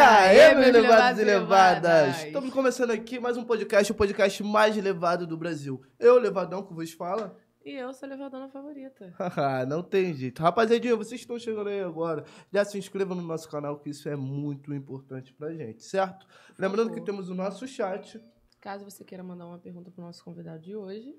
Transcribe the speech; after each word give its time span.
aí, 0.00 0.54
meus 0.54 0.72
levados 0.72 1.20
e 1.20 1.24
levadas? 1.24 2.24
Estamos 2.24 2.52
começando 2.54 2.90
aqui 2.90 3.20
mais 3.20 3.36
um 3.36 3.44
podcast, 3.44 3.92
o 3.92 3.94
podcast 3.94 4.42
mais 4.42 4.74
levado 4.74 5.26
do 5.26 5.36
Brasil. 5.36 5.82
Eu, 5.98 6.18
Levadão, 6.18 6.62
que 6.62 6.72
vos 6.72 6.90
fala. 6.92 7.36
E 7.62 7.72
eu 7.72 7.92
sou 7.92 8.06
a 8.06 8.10
levadona 8.10 8.48
favorita. 8.48 9.14
Não 9.68 9.82
tem 9.82 10.14
jeito. 10.14 10.42
Rapaziadinha, 10.42 10.96
vocês 10.96 11.20
estão 11.20 11.38
chegando 11.38 11.68
aí 11.68 11.80
agora. 11.80 12.24
Já 12.50 12.64
se 12.64 12.78
inscrevam 12.78 13.14
no 13.14 13.22
nosso 13.22 13.46
canal, 13.50 13.78
que 13.78 13.90
isso 13.90 14.08
é 14.08 14.16
muito 14.16 14.72
importante 14.72 15.34
pra 15.34 15.52
gente, 15.52 15.82
certo? 15.84 16.26
Lembrando 16.58 16.92
que 16.92 17.02
temos 17.02 17.28
o 17.28 17.34
nosso 17.34 17.68
chat. 17.68 18.18
Caso 18.58 18.84
você 18.86 19.04
queira 19.04 19.22
mandar 19.22 19.46
uma 19.46 19.58
pergunta 19.58 19.90
pro 19.90 20.02
nosso 20.02 20.24
convidado 20.24 20.62
de 20.62 20.74
hoje. 20.74 21.14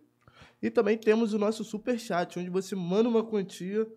E 0.59 0.71
também 0.71 0.97
temos 0.97 1.33
o 1.33 1.37
nosso 1.37 1.63
super 1.63 1.99
chat, 1.99 2.39
onde 2.39 2.49
você 2.49 2.75
manda 2.75 3.07
uma 3.07 3.23
quantia 3.23 3.87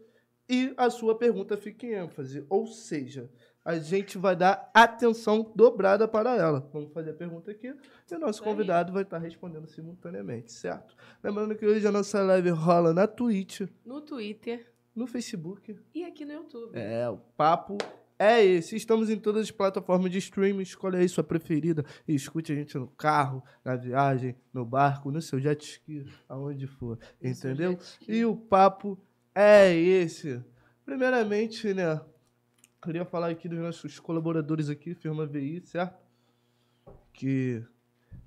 e 0.46 0.74
a 0.76 0.90
sua 0.90 1.16
pergunta 1.16 1.56
fica 1.56 1.86
em 1.86 1.94
ênfase. 1.94 2.44
Ou 2.50 2.66
seja, 2.66 3.30
a 3.64 3.78
gente 3.78 4.18
vai 4.18 4.36
dar 4.36 4.70
atenção 4.74 5.50
dobrada 5.54 6.06
para 6.06 6.36
ela. 6.36 6.68
Vamos 6.72 6.92
fazer 6.92 7.10
a 7.10 7.14
pergunta 7.14 7.50
aqui 7.50 7.74
e 8.10 8.14
o 8.14 8.18
nosso 8.18 8.42
convidado 8.42 8.92
vai 8.92 9.02
estar 9.02 9.18
respondendo 9.18 9.66
simultaneamente, 9.66 10.52
certo? 10.52 10.94
Lembrando 11.22 11.54
que 11.56 11.64
hoje 11.66 11.86
a 11.86 11.92
nossa 11.92 12.22
live 12.22 12.50
rola 12.50 12.92
na 12.92 13.06
Twitch, 13.06 13.62
No 13.84 14.00
Twitter 14.00 14.70
no 14.94 15.06
Facebook. 15.06 15.76
e 15.94 16.04
aqui 16.04 16.24
no 16.24 16.32
YouTube. 16.32 16.70
É, 16.74 17.08
o 17.08 17.16
papo 17.36 17.78
é 18.18 18.44
esse. 18.44 18.76
Estamos 18.76 19.10
em 19.10 19.18
todas 19.18 19.42
as 19.42 19.50
plataformas 19.50 20.10
de 20.10 20.18
streaming. 20.18 20.62
Escolha 20.62 20.98
aí 20.98 21.08
sua 21.08 21.24
preferida 21.24 21.84
e 22.06 22.14
escute 22.14 22.52
a 22.52 22.54
gente 22.54 22.76
no 22.78 22.86
carro, 22.88 23.42
na 23.64 23.74
viagem, 23.74 24.36
no 24.52 24.64
barco, 24.64 25.10
no 25.10 25.20
seu 25.20 25.40
jet 25.40 25.64
ski, 25.64 26.06
aonde 26.28 26.66
for. 26.66 26.98
Entendeu? 27.20 27.78
E 28.06 28.24
o 28.24 28.36
papo 28.36 28.96
é 29.34 29.74
esse. 29.74 30.40
Primeiramente, 30.84 31.72
né? 31.74 32.00
Queria 32.84 33.04
falar 33.06 33.30
aqui 33.30 33.48
dos 33.48 33.58
nossos 33.58 33.98
colaboradores 33.98 34.68
aqui, 34.68 34.94
Firma 34.94 35.24
VI, 35.24 35.62
certo? 35.64 35.98
Que 37.14 37.62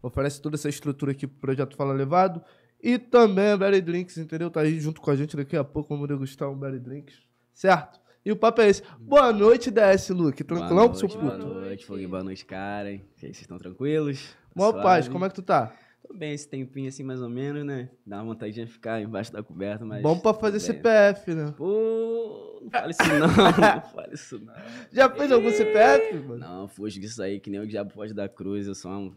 oferece 0.01 0.41
toda 0.41 0.55
essa 0.55 0.67
estrutura 0.67 1.11
aqui 1.11 1.27
pro 1.27 1.37
Projeto 1.37 1.75
Fala 1.75 1.93
Levado. 1.93 2.43
E 2.81 2.97
também 2.97 3.51
a 3.51 3.57
Berry 3.57 3.81
Drinks, 3.81 4.17
entendeu? 4.17 4.49
Tá 4.49 4.61
aí 4.61 4.79
junto 4.79 4.99
com 4.99 5.11
a 5.11 5.15
gente 5.15 5.37
daqui 5.37 5.55
a 5.55 5.63
pouco, 5.63 5.89
vamos 5.89 6.07
degustar 6.07 6.49
um 6.49 6.57
Berry 6.57 6.79
Drinks, 6.79 7.21
certo? 7.53 7.99
E 8.25 8.31
o 8.31 8.35
papo 8.35 8.61
é 8.61 8.69
esse. 8.69 8.81
Boa 8.99 9.31
noite, 9.31 9.71
DS, 9.71 10.09
Luke. 10.09 10.43
Tranquilão, 10.43 10.93
seu 10.93 11.07
puto? 11.07 11.21
boa 11.21 11.37
noite. 11.37 11.85
Fogo. 11.85 12.07
Boa 12.07 12.23
noite, 12.23 12.45
cara. 12.45 12.91
E 12.91 12.95
aí, 12.95 13.05
vocês 13.15 13.39
estão 13.39 13.57
tranquilos? 13.57 14.35
Mó 14.55 14.73
paz, 14.73 15.07
como 15.07 15.23
é 15.23 15.29
que 15.29 15.35
tu 15.35 15.43
tá? 15.43 15.71
Bem 16.13 16.33
esse 16.33 16.47
tempinho 16.47 16.87
assim, 16.87 17.03
mais 17.03 17.21
ou 17.21 17.29
menos, 17.29 17.63
né? 17.65 17.89
Dá 18.05 18.17
uma 18.17 18.33
vontade 18.33 18.53
de 18.53 18.65
ficar 18.65 19.01
embaixo 19.01 19.31
da 19.31 19.43
coberta, 19.43 19.85
mas... 19.85 20.01
Bom 20.01 20.19
pra 20.19 20.33
fazer. 20.33 20.59
CPF, 20.59 21.33
né? 21.33 21.53
Pô, 21.55 22.59
não 22.61 22.69
fale 22.71 22.91
isso 22.91 23.03
não, 23.03 23.27
não 23.27 23.81
fale 23.81 24.13
isso 24.13 24.39
não. 24.39 24.53
Já 24.91 25.09
fez 25.09 25.31
algum 25.31 25.51
CPF, 25.51 26.15
mano? 26.19 26.37
Não, 26.39 26.67
fujo 26.67 26.99
disso 26.99 27.21
aí, 27.21 27.39
que 27.39 27.49
nem 27.49 27.59
o 27.59 27.67
diabo 27.67 27.91
foge 27.91 28.13
da 28.13 28.27
cruz, 28.27 28.67
eu 28.67 28.75
só 28.75 28.89
um... 28.89 29.13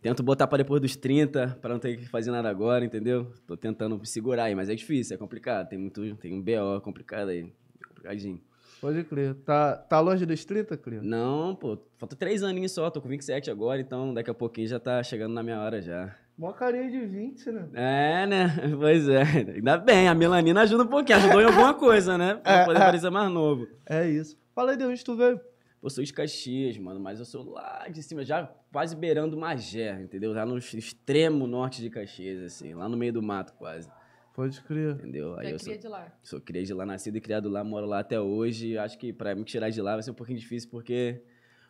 Tento 0.00 0.22
botar 0.22 0.46
pra 0.46 0.58
depois 0.58 0.80
dos 0.80 0.94
30, 0.94 1.58
pra 1.60 1.72
não 1.72 1.80
ter 1.80 1.96
que 1.96 2.06
fazer 2.06 2.30
nada 2.30 2.48
agora, 2.48 2.84
entendeu? 2.84 3.32
Tô 3.46 3.56
tentando 3.56 3.98
me 3.98 4.06
segurar 4.06 4.44
aí, 4.44 4.54
mas 4.54 4.68
é 4.68 4.74
difícil, 4.74 5.16
é 5.16 5.18
complicado. 5.18 5.68
Tem 5.68 5.78
muito, 5.78 6.14
tem 6.16 6.32
um 6.32 6.40
BO 6.40 6.80
complicado 6.82 7.30
aí, 7.30 7.52
complicadinho. 7.88 8.40
Pode 8.80 9.02
crer. 9.04 9.34
Tá, 9.44 9.76
tá 9.76 9.98
longe 9.98 10.24
dos 10.24 10.44
30, 10.44 10.76
Cria? 10.76 11.02
Não, 11.02 11.56
pô, 11.56 11.78
falta 11.96 12.14
três 12.14 12.44
aninhos 12.44 12.70
só, 12.70 12.88
tô 12.90 13.00
com 13.00 13.08
27 13.08 13.50
agora, 13.50 13.80
então 13.80 14.14
daqui 14.14 14.30
a 14.30 14.34
pouquinho 14.34 14.68
já 14.68 14.78
tá 14.78 15.02
chegando 15.02 15.34
na 15.34 15.42
minha 15.42 15.60
hora 15.60 15.82
já. 15.82 16.14
Mó 16.38 16.52
carinha 16.52 16.88
de 16.88 17.04
20, 17.04 17.50
né? 17.50 17.68
É, 17.74 18.26
né? 18.26 18.46
Pois 18.78 19.08
é. 19.08 19.22
Ainda 19.56 19.76
bem, 19.76 20.06
a 20.08 20.14
melanina 20.14 20.60
ajuda 20.62 20.84
um 20.84 20.86
pouquinho, 20.86 21.18
ajudou 21.18 21.40
em 21.40 21.44
alguma 21.46 21.74
coisa, 21.74 22.16
né? 22.16 22.36
Pra 22.36 22.52
É, 22.60 22.64
poder 22.64 22.78
é. 22.78 22.84
parecer 22.84 23.10
mais 23.10 23.30
novo. 23.30 23.66
É 23.84 24.08
isso. 24.08 24.38
Fala 24.54 24.70
aí 24.70 24.76
de 24.76 24.84
onde 24.84 25.04
tu 25.04 25.16
veio. 25.16 25.40
Eu 25.82 25.90
sou 25.90 26.02
de 26.02 26.12
Caxias, 26.12 26.76
mano, 26.78 26.98
mas 27.00 27.18
eu 27.18 27.24
sou 27.24 27.50
lá 27.50 27.86
de 27.88 28.02
cima, 28.02 28.24
já 28.24 28.48
quase 28.72 28.96
beirando 28.96 29.36
Magé, 29.36 30.00
entendeu? 30.00 30.32
Lá 30.32 30.44
no 30.46 30.58
extremo 30.58 31.46
norte 31.46 31.80
de 31.80 31.88
Caxias, 31.90 32.42
assim, 32.42 32.74
lá 32.74 32.88
no 32.88 32.96
meio 32.96 33.12
do 33.12 33.22
mato 33.22 33.52
quase, 33.54 33.88
Pode 34.34 34.60
crer. 34.62 34.94
entendeu? 34.96 35.36
Aí 35.38 35.46
Já 35.46 35.50
eu 35.52 35.58
sou, 35.58 35.76
de 35.76 35.88
lá. 35.88 36.12
sou 36.22 36.40
criado 36.40 36.66
de 36.66 36.74
lá, 36.74 36.84
nascido 36.86 37.16
e 37.16 37.20
criado 37.20 37.48
lá, 37.48 37.62
moro 37.64 37.86
lá 37.86 38.00
até 38.00 38.20
hoje. 38.20 38.76
Acho 38.78 38.96
que 38.98 39.12
pra 39.12 39.34
me 39.36 39.44
tirar 39.44 39.70
de 39.70 39.80
lá 39.80 39.92
vai 39.94 40.02
ser 40.02 40.10
um 40.12 40.14
pouquinho 40.14 40.38
difícil, 40.38 40.68
porque 40.70 41.22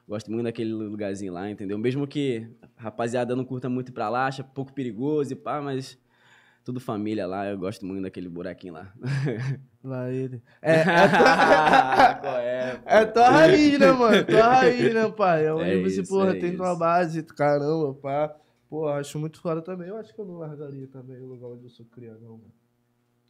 gosto 0.09 0.31
muito 0.31 0.45
daquele 0.45 0.73
lugarzinho 0.73 1.33
lá, 1.33 1.51
entendeu? 1.51 1.77
Mesmo 1.79 2.07
que 2.07 2.49
a 2.77 2.85
rapaziada 2.85 3.37
não 3.37 3.45
curta 3.45 3.69
muito 3.69 3.93
pra 3.93 4.09
lá, 4.09 4.27
acha 4.27 4.43
pouco 4.43 4.73
perigoso 4.73 5.33
e 5.33 5.37
pá, 5.37 5.61
mas 5.61 5.99
tudo 6.65 6.81
família 6.81 7.27
lá, 7.27 7.47
eu 7.47 7.59
gosto 7.59 7.85
muito 7.87 8.03
daquele 8.03 8.29
buraquinho 8.29 8.75
lá. 8.75 8.93
Lá 9.83 10.11
ele. 10.11 10.43
É, 10.61 10.81
é, 10.81 10.85
tua, 12.21 12.43
é? 12.43 12.81
é 12.85 13.05
tua 13.07 13.31
raiz, 13.31 13.79
né, 13.79 13.93
mano? 13.93 14.25
Tua 14.27 14.43
raiz, 14.43 14.93
né, 14.93 15.09
pai? 15.11 15.47
É 15.47 15.55
onde 15.55 15.71
É 15.71 15.81
você, 15.81 16.01
isso, 16.03 16.13
porra, 16.13 16.37
é 16.37 16.41
tem 16.41 16.57
tua 16.57 16.71
isso. 16.71 16.79
base, 16.79 17.23
caramba, 17.23 17.95
pá. 17.95 18.37
Pô, 18.69 18.89
acho 18.89 19.19
muito 19.19 19.41
foda 19.41 19.63
também. 19.63 19.89
Eu 19.89 19.97
acho 19.97 20.13
que 20.13 20.21
eu 20.21 20.27
não 20.27 20.37
largaria 20.39 20.87
também 20.89 21.23
o 21.23 21.27
lugar 21.27 21.47
onde 21.49 21.65
eu 21.65 21.71
sou 21.71 21.87
criado, 21.87 22.21
não, 22.21 22.33
mano. 22.33 22.53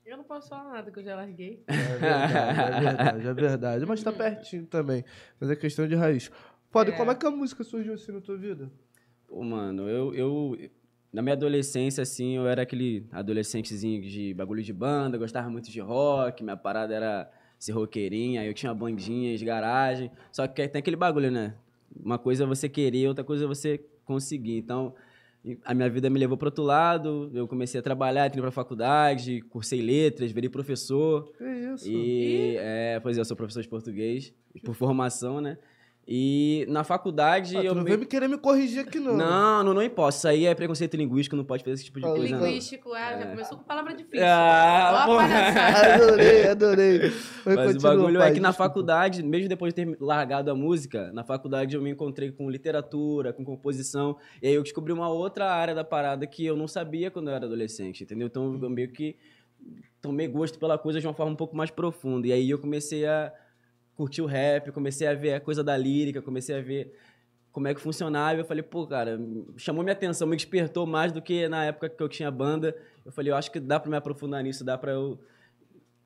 Eu 0.04 0.16
não 0.16 0.24
posso 0.24 0.48
falar 0.48 0.72
nada, 0.72 0.90
que 0.90 0.98
eu 0.98 1.04
já 1.04 1.14
larguei. 1.14 1.62
É 1.66 1.76
verdade, 1.76 2.32
é 2.34 2.80
verdade, 2.80 3.28
é 3.28 3.34
verdade. 3.34 3.86
Mas 3.86 4.02
tá 4.02 4.10
pertinho 4.10 4.66
também. 4.66 5.04
Mas 5.38 5.50
é 5.50 5.54
questão 5.54 5.86
de 5.86 5.94
raiz. 5.94 6.30
Foda, 6.70 6.90
e 6.90 6.92
É. 6.92 6.96
como 6.96 7.10
é 7.10 7.14
que 7.14 7.26
a 7.26 7.30
música 7.30 7.64
surgiu 7.64 7.94
assim 7.94 8.12
na 8.12 8.20
tua 8.20 8.36
vida? 8.36 8.70
Pô, 9.26 9.42
mano, 9.42 9.88
eu, 9.88 10.14
eu. 10.14 10.58
Na 11.12 11.22
minha 11.22 11.32
adolescência, 11.34 12.02
assim, 12.02 12.36
eu 12.36 12.46
era 12.46 12.62
aquele 12.62 13.06
adolescentezinho 13.10 14.02
de 14.02 14.34
bagulho 14.34 14.62
de 14.62 14.72
banda, 14.72 15.16
gostava 15.16 15.48
muito 15.48 15.70
de 15.70 15.80
rock, 15.80 16.44
minha 16.44 16.56
parada 16.56 16.94
era 16.94 17.30
ser 17.58 17.72
roqueirinha, 17.72 18.42
aí 18.42 18.46
eu 18.46 18.54
tinha 18.54 18.72
bandinhas, 18.74 19.42
garagem. 19.42 20.10
Só 20.30 20.46
que 20.46 20.68
tem 20.68 20.78
aquele 20.80 20.96
bagulho, 20.96 21.30
né? 21.30 21.54
Uma 22.04 22.18
coisa 22.18 22.44
é 22.44 22.46
você 22.46 22.68
querer, 22.68 23.08
outra 23.08 23.24
coisa 23.24 23.44
é 23.44 23.48
você 23.48 23.80
conseguir. 24.04 24.58
Então, 24.58 24.94
a 25.64 25.72
minha 25.72 25.88
vida 25.88 26.10
me 26.10 26.18
levou 26.18 26.36
para 26.36 26.48
outro 26.48 26.62
lado, 26.62 27.30
eu 27.32 27.48
comecei 27.48 27.80
a 27.80 27.82
trabalhar, 27.82 28.26
entrei 28.26 28.42
pra 28.42 28.50
faculdade, 28.50 29.40
cursei 29.48 29.80
letras, 29.80 30.30
virei 30.30 30.50
professor. 30.50 31.32
Que 31.38 31.44
isso? 31.44 31.88
E, 31.88 32.56
é, 32.58 33.00
pois 33.00 33.16
é, 33.16 33.20
eu 33.20 33.24
sou 33.24 33.36
professor 33.36 33.62
de 33.62 33.68
português, 33.68 34.32
por 34.62 34.74
formação, 34.74 35.40
né? 35.40 35.56
E 36.10 36.64
na 36.70 36.84
faculdade 36.84 37.54
Ah, 37.54 37.60
tu 37.60 37.66
eu 37.66 37.74
não 37.74 37.82
me- 37.82 37.90
vem 37.90 37.98
me 37.98 38.06
querer 38.06 38.28
me 38.28 38.38
corrigir 38.38 38.80
aqui, 38.80 38.98
não. 38.98 39.14
não, 39.14 39.62
não, 39.62 39.74
não 39.74 39.88
posso. 39.90 40.18
Isso 40.18 40.28
aí 40.28 40.46
é 40.46 40.54
preconceito 40.54 40.96
linguístico, 40.96 41.36
não 41.36 41.44
pode 41.44 41.62
fazer 41.62 41.74
esse 41.74 41.84
tipo 41.84 42.00
de 42.00 42.06
Ah, 42.06 42.08
coisa, 42.08 42.34
não. 42.34 42.46
Linguístico, 42.46 42.94
ah, 42.94 43.18
já 43.18 43.26
começou 43.26 43.58
com 43.58 43.64
palavra 43.64 43.92
difícil. 43.94 44.24
Ah. 44.26 45.04
Adorei, 45.94 46.48
adorei. 46.48 46.98
Mas, 47.44 47.56
Mas 47.56 47.76
o 47.76 47.80
bagulho 47.80 48.18
pai, 48.20 48.30
é 48.30 48.34
que 48.34 48.40
na 48.40 48.54
faculdade, 48.54 49.22
mesmo 49.22 49.50
depois 49.50 49.74
de 49.74 49.84
ter 49.84 49.96
largado 50.00 50.50
a 50.50 50.54
música, 50.54 51.12
na 51.12 51.24
faculdade 51.24 51.76
eu 51.76 51.82
me 51.82 51.90
encontrei 51.90 52.30
com 52.32 52.48
literatura, 52.50 53.32
com 53.34 53.44
composição, 53.44 54.16
e 54.42 54.48
aí 54.48 54.54
eu 54.54 54.62
descobri 54.62 54.94
uma 54.94 55.10
outra 55.10 55.52
área 55.52 55.74
da 55.74 55.84
parada 55.84 56.26
que 56.26 56.42
eu 56.44 56.56
não 56.56 56.66
sabia 56.66 57.10
quando 57.10 57.28
eu 57.28 57.34
era 57.34 57.44
adolescente, 57.44 58.04
entendeu? 58.04 58.28
Então 58.28 58.58
eu 58.62 58.70
meio 58.70 58.90
que 58.92 59.14
tomei 60.00 60.26
gosto 60.26 60.58
pela 60.58 60.78
coisa 60.78 61.00
de 61.00 61.06
uma 61.06 61.12
forma 61.12 61.32
um 61.32 61.36
pouco 61.36 61.54
mais 61.54 61.70
profunda. 61.70 62.26
E 62.28 62.32
aí 62.32 62.48
eu 62.48 62.58
comecei 62.58 63.04
a 63.06 63.30
curtir 63.98 64.22
o 64.22 64.26
rap, 64.26 64.70
comecei 64.70 65.08
a 65.08 65.12
ver 65.14 65.34
a 65.34 65.40
coisa 65.40 65.64
da 65.64 65.76
lírica, 65.76 66.22
comecei 66.22 66.56
a 66.56 66.62
ver 66.62 66.94
como 67.50 67.66
é 67.66 67.74
que 67.74 67.80
funcionava. 67.80 68.36
E 68.36 68.42
eu 68.42 68.44
falei, 68.44 68.62
pô, 68.62 68.86
cara, 68.86 69.18
chamou 69.56 69.82
minha 69.82 69.92
atenção, 69.92 70.28
me 70.28 70.36
despertou 70.36 70.86
mais 70.86 71.10
do 71.10 71.20
que 71.20 71.48
na 71.48 71.64
época 71.64 71.88
que 71.88 72.00
eu 72.00 72.08
tinha 72.08 72.30
banda. 72.30 72.76
Eu 73.04 73.10
falei, 73.10 73.32
eu 73.32 73.36
acho 73.36 73.50
que 73.50 73.58
dá 73.58 73.80
pra 73.80 73.90
me 73.90 73.96
aprofundar 73.96 74.40
nisso, 74.44 74.64
dá 74.64 74.78
pra 74.78 74.92
eu 74.92 75.18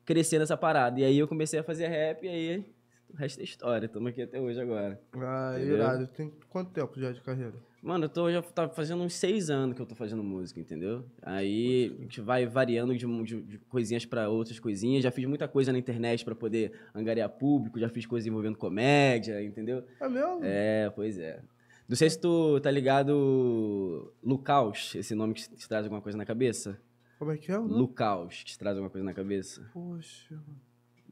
crescer 0.03 0.39
nessa 0.39 0.57
parada. 0.57 0.99
E 0.99 1.03
aí 1.03 1.19
eu 1.19 1.27
comecei 1.27 1.59
a 1.59 1.63
fazer 1.63 1.85
rap 1.87 2.23
e 2.23 2.29
aí 2.29 2.65
o 3.13 3.15
resto 3.15 3.39
é 3.39 3.43
história. 3.43 3.85
Estamos 3.85 4.09
aqui 4.09 4.23
até 4.23 4.41
hoje 4.41 4.59
agora. 4.59 4.99
Ah, 5.15 5.53
Entendeu? 5.55 5.75
irado. 5.75 6.07
Tem 6.07 6.33
quanto 6.49 6.71
tempo 6.71 6.99
já 6.99 7.11
de 7.11 7.21
carreira? 7.21 7.53
Mano, 7.83 8.05
eu 8.05 8.09
tô, 8.09 8.31
já 8.31 8.41
tá 8.41 8.69
fazendo 8.69 9.03
uns 9.03 9.13
seis 9.13 9.49
anos 9.49 9.75
que 9.75 9.81
eu 9.81 9.85
tô 9.85 9.93
fazendo 9.93 10.23
música, 10.23 10.57
entendeu? 10.57 11.05
Aí 11.21 11.93
a 11.99 12.01
gente 12.03 12.21
vai 12.21 12.45
variando 12.45 12.95
de, 12.95 13.05
de- 13.25 13.41
de 13.41 13.57
coisinhas 13.67 14.05
pra 14.05 14.29
outras 14.29 14.57
coisinhas. 14.57 15.03
Já 15.03 15.11
fiz 15.11 15.25
muita 15.25 15.49
coisa 15.49 15.69
na 15.73 15.77
internet 15.77 16.23
pra 16.23 16.33
poder 16.33 16.71
angariar 16.95 17.27
público, 17.29 17.77
já 17.77 17.89
fiz 17.89 18.05
coisa 18.05 18.29
envolvendo 18.29 18.57
comédia, 18.57 19.43
entendeu? 19.43 19.83
É 19.99 20.07
mesmo? 20.07 20.39
É, 20.41 20.89
pois 20.95 21.17
é. 21.17 21.43
Não 21.85 21.97
sei 21.97 22.09
se 22.09 22.17
tu 22.21 22.57
tá 22.61 22.71
ligado. 22.71 24.13
Lucaus, 24.23 24.95
esse 24.95 25.13
nome 25.13 25.33
que 25.33 25.41
te 25.53 25.67
traz 25.67 25.83
alguma 25.83 26.01
coisa 26.01 26.17
na 26.17 26.25
cabeça? 26.25 26.79
Como 27.19 27.31
é 27.33 27.37
que 27.37 27.51
é? 27.51 27.57
Lucaus, 27.57 28.45
te 28.45 28.57
traz 28.57 28.77
alguma 28.77 28.89
coisa 28.89 29.03
na 29.03 29.13
cabeça? 29.13 29.69
Poxa. 29.73 30.39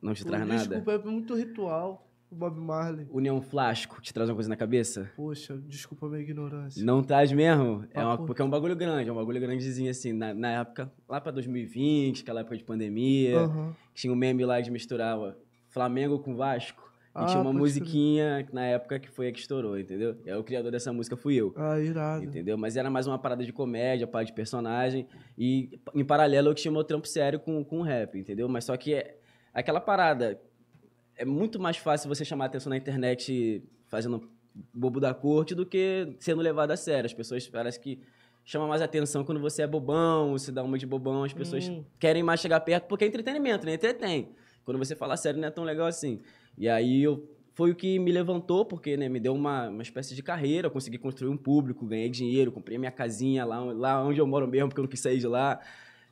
Não 0.02 0.14
te 0.14 0.24
Pô, 0.24 0.30
traz 0.30 0.48
nada? 0.48 0.62
desculpa, 0.64 0.94
é 0.94 0.98
muito 0.98 1.36
ritual. 1.36 2.08
O 2.32 2.36
Bob 2.36 2.58
Marley. 2.58 3.06
União 3.12 3.42
Flasco, 3.42 4.02
te 4.02 4.14
traz 4.14 4.30
alguma 4.30 4.38
coisa 4.38 4.50
na 4.50 4.56
cabeça? 4.56 5.12
Poxa, 5.18 5.58
desculpa 5.68 6.06
a 6.06 6.10
minha 6.10 6.22
ignorância. 6.22 6.82
Não 6.84 7.04
traz 7.04 7.30
mesmo? 7.32 7.84
É 7.94 8.02
uma, 8.02 8.18
porque 8.18 8.42
é 8.42 8.46
um 8.46 8.50
bagulho 8.50 8.74
grande, 8.76 9.10
é 9.10 9.12
um 9.12 9.16
bagulho 9.18 9.40
grandezinho 9.42 9.92
assim. 9.92 10.14
Na, 10.14 10.34
na 10.34 10.62
época, 10.62 10.90
lá 11.10 11.20
pra 11.20 11.30
2020, 11.32 12.22
aquela 12.22 12.40
época 12.40 12.56
de 12.56 12.64
pandemia, 12.64 13.36
tinha 13.94 14.14
um 14.14 14.16
meme 14.16 14.46
lá 14.46 14.62
de 14.62 14.72
misturar 14.72 15.20
ó, 15.20 15.34
Flamengo 15.68 16.20
com 16.20 16.34
Vasco. 16.34 16.90
E 17.08 17.12
Ah, 17.16 17.26
tinha 17.26 17.42
uma 17.42 17.52
musiquinha 17.52 18.48
na 18.54 18.64
época 18.66 18.98
que 18.98 19.10
foi 19.10 19.28
a 19.28 19.32
que 19.34 19.40
estourou, 19.40 19.78
entendeu? 19.78 20.16
E 20.26 20.32
aí 20.32 20.38
o 20.38 20.44
criador 20.46 20.72
dessa 20.72 20.94
música 20.94 21.18
fui 21.18 21.36
eu. 21.36 21.54
Ah, 21.58 21.78
irado. 21.78 22.24
Entendeu? 22.24 22.58
Mas 22.58 22.78
era 22.78 22.90
mais 22.90 23.06
uma 23.06 23.20
parada 23.20 23.44
de 23.44 23.52
comédia, 23.52 24.08
parada 24.08 24.28
de 24.28 24.34
personagem. 24.34 25.06
E 25.38 25.78
em 25.94 26.06
paralelo 26.06 26.48
eu 26.48 26.54
tinha 26.56 26.72
meu 26.72 26.86
trampo 26.86 27.06
sério 27.10 27.42
com, 27.42 27.62
com 27.66 27.80
o 27.80 27.84
rap, 27.84 28.18
entendeu? 28.18 28.48
Mas 28.48 28.64
só 28.64 28.78
que 28.78 28.94
é 28.94 29.18
aquela 29.54 29.82
parada. 29.82 30.40
É 31.22 31.26
muito 31.26 31.60
mais 31.60 31.78
fácil 31.78 32.10
você 32.10 32.26
chamar 32.26 32.46
atenção 32.46 32.72
na 32.72 32.78
internet 32.78 33.64
fazendo 33.88 34.28
bobo 34.74 35.00
da 35.00 35.14
corte 35.14 35.54
do 35.54 35.68
que 35.68 36.16
sendo 36.20 36.42
levado 36.42 36.72
a 36.72 36.76
sério. 36.76 37.06
As 37.06 37.14
pessoas 37.14 37.48
parece 37.48 37.80
que 37.80 38.00
chama 38.44 38.68
mais 38.68 38.82
atenção 38.82 39.24
quando 39.24 39.40
você 39.40 39.62
é 39.62 39.68
bobão, 39.68 40.32
você 40.32 40.52
dá 40.52 40.64
uma 40.64 40.80
de 40.80 40.88
bobão, 40.88 41.24
as 41.24 41.32
pessoas 41.32 41.70
Hum. 41.70 41.84
querem 42.00 42.24
mais 42.24 42.40
chegar 42.40 42.60
perto 42.62 42.88
porque 42.88 43.06
é 43.06 43.08
entretenimento, 43.08 43.68
né? 43.68 43.76
Entretém. 43.76 44.30
Quando 44.66 44.80
você 44.80 44.96
fala 44.96 45.16
sério 45.16 45.40
não 45.40 45.48
é 45.48 45.52
tão 45.52 45.64
legal 45.64 45.86
assim. 45.86 46.22
E 46.58 46.68
aí 46.68 47.04
eu 47.04 47.30
foi 47.54 47.70
o 47.70 47.76
que 47.76 48.00
me 48.00 48.12
levantou, 48.12 48.66
porque 48.66 48.98
né, 48.98 49.08
me 49.08 49.20
deu 49.20 49.36
uma, 49.36 49.70
uma 49.70 49.84
espécie 49.84 50.16
de 50.16 50.24
carreira, 50.24 50.66
eu 50.66 50.72
consegui 50.72 50.98
construir 50.98 51.30
um 51.30 51.38
público, 51.38 51.86
ganhei 51.86 52.10
dinheiro, 52.10 52.52
comprei 52.52 52.80
minha 52.80 52.90
casinha 52.92 53.46
lá, 53.46 53.60
lá 53.60 54.04
onde 54.04 54.20
eu 54.20 54.26
moro 54.26 54.48
mesmo, 54.48 54.70
porque 54.70 54.80
eu 54.80 54.84
não 54.86 54.90
quis 54.90 55.02
sair 55.02 55.20
de 55.20 55.28
lá. 55.28 55.60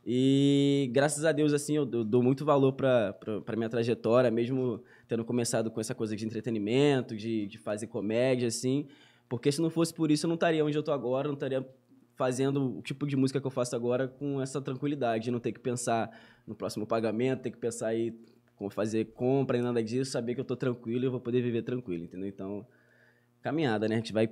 E 0.06 0.90
graças 0.94 1.26
a 1.26 1.32
Deus, 1.32 1.54
assim, 1.54 1.76
eu 1.76 1.86
dou 1.86 2.04
dou 2.04 2.24
muito 2.24 2.46
valor 2.46 2.74
para 2.74 3.56
minha 3.58 3.70
trajetória, 3.70 4.32
mesmo 4.32 4.82
tendo 5.10 5.26
começado 5.26 5.72
com 5.72 5.82
essa 5.82 5.96
coisa 5.96 6.16
de 6.16 6.24
entretenimento, 6.24 7.18
de, 7.18 7.48
de 7.48 7.58
fazer 7.58 7.88
comédia, 7.88 8.48
assim. 8.48 8.88
Porque 9.28 9.52
se 9.52 9.60
não 9.60 9.72
fosse 9.72 9.92
por 9.92 10.12
isso, 10.12 10.28
eu 10.28 10.30
não 10.30 10.36
estaria 10.36 10.64
onde 10.64 10.78
eu 10.78 10.84
tô 10.84 10.92
agora, 10.92 11.28
não 11.28 11.34
estaria 11.34 11.68
fazendo 12.16 12.78
o 12.78 12.82
tipo 12.84 13.08
de 13.08 13.16
música 13.16 13.42
que 13.42 13.48
eu 13.48 13.52
faço 13.52 13.76
agora 13.76 14.08
com 14.08 14.40
essa 14.40 14.62
tranquilidade, 14.62 15.24
de 15.26 15.32
não 15.32 15.40
ter 15.40 15.52
que 15.52 15.60
pensar 15.60 16.16
no 16.46 16.54
próximo 16.54 16.86
pagamento, 16.86 17.42
ter 17.42 17.50
que 17.50 17.58
pensar 17.58 17.88
aí 17.88 18.14
como 18.56 18.70
fazer 18.70 19.06
compra 19.14 19.58
e 19.58 19.62
nada 19.62 19.82
disso, 19.82 20.12
saber 20.12 20.36
que 20.36 20.42
eu 20.42 20.46
tô 20.46 20.56
tranquilo 20.56 21.04
e 21.04 21.08
eu 21.08 21.12
vou 21.12 21.20
poder 21.20 21.42
viver 21.42 21.64
tranquilo, 21.64 22.04
entendeu? 22.04 22.28
Então, 22.28 22.68
caminhada, 23.42 23.88
né? 23.88 23.96
A 23.96 23.98
gente 23.98 24.14
vai 24.14 24.30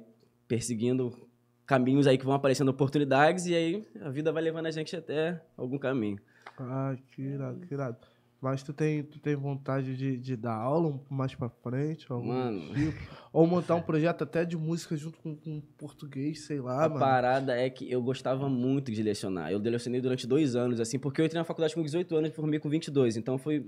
perseguindo 0.48 1.28
caminhos 1.66 2.06
aí 2.06 2.20
que 2.20 2.26
vão 2.26 2.36
aparecendo 2.36 2.70
oportunidades 2.70 3.48
e 3.48 3.56
aí 3.56 3.88
a 4.02 4.10
vida 4.10 4.32
vai 4.32 4.44
levando 4.44 4.68
a 4.68 4.72
gente 4.72 4.96
até 4.96 5.42
algum 5.56 5.80
caminho. 5.80 6.20
Ah, 6.60 6.96
que 7.08 7.22
irado, 7.22 7.66
que 7.66 7.74
irado. 7.74 7.98
Mas 8.39 8.62
tu 8.62 8.72
tem, 8.72 9.01
tu 9.04 9.18
tem 9.19 9.36
vontade 9.36 9.98
de, 9.98 10.16
de 10.16 10.36
dar 10.36 10.54
aula 10.54 10.89
um- 10.89 11.00
mais 11.10 11.34
pra 11.34 11.50
frente? 11.50 12.06
Algum 12.12 12.28
Mano. 12.28 12.72
tipo? 12.74 12.98
Ou 13.34 13.48
montar 13.48 13.74
um 13.75 13.81
projeto 13.81 14.24
até 14.24 14.45
de 14.45 14.56
música 14.56 14.95
junto 14.95 15.18
com, 15.19 15.36
com 15.36 15.60
português, 15.75 16.42
sei 16.45 16.60
lá, 16.62 16.86
a 16.86 16.88
mano. 16.89 17.00
parada 17.00 17.57
é 17.60 17.68
que 17.69 17.92
eu 17.92 18.00
gostava 18.01 18.48
muito 18.48 18.92
de 18.92 19.01
lecionar. 19.01 19.51
Eu 19.51 19.57
lecionei 19.57 20.00
durante 20.00 20.28
dois 20.28 20.56
anos, 20.56 20.80
assim, 20.80 21.00
porque 21.00 21.19
eu 21.19 21.25
entrei 21.25 21.39
na 21.39 21.45
faculdade 21.45 21.74
com 21.74 21.81
18 21.81 22.16
anos 22.16 22.30
e 22.30 22.34
formei 22.34 22.60
com 22.60 22.69
22. 22.69 23.18
Então 23.18 23.39
foi 23.39 23.66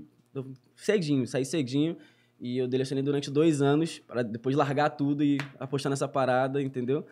cedinho, 0.75 1.25
saí 1.25 1.45
cedinho. 1.45 1.97
E 2.39 2.57
eu 2.59 2.67
lecionei 2.67 3.03
durante 3.03 3.29
dois 3.31 3.61
anos, 3.63 3.99
para 3.99 4.21
depois 4.23 4.55
largar 4.55 4.91
tudo 4.91 5.23
e 5.23 5.37
apostar 5.59 5.89
nessa 5.89 6.07
parada, 6.07 6.61
entendeu? 6.61 7.05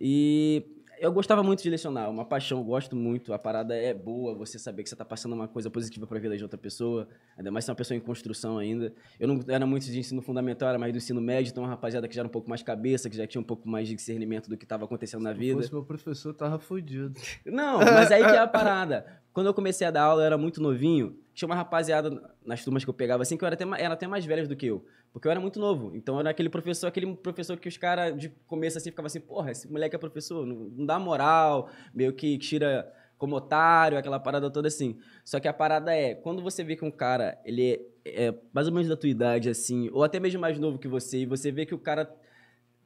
E 0.00 0.64
eu 0.98 1.12
gostava 1.12 1.42
muito 1.42 1.62
de 1.62 1.70
lecionar, 1.70 2.10
uma 2.10 2.24
paixão, 2.24 2.62
gosto 2.62 2.96
muito. 2.96 3.32
A 3.32 3.38
parada 3.38 3.74
é 3.74 3.92
boa, 3.92 4.34
você 4.34 4.58
saber 4.58 4.82
que 4.82 4.88
você 4.88 4.94
está 4.94 5.04
passando 5.04 5.34
uma 5.34 5.48
coisa 5.48 5.70
positiva 5.70 6.06
para 6.06 6.18
a 6.18 6.20
vida 6.20 6.36
de 6.36 6.42
outra 6.42 6.58
pessoa, 6.58 7.08
ainda 7.36 7.50
mais 7.50 7.64
se 7.64 7.70
é 7.70 7.72
uma 7.72 7.76
pessoa 7.76 7.96
em 7.96 8.00
construção 8.00 8.58
ainda. 8.58 8.92
Eu 9.18 9.28
não 9.28 9.40
era 9.48 9.66
muito 9.66 9.86
de 9.86 9.98
ensino 9.98 10.22
fundamental, 10.22 10.68
era 10.68 10.78
mais 10.78 10.92
do 10.92 10.98
ensino 10.98 11.20
médio, 11.20 11.50
então 11.50 11.62
uma 11.62 11.70
rapaziada 11.70 12.08
que 12.08 12.14
já 12.14 12.20
era 12.20 12.28
um 12.28 12.30
pouco 12.30 12.48
mais 12.48 12.62
cabeça, 12.62 13.08
que 13.10 13.16
já 13.16 13.26
tinha 13.26 13.40
um 13.40 13.44
pouco 13.44 13.68
mais 13.68 13.88
de 13.88 13.94
discernimento 13.94 14.48
do 14.48 14.56
que 14.56 14.64
estava 14.64 14.84
acontecendo 14.84 15.22
na 15.22 15.32
Se 15.32 15.38
vida. 15.38 15.56
fosse 15.56 15.72
meu 15.72 15.84
professor, 15.84 16.34
tava 16.34 16.58
fudido. 16.58 17.18
Não, 17.44 17.78
mas 17.78 18.10
aí 18.10 18.24
que 18.24 18.30
é 18.30 18.38
a 18.38 18.46
parada. 18.46 19.06
Quando 19.36 19.48
eu 19.48 19.52
comecei 19.52 19.86
a 19.86 19.90
dar 19.90 20.04
aula, 20.04 20.22
eu 20.22 20.26
era 20.28 20.38
muito 20.38 20.62
novinho. 20.62 21.14
Tinha 21.34 21.46
uma 21.46 21.54
rapaziada 21.54 22.34
nas 22.42 22.64
turmas 22.64 22.84
que 22.84 22.88
eu 22.88 22.94
pegava 22.94 23.22
assim, 23.22 23.36
que 23.36 23.44
eu 23.44 23.46
era 23.46 23.52
até, 23.52 23.64
era 23.84 23.92
até 23.92 24.06
mais 24.06 24.24
velhas 24.24 24.48
do 24.48 24.56
que 24.56 24.64
eu. 24.64 24.82
Porque 25.12 25.28
eu 25.28 25.30
era 25.30 25.38
muito 25.38 25.60
novo. 25.60 25.94
Então 25.94 26.14
eu 26.14 26.20
era 26.20 26.30
aquele 26.30 26.48
professor, 26.48 26.86
aquele 26.86 27.14
professor 27.16 27.58
que 27.58 27.68
os 27.68 27.76
caras 27.76 28.18
de 28.18 28.30
começo 28.46 28.78
assim 28.78 28.88
ficavam 28.88 29.08
assim, 29.08 29.20
porra, 29.20 29.50
esse 29.50 29.70
moleque 29.70 29.94
é 29.94 29.98
professor, 29.98 30.46
não, 30.46 30.56
não 30.56 30.86
dá 30.86 30.98
moral, 30.98 31.68
meio 31.94 32.14
que 32.14 32.38
tira 32.38 32.90
como 33.18 33.36
otário, 33.36 33.98
aquela 33.98 34.18
parada 34.18 34.50
toda 34.50 34.68
assim. 34.68 34.96
Só 35.22 35.38
que 35.38 35.46
a 35.46 35.52
parada 35.52 35.94
é, 35.94 36.14
quando 36.14 36.40
você 36.40 36.64
vê 36.64 36.74
que 36.74 36.86
um 36.86 36.90
cara, 36.90 37.38
ele 37.44 37.72
é, 38.06 38.28
é 38.28 38.34
mais 38.54 38.66
ou 38.68 38.72
menos 38.72 38.88
da 38.88 38.96
tua 38.96 39.10
idade, 39.10 39.50
assim, 39.50 39.90
ou 39.92 40.02
até 40.02 40.18
mesmo 40.18 40.40
mais 40.40 40.58
novo 40.58 40.78
que 40.78 40.88
você, 40.88 41.18
e 41.18 41.26
você 41.26 41.52
vê 41.52 41.66
que 41.66 41.74
o 41.74 41.78
cara 41.78 42.10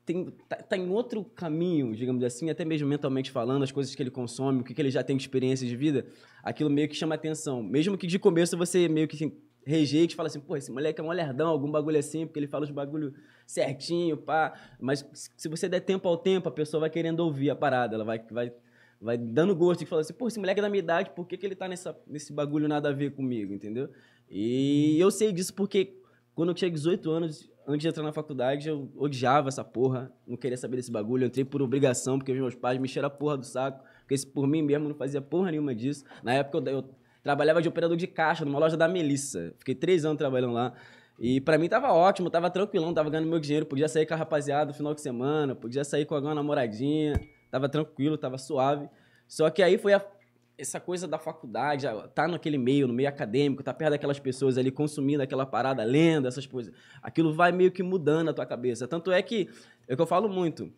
tem, 0.05 0.27
tá, 0.49 0.57
tá 0.57 0.77
em 0.77 0.89
outro 0.89 1.25
caminho, 1.25 1.95
digamos 1.95 2.23
assim, 2.25 2.51
até 2.51 2.65
mesmo 2.65 2.89
mentalmente 2.89 3.31
falando, 3.31 3.63
as 3.63 3.73
coisas 3.73 3.95
que 3.95 4.03
ele 4.03 4.11
consome, 4.11 4.61
o 4.61 4.65
que, 4.65 4.75
que 4.75 4.81
ele 4.81 4.91
já 4.91 5.03
tem 5.03 5.17
de 5.17 5.23
experiência 5.23 5.67
de 5.67 5.77
vida, 5.77 6.07
aquilo 6.43 6.71
meio 6.71 6.89
que 6.89 6.95
chama 6.95 7.15
atenção. 7.15 7.63
Mesmo 7.63 7.97
que 7.97 8.07
de 8.07 8.19
começo 8.19 8.57
você 8.57 8.89
meio 8.89 9.07
que 9.07 9.17
assim, 9.17 9.33
rejeite, 9.65 10.17
fala 10.17 10.29
assim, 10.29 10.41
pô, 10.41 10.57
esse 10.57 10.71
moleque 10.71 11.01
é 11.01 11.05
um 11.05 11.11
lerdão, 11.11 11.49
algum 11.49 11.71
bagulho 11.71 11.99
assim, 11.99 12.27
porque 12.27 12.39
ele 12.39 12.47
fala 12.47 12.65
os 12.65 12.71
bagulho 12.71 13.15
certinho, 13.47 14.17
pá. 14.17 14.55
Mas 14.81 15.07
se 15.13 15.49
você 15.49 15.69
der 15.69 15.81
tempo 15.81 16.09
ao 16.09 16.17
tempo, 16.17 16.49
a 16.49 16.53
pessoa 16.53 16.81
vai 16.81 16.91
querendo 16.91 17.21
ouvir 17.21 17.51
a 17.51 17.57
parada, 17.57 17.95
ela 17.95 18.05
vai, 18.05 18.19
vai, 18.31 18.53
vai 19.01 19.19
dando 19.19 19.55
gosto 19.55 19.83
e 19.83 19.87
fala 19.87 20.01
assim, 20.01 20.15
pô, 20.15 20.29
esse 20.29 20.39
moleque 20.39 20.61
é 20.61 20.63
da 20.63 20.69
minha 20.69 20.81
idade, 20.81 21.11
por 21.11 21.27
que, 21.27 21.37
que 21.37 21.47
ele 21.47 21.55
tá 21.55 21.69
nessa, 21.69 21.97
nesse 22.07 22.33
bagulho 22.33 22.69
nada 22.69 22.89
a 22.89 22.93
ver 22.93 23.13
comigo, 23.15 23.53
entendeu? 23.53 23.89
E 24.29 24.99
eu 24.99 25.11
sei 25.11 25.33
disso 25.33 25.53
porque 25.55 26.01
quando 26.35 26.51
eu 26.51 26.55
tinha 26.55 26.71
18 26.71 27.11
anos, 27.11 27.51
antes 27.71 27.83
de 27.83 27.89
entrar 27.89 28.03
na 28.03 28.13
faculdade, 28.13 28.69
eu 28.69 28.91
odiava 28.97 29.49
essa 29.49 29.65
porra, 29.65 30.13
não 30.27 30.37
queria 30.37 30.57
saber 30.57 30.77
desse 30.77 30.91
bagulho. 30.91 31.25
Eu 31.25 31.29
entrei 31.29 31.45
por 31.45 31.63
obrigação, 31.63 32.19
porque 32.19 32.33
os 32.33 32.39
meus 32.39 32.55
pais 32.55 32.79
me 32.79 32.85
encheram 32.85 33.07
a 33.07 33.11
porra 33.11 33.37
do 33.39 33.45
saco, 33.47 33.83
porque 34.01 34.17
se 34.19 34.27
por 34.27 34.47
mim 34.47 34.63
mesmo 34.63 34.89
não 34.89 34.95
fazia 34.95 35.21
porra 35.21 35.51
nenhuma 35.51 35.75
disso. 35.75 36.05
Na 36.23 36.35
época 36.35 36.59
eu, 36.71 36.79
eu 36.79 36.85
trabalhava 37.23 37.61
de 37.63 37.69
operador 37.69 37.97
de 37.97 38.07
caixa 38.07 38.45
numa 38.45 38.59
loja 38.59 38.77
da 38.77 38.89
Melissa. 38.89 39.55
Fiquei 39.59 39.75
três 39.75 40.05
anos 40.05 40.19
trabalhando 40.19 40.53
lá. 40.53 40.73
E 41.19 41.41
pra 41.41 41.59
mim 41.59 41.69
tava 41.69 41.93
ótimo, 41.93 42.31
tava 42.31 42.49
tranquilão, 42.51 42.95
tava 42.95 43.11
ganhando 43.11 43.29
meu 43.29 43.39
dinheiro, 43.39 43.67
podia 43.67 43.89
sair 43.89 44.07
com 44.07 44.15
a 44.15 44.17
rapaziada 44.17 44.71
no 44.71 44.75
final 44.75 44.95
de 44.95 45.03
semana, 45.03 45.55
podia 45.55 45.85
sair 45.85 46.07
com 46.07 46.15
alguma 46.15 46.35
namoradinha, 46.35 47.21
tava 47.51 47.69
tranquilo, 47.69 48.17
tava 48.17 48.39
suave. 48.39 48.89
Só 49.29 49.51
que 49.51 49.63
aí 49.63 49.77
foi 49.77 49.93
a- 49.93 50.05
essa 50.61 50.79
coisa 50.79 51.09
da 51.09 51.19
faculdade, 51.19 51.87
tá 52.15 52.29
naquele 52.29 52.59
meio, 52.59 52.87
no 52.87 52.93
meio 52.95 53.09
acadêmico, 53.09 53.63
tá 53.63 53.73
perto 53.73 53.93
daquelas 53.93 54.19
pessoas 54.19 54.59
ali 54.59 54.71
consumindo 54.71 55.23
aquela 55.23 55.47
parada, 55.47 55.83
lendo 55.85 56.29
essas 56.29 56.47
coisas. 56.47 56.73
Aquilo 57.03 57.33
vai 57.33 57.51
meio 57.53 57.71
que 57.73 57.83
mudando 57.83 58.29
a 58.29 58.33
tua 58.35 58.47
cabeça. 58.47 58.87
Tanto 58.87 59.11
é 59.11 59.21
que, 59.23 59.49
é 59.89 59.95
o 59.95 59.97
que 59.97 60.03
eu 60.03 60.07
falo 60.07 60.29
muito, 60.29 60.73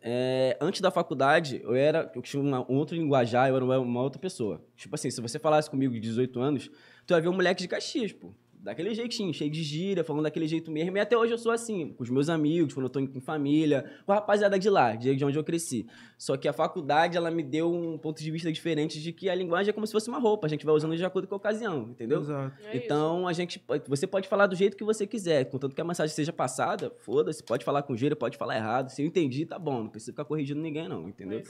é, 0.00 0.56
antes 0.60 0.80
da 0.80 0.90
faculdade, 0.90 1.60
eu 1.62 1.74
era, 1.74 2.10
eu 2.14 2.22
tinha 2.22 2.42
uma- 2.42 2.60
um 2.70 2.76
outro 2.76 2.96
linguajar, 2.96 3.48
eu 3.48 3.56
era 3.56 3.64
uma, 3.64 3.78
uma 3.78 4.02
outra 4.02 4.20
pessoa. 4.20 4.62
Tipo 4.76 4.94
assim, 4.94 5.10
se 5.10 5.20
você 5.20 5.38
falasse 5.38 5.68
comigo 5.70 5.92
de 5.94 6.00
18 6.00 6.40
anos, 6.40 6.70
tu 7.06 7.14
ia 7.14 7.20
ver 7.20 7.28
um 7.28 7.32
moleque 7.34 7.62
de 7.62 7.68
Caxias, 7.68 8.12
pô. 8.12 8.32
Daquele 8.62 8.94
jeitinho, 8.94 9.32
cheio 9.34 9.50
de 9.50 9.62
gíria, 9.62 10.04
falando 10.04 10.24
daquele 10.24 10.46
jeito 10.46 10.70
mesmo. 10.70 10.96
E 10.96 11.00
até 11.00 11.16
hoje 11.16 11.32
eu 11.32 11.38
sou 11.38 11.52
assim, 11.52 11.92
com 11.92 12.02
os 12.02 12.10
meus 12.10 12.28
amigos, 12.28 12.74
quando 12.74 12.84
eu 12.86 12.90
tô 12.90 13.00
em 13.00 13.08
em 13.14 13.20
família, 13.20 13.84
com 14.06 14.12
a 14.12 14.16
rapaziada 14.16 14.58
de 14.58 14.70
lá, 14.70 14.94
de 14.94 15.14
de 15.14 15.24
onde 15.24 15.38
eu 15.38 15.44
cresci. 15.44 15.86
Só 16.16 16.36
que 16.36 16.48
a 16.48 16.52
faculdade, 16.52 17.16
ela 17.16 17.30
me 17.30 17.42
deu 17.42 17.72
um 17.72 17.98
ponto 17.98 18.22
de 18.22 18.30
vista 18.30 18.50
diferente 18.52 19.00
de 19.00 19.12
que 19.12 19.28
a 19.28 19.34
linguagem 19.34 19.70
é 19.70 19.72
como 19.72 19.86
se 19.86 19.92
fosse 19.92 20.08
uma 20.08 20.18
roupa, 20.18 20.46
a 20.46 20.50
gente 20.50 20.64
vai 20.64 20.74
usando 20.74 20.96
de 20.96 21.04
acordo 21.04 21.28
com 21.28 21.34
a 21.34 21.38
ocasião, 21.38 21.88
entendeu? 21.90 22.20
Exato. 22.20 22.56
É. 22.66 22.76
Então, 22.76 23.26
a 23.26 23.32
gente, 23.32 23.62
você 23.86 24.06
pode 24.06 24.28
falar 24.28 24.46
do 24.46 24.56
jeito 24.56 24.76
que 24.76 24.84
você 24.84 25.06
quiser, 25.06 25.44
contanto 25.46 25.74
que 25.74 25.80
a 25.80 25.84
mensagem 25.84 26.14
seja 26.14 26.32
passada, 26.32 26.92
foda-se, 26.98 27.42
pode 27.42 27.64
falar 27.64 27.82
com 27.82 27.96
gíria, 27.96 28.16
pode 28.16 28.36
falar 28.36 28.56
errado. 28.56 28.90
Se 28.90 29.02
eu 29.02 29.06
entendi, 29.06 29.46
tá 29.46 29.58
bom, 29.58 29.84
não 29.84 29.88
precisa 29.88 30.12
ficar 30.12 30.24
corrigindo 30.24 30.60
ninguém, 30.60 30.88
não, 30.88 31.08
entendeu? 31.08 31.38
É 31.38 31.42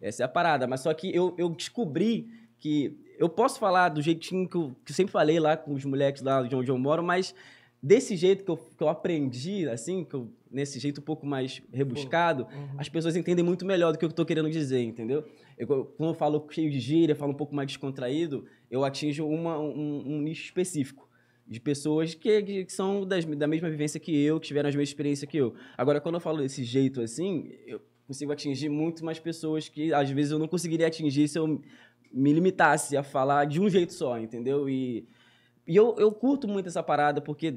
Essa 0.00 0.22
é 0.22 0.26
a 0.26 0.28
parada. 0.28 0.66
Mas 0.66 0.80
só 0.80 0.92
que 0.92 1.14
eu, 1.14 1.34
eu 1.38 1.48
descobri 1.50 2.28
que 2.60 2.96
eu 3.18 3.28
posso 3.28 3.58
falar 3.58 3.88
do 3.88 4.00
jeitinho 4.02 4.48
que 4.48 4.56
eu, 4.56 4.76
que 4.84 4.92
eu 4.92 4.94
sempre 4.94 5.12
falei 5.12 5.40
lá 5.40 5.56
com 5.56 5.72
os 5.74 5.84
moleques 5.84 6.22
lá 6.22 6.42
de 6.42 6.54
onde 6.54 6.70
eu 6.70 6.78
moro, 6.78 7.02
mas 7.02 7.34
desse 7.82 8.14
jeito 8.16 8.44
que 8.44 8.50
eu, 8.50 8.56
que 8.56 8.82
eu 8.82 8.88
aprendi, 8.88 9.68
assim, 9.68 10.04
que 10.04 10.14
eu- 10.14 10.30
nesse 10.50 10.78
jeito 10.78 11.00
um 11.00 11.04
pouco 11.04 11.24
mais 11.26 11.62
rebuscado, 11.72 12.42
uhum. 12.52 12.68
as 12.78 12.88
pessoas 12.88 13.16
entendem 13.16 13.44
muito 13.44 13.64
melhor 13.64 13.92
do 13.92 13.98
que 13.98 14.04
eu 14.04 14.12
tô 14.12 14.24
querendo 14.26 14.50
dizer, 14.50 14.82
entendeu? 14.82 15.24
Eu, 15.56 15.66
quando 15.66 16.10
eu 16.10 16.14
falo 16.14 16.46
cheio 16.50 16.70
de 16.70 16.78
gíria, 16.80 17.14
falo 17.16 17.32
um 17.32 17.36
pouco 17.36 17.54
mais 17.54 17.66
descontraído, 17.68 18.44
eu 18.70 18.84
atinjo 18.84 19.26
uma, 19.26 19.58
um, 19.58 20.02
um 20.06 20.20
nicho 20.20 20.44
específico. 20.44 21.08
De 21.46 21.58
pessoas 21.58 22.14
que, 22.14 22.42
que 22.64 22.72
são 22.72 23.04
das- 23.04 23.24
da 23.24 23.46
mesma 23.46 23.68
vivência 23.68 23.98
que 23.98 24.16
eu, 24.24 24.38
que 24.38 24.46
tiveram 24.46 24.68
as 24.68 24.74
mesmas 24.74 24.90
experiências 24.90 25.28
que 25.28 25.36
eu. 25.36 25.54
Agora, 25.76 26.00
quando 26.00 26.14
eu 26.14 26.20
falo 26.20 26.38
desse 26.38 26.62
jeito 26.62 27.00
assim, 27.00 27.50
eu 27.66 27.80
consigo 28.06 28.30
atingir 28.30 28.68
muito 28.68 29.04
mais 29.04 29.18
pessoas 29.18 29.68
que 29.68 29.92
às 29.92 30.08
vezes 30.10 30.30
eu 30.32 30.38
não 30.38 30.46
conseguiria 30.46 30.86
atingir 30.86 31.26
se 31.28 31.38
eu 31.38 31.60
me 32.12 32.32
limitasse 32.32 32.96
a 32.96 33.02
falar 33.02 33.44
de 33.44 33.60
um 33.60 33.68
jeito 33.68 33.92
só, 33.92 34.18
entendeu? 34.18 34.68
E, 34.68 35.06
e 35.66 35.76
eu, 35.76 35.94
eu 35.98 36.10
curto 36.12 36.48
muito 36.48 36.66
essa 36.66 36.82
parada, 36.82 37.20
porque 37.20 37.54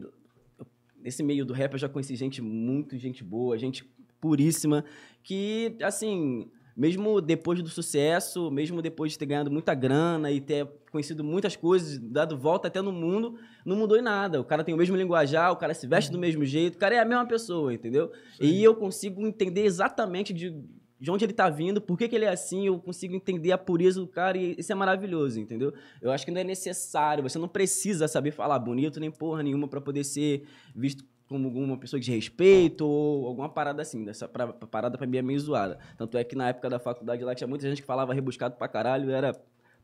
nesse 1.02 1.24
meio 1.24 1.46
do 1.46 1.54
rap 1.54 1.74
eu 1.74 1.80
já 1.80 1.90
conheci 1.90 2.16
gente 2.16 2.42
muito 2.42 2.98
gente 2.98 3.24
boa, 3.24 3.58
gente 3.58 3.84
puríssima, 4.22 4.86
que, 5.22 5.76
assim, 5.82 6.50
mesmo 6.76 7.20
depois 7.20 7.62
do 7.62 7.70
sucesso, 7.70 8.50
mesmo 8.50 8.82
depois 8.82 9.12
de 9.12 9.20
ter 9.20 9.26
ganhado 9.26 9.52
muita 9.52 9.74
grana 9.74 10.32
e 10.32 10.40
ter 10.40 10.66
conhecido 10.92 11.24
muitas 11.24 11.56
coisas, 11.56 12.00
dado 12.00 12.38
volta 12.38 12.68
até 12.68 12.82
no 12.82 12.92
mundo, 12.92 13.38
não 13.66 13.76
mudou 13.76 13.98
em 13.98 14.02
nada. 14.02 14.40
O 14.40 14.46
cara 14.46 14.64
tem 14.64 14.74
o 14.74 14.78
mesmo 14.78 14.96
linguajar, 14.96 15.52
o 15.52 15.58
cara 15.58 15.74
se 15.74 15.86
veste 15.86 16.12
do 16.12 16.18
mesmo 16.18 16.46
jeito, 16.46 16.76
o 16.76 16.78
cara 16.78 16.96
é 16.96 17.00
a 17.00 17.06
mesma 17.06 17.28
pessoa, 17.28 17.74
entendeu? 17.74 18.12
E 18.40 18.64
eu 18.64 18.76
consigo 18.76 19.26
entender 19.26 19.66
exatamente 19.66 20.34
de, 20.34 20.56
de 21.04 21.12
onde 21.12 21.26
ele 21.26 21.34
tá 21.34 21.50
vindo, 21.50 21.82
por 21.82 21.98
que, 21.98 22.08
que 22.08 22.16
ele 22.16 22.24
é 22.24 22.30
assim, 22.30 22.66
eu 22.66 22.80
consigo 22.80 23.14
entender 23.14 23.52
a 23.52 23.58
pureza 23.58 24.00
do 24.00 24.08
cara 24.08 24.38
e 24.38 24.56
isso 24.58 24.72
é 24.72 24.76
maravilhoso, 24.76 25.38
entendeu? 25.38 25.74
Eu 26.02 26.14
acho 26.14 26.24
que 26.24 26.32
não 26.32 26.40
é 26.40 26.46
necessário, 26.46 27.22
você 27.22 27.38
não 27.38 27.50
precisa 27.50 28.08
saber 28.08 28.32
falar 28.32 28.58
bonito 28.58 29.02
nem 29.02 29.12
porra 29.12 29.44
nenhuma 29.44 29.68
para 29.68 29.82
poder 29.82 30.06
ser 30.06 30.46
visto 30.74 31.04
como 31.28 31.50
uma 31.50 31.78
pessoa 31.78 32.00
de 32.00 32.10
respeito 32.10 32.88
ou 32.88 33.28
alguma 33.28 33.50
parada 33.50 33.82
assim. 33.82 34.08
Essa 34.08 34.30
pra- 34.30 34.54
parada 34.54 34.98
pra 34.98 35.06
mim 35.06 35.18
é 35.18 35.22
meio 35.22 35.40
zoada. 35.42 35.78
Tanto 35.98 36.18
é 36.18 36.24
que 36.24 36.38
na 36.38 36.48
época 36.48 36.70
da 36.70 36.80
faculdade 36.80 37.22
lá 37.22 37.36
tinha 37.36 37.48
muita 37.50 37.68
gente 37.68 37.82
que 37.82 37.86
falava 37.88 38.14
rebuscado 38.14 38.56
pra 38.56 38.70
caralho, 38.70 39.10
era 39.12 39.34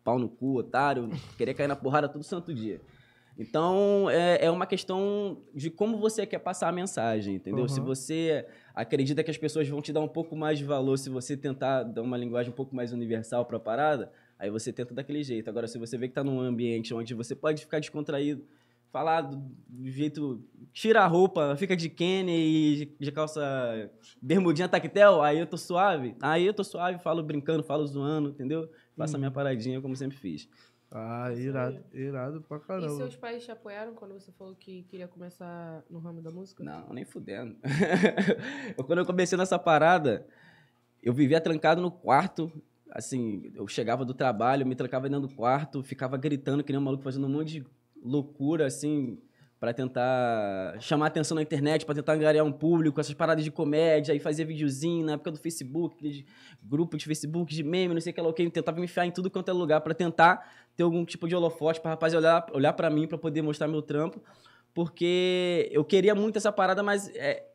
pau 0.06 0.18
no 0.18 0.30
cu, 0.30 0.60
otário, 0.60 1.10
queria 1.38 1.54
cair 1.54 1.68
na 1.68 1.76
porrada 1.76 2.08
todo 2.08 2.24
santo 2.24 2.54
dia. 2.54 2.80
Então, 3.40 4.10
é, 4.10 4.46
é 4.46 4.52
uma 4.52 4.66
questão 4.66 5.42
de 5.56 5.70
como 5.70 5.98
você 5.98 6.26
quer 6.26 6.40
passar 6.40 6.68
a 6.68 6.74
mensagem, 6.74 7.36
entendeu? 7.36 7.62
Uhum. 7.62 7.70
Se 7.70 7.80
você 7.80 8.46
acredita 8.76 9.24
que 9.24 9.32
as 9.32 9.38
pessoas 9.38 9.66
vão 9.70 9.82
te 9.82 9.94
dar 9.94 10.02
um 10.02 10.10
pouco 10.10 10.36
mais 10.36 10.60
de 10.60 10.66
valor 10.66 10.98
se 10.98 11.10
você 11.10 11.38
tentar 11.38 11.84
dar 11.84 12.02
uma 12.02 12.18
linguagem 12.18 12.52
um 12.52 12.56
pouco 12.56 12.76
mais 12.76 12.92
universal 12.92 13.46
para 13.46 13.56
a 13.56 13.60
parada, 13.60 14.12
aí 14.38 14.50
você 14.50 14.74
tenta 14.74 14.94
daquele 14.94 15.24
jeito. 15.24 15.50
Agora, 15.50 15.70
se 15.70 15.80
você 15.80 15.98
vê 15.98 16.10
que 16.10 16.14
tá 16.14 16.22
num 16.22 16.42
ambiente 16.42 16.94
onde 16.94 17.14
você 17.14 17.34
pode 17.34 17.62
ficar 17.62 17.80
descontraído, 17.80 18.44
falar 18.92 19.22
do, 19.22 19.42
jeito. 19.86 20.44
Tira 20.74 21.02
a 21.02 21.08
roupa, 21.08 21.56
fica 21.56 21.76
de 21.76 21.90
Kenny 21.90 22.32
e 22.32 22.86
de 23.00 23.12
calça 23.12 23.90
bermudinha 24.22 24.68
tactel, 24.68 25.22
aí 25.22 25.40
eu 25.40 25.48
tô 25.48 25.58
suave. 25.58 26.16
Aí 26.22 26.46
eu 26.46 26.54
tô 26.54 26.64
suave, 26.64 27.00
falo 27.00 27.24
brincando, 27.24 27.64
falo 27.64 27.86
zoando, 27.88 28.30
entendeu? 28.30 28.70
Faço 28.96 29.16
a 29.16 29.20
minha 29.20 29.32
paradinha 29.32 29.82
como 29.82 29.96
sempre 29.96 30.18
fiz. 30.18 30.50
Ah, 30.92 31.32
irado, 31.36 31.84
irado 31.94 32.42
pra 32.42 32.58
E 32.58 32.62
caramba. 32.62 32.96
seus 32.96 33.16
pais 33.16 33.44
te 33.46 33.52
apoiaram 33.52 33.94
quando 33.94 34.14
você 34.14 34.32
falou 34.32 34.56
que 34.56 34.84
queria 34.84 35.08
começar 35.08 35.84
no 35.90 36.00
ramo 36.00 36.20
da 36.22 36.32
música? 36.32 36.64
Não, 36.64 36.92
nem 36.92 37.06
fudendo. 37.06 37.56
Eu, 38.76 38.84
quando 38.84 39.00
eu 39.00 39.06
comecei 39.06 39.38
nessa 39.38 39.60
parada, 39.60 40.26
eu 41.04 41.14
vivia 41.14 41.40
trancado 41.40 41.80
no 41.82 41.92
quarto. 41.92 42.52
Assim, 42.92 43.52
eu 43.54 43.68
chegava 43.68 44.04
do 44.04 44.16
trabalho, 44.16 44.66
me 44.66 44.74
trancava 44.74 45.08
dentro 45.08 45.28
do 45.28 45.36
quarto, 45.36 45.84
ficava 45.84 46.18
gritando 46.18 46.64
que 46.64 46.72
nem 46.74 46.82
um 46.82 46.84
maluco, 46.84 47.04
fazendo 47.04 47.28
um 47.28 47.30
monte 47.30 47.62
de 47.62 47.66
loucura, 48.04 48.66
assim, 48.66 49.20
pra 49.60 49.72
tentar 49.74 50.76
chamar 50.80 51.08
atenção 51.08 51.36
na 51.36 51.44
internet, 51.44 51.86
pra 51.86 51.94
tentar 51.94 52.14
angariar 52.14 52.44
um 52.44 52.52
público, 52.52 53.00
essas 53.00 53.14
paradas 53.14 53.44
de 53.44 53.52
comédia, 53.52 54.12
aí 54.14 54.20
fazia 54.20 54.44
videozinho 54.44 55.06
na 55.06 55.14
época 55.14 55.32
do 55.32 55.38
Facebook, 55.38 55.98
aqueles 55.98 56.24
grupos 56.64 56.98
de 57.00 57.06
Facebook, 57.06 57.54
de 57.54 57.62
meme, 57.62 57.94
não 57.94 58.02
sei 58.02 58.12
o 58.12 58.16
que 58.16 58.22
lá, 58.22 58.30
o 58.30 58.34
que, 58.34 58.50
tentava 58.50 58.80
me 58.80 58.86
enfiar 58.86 59.06
em 59.06 59.12
tudo 59.12 59.30
quanto 59.30 59.50
é 59.50 59.54
lugar 59.54 59.82
pra 59.82 59.94
tentar 59.94 60.50
ter 60.80 60.84
algum 60.84 61.04
tipo 61.04 61.28
de 61.28 61.36
holofote 61.36 61.82
pra 61.82 61.92
rapaz 61.92 62.14
olhar, 62.14 62.48
olhar 62.54 62.72
pra 62.72 62.90
mim, 62.90 63.06
pra 63.06 63.18
poder 63.18 63.42
mostrar 63.42 63.68
meu 63.68 63.82
trampo, 63.82 64.24
porque 64.74 65.68
eu 65.74 65.84
queria 65.84 66.16
muito 66.16 66.38
essa 66.38 66.54
parada, 66.54 66.82
mas 66.82 67.14
é, 67.16 67.46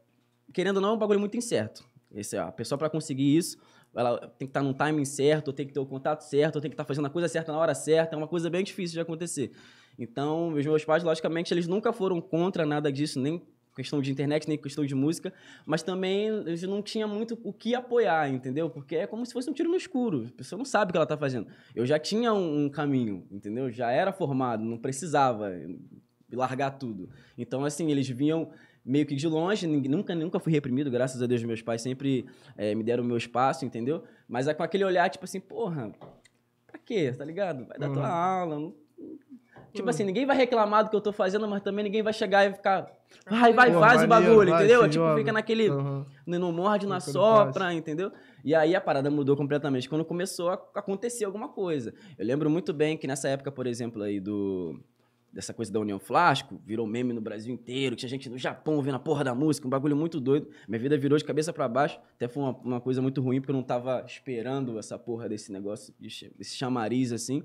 querendo 0.53 0.77
ou 0.77 0.83
não, 0.83 0.91
é 0.91 0.93
um 0.93 0.99
bagulho 0.99 1.19
muito 1.19 1.35
incerto. 1.35 1.83
Esse, 2.15 2.37
a 2.37 2.53
pessoa, 2.53 2.77
para 2.79 2.91
conseguir 2.91 3.35
isso, 3.35 3.57
ela 3.97 4.19
tem 4.39 4.47
que 4.47 4.51
estar 4.51 4.63
no 4.63 4.75
timing 4.75 5.07
certo, 5.07 5.55
tem 5.55 5.67
que 5.67 5.73
ter 5.73 5.81
o 5.81 5.87
contato 5.87 6.21
certo, 6.21 6.61
tem 6.61 6.71
que 6.71 6.75
estar 6.75 6.85
fazendo 6.85 7.07
a 7.07 7.11
coisa 7.11 7.27
certa 7.27 7.51
na 7.51 7.57
hora 7.57 7.75
certa. 7.75 8.15
É 8.15 8.19
uma 8.19 8.29
coisa 8.29 8.51
bem 8.51 8.63
difícil 8.63 8.93
de 8.93 9.01
acontecer. 9.01 9.53
Então, 9.99 10.49
os 10.49 10.67
meus 10.67 10.85
pais, 10.85 11.03
logicamente, 11.03 11.55
eles 11.55 11.67
nunca 11.67 11.95
foram 11.95 12.21
contra 12.21 12.67
nada 12.67 12.93
disso, 12.93 13.19
nem 13.19 13.43
questão 13.75 14.01
de 14.01 14.11
internet, 14.11 14.49
nem 14.49 14.57
questão 14.57 14.85
de 14.87 14.95
música, 14.95 15.33
mas 15.67 15.83
também 15.83 16.27
eles 16.29 16.63
não 16.63 16.81
tinha 16.83 17.07
muito 17.07 17.39
o 17.43 17.53
que 17.53 17.75
apoiar, 17.75 18.31
entendeu? 18.31 18.71
Porque 18.71 18.97
é 18.97 19.07
como 19.07 19.25
se 19.27 19.33
fosse 19.33 19.51
um 19.51 19.53
tiro 19.53 19.69
no 19.71 19.77
escuro. 19.77 20.27
A 20.29 20.37
pessoa 20.37 20.57
não 20.59 20.65
sabe 20.65 20.91
o 20.91 20.93
que 20.93 20.97
ela 20.97 21.05
está 21.05 21.17
fazendo. 21.17 21.47
Eu 21.75 21.85
já 21.85 21.99
tinha 21.99 22.33
um, 22.33 22.65
um 22.65 22.69
caminho, 22.69 23.27
entendeu? 23.31 23.71
Já 23.71 23.91
era 23.91 24.13
formado, 24.13 24.65
não 24.65 24.79
precisava 24.79 25.51
largar 26.33 26.73
tudo. 26.73 27.09
Então, 27.39 27.65
assim, 27.65 27.91
eles 27.91 28.09
vinham 28.09 28.51
meio 28.85 29.07
que 29.07 29.15
de 29.15 29.27
longe, 29.27 29.67
nunca, 29.67 30.15
nunca 30.15 30.39
fui 30.39 30.53
reprimido, 30.53 30.91
graças 30.91 31.21
a 31.23 31.27
Deus, 31.27 31.43
meus 31.43 31.63
pais 31.63 31.81
sempre 31.81 32.27
eh, 32.57 32.75
me 32.75 32.83
deram 32.83 33.03
o 33.03 33.07
meu 33.07 33.17
espaço, 33.17 33.65
entendeu? 33.65 34.05
Mas 34.29 34.47
é 34.47 34.53
com 34.55 34.63
aquele 34.63 34.85
olhar, 34.85 35.09
tipo 35.09 35.25
assim, 35.25 35.41
porra, 35.41 35.91
pra 36.67 36.79
quê, 36.79 37.11
tá 37.17 37.25
ligado? 37.25 37.67
Vai 37.67 37.79
dar 37.79 37.89
tua 37.91 38.03
Uhum. 38.03 38.09
aula, 38.15 38.59
não- 38.61 38.75
Tipo 39.75 39.83
Uhum. 39.83 39.91
assim, 39.91 40.05
ninguém 40.05 40.25
vai 40.25 40.37
reclamar 40.37 40.85
do 40.85 40.91
que 40.91 40.95
eu 40.97 41.01
tô 41.01 41.13
fazendo, 41.13 41.49
mas 41.49 41.61
também 41.61 41.85
ninguém 41.85 42.01
vai 42.03 42.13
chegar 42.13 42.49
e 42.49 42.53
ficar. 42.55 42.87
Vai, 43.29 43.53
vai, 43.53 43.73
Pô, 43.73 43.81
faz 43.81 44.03
o 44.05 44.09
maneiro, 44.09 44.31
bagulho, 44.33 44.51
vai, 44.53 44.61
entendeu? 44.65 44.83
Tipo, 44.83 44.93
joga. 44.95 45.19
fica 45.19 45.33
naquele. 45.33 45.69
Aham. 45.69 46.07
Não 46.27 46.53
morde, 46.53 46.87
não 46.87 46.95
assopra, 46.97 47.75
entendeu? 47.75 48.13
E 48.45 48.55
aí 48.55 48.75
a 48.77 48.81
parada 48.81 49.11
mudou 49.11 49.37
completamente 49.37 49.89
quando 49.89 50.05
começou 50.05 50.51
a 50.51 50.55
acontecer 50.77 51.25
alguma 51.25 51.49
coisa. 51.49 51.93
Eu 52.17 52.25
lembro 52.25 52.49
muito 52.49 52.73
bem 52.73 52.97
que 52.97 53.07
nessa 53.07 53.29
época, 53.29 53.51
por 53.51 53.67
exemplo, 53.67 54.03
aí 54.03 54.21
do. 54.21 54.81
Dessa 55.33 55.53
coisa 55.53 55.73
da 55.73 55.81
União 55.81 55.99
Flasco, 55.99 56.61
virou 56.65 56.87
meme 56.87 57.13
no 57.13 57.21
Brasil 57.21 57.53
inteiro, 57.53 57.97
tinha 57.97 58.09
gente 58.09 58.31
no 58.31 58.39
Japão 58.39 58.81
vendo 58.81 58.95
a 58.95 58.99
porra 59.01 59.25
da 59.25 59.35
música, 59.35 59.67
um 59.67 59.71
bagulho 59.71 59.97
muito 59.97 60.21
doido. 60.21 60.49
Minha 60.69 60.79
vida 60.79 60.97
virou 60.97 61.19
de 61.19 61.25
cabeça 61.25 61.53
pra 61.53 61.67
baixo, 61.67 61.99
até 62.15 62.29
foi 62.29 62.41
uma, 62.45 62.57
uma 62.59 62.81
coisa 62.81 63.03
muito 63.03 63.21
ruim, 63.21 63.41
porque 63.41 63.51
eu 63.51 63.57
não 63.57 63.63
tava 63.65 64.05
esperando 64.07 64.79
essa 64.79 64.97
porra 64.97 65.29
desse 65.29 65.51
negócio, 65.51 65.93
desse 65.99 66.55
chamariz 66.55 67.11
assim. 67.11 67.43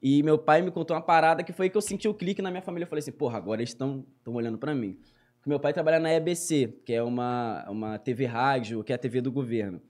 E 0.00 0.22
meu 0.22 0.38
pai 0.38 0.62
me 0.62 0.70
contou 0.70 0.96
uma 0.96 1.02
parada 1.02 1.42
que 1.42 1.52
foi 1.52 1.68
que 1.68 1.76
eu 1.76 1.80
senti 1.80 2.06
o 2.08 2.14
clique 2.14 2.40
na 2.40 2.50
minha 2.50 2.62
família. 2.62 2.84
Eu 2.84 2.88
falei 2.88 3.00
assim, 3.00 3.12
porra, 3.12 3.36
agora 3.36 3.60
eles 3.60 3.70
estão 3.70 4.04
olhando 4.26 4.56
pra 4.56 4.74
mim. 4.74 4.96
Porque 5.36 5.48
meu 5.48 5.58
pai 5.58 5.72
trabalha 5.72 5.98
na 5.98 6.12
EBC, 6.12 6.80
que 6.84 6.92
é 6.92 7.02
uma, 7.02 7.64
uma 7.68 7.98
TV 7.98 8.26
rádio, 8.26 8.82
que 8.84 8.92
é 8.92 8.94
a 8.94 8.98
TV 8.98 9.20
do 9.20 9.32
governo. 9.32 9.80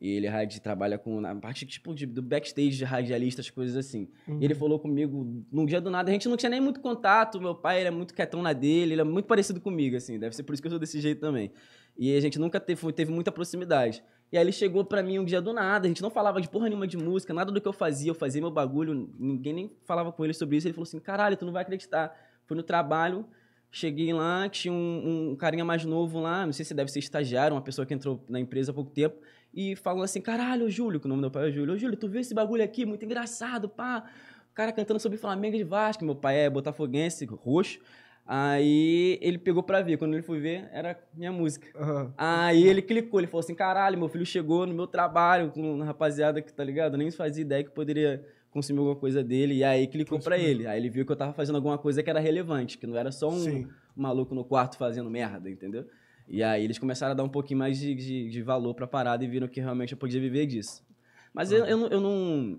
E 0.00 0.10
ele 0.10 0.26
rádio, 0.26 0.60
trabalha 0.60 0.98
com 0.98 1.20
na 1.20 1.32
parte 1.36 1.64
tipo 1.64 1.94
de, 1.94 2.06
do 2.06 2.20
backstage 2.20 2.76
de 2.76 2.84
radialistas, 2.84 3.48
coisas 3.48 3.76
assim. 3.76 4.08
Uhum. 4.26 4.40
E 4.40 4.44
ele 4.44 4.52
falou 4.52 4.80
comigo 4.80 5.44
num 5.50 5.64
dia 5.64 5.80
do 5.80 5.90
nada, 5.92 6.10
a 6.10 6.12
gente 6.12 6.28
não 6.28 6.36
tinha 6.36 6.50
nem 6.50 6.60
muito 6.60 6.80
contato, 6.80 7.40
meu 7.40 7.54
pai 7.54 7.78
ele 7.78 7.86
é 7.86 7.90
muito 7.92 8.12
quietão 8.12 8.42
na 8.42 8.52
dele, 8.52 8.94
ele 8.94 9.00
é 9.00 9.04
muito 9.04 9.26
parecido 9.26 9.60
comigo, 9.60 9.94
assim, 9.94 10.18
deve 10.18 10.34
ser 10.34 10.42
por 10.42 10.54
isso 10.54 10.60
que 10.60 10.66
eu 10.66 10.72
sou 10.72 10.80
desse 10.80 11.00
jeito 11.00 11.20
também. 11.20 11.52
E 11.96 12.16
a 12.16 12.20
gente 12.20 12.36
nunca 12.36 12.58
teve, 12.58 12.92
teve 12.92 13.12
muita 13.12 13.30
proximidade. 13.30 14.02
E 14.32 14.38
aí 14.38 14.42
ele 14.42 14.50
chegou 14.50 14.82
pra 14.82 15.02
mim 15.02 15.18
um 15.18 15.24
dia 15.26 15.42
do 15.42 15.52
nada, 15.52 15.86
a 15.86 15.88
gente 15.88 16.00
não 16.00 16.08
falava 16.08 16.40
de 16.40 16.48
porra 16.48 16.66
nenhuma 16.66 16.86
de 16.86 16.96
música, 16.96 17.34
nada 17.34 17.52
do 17.52 17.60
que 17.60 17.68
eu 17.68 17.72
fazia, 17.72 18.10
eu 18.10 18.14
fazia 18.14 18.40
meu 18.40 18.50
bagulho, 18.50 19.10
ninguém 19.18 19.52
nem 19.52 19.76
falava 19.84 20.10
com 20.10 20.24
ele 20.24 20.32
sobre 20.32 20.56
isso. 20.56 20.66
Ele 20.66 20.72
falou 20.72 20.84
assim: 20.84 20.98
caralho, 20.98 21.36
tu 21.36 21.44
não 21.44 21.52
vai 21.52 21.60
acreditar. 21.60 22.16
Fui 22.46 22.56
no 22.56 22.62
trabalho, 22.62 23.26
cheguei 23.70 24.10
lá, 24.14 24.48
tinha 24.48 24.72
um, 24.72 25.32
um 25.32 25.36
carinha 25.36 25.66
mais 25.66 25.84
novo 25.84 26.18
lá, 26.18 26.46
não 26.46 26.52
sei 26.52 26.64
se 26.64 26.72
deve 26.72 26.90
ser 26.90 27.00
estagiário, 27.00 27.54
uma 27.54 27.60
pessoa 27.62 27.84
que 27.84 27.92
entrou 27.92 28.24
na 28.26 28.40
empresa 28.40 28.72
há 28.72 28.74
pouco 28.74 28.90
tempo, 28.90 29.20
e 29.52 29.76
falou 29.76 30.02
assim: 30.02 30.22
caralho, 30.22 30.70
Júlio, 30.70 30.98
que 30.98 31.04
o 31.04 31.08
nome 31.10 31.20
do 31.20 31.24
meu 31.24 31.30
pai 31.30 31.48
é 31.48 31.52
Júlio, 31.52 31.74
ô 31.74 31.76
Júlio, 31.76 31.98
tu 31.98 32.08
viu 32.08 32.20
esse 32.20 32.32
bagulho 32.32 32.64
aqui? 32.64 32.86
Muito 32.86 33.04
engraçado, 33.04 33.68
pá. 33.68 34.02
O 34.50 34.54
cara 34.54 34.72
cantando 34.72 34.98
sobre 34.98 35.18
Flamengo 35.18 35.58
de 35.58 35.64
Vasco, 35.64 36.04
meu 36.06 36.16
pai 36.16 36.40
é 36.40 36.50
botafoguense, 36.50 37.26
roxo. 37.26 37.80
Aí 38.26 39.18
ele 39.20 39.38
pegou 39.38 39.62
pra 39.62 39.82
ver, 39.82 39.96
quando 39.96 40.14
ele 40.14 40.22
foi 40.22 40.40
ver, 40.40 40.68
era 40.72 40.98
minha 41.14 41.32
música. 41.32 41.66
Aham. 41.76 42.12
Aí 42.16 42.62
ele 42.64 42.80
clicou, 42.80 43.18
ele 43.20 43.26
falou 43.26 43.40
assim: 43.40 43.54
caralho, 43.54 43.98
meu 43.98 44.08
filho 44.08 44.24
chegou 44.24 44.66
no 44.66 44.72
meu 44.74 44.86
trabalho 44.86 45.50
com 45.50 45.74
uma 45.74 45.84
rapaziada 45.84 46.40
que, 46.40 46.52
tá 46.52 46.62
ligado? 46.62 46.94
Eu 46.94 46.98
nem 46.98 47.10
fazia 47.10 47.42
ideia 47.42 47.64
que 47.64 47.70
poderia 47.70 48.24
consumir 48.50 48.78
alguma 48.78 48.96
coisa 48.96 49.24
dele. 49.24 49.54
E 49.54 49.64
aí 49.64 49.86
clicou 49.86 50.18
pra 50.18 50.36
Consumiu. 50.36 50.50
ele. 50.50 50.66
Aí 50.66 50.78
ele 50.78 50.88
viu 50.90 51.04
que 51.04 51.12
eu 51.12 51.16
tava 51.16 51.32
fazendo 51.32 51.56
alguma 51.56 51.78
coisa 51.78 52.02
que 52.02 52.08
era 52.10 52.20
relevante, 52.20 52.78
que 52.78 52.86
não 52.86 52.96
era 52.96 53.10
só 53.10 53.28
um 53.28 53.32
Sim. 53.38 53.68
maluco 53.96 54.34
no 54.34 54.44
quarto 54.44 54.76
fazendo 54.76 55.10
merda, 55.10 55.50
entendeu? 55.50 55.86
E 56.28 56.42
aí 56.42 56.62
eles 56.62 56.78
começaram 56.78 57.12
a 57.12 57.14
dar 57.14 57.24
um 57.24 57.28
pouquinho 57.28 57.58
mais 57.58 57.78
de, 57.78 57.94
de, 57.94 58.30
de 58.30 58.42
valor 58.42 58.74
pra 58.74 58.86
parada 58.86 59.24
e 59.24 59.28
viram 59.28 59.48
que 59.48 59.60
realmente 59.60 59.92
eu 59.92 59.98
podia 59.98 60.20
viver 60.20 60.46
disso. 60.46 60.86
Mas 61.34 61.50
eu, 61.50 61.64
eu, 61.64 61.76
não, 61.76 61.86
eu, 61.88 62.00
não, 62.00 62.58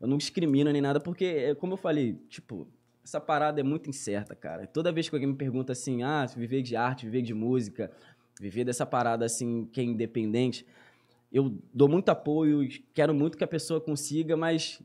eu 0.00 0.06
não 0.08 0.18
discrimino 0.18 0.70
nem 0.70 0.82
nada, 0.82 1.00
porque, 1.00 1.24
é, 1.24 1.54
como 1.54 1.72
eu 1.72 1.76
falei, 1.76 2.14
tipo, 2.28 2.68
essa 3.08 3.20
parada 3.20 3.58
é 3.58 3.62
muito 3.62 3.88
incerta, 3.88 4.34
cara. 4.34 4.66
Toda 4.66 4.92
vez 4.92 5.08
que 5.08 5.16
alguém 5.16 5.28
me 5.28 5.34
pergunta 5.34 5.72
assim, 5.72 6.02
ah, 6.02 6.26
viver 6.26 6.60
de 6.60 6.76
arte, 6.76 7.06
viver 7.06 7.22
de 7.22 7.32
música, 7.32 7.90
viver 8.38 8.64
dessa 8.64 8.84
parada 8.84 9.24
assim, 9.24 9.64
que 9.72 9.80
é 9.80 9.84
independente, 9.84 10.66
eu 11.32 11.58
dou 11.72 11.88
muito 11.88 12.10
apoio, 12.10 12.68
quero 12.92 13.14
muito 13.14 13.38
que 13.38 13.44
a 13.44 13.48
pessoa 13.48 13.80
consiga, 13.80 14.36
mas 14.36 14.82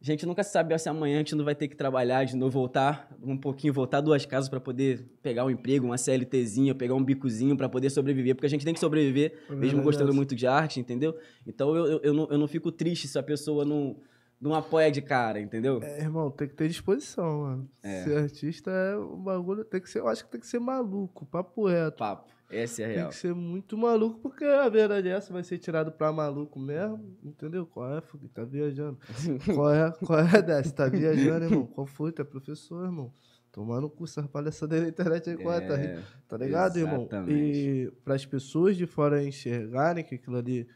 a 0.00 0.04
gente 0.04 0.26
nunca 0.26 0.42
sabe 0.42 0.76
se 0.78 0.88
amanhã 0.88 1.14
a 1.14 1.18
gente 1.18 1.36
não 1.36 1.44
vai 1.44 1.54
ter 1.54 1.68
que 1.68 1.76
trabalhar 1.76 2.24
de 2.24 2.36
novo, 2.36 2.50
voltar 2.50 3.08
um 3.22 3.36
pouquinho, 3.36 3.72
voltar 3.72 4.00
duas 4.00 4.26
casas 4.26 4.50
para 4.50 4.60
poder 4.60 5.06
pegar 5.22 5.44
um 5.44 5.50
emprego, 5.50 5.86
uma 5.86 5.96
CLTzinha, 5.96 6.74
pegar 6.74 6.94
um 6.94 7.04
bicozinho 7.04 7.56
para 7.56 7.68
poder 7.68 7.88
sobreviver, 7.88 8.34
porque 8.34 8.46
a 8.46 8.50
gente 8.50 8.64
tem 8.64 8.74
que 8.74 8.80
sobreviver 8.80 9.32
É 9.48 9.54
mesmo 9.54 9.80
gostando 9.80 10.12
muito 10.12 10.34
de 10.34 10.46
arte, 10.46 10.80
entendeu? 10.80 11.16
Então 11.46 11.74
eu, 11.74 11.86
eu, 11.86 12.00
eu, 12.02 12.12
não, 12.12 12.28
eu 12.32 12.38
não 12.38 12.48
fico 12.48 12.72
triste 12.72 13.06
se 13.06 13.16
a 13.16 13.22
pessoa 13.22 13.64
não, 13.64 13.96
não 14.44 14.54
apoia 14.54 14.90
de 14.90 15.00
cara, 15.02 15.40
entendeu? 15.40 15.80
É, 15.82 16.00
irmão, 16.00 16.30
tem 16.30 16.46
que 16.46 16.54
ter 16.54 16.68
disposição, 16.68 17.40
mano. 17.40 17.70
É. 17.82 18.04
Ser 18.04 18.18
artista 18.18 18.70
é 18.70 18.96
um 18.98 19.16
bagulho, 19.22 19.64
tem 19.64 19.80
que 19.80 19.88
ser, 19.88 20.00
eu 20.00 20.08
acho 20.08 20.24
que 20.24 20.30
tem 20.30 20.40
que 20.40 20.46
ser 20.46 20.58
maluco, 20.58 21.24
papo 21.26 21.66
reto. 21.66 21.96
Papo, 21.98 22.30
essa 22.50 22.82
é 22.82 22.84
a 22.84 22.88
Tem 22.88 22.96
real. 22.98 23.08
que 23.08 23.16
ser 23.16 23.34
muito 23.34 23.76
maluco, 23.76 24.20
porque 24.20 24.44
a 24.44 24.68
verdade 24.68 25.08
é 25.08 25.12
essa, 25.12 25.32
vai 25.32 25.42
ser 25.42 25.58
tirado 25.58 25.90
pra 25.90 26.12
maluco 26.12 26.58
mesmo, 26.58 27.16
entendeu? 27.24 27.66
Qual 27.66 27.96
é, 27.96 28.00
Fugui? 28.00 28.28
Tá 28.28 28.44
viajando. 28.44 28.98
Qual 29.54 29.72
é, 29.74 29.90
qual 30.04 30.18
é 30.20 30.42
dessa? 30.42 30.72
Tá 30.72 30.88
viajando, 30.88 31.46
irmão? 31.46 31.66
Qual 31.66 31.86
foi? 31.86 32.12
Tu 32.12 32.22
é 32.22 32.24
professor, 32.24 32.84
irmão? 32.84 33.12
Tomar 33.50 33.80
no 33.80 33.88
cu 33.88 34.02
essas 34.04 34.26
palhaçadas 34.26 34.82
da 34.82 34.88
internet 34.88 35.30
aí, 35.30 35.36
qual 35.36 35.54
é? 35.54 35.60
Tá, 35.60 35.74
É, 35.78 36.00
tá 36.28 36.36
ligado, 36.36 36.76
irmão? 36.76 37.02
exatamente. 37.02 37.32
E 37.34 37.90
pras 38.04 38.26
pessoas 38.26 38.76
de 38.76 38.84
fora 38.84 39.22
enxergarem 39.24 40.02
que 40.04 40.16
aquilo 40.16 40.36
ali, 40.36 40.66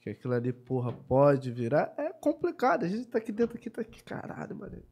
que 0.00 0.10
aquilo 0.10 0.34
ali, 0.34 0.52
porra, 0.52 0.92
pode 0.92 1.50
virar, 1.50 1.94
é 1.98 2.10
complicado. 2.12 2.84
A 2.84 2.88
gente 2.88 3.06
tá 3.06 3.18
aqui 3.18 3.30
dentro, 3.30 3.56
aqui, 3.56 3.68
tá 3.68 3.82
aqui, 3.82 4.02
caralho, 4.02 4.56
mano. 4.56 4.82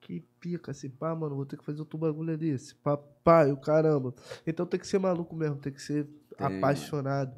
Que 0.00 0.20
pica, 0.38 0.70
esse 0.70 0.88
pá, 0.88 1.14
mano, 1.14 1.34
vou 1.34 1.46
ter 1.46 1.56
que 1.56 1.64
fazer 1.64 1.80
outro 1.80 1.98
bagulho 1.98 2.32
ali, 2.32 2.50
esse 2.50 2.74
papai, 2.74 3.50
o 3.50 3.56
caramba. 3.56 4.14
Então 4.46 4.66
tem 4.66 4.78
que 4.78 4.86
ser 4.86 4.98
maluco 4.98 5.34
mesmo, 5.34 5.56
tem 5.56 5.72
que 5.72 5.82
ser 5.82 6.06
Tem. 6.36 6.46
apaixonado. 6.46 7.34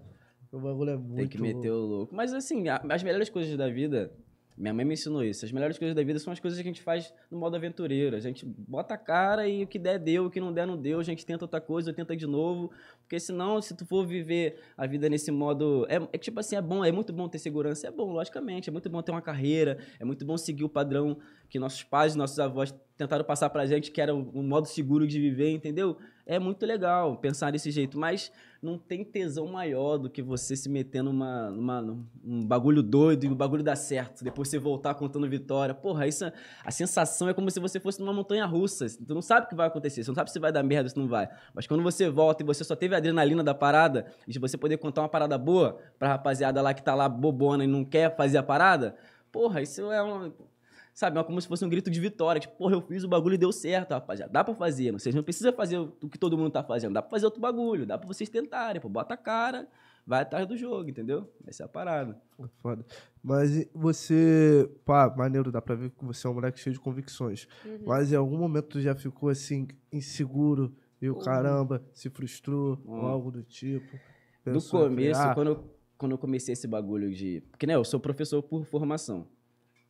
O 0.52 0.58
bagulho 0.58 0.90
é 0.90 0.96
muito 0.96 1.16
Tem 1.16 1.28
que 1.28 1.40
meter 1.40 1.70
o 1.70 1.78
louco. 1.78 2.14
Mas 2.14 2.32
assim, 2.32 2.64
as 2.68 3.02
melhores 3.04 3.28
coisas 3.28 3.56
da 3.56 3.68
vida, 3.68 4.12
minha 4.60 4.74
mãe 4.74 4.84
me 4.84 4.92
ensinou 4.92 5.24
isso. 5.24 5.42
As 5.44 5.50
melhores 5.50 5.78
coisas 5.78 5.96
da 5.96 6.02
vida 6.02 6.18
são 6.18 6.30
as 6.30 6.38
coisas 6.38 6.58
que 6.60 6.68
a 6.68 6.70
gente 6.70 6.82
faz 6.82 7.14
no 7.30 7.38
modo 7.38 7.56
aventureiro. 7.56 8.14
A 8.14 8.20
gente 8.20 8.44
bota 8.44 8.92
a 8.92 8.98
cara 8.98 9.48
e 9.48 9.64
o 9.64 9.66
que 9.66 9.78
der, 9.78 9.98
deu. 9.98 10.26
O 10.26 10.30
que 10.30 10.38
não 10.38 10.52
der, 10.52 10.66
não 10.66 10.76
deu. 10.76 11.00
A 11.00 11.02
gente 11.02 11.24
tenta 11.24 11.44
outra 11.44 11.62
coisa, 11.62 11.94
tenta 11.94 12.14
de 12.14 12.26
novo. 12.26 12.70
Porque 13.00 13.18
senão, 13.18 13.62
se 13.62 13.74
tu 13.74 13.86
for 13.86 14.06
viver 14.06 14.60
a 14.76 14.86
vida 14.86 15.08
nesse 15.08 15.30
modo. 15.30 15.86
É, 15.88 15.96
é 16.12 16.18
tipo 16.18 16.38
assim, 16.40 16.56
é 16.56 16.60
bom, 16.60 16.84
é 16.84 16.92
muito 16.92 17.10
bom 17.10 17.26
ter 17.26 17.38
segurança. 17.38 17.86
É 17.86 17.90
bom, 17.90 18.12
logicamente. 18.12 18.68
É 18.68 18.72
muito 18.72 18.90
bom 18.90 19.00
ter 19.00 19.12
uma 19.12 19.22
carreira. 19.22 19.78
É 19.98 20.04
muito 20.04 20.26
bom 20.26 20.36
seguir 20.36 20.64
o 20.64 20.68
padrão 20.68 21.16
que 21.48 21.58
nossos 21.58 21.82
pais, 21.82 22.14
nossos 22.14 22.38
avós 22.38 22.74
tentaram 22.98 23.24
passar 23.24 23.48
pra 23.48 23.64
gente, 23.64 23.90
que 23.90 24.00
era 24.00 24.14
o 24.14 24.42
modo 24.42 24.68
seguro 24.68 25.06
de 25.06 25.18
viver, 25.18 25.50
entendeu? 25.50 25.96
É 26.30 26.38
muito 26.38 26.64
legal 26.64 27.16
pensar 27.16 27.50
desse 27.50 27.72
jeito, 27.72 27.98
mas 27.98 28.30
não 28.62 28.78
tem 28.78 29.02
tesão 29.02 29.48
maior 29.48 29.98
do 29.98 30.08
que 30.08 30.22
você 30.22 30.54
se 30.54 30.68
meter 30.68 31.02
numa, 31.02 31.50
numa, 31.50 31.82
num 31.82 32.46
bagulho 32.46 32.84
doido 32.84 33.24
e 33.24 33.28
o 33.28 33.34
bagulho 33.34 33.64
dá 33.64 33.74
certo. 33.74 34.22
Depois 34.22 34.46
você 34.46 34.56
voltar 34.56 34.94
contando 34.94 35.28
vitória. 35.28 35.74
Porra, 35.74 36.06
isso, 36.06 36.30
a 36.64 36.70
sensação 36.70 37.28
é 37.28 37.34
como 37.34 37.50
se 37.50 37.58
você 37.58 37.80
fosse 37.80 37.98
numa 37.98 38.12
montanha 38.12 38.46
russa. 38.46 38.86
Tu 39.04 39.12
não 39.12 39.20
sabe 39.20 39.46
o 39.46 39.48
que 39.48 39.56
vai 39.56 39.66
acontecer, 39.66 40.04
você 40.04 40.10
não 40.10 40.14
sabe 40.14 40.30
se 40.30 40.38
vai 40.38 40.52
dar 40.52 40.62
merda 40.62 40.84
ou 40.84 40.90
se 40.90 40.96
não 40.96 41.08
vai. 41.08 41.28
Mas 41.52 41.66
quando 41.66 41.82
você 41.82 42.08
volta 42.08 42.44
e 42.44 42.46
você 42.46 42.62
só 42.62 42.76
teve 42.76 42.94
a 42.94 42.98
adrenalina 42.98 43.42
da 43.42 43.52
parada, 43.52 44.06
e 44.28 44.38
você 44.38 44.56
poder 44.56 44.76
contar 44.76 45.02
uma 45.02 45.08
parada 45.08 45.36
boa 45.36 45.80
pra 45.98 46.10
rapaziada 46.10 46.62
lá 46.62 46.72
que 46.72 46.82
tá 46.82 46.94
lá 46.94 47.08
bobona 47.08 47.64
e 47.64 47.66
não 47.66 47.84
quer 47.84 48.14
fazer 48.14 48.38
a 48.38 48.42
parada, 48.44 48.94
porra, 49.32 49.62
isso 49.62 49.90
é 49.90 50.00
uma. 50.00 50.32
Sabe, 50.92 51.18
é 51.18 51.22
como 51.24 51.40
se 51.40 51.46
fosse 51.48 51.64
um 51.64 51.68
grito 51.68 51.90
de 51.90 52.00
vitória. 52.00 52.40
Tipo, 52.40 52.56
porra, 52.56 52.74
eu 52.74 52.82
fiz 52.82 53.04
o 53.04 53.08
bagulho 53.08 53.34
e 53.34 53.38
deu 53.38 53.52
certo, 53.52 53.92
rapaziada. 53.92 54.32
Dá 54.32 54.44
pra 54.44 54.54
fazer. 54.54 54.92
Vocês 54.92 55.14
não 55.14 55.22
precisam 55.22 55.52
fazer 55.52 55.78
o 55.78 55.88
que 56.10 56.18
todo 56.18 56.36
mundo 56.36 56.50
tá 56.50 56.62
fazendo. 56.62 56.92
Dá 56.92 57.00
pra 57.02 57.10
fazer 57.10 57.24
outro 57.26 57.40
bagulho. 57.40 57.86
Dá 57.86 57.96
pra 57.96 58.06
vocês 58.06 58.28
tentarem. 58.28 58.80
Pô, 58.82 58.88
bota 58.88 59.14
a 59.14 59.16
cara, 59.16 59.68
vai 60.06 60.22
atrás 60.22 60.46
do 60.46 60.56
jogo, 60.56 60.90
entendeu? 60.90 61.32
Essa 61.46 61.62
é 61.62 61.66
a 61.66 61.68
parada. 61.68 62.20
Foda. 62.58 62.84
Mas 63.22 63.66
você, 63.72 64.68
pá, 64.84 65.12
maneiro, 65.16 65.50
dá 65.52 65.62
pra 65.62 65.74
ver 65.74 65.90
que 65.90 66.04
você 66.04 66.26
é 66.26 66.30
um 66.30 66.34
moleque 66.34 66.58
cheio 66.58 66.74
de 66.74 66.80
convicções. 66.80 67.46
Uhum. 67.64 67.78
Mas 67.86 68.12
em 68.12 68.16
algum 68.16 68.36
momento 68.36 68.66
tu 68.68 68.80
já 68.80 68.94
ficou 68.94 69.28
assim, 69.28 69.68
inseguro, 69.92 70.74
e 71.00 71.08
o 71.08 71.14
Uhum. 71.14 71.20
caramba, 71.20 71.82
se 71.94 72.10
frustrou, 72.10 72.78
ou 72.84 72.96
Hum. 72.96 73.06
algo 73.06 73.30
do 73.30 73.42
tipo. 73.42 73.98
No 74.44 74.62
começo, 74.62 75.20
ah, 75.20 75.34
quando, 75.34 75.48
eu, 75.48 75.64
quando 75.96 76.12
eu 76.12 76.18
comecei 76.18 76.52
esse 76.52 76.66
bagulho 76.66 77.10
de. 77.14 77.42
Porque, 77.50 77.66
né, 77.66 77.74
eu 77.74 77.84
sou 77.84 77.98
professor 78.00 78.42
por 78.42 78.64
formação. 78.64 79.26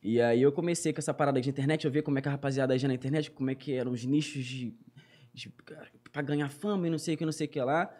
E 0.03 0.19
aí 0.19 0.41
eu 0.41 0.51
comecei 0.51 0.91
com 0.91 0.99
essa 0.99 1.13
parada 1.13 1.39
de 1.39 1.49
internet, 1.49 1.85
eu 1.85 1.91
vi 1.91 2.01
como 2.01 2.17
é 2.17 2.21
que 2.21 2.27
a 2.27 2.31
rapaziada 2.31 2.73
agia 2.73 2.87
na 2.87 2.95
internet, 2.95 3.29
como 3.29 3.49
é 3.51 3.55
que 3.55 3.73
eram 3.73 3.91
os 3.91 4.03
nichos 4.03 4.43
de. 4.43 4.73
de 5.33 5.53
pra 6.11 6.21
ganhar 6.21 6.49
fama 6.49 6.87
e 6.87 6.89
não 6.89 6.97
sei 6.97 7.15
o 7.15 7.17
que, 7.17 7.25
não 7.25 7.31
sei 7.31 7.47
o 7.47 7.49
que 7.49 7.61
lá. 7.61 7.93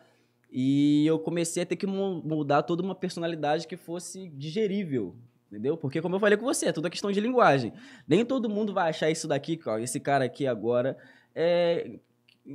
E 0.51 1.05
eu 1.05 1.17
comecei 1.19 1.63
a 1.63 1.65
ter 1.65 1.77
que 1.77 1.87
moldar 1.87 2.63
toda 2.63 2.83
uma 2.83 2.93
personalidade 2.93 3.67
que 3.67 3.77
fosse 3.77 4.27
digerível. 4.29 5.15
Entendeu? 5.47 5.77
Porque, 5.77 6.01
como 6.01 6.15
eu 6.15 6.19
falei 6.19 6.37
com 6.37 6.45
você, 6.45 6.67
é 6.67 6.71
tudo 6.71 6.89
questão 6.89 7.11
de 7.11 7.19
linguagem. 7.19 7.73
Nem 8.07 8.25
todo 8.25 8.49
mundo 8.49 8.73
vai 8.73 8.89
achar 8.89 9.09
isso 9.09 9.27
daqui, 9.27 9.59
esse 9.81 9.99
cara 9.99 10.23
aqui 10.25 10.47
agora, 10.47 10.97
é, 11.35 11.99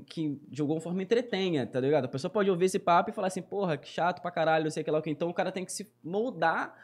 que 0.07 0.41
de 0.49 0.61
alguma 0.63 0.81
forma 0.81 1.03
entretenha, 1.03 1.67
tá 1.67 1.79
ligado? 1.79 2.07
A 2.07 2.09
pessoa 2.09 2.31
pode 2.31 2.51
ouvir 2.51 2.67
esse 2.67 2.79
papo 2.79 3.11
e 3.11 3.13
falar 3.13 3.29
assim, 3.29 3.43
porra, 3.43 3.77
que 3.77 3.89
chato 3.89 4.21
pra 4.21 4.31
caralho, 4.31 4.65
não 4.65 4.71
sei 4.71 4.83
o 4.83 4.85
que 4.85 4.91
lá. 4.91 5.03
Então 5.07 5.29
o 5.29 5.35
cara 5.35 5.53
tem 5.53 5.65
que 5.65 5.73
se 5.73 5.91
moldar 6.03 6.75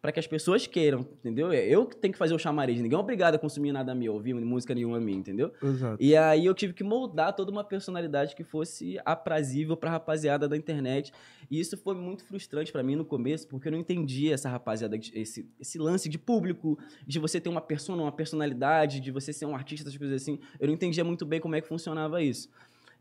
pra 0.00 0.10
que 0.10 0.18
as 0.18 0.26
pessoas 0.26 0.66
queiram, 0.66 1.00
entendeu? 1.00 1.52
É 1.52 1.64
Eu 1.66 1.86
que 1.86 1.96
tenho 1.96 2.12
que 2.12 2.18
fazer 2.18 2.34
o 2.34 2.38
chamariz. 2.38 2.80
Ninguém 2.80 2.96
é 2.96 3.00
obrigado 3.00 3.34
a 3.34 3.38
consumir 3.38 3.72
nada 3.72 3.94
meu, 3.94 4.14
ouvir 4.14 4.34
música 4.34 4.74
nenhuma 4.74 4.98
minha, 4.98 5.18
entendeu? 5.18 5.52
Exato. 5.62 5.96
E 6.02 6.16
aí 6.16 6.46
eu 6.46 6.54
tive 6.54 6.72
que 6.72 6.82
moldar 6.82 7.34
toda 7.34 7.50
uma 7.50 7.62
personalidade 7.62 8.34
que 8.34 8.42
fosse 8.42 8.98
aprazível 9.04 9.76
pra 9.76 9.90
rapaziada 9.90 10.48
da 10.48 10.56
internet. 10.56 11.12
E 11.50 11.60
isso 11.60 11.76
foi 11.76 11.94
muito 11.94 12.24
frustrante 12.24 12.72
pra 12.72 12.82
mim 12.82 12.96
no 12.96 13.04
começo, 13.04 13.46
porque 13.46 13.68
eu 13.68 13.72
não 13.72 13.78
entendia 13.78 14.32
essa 14.34 14.48
rapaziada, 14.48 14.96
esse, 14.96 15.48
esse 15.60 15.78
lance 15.78 16.08
de 16.08 16.18
público, 16.18 16.78
de 17.06 17.18
você 17.18 17.40
ter 17.40 17.48
uma 17.48 17.60
persona, 17.60 18.02
uma 18.02 18.12
personalidade, 18.12 19.00
de 19.00 19.10
você 19.10 19.32
ser 19.32 19.44
um 19.46 19.54
artista, 19.54 19.88
essas 19.88 19.98
coisas 19.98 20.22
assim. 20.22 20.38
Eu 20.58 20.68
não 20.68 20.74
entendia 20.74 21.04
muito 21.04 21.26
bem 21.26 21.40
como 21.40 21.54
é 21.54 21.60
que 21.60 21.68
funcionava 21.68 22.22
isso. 22.22 22.48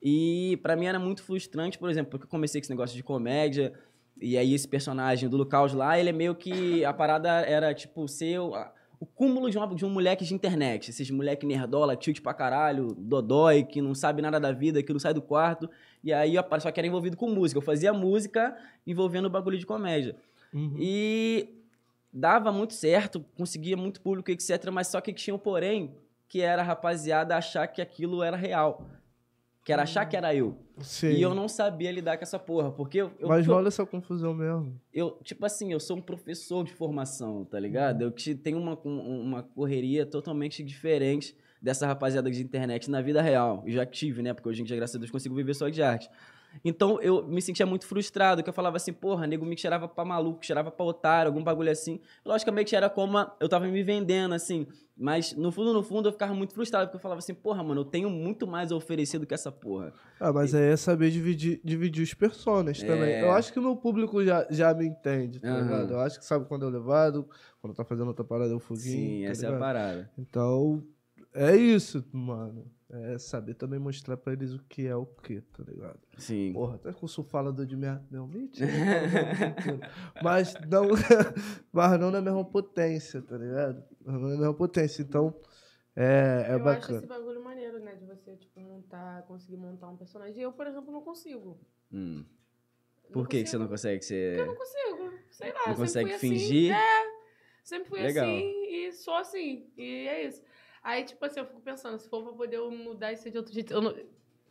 E 0.01 0.57
pra 0.63 0.75
mim 0.75 0.85
era 0.85 0.97
muito 0.97 1.21
frustrante, 1.21 1.77
por 1.77 1.89
exemplo, 1.89 2.11
porque 2.11 2.25
eu 2.25 2.29
comecei 2.29 2.61
com 2.61 2.63
esse 2.63 2.71
negócio 2.71 2.95
de 2.95 3.03
comédia, 3.03 3.73
e 4.21 4.38
aí 4.38 4.53
esse 4.53 4.67
personagem 4.67 5.29
do 5.29 5.38
Lucas 5.38 5.73
lá, 5.73 5.99
ele 5.99 6.09
é 6.09 6.13
meio 6.13 6.35
que. 6.35 6.83
A 6.85 6.93
parada 6.93 7.29
era 7.29 7.73
tipo 7.73 8.07
ser 8.07 8.39
o, 8.39 8.53
o 8.99 9.05
cúmulo 9.05 9.49
de, 9.49 9.57
uma, 9.57 9.67
de 9.73 9.85
um 9.85 9.89
moleque 9.89 10.25
de 10.25 10.33
internet. 10.33 10.89
Esses 10.89 11.09
moleque 11.09 11.45
nerdola, 11.45 11.95
tilt 11.95 12.21
pra 12.21 12.33
caralho, 12.33 12.93
dodói, 12.97 13.63
que 13.63 13.81
não 13.81 13.95
sabe 13.95 14.21
nada 14.21 14.39
da 14.39 14.51
vida, 14.51 14.83
que 14.83 14.91
não 14.91 14.99
sai 14.99 15.13
do 15.13 15.21
quarto. 15.21 15.69
E 16.03 16.11
aí 16.11 16.35
eu 16.35 16.43
só 16.59 16.71
que 16.71 16.79
era 16.79 16.88
envolvido 16.88 17.15
com 17.15 17.29
música. 17.29 17.57
Eu 17.57 17.61
fazia 17.61 17.93
música 17.93 18.57
envolvendo 18.85 19.25
o 19.25 19.29
bagulho 19.29 19.57
de 19.57 19.65
comédia. 19.65 20.15
Uhum. 20.53 20.75
E 20.77 21.49
dava 22.11 22.51
muito 22.51 22.73
certo, 22.73 23.23
conseguia 23.38 23.77
muito 23.77 24.01
público, 24.01 24.32
etc. 24.32 24.69
Mas 24.71 24.88
só 24.88 24.99
que 24.99 25.13
tinha 25.13 25.36
um 25.36 25.39
porém, 25.39 25.95
que 26.27 26.41
era 26.41 26.62
a 26.62 26.65
rapaziada 26.65 27.38
achar 27.38 27.67
que 27.67 27.82
aquilo 27.82 28.21
era 28.23 28.36
real. 28.36 28.89
Que 29.63 29.74
era 29.74 29.84
achar 29.84 30.06
que 30.06 30.15
era 30.17 30.34
eu. 30.34 30.58
Sim. 30.80 31.10
E 31.12 31.22
eu 31.22 31.36
não 31.36 31.48
sabia 31.48 31.91
lidar 31.91 32.17
com 32.17 32.24
essa 32.24 32.39
porra. 32.39 32.72
Porque 32.72 32.98
eu, 33.00 33.12
eu, 33.19 33.28
Mas 33.28 33.45
eu, 33.45 33.54
rola 33.54 33.67
essa 33.67 33.86
confusão 33.86 34.34
mesmo. 34.34 34.80
eu, 34.93 35.12
tipo 35.24 35.45
assim, 35.45 35.72
eu 35.74 35.80
sou 35.80 35.98
um 35.98 36.02
professor 36.02 36.63
de 36.63 36.74
formação, 36.74 37.45
tá 37.45 37.60
ligado? 37.60 38.02
Eu 38.02 38.10
te- 38.12 38.34
tenho 38.36 38.58
uma, 38.58 38.80
um- 38.86 39.22
uma 39.22 39.43
correria 39.43 40.06
totalmente 40.06 40.63
diferente 40.63 41.36
dessa 41.62 41.86
rapaziada 41.86 42.32
de 42.32 42.41
internet 42.41 42.89
na 42.89 43.02
vida 43.02 43.22
real. 43.22 43.62
E 43.67 43.72
já 43.72 43.86
tive, 43.86 44.22
né? 44.24 44.34
Porque 44.34 44.48
hoje 44.50 44.62
em 44.62 44.65
dia, 44.65 44.78
graças 44.78 44.95
a 44.95 45.00
Deus, 45.00 45.12
consigo 45.12 45.36
viver 45.36 45.54
só 45.54 45.67
de 45.69 45.84
arte. 45.84 46.10
Então 46.63 47.01
eu 47.01 47.25
me 47.27 47.41
sentia 47.41 47.65
muito 47.65 47.85
frustrado, 47.85 48.43
que 48.43 48.49
eu 48.49 48.53
falava 48.53 48.77
assim, 48.77 48.91
porra, 48.91 49.25
nego 49.25 49.45
me 49.45 49.57
cheirava 49.57 49.88
pra 49.88 50.03
maluco, 50.03 50.45
cheirava 50.45 50.69
pra 50.71 50.85
otário, 50.85 51.29
algum 51.29 51.43
bagulho 51.43 51.71
assim. 51.71 51.99
Logicamente 52.25 52.75
era 52.75 52.89
como 52.89 53.17
a- 53.17 53.35
eu 53.39 53.47
tava 53.47 53.67
me 53.67 53.83
vendendo, 53.83 54.33
assim. 54.33 54.67
Mas 54.97 55.33
no 55.33 55.49
fundo, 55.51 55.73
no 55.73 55.81
fundo, 55.81 56.09
eu 56.09 56.12
ficava 56.12 56.33
muito 56.33 56.53
frustrado, 56.53 56.88
porque 56.88 56.97
eu 56.97 57.01
falava 57.01 57.19
assim, 57.19 57.33
porra, 57.33 57.63
mano, 57.63 57.81
eu 57.81 57.85
tenho 57.85 58.09
muito 58.09 58.45
mais 58.45 58.69
a 58.71 58.75
oferecer 58.75 59.17
do 59.19 59.25
que 59.25 59.33
essa 59.33 59.49
porra. 59.51 59.93
Ah, 60.19 60.33
mas 60.33 60.53
aí 60.53 60.71
é 60.73 60.75
saber 60.75 61.09
dividir, 61.09 61.62
dividir 61.63 62.03
os 62.03 62.13
personas 62.13 62.83
também. 62.83 63.13
É. 63.13 63.23
Eu 63.23 63.31
acho 63.31 63.53
que 63.53 63.59
o 63.59 63.62
meu 63.62 63.77
público 63.77 64.21
já, 64.25 64.45
já 64.49 64.73
me 64.73 64.85
entende, 64.85 65.39
tá 65.39 65.47
Aham. 65.47 65.63
ligado? 65.63 65.93
Eu 65.93 65.99
acho 66.01 66.19
que 66.19 66.25
sabe 66.25 66.45
quando 66.45 66.63
eu 66.63 66.69
levado, 66.69 67.25
quando 67.62 67.73
tá 67.73 67.85
fazendo 67.85 68.07
outra 68.09 68.25
parada, 68.25 68.51
eu 68.51 68.59
foguinho. 68.59 69.19
Sim, 69.19 69.23
tá 69.23 69.31
essa 69.31 69.45
é 69.45 69.47
a 69.47 69.51
ligado? 69.51 69.59
parada. 69.62 70.12
Então, 70.17 70.83
é 71.33 71.55
isso, 71.55 72.03
mano. 72.12 72.65
É 72.91 73.19
saber 73.19 73.54
também 73.54 73.78
mostrar 73.80 74.17
pra 74.17 74.34
eles 74.34 74.52
o 74.52 74.60
que 74.63 74.88
é 74.88 74.95
o 74.95 75.06
que, 75.06 75.41
tá 75.41 75.63
ligado? 75.63 75.99
Sim. 76.17 76.54
Porra, 76.54 76.73
até 76.73 76.91
que 76.91 77.04
eu 77.04 77.08
sou 77.08 77.23
falador 77.23 77.63
de 77.63 77.75
merda, 77.75 78.04
não, 78.10 78.28
mentira. 78.28 78.67
mas 80.23 80.56
não, 80.67 80.86
mas 81.71 81.99
não 81.99 82.10
na 82.10 82.19
mesma 82.19 82.43
potência, 82.43 83.21
tá 83.21 83.38
ligado? 83.38 83.84
Não 84.04 84.19
na 84.19 84.28
mesma 84.30 84.54
potência, 84.56 85.04
então 85.04 85.39
é, 85.95 86.45
é 86.47 86.54
eu 86.54 86.56
acho 86.56 86.63
bacana. 86.63 86.97
esse 86.97 87.08
bagulho 87.08 87.43
maneiro, 87.43 87.80
né? 87.80 87.93
De 87.93 88.06
você, 88.06 88.36
tipo, 88.38 88.60
montar, 88.60 89.21
conseguir 89.23 89.58
montar 89.58 89.89
um 89.89 89.97
personagem. 89.97 90.41
Eu, 90.41 90.52
por 90.52 90.65
exemplo, 90.65 90.91
não 90.91 91.02
consigo. 91.02 91.60
Hum. 91.91 92.25
Não 93.04 93.12
Por 93.12 93.28
que, 93.28 93.43
que 93.43 93.49
você 93.49 93.58
não 93.58 93.67
consegue 93.67 94.04
ser. 94.04 94.39
Eu 94.39 94.47
não 94.47 94.56
consigo. 94.56 95.13
Sei 95.30 95.52
lá, 95.52 95.62
Não 95.65 95.73
eu 95.73 95.78
consegue 95.78 96.10
fui 96.12 96.19
fingir? 96.19 96.73
Assim. 96.73 96.82
É, 96.82 97.12
sempre 97.63 97.89
fui 97.89 98.02
Legal. 98.02 98.25
assim 98.25 98.65
e 98.67 98.91
sou 98.93 99.15
assim. 99.15 99.69
E 99.78 100.08
é 100.08 100.25
isso. 100.25 100.41
Aí, 100.83 101.03
tipo 101.03 101.23
assim, 101.25 101.39
eu 101.39 101.45
fico 101.45 101.61
pensando, 101.61 101.99
se 101.99 102.09
for 102.09 102.23
pra 102.23 102.33
poder 102.33 102.57
eu 102.57 102.71
mudar 102.71 103.11
isso 103.13 103.29
de 103.29 103.37
outro 103.37 103.53
jeito, 103.53 103.73
eu 103.73 103.81
não, 103.81 103.93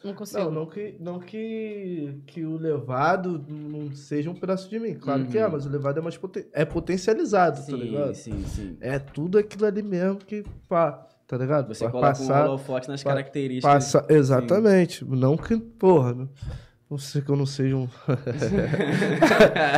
não 0.05 0.15
consigo. 0.15 0.45
Não, 0.45 0.51
não 0.51 0.67
que, 0.67 0.97
não 1.01 1.19
que, 1.19 2.21
que 2.27 2.45
o 2.45 2.57
levado 2.57 3.45
não 3.49 3.93
seja 3.95 4.31
um 4.31 4.35
pedaço 4.35 4.69
de 4.69 4.79
mim. 4.79 4.95
Claro 4.95 5.27
que 5.27 5.39
é, 5.39 5.47
Uhum. 5.47 5.53
mas 5.53 5.67
o 5.67 5.71
levado 5.71 5.99
é 5.99 6.03
mais 6.03 6.17
poten 6.17 6.47
é 6.53 6.65
potencializado, 6.65 7.65
tá 7.65 7.77
ligado? 7.77 8.15
sim, 8.15 8.45
sim. 8.47 8.77
É 8.81 8.99
tudo 8.99 9.39
aquilo 9.39 9.65
ali 9.67 9.83
mesmo 9.83 10.19
que, 10.19 10.45
pá, 10.69 11.07
tá 11.27 11.37
ligado? 11.37 11.69
Você 11.69 11.85
Pra 11.85 11.91
coloca 11.91 12.09
passar, 12.11 12.45
um 12.45 12.49
holofote 12.51 12.89
nas 12.89 13.03
pa- 13.03 13.11
características. 13.11 13.73
passa, 13.93 14.07
exatamente. 14.09 15.05
Não 15.05 15.37
que, 15.37 15.57
porra, 15.59 16.15
não, 16.15 16.29
não 16.91 16.97
sei 16.99 17.21
que 17.21 17.31
eu 17.31 17.37
não 17.37 17.45
seja 17.47 17.77
um... 17.77 17.85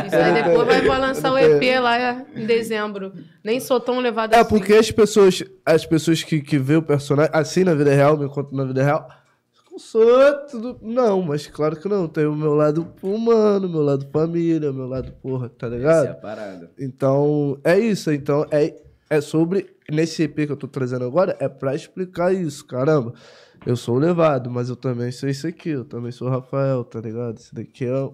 Isso 0.07 0.15
aí 0.15 0.43
depois 0.43 0.67
vai, 0.67 0.81
vai 0.81 0.99
lançar 0.99 1.31
o 1.33 1.37
EP 1.37 1.61
lá 1.81 2.25
em 2.35 2.45
dezembro. 2.45 3.11
Nem 3.43 3.59
sou 3.59 3.79
tão 3.79 3.99
levada 3.99 4.35
É, 4.35 4.39
assim. 4.39 4.49
porque 4.49 4.73
as 4.73 4.89
pessoas, 4.91 5.43
as 5.65 5.85
pessoas 5.85 6.23
que, 6.23 6.41
que 6.41 6.57
vê 6.57 6.75
o 6.75 6.81
personagem, 6.81 7.31
assim 7.33 7.63
na 7.63 7.73
vida 7.73 7.93
real, 7.93 8.17
me 8.17 8.27
contam 8.29 8.57
na 8.57 8.63
vida 8.65 8.83
real, 8.83 9.07
eu 9.71 9.79
sou 9.79 10.33
tudo. 10.49 10.79
Não, 10.81 11.21
mas 11.21 11.47
claro 11.47 11.75
que 11.75 11.87
não. 11.87 12.07
Tem 12.07 12.25
o 12.25 12.35
meu 12.35 12.53
lado 12.53 12.93
humano, 13.01 13.69
meu 13.69 13.81
lado 13.81 14.07
família, 14.11 14.71
meu 14.71 14.87
lado 14.87 15.11
porra, 15.21 15.49
tá 15.49 15.67
Essa 15.67 15.75
é 15.75 15.77
ligado? 15.77 16.07
a 16.07 16.13
parada. 16.15 16.71
Então, 16.79 17.59
é 17.63 17.79
isso. 17.79 18.11
Então, 18.11 18.45
é, 18.51 18.75
é 19.09 19.21
sobre. 19.21 19.69
Nesse 19.89 20.23
EP 20.23 20.35
que 20.45 20.51
eu 20.51 20.55
tô 20.57 20.67
trazendo 20.67 21.03
agora, 21.03 21.35
é 21.39 21.49
pra 21.49 21.75
explicar 21.75 22.33
isso, 22.33 22.65
caramba. 22.65 23.13
Eu 23.63 23.75
sou 23.75 23.95
o 23.95 23.99
levado, 23.99 24.49
mas 24.49 24.69
eu 24.69 24.75
também 24.75 25.11
sou 25.11 25.29
isso 25.29 25.45
aqui. 25.45 25.69
Eu 25.69 25.85
também 25.85 26.11
sou 26.11 26.27
o 26.27 26.31
Rafael, 26.31 26.83
tá 26.83 26.99
ligado? 26.99 27.37
Isso 27.37 27.53
daqui 27.53 27.85
é, 27.85 27.89
é 27.89 27.91
a 27.93 27.93
Essa 27.93 28.09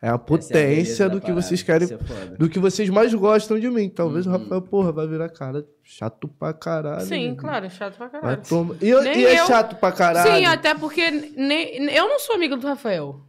é 0.00 0.08
a 0.08 0.18
potência 0.18 1.08
do 1.10 1.20
que 1.20 1.26
parada. 1.26 1.42
vocês 1.42 1.62
querem 1.62 1.88
é 1.92 2.36
do 2.38 2.48
que 2.48 2.58
vocês 2.58 2.88
mais 2.88 3.12
gostam 3.12 3.60
de 3.60 3.68
mim. 3.68 3.90
Talvez 3.90 4.26
Uhum. 4.26 4.34
o 4.34 4.38
Rafael, 4.38 4.62
porra, 4.62 4.92
vai 4.92 5.06
virar 5.06 5.28
cara 5.28 5.66
chato 5.84 6.26
pra 6.26 6.54
caralho. 6.54 7.04
Sim, 7.06 7.30
né? 7.30 7.36
claro, 7.38 7.68
chato 7.70 7.96
pra 7.98 8.08
Vai 8.08 8.20
caralho. 8.22 8.42
tomar. 8.48 8.76
E, 8.80 8.88
eu- 8.88 9.02
Nem 9.02 9.18
e 9.20 9.26
é 9.26 9.40
eu- 9.40 9.46
chato 9.46 9.76
pra 9.76 9.92
caralho. 9.92 10.34
Sim, 10.34 10.46
até 10.46 10.74
porque 10.74 11.10
nem, 11.10 11.90
eu 11.94 12.08
não 12.08 12.18
sou 12.18 12.34
amiga 12.34 12.56
do 12.56 12.66
Rafael. 12.66 13.20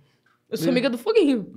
Eu 0.49 0.55
sou 0.57 0.63
Sim. 0.65 0.71
amiga 0.71 0.89
do 0.89 0.97
Foguinho. 0.97 1.51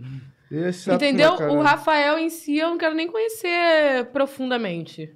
E 0.51 0.59
é 0.59 0.73
chato 0.73 0.97
Entendeu? 0.97 1.35
O 1.35 1.63
Rafael 1.63 2.19
em 2.19 2.29
si 2.29 2.59
eu 2.59 2.71
não 2.71 2.79
quero 2.79 2.97
nem 2.97 3.07
conhecer 3.07 4.07
profundamente. 4.13 5.09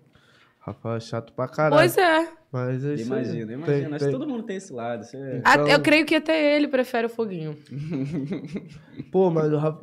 Rafael 0.66 0.96
é 0.96 1.00
chato 1.00 1.32
pra 1.34 1.46
caralho. 1.46 1.74
Pois 1.76 1.96
é. 1.98 2.28
Mas 2.50 2.84
é 2.84 2.94
isso 2.94 3.12
aí. 3.12 3.22
Imagina, 3.22 3.46
Tem- 3.46 3.54
imagina. 3.56 3.96
Acho 3.96 4.04
que 4.06 4.10
todo 4.12 4.26
mundo 4.28 4.44
tem 4.44 4.56
esse 4.56 4.72
lado. 4.72 5.02
Isso 5.02 5.16
é... 5.16 5.42
Ah, 5.44 5.54
Então- 5.54 5.68
Eu 5.68 5.80
creio 5.82 6.06
que 6.06 6.14
até 6.14 6.56
ele 6.56 6.68
prefere 6.68 7.06
o 7.06 7.10
foguinho. 7.10 7.54
Pô, 9.12 9.28
mas 9.30 9.52
o 9.52 9.78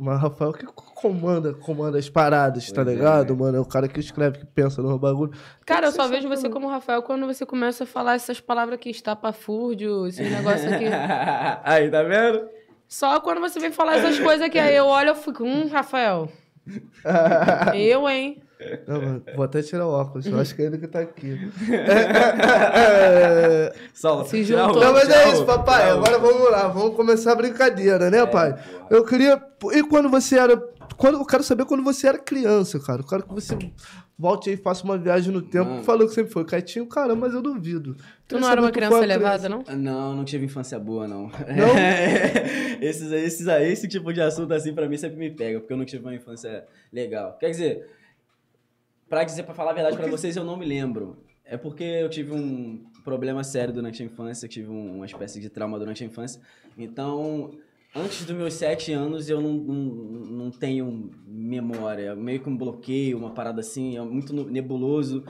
mas- 0.00 0.20
Rafael 0.20 0.52
que 0.52 0.66
comanda, 0.66 1.52
comanda 1.54 1.98
as 1.98 2.08
paradas, 2.08 2.70
tá 2.70 2.84
Pois 2.84 2.94
é. 2.94 2.96
ligado, 2.98 3.36
mano? 3.36 3.56
É 3.56 3.60
o 3.60 3.64
cara 3.64 3.88
que 3.88 3.98
escreve, 3.98 4.38
que 4.38 4.46
pensa 4.46 4.80
no 4.82 4.98
bagulho. 4.98 5.32
Cara, 5.66 5.86
eu 5.86 5.92
só 5.92 6.04
que 6.04 6.10
vejo 6.10 6.28
você 6.28 6.48
como 6.48 6.68
Rafael 6.68 7.02
quando 7.02 7.26
você 7.26 7.44
começa 7.44 7.84
a 7.84 7.86
falar 7.86 8.14
essas 8.14 8.38
palavras 8.40 8.74
aqui, 8.76 8.90
estapafúrdio, 8.90 10.06
esses 10.06 10.30
negócios 10.30 10.70
aqui. 10.72 10.84
aí, 11.64 11.90
tá 11.90 12.02
vendo? 12.02 12.46
Só 12.86 13.18
quando 13.20 13.40
você 13.40 13.58
vem 13.58 13.72
falar 13.72 13.96
essas 13.96 14.20
coisas 14.20 14.42
aqui, 14.42 14.58
aí 14.58 14.76
eu 14.76 14.86
olho 14.86 15.10
e 15.10 15.14
fico, 15.16 15.42
hum, 15.42 15.66
Rafael. 15.68 16.28
eu, 17.74 18.08
hein? 18.08 18.40
Não, 18.86 19.22
vou 19.34 19.44
até 19.44 19.62
tirar 19.62 19.86
o 19.86 19.90
óculos, 19.90 20.26
eu 20.26 20.38
acho 20.38 20.54
que 20.54 20.62
é 20.62 20.66
ele 20.66 20.78
que 20.78 20.86
tá 20.86 21.00
aqui. 21.00 21.50
Sol, 23.92 24.24
Se 24.24 24.44
juntou. 24.44 24.80
Não, 24.80 24.92
mas 24.92 25.08
é 25.08 25.32
isso, 25.32 25.44
papai. 25.44 25.90
Agora 25.90 26.18
vamos 26.18 26.50
lá, 26.50 26.68
vamos 26.68 26.96
começar 26.96 27.32
a 27.32 27.36
brincadeira, 27.36 28.10
né, 28.10 28.24
pai? 28.26 28.52
porra. 28.52 28.86
Eu 28.90 29.04
queria. 29.04 29.42
E 29.72 29.82
quando 29.82 30.08
você 30.08 30.38
era. 30.38 30.56
Quando, 30.96 31.18
eu 31.18 31.24
quero 31.24 31.42
saber 31.42 31.64
quando 31.64 31.82
você 31.82 32.06
era 32.06 32.18
criança, 32.18 32.78
cara. 32.78 33.00
Eu 33.00 33.06
quero 33.06 33.22
que 33.24 33.34
você 33.34 33.56
volte 34.18 34.48
aí 34.48 34.54
e 34.54 34.58
faça 34.58 34.84
uma 34.84 34.96
viagem 34.96 35.32
no 35.32 35.42
tempo. 35.42 35.70
Mano. 35.70 35.84
Falou 35.84 36.06
que 36.06 36.14
sempre 36.14 36.32
foi 36.32 36.44
quietinho, 36.44 36.86
cara, 36.86 37.14
mas 37.14 37.34
eu 37.34 37.42
duvido. 37.42 37.94
Tu 37.94 38.04
Queria 38.28 38.40
não 38.40 38.50
era 38.50 38.60
uma 38.60 38.70
criança 38.70 39.02
elevada, 39.02 39.48
não? 39.48 39.64
Não, 39.76 40.14
não 40.14 40.24
tive 40.24 40.44
infância 40.44 40.78
boa, 40.78 41.08
não. 41.08 41.24
Não? 41.24 41.74
esses, 42.80 43.10
esses 43.10 43.48
aí, 43.48 43.72
esse 43.72 43.88
tipo 43.88 44.12
de 44.12 44.20
assunto 44.20 44.52
assim, 44.52 44.72
pra 44.72 44.88
mim 44.88 44.96
sempre 44.96 45.18
me 45.18 45.30
pega, 45.30 45.58
porque 45.58 45.72
eu 45.72 45.76
não 45.76 45.84
tive 45.84 46.04
uma 46.04 46.14
infância 46.14 46.64
legal. 46.92 47.36
Quer 47.38 47.50
dizer, 47.50 47.88
pra 49.14 49.24
dizer, 49.24 49.42
pra 49.44 49.54
falar 49.54 49.70
a 49.70 49.74
verdade 49.74 49.96
pra 49.96 50.06
vocês, 50.08 50.36
eu 50.36 50.44
não 50.44 50.56
me 50.56 50.64
lembro. 50.66 51.16
É 51.44 51.56
porque 51.56 51.84
eu 51.84 52.08
tive 52.08 52.32
um 52.32 52.84
problema 53.04 53.44
sério 53.44 53.72
durante 53.72 54.02
a 54.02 54.06
infância, 54.06 54.48
tive 54.48 54.68
um- 54.70 54.96
uma 54.96 55.06
espécie 55.06 55.40
de 55.40 55.48
trauma 55.48 55.78
durante 55.78 56.02
a 56.02 56.06
infância. 56.06 56.40
Então, 56.76 57.50
antes 57.94 58.24
dos 58.24 58.34
meus 58.34 58.54
sete 58.54 58.92
anos, 58.92 59.28
eu 59.28 59.40
não, 59.40 59.52
não, 59.52 59.74
não 60.44 60.50
tenho 60.50 61.10
memória. 61.26 62.16
Meio 62.16 62.40
que 62.40 62.48
um 62.48 62.56
bloqueio, 62.56 63.16
uma 63.18 63.30
parada 63.30 63.60
assim, 63.60 63.96
é 63.96 64.00
muito 64.02 64.32
nebuloso. 64.50 65.22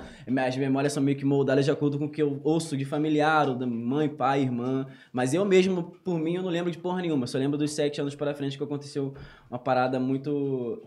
As 0.46 0.56
memórias 0.56 0.92
são 0.92 1.02
meio 1.02 1.18
que 1.18 1.24
moldadas 1.24 1.64
de 1.64 1.70
acordo 1.70 1.98
com 1.98 2.04
o 2.06 2.08
que 2.10 2.22
eu 2.22 2.40
ouço 2.44 2.76
de 2.76 2.84
familiar, 2.84 3.48
ou 3.48 3.54
da 3.56 3.66
mãe, 3.66 4.08
pai, 4.08 4.42
irmã. 4.42 4.86
Mas 5.12 5.34
eu 5.34 5.44
mesmo, 5.44 5.82
por 6.04 6.18
mim, 6.18 6.36
eu 6.36 6.42
não 6.42 6.50
lembro 6.50 6.70
de 6.70 6.78
porra 6.78 7.02
nenhuma. 7.02 7.26
Só 7.26 7.36
lembro 7.38 7.58
dos 7.58 7.72
sete 7.72 8.00
anos 8.00 8.14
para 8.14 8.34
frente 8.34 8.56
que 8.56 8.62
aconteceu 8.64 9.12
uma 9.50 9.58
parada 9.58 9.98
muito 10.00 10.80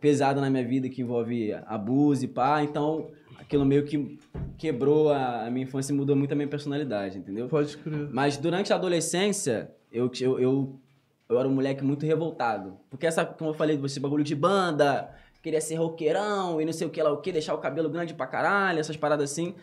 pesada 0.00 0.40
na 0.40 0.48
minha 0.48 0.64
vida, 0.64 0.88
que 0.88 1.02
envolve 1.02 1.52
abuso 1.66 2.24
e 2.24 2.28
pá. 2.28 2.62
Então, 2.62 3.10
aquilo 3.38 3.64
meio 3.64 3.84
que 3.84 4.18
quebrou 4.56 5.10
a, 5.10 5.46
a 5.46 5.50
minha 5.50 5.64
infância 5.64 5.92
e 5.92 5.96
mudou 5.96 6.16
muito 6.16 6.32
a 6.32 6.34
minha 6.34 6.48
personalidade, 6.48 7.18
entendeu? 7.18 7.48
Pode 7.48 7.76
crer. 7.76 8.08
Mas 8.12 8.36
durante 8.36 8.72
a 8.72 8.76
adolescência, 8.76 9.70
eu, 9.92 10.10
eu, 10.20 10.38
eu, 10.38 10.80
eu 11.28 11.38
era 11.38 11.48
um 11.48 11.52
moleque 11.52 11.84
muito 11.84 12.06
revoltado. 12.06 12.78
Porque 12.88 13.06
essa, 13.06 13.24
como 13.24 13.50
eu 13.50 13.54
falei, 13.54 13.80
esse 13.84 14.00
bagulho 14.00 14.24
de 14.24 14.34
banda, 14.34 15.10
queria 15.42 15.60
ser 15.60 15.76
roqueirão 15.76 16.60
e 16.60 16.64
não 16.64 16.72
sei 16.72 16.86
o 16.86 16.90
que 16.90 17.02
lá, 17.02 17.12
o 17.12 17.18
que, 17.18 17.32
deixar 17.32 17.54
o 17.54 17.58
cabelo 17.58 17.88
grande 17.88 18.14
pra 18.14 18.26
caralho, 18.26 18.78
essas 18.78 18.96
paradas 18.96 19.30
assim. 19.30 19.54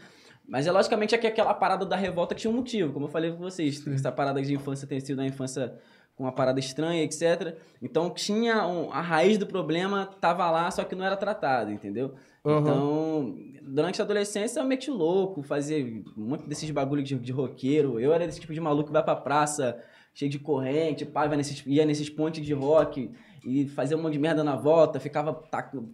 Mas 0.47 0.65
é 0.65 0.71
logicamente 0.71 1.17
que 1.17 1.27
aquela 1.27 1.53
parada 1.53 1.85
da 1.85 1.95
revolta 1.95 2.33
tinha 2.33 2.49
um 2.49 2.55
motivo, 2.55 2.93
como 2.93 3.05
eu 3.05 3.09
falei 3.09 3.31
com 3.31 3.37
vocês. 3.37 3.85
Essa 3.87 4.11
parada 4.11 4.41
de 4.41 4.53
infância 4.53 4.87
tem 4.87 4.99
sido 4.99 5.19
uma 5.19 5.27
infância 5.27 5.73
com 6.17 6.23
uma 6.23 6.31
parada 6.31 6.59
estranha, 6.59 7.03
etc. 7.03 7.55
Então 7.81 8.09
tinha 8.09 8.65
um- 8.67 8.91
a 8.91 8.99
raiz 9.01 9.37
do 9.37 9.45
problema 9.45 10.07
tava 10.19 10.49
lá, 10.49 10.69
só 10.71 10.83
que 10.83 10.95
não 10.95 11.05
era 11.05 11.15
tratado, 11.15 11.71
entendeu? 11.71 12.15
Uhum. 12.43 12.59
Então, 12.59 13.35
durante 13.61 14.01
a 14.01 14.03
adolescência 14.03 14.59
eu 14.59 14.65
meti 14.65 14.89
louco, 14.89 15.43
fazia 15.43 15.77
um 16.17 16.23
monte 16.29 16.47
desses 16.47 16.69
bagulho 16.71 17.03
de, 17.03 17.15
de 17.15 17.31
roqueiro. 17.31 17.99
Eu 17.99 18.11
era 18.13 18.25
desse 18.25 18.39
tipo 18.39 18.53
de 18.53 18.59
maluco 18.59 18.87
que 18.87 18.93
vai 18.93 19.03
pra 19.03 19.15
praça, 19.15 19.79
cheio 20.13 20.31
de 20.31 20.39
corrente, 20.39 21.05
vai 21.05 21.27
nesses, 21.37 21.63
ia 21.67 21.85
nesses 21.85 22.09
pontes 22.09 22.43
de 22.43 22.53
rock 22.53 23.11
e 23.45 23.67
fazia 23.67 23.95
um 23.95 24.01
monte 24.01 24.13
de 24.13 24.19
merda 24.19 24.43
na 24.43 24.55
volta, 24.55 24.99
ficava 24.99 25.43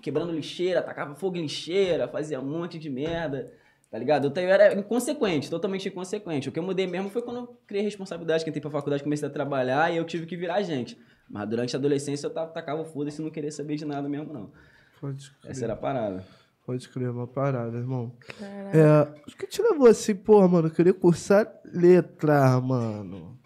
quebrando 0.02 0.32
lixeira, 0.32 0.82
tacava 0.82 1.16
fogo 1.16 1.36
em 1.36 1.42
lixeira, 1.42 2.08
fazia 2.08 2.40
um 2.40 2.46
monte 2.46 2.80
de 2.80 2.90
merda. 2.90 3.52
Tá 3.94 4.00
ligado? 4.00 4.34
Eu, 4.36 4.50
era 4.50 4.74
inconsequente, 4.74 5.52
totalmente 5.52 5.88
inconsequente. 5.88 6.50
O 6.50 6.52
que 6.52 6.58
eu 6.58 6.64
mudei 6.64 6.88
mesmo 6.88 7.12
foi 7.12 7.22
quando 7.22 7.42
eu 7.42 7.48
criei 7.68 7.84
responsabilidade, 7.84 8.44
que 8.44 8.50
entrei 8.50 8.60
pra 8.60 8.72
faculdade, 8.72 9.04
comecei 9.04 9.28
a 9.28 9.32
trabalhar 9.32 9.94
e 9.94 9.98
eu 9.98 10.04
tive 10.04 10.26
que 10.26 10.36
virar 10.36 10.64
gente. 10.64 11.00
Mas 11.30 11.48
durante 11.48 11.76
a 11.76 11.80
adolescência 11.80 12.26
eu 12.26 12.32
tava, 12.32 12.50
tacava 12.50 12.82
o 12.82 12.86
foda-se 12.86 13.22
e 13.22 13.24
não 13.24 13.30
queria 13.30 13.52
saber 13.52 13.76
de 13.76 13.86
nada 13.86 14.10
mesmo, 14.10 14.34
não. 14.34 14.52
Pode 15.00 15.30
crer. 15.40 15.52
Essa 15.52 15.66
era 15.66 15.74
a 15.74 15.76
parada. 15.76 16.26
Pode 16.66 16.90
crer, 16.90 17.12
uma 17.12 17.28
parada, 17.28 17.78
irmão. 17.78 18.12
Caraca. 18.36 18.76
É. 18.76 19.30
O 19.32 19.38
que 19.38 19.46
te 19.46 19.62
levou 19.62 19.86
assim, 19.86 20.16
porra, 20.16 20.48
mano? 20.48 20.70
Eu 20.70 20.72
queria 20.72 20.94
cursar 20.96 21.48
letra, 21.64 22.60
mano. 22.60 23.38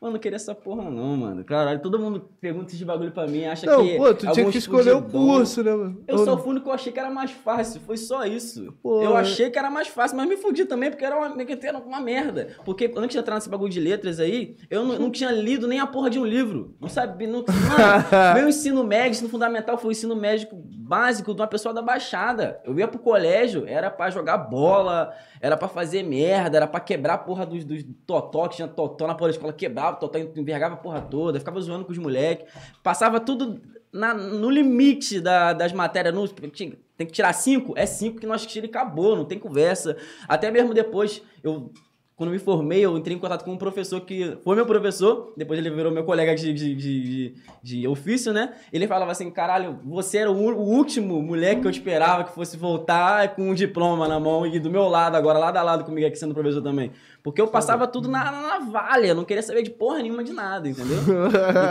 Mano, 0.00 0.12
não 0.12 0.20
queria 0.20 0.36
essa 0.36 0.54
porra 0.54 0.88
não, 0.88 1.16
mano. 1.16 1.44
Caralho, 1.44 1.80
todo 1.80 1.98
mundo 1.98 2.28
pergunta 2.40 2.72
esse 2.72 2.84
bagulho 2.84 3.10
pra 3.10 3.26
mim, 3.26 3.44
acha 3.46 3.66
Não, 3.66 3.84
que... 3.84 3.96
pô, 3.96 4.14
tu 4.14 4.30
tinha 4.30 4.48
que 4.48 4.58
escolher 4.58 4.94
o 4.94 5.02
curso, 5.02 5.62
né, 5.62 5.74
mano? 5.74 6.04
Eu 6.06 6.18
só 6.18 6.36
não? 6.36 6.38
fui 6.38 6.54
no 6.54 6.60
que 6.60 6.68
eu 6.68 6.72
achei 6.72 6.92
que 6.92 7.00
era 7.00 7.10
mais 7.10 7.32
fácil, 7.32 7.80
foi 7.80 7.96
só 7.96 8.24
isso. 8.24 8.72
Pô, 8.80 9.02
eu 9.02 9.16
é. 9.16 9.20
achei 9.20 9.50
que 9.50 9.58
era 9.58 9.68
mais 9.68 9.88
fácil, 9.88 10.16
mas 10.16 10.28
me 10.28 10.36
fudi 10.36 10.64
também, 10.64 10.90
porque 10.90 11.04
era 11.04 11.16
uma, 11.16 11.36
era 11.42 11.78
uma 11.78 12.00
merda. 12.00 12.48
Porque 12.64 12.92
antes 12.96 13.14
de 13.14 13.18
entrar 13.18 13.34
nesse 13.34 13.48
bagulho 13.48 13.70
de 13.70 13.80
letras 13.80 14.20
aí, 14.20 14.56
eu 14.70 14.84
não, 14.84 14.98
não 14.98 15.10
tinha 15.10 15.32
lido 15.32 15.66
nem 15.66 15.80
a 15.80 15.86
porra 15.86 16.08
de 16.08 16.18
um 16.20 16.24
livro. 16.24 16.76
Não 16.80 16.88
sabia, 16.88 17.26
não... 17.26 17.44
Mano, 17.48 18.34
meu 18.36 18.48
ensino 18.48 18.84
médio, 18.84 19.10
ensino 19.10 19.28
fundamental 19.28 19.76
foi 19.78 19.88
o 19.88 19.92
ensino 19.92 20.14
médico 20.14 20.62
básico 20.88 21.34
de 21.34 21.40
uma 21.40 21.46
pessoa 21.46 21.74
da 21.74 21.82
Baixada. 21.82 22.60
Eu 22.64 22.78
ia 22.78 22.88
pro 22.88 22.98
colégio, 22.98 23.64
era 23.68 23.90
pra 23.90 24.08
jogar 24.10 24.38
bola, 24.38 25.12
era 25.40 25.56
pra 25.56 25.68
fazer 25.68 26.02
merda, 26.02 26.56
era 26.56 26.66
pra 26.66 26.80
quebrar 26.80 27.14
a 27.14 27.18
porra 27.18 27.44
dos, 27.44 27.64
dos 27.64 27.84
totó, 28.06 28.48
que 28.48 28.56
tinha 28.56 28.66
totó 28.68 29.06
na 29.06 29.14
porra 29.14 29.30
da 29.30 29.36
escola, 29.36 29.52
quebrava, 29.52 29.96
totó 29.98 30.18
envergava 30.18 30.74
a 30.74 30.78
porra 30.78 31.00
toda, 31.02 31.38
ficava 31.38 31.60
zoando 31.60 31.84
com 31.84 31.92
os 31.92 31.98
moleques. 31.98 32.46
Passava 32.82 33.20
tudo 33.20 33.60
na- 33.92 34.14
no 34.14 34.48
limite 34.48 35.20
da- 35.20 35.52
das 35.52 35.72
matérias. 35.72 36.14
No- 36.14 36.26
tem 36.28 37.06
que 37.06 37.12
tirar 37.12 37.32
cinco? 37.34 37.74
É 37.76 37.84
cinco 37.86 38.18
que 38.18 38.26
nós 38.26 38.44
tira 38.46 38.66
e 38.66 38.68
acabou, 38.70 39.14
não 39.14 39.24
tem 39.24 39.38
conversa. 39.38 39.96
Até 40.26 40.50
mesmo 40.50 40.72
depois, 40.74 41.22
eu... 41.44 41.70
Quando 42.18 42.30
me 42.30 42.38
formei, 42.40 42.84
eu 42.84 42.98
entrei 42.98 43.16
em 43.16 43.18
contato 43.20 43.44
com 43.44 43.52
um 43.52 43.56
professor 43.56 44.00
que 44.00 44.36
foi 44.42 44.56
meu 44.56 44.66
professor, 44.66 45.32
depois 45.36 45.56
ele 45.56 45.70
virou 45.70 45.92
meu 45.92 46.02
colega 46.02 46.34
de, 46.34 46.52
de, 46.52 46.74
de, 46.74 47.02
de- 47.02 47.34
de 47.62 47.86
ofício, 47.86 48.32
né? 48.32 48.54
Ele 48.72 48.88
falava 48.88 49.12
assim: 49.12 49.30
caralho, 49.30 49.78
você 49.84 50.18
era 50.18 50.30
o, 50.30 50.34
último 50.34 51.22
moleque 51.22 51.60
que 51.60 51.66
eu 51.68 51.70
esperava 51.70 52.24
que 52.24 52.34
fosse 52.34 52.56
voltar 52.56 53.36
com 53.36 53.50
um 53.50 53.54
diploma 53.54 54.08
na 54.08 54.18
mão 54.18 54.44
e 54.44 54.58
do 54.58 54.68
meu 54.68 54.88
lado, 54.88 55.16
agora 55.16 55.38
lado 55.38 55.56
a 55.58 55.62
lado 55.62 55.84
comigo 55.84 56.06
aqui 56.08 56.18
sendo 56.18 56.34
professor 56.34 56.60
também. 56.60 56.90
Porque 57.28 57.40
eu 57.40 57.46
passava 57.48 57.86
tudo 57.86 58.08
na, 58.08 58.30
na 58.30 58.40
navalha, 58.40 59.08
eu 59.08 59.14
não 59.14 59.24
queria 59.24 59.42
saber 59.42 59.62
de 59.62 59.70
porra 59.70 59.98
nenhuma 59.98 60.24
de 60.24 60.32
nada, 60.32 60.68
entendeu? 60.68 60.98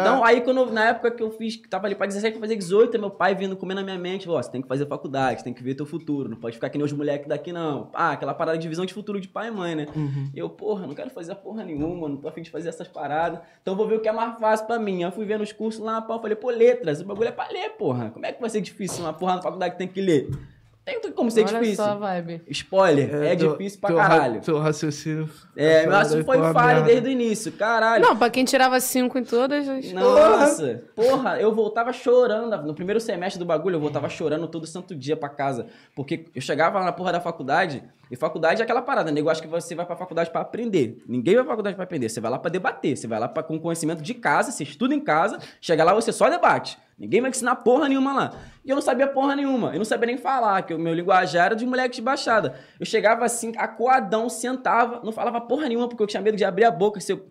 Então, 0.02 0.24
aí 0.24 0.42
quando 0.42 0.66
na 0.72 0.90
época 0.90 1.12
que 1.12 1.22
eu 1.22 1.32
fiz, 1.32 1.56
que 1.56 1.68
tava 1.68 1.88
ali 1.88 1.96
pra 1.96 2.06
17 2.06 2.34
pra 2.34 2.42
fazer 2.42 2.56
18, 2.56 3.00
meu 3.00 3.10
pai 3.10 3.36
vindo 3.36 3.56
comer 3.56 3.74
na 3.74 3.84
minha 3.84 3.98
mente, 3.98 4.30
ó, 4.30 4.42
você 4.42 4.50
tem 4.50 4.62
que 4.62 4.68
fazer 4.68 4.86
faculdade, 4.86 5.44
tem 5.44 5.54
que 5.54 5.64
ver 5.64 5.76
teu 5.76 5.86
futuro, 5.86 6.30
não 6.30 6.38
pode 6.38 6.56
ficar 6.56 6.70
que 6.70 6.78
nem 6.78 6.86
os 6.86 6.94
moleques 6.94 7.28
daqui 7.28 7.52
não. 7.52 7.90
Ah, 7.94 8.12
aquela 8.12 8.34
parada 8.34 8.58
de 8.58 8.68
visão 8.68 8.86
de 8.86 8.94
futuro 8.94 9.20
de 9.20 9.28
pai 9.28 9.48
e 9.48 9.52
mãe, 9.52 9.76
né? 9.76 9.88
Uhum. 9.96 10.30
Eu, 10.34 10.50
porra, 10.50 10.86
não 10.86 10.94
quero 10.94 11.10
fazer 11.10 11.36
porra 11.36 11.64
nenhuma, 11.64 12.08
não 12.08 12.18
tô 12.18 12.28
afim 12.28 12.42
de 12.42 12.50
fazer 12.50 12.70
essas 12.70 12.88
paradas. 12.88 13.40
Então 13.62 13.76
vou 13.76 13.88
ver 13.88 13.96
o 13.96 14.00
que 14.00 14.08
é 14.08 14.14
mais 14.14 14.40
fácil 14.40 14.66
pra 14.66 14.80
mim. 14.80 14.98
Aí 14.98 15.04
eu 15.04 15.12
fui 15.12 15.26
vendo 15.26 15.42
os 15.42 15.52
cursos 15.52 15.84
lá, 15.84 16.02
pau, 16.02 16.22
falei, 16.22 16.36
pô, 16.36 16.50
letras, 16.50 17.02
o 17.02 17.06
bagulho 17.06 17.30
é 17.30 17.32
pra 17.32 17.48
ler, 17.50 17.72
porra. 17.72 18.12
Como 18.12 18.26
é 18.26 18.32
que 18.32 18.40
vai 18.40 18.50
ser 18.50 18.62
difícil 18.62 19.04
uma 19.04 19.14
porra 19.14 19.36
na 19.36 19.42
faculdade 19.42 19.74
que 19.74 19.78
tem 19.78 19.88
que 19.88 20.02
ler? 20.02 20.30
Tem 20.88 21.12
como 21.12 21.30
ser 21.30 21.42
Olha 21.46 21.60
difícil. 21.60 21.76
só 21.84 21.92
a 21.92 21.96
vibe. 21.96 22.42
Spoiler, 22.48 23.14
é, 23.24 23.36
teu- 23.36 23.52
difícil 23.52 23.80
pra 23.82 23.94
caralho. 23.94 24.40
Teu 24.40 24.58
raciocínio. 24.58 25.30
É, 25.54 25.82
essa 25.82 25.90
mas 25.90 26.12
daí 26.12 26.24
foi 26.24 26.38
uma 26.38 26.54
falho 26.54 26.86
desde 26.86 27.10
o 27.10 27.12
início, 27.12 27.52
caralho. 27.52 28.02
Não, 28.06 28.16
pra 28.16 28.30
quem 28.30 28.46
tirava 28.46 28.80
cinco 28.80 29.18
em 29.18 29.24
todas. 29.26 29.68
as- 29.68 29.92
Nossa, 29.92 30.84
porra, 30.96 31.40
eu 31.42 31.54
voltava 31.54 31.92
chorando. 31.92 32.56
No 32.66 32.74
primeiro 32.74 33.02
semestre 33.02 33.38
do 33.38 33.46
bagulho, 33.46 33.76
eu 33.76 33.80
voltava 33.82 34.08
chorando 34.08 34.48
todo 34.48 34.66
santo 34.66 34.96
dia 34.96 35.18
pra 35.18 35.28
casa. 35.28 35.68
Porque 35.94 36.26
eu 36.34 36.42
chegava 36.42 36.80
lá 36.80 36.86
na 36.86 36.92
porra 36.94 37.12
da 37.12 37.20
faculdade, 37.20 37.84
e 38.10 38.16
faculdade 38.16 38.62
é 38.62 38.64
aquela 38.64 38.82
parada, 38.82 39.12
nego 39.12 39.30
acha 39.30 39.42
que 39.42 39.48
você 39.48 39.76
vai 39.76 39.86
pra 39.86 39.96
faculdade 39.98 40.30
pra 40.32 40.40
aprender. 40.40 41.04
Ninguém 41.06 41.36
vai 41.36 41.44
pra 41.44 41.52
faculdade 41.52 41.76
pra 41.76 41.84
aprender, 41.84 42.08
você 42.08 42.22
vai 42.22 42.32
lá 42.32 42.40
pra 42.40 42.50
debater, 42.50 42.96
você 42.96 43.08
vai 43.08 43.20
lá 43.20 43.28
pra, 43.28 43.44
com 43.44 43.60
conhecimento 43.60 44.02
de 44.02 44.14
casa, 44.14 44.52
você 44.52 44.64
estuda 44.64 44.94
em 44.96 45.02
casa, 45.02 45.38
chega 45.60 45.84
lá 45.84 45.94
você 45.94 46.14
só 46.14 46.30
debate. 46.30 46.78
Ninguém 46.98 47.22
vai 47.22 47.30
ensinar 47.30 47.58
porra 47.58 47.88
nenhuma 47.88 48.14
lá. 48.14 48.34
E 48.66 48.70
eu 48.70 48.76
não 48.76 48.82
sabia 48.82 49.08
porra 49.08 49.36
nenhuma, 49.36 49.72
eu 49.72 49.78
não 49.78 49.86
sabia 49.86 50.08
nem 50.08 50.18
falar, 50.18 50.64
que 50.64 50.74
o 50.74 50.80
meu 50.80 50.94
linguajar 50.94 51.48
era 51.48 51.56
de 51.56 51.66
moleque 51.66 51.98
de 51.98 52.02
baixada. 52.02 52.60
Eu 52.80 52.86
chegava 52.86 53.24
assim, 53.24 53.54
acuadão, 53.56 54.28
sentava, 54.28 55.02
não 55.04 55.12
falava 55.12 55.40
porra 55.40 55.68
nenhuma, 55.68 55.88
porque 55.88 56.02
eu 56.02 56.08
tinha 56.08 56.22
medo 56.22 56.36
de 56.36 56.44
abrir 56.44 56.66
a 56.66 56.72
boca, 56.72 57.00
se 57.00 57.12
eu 57.12 57.28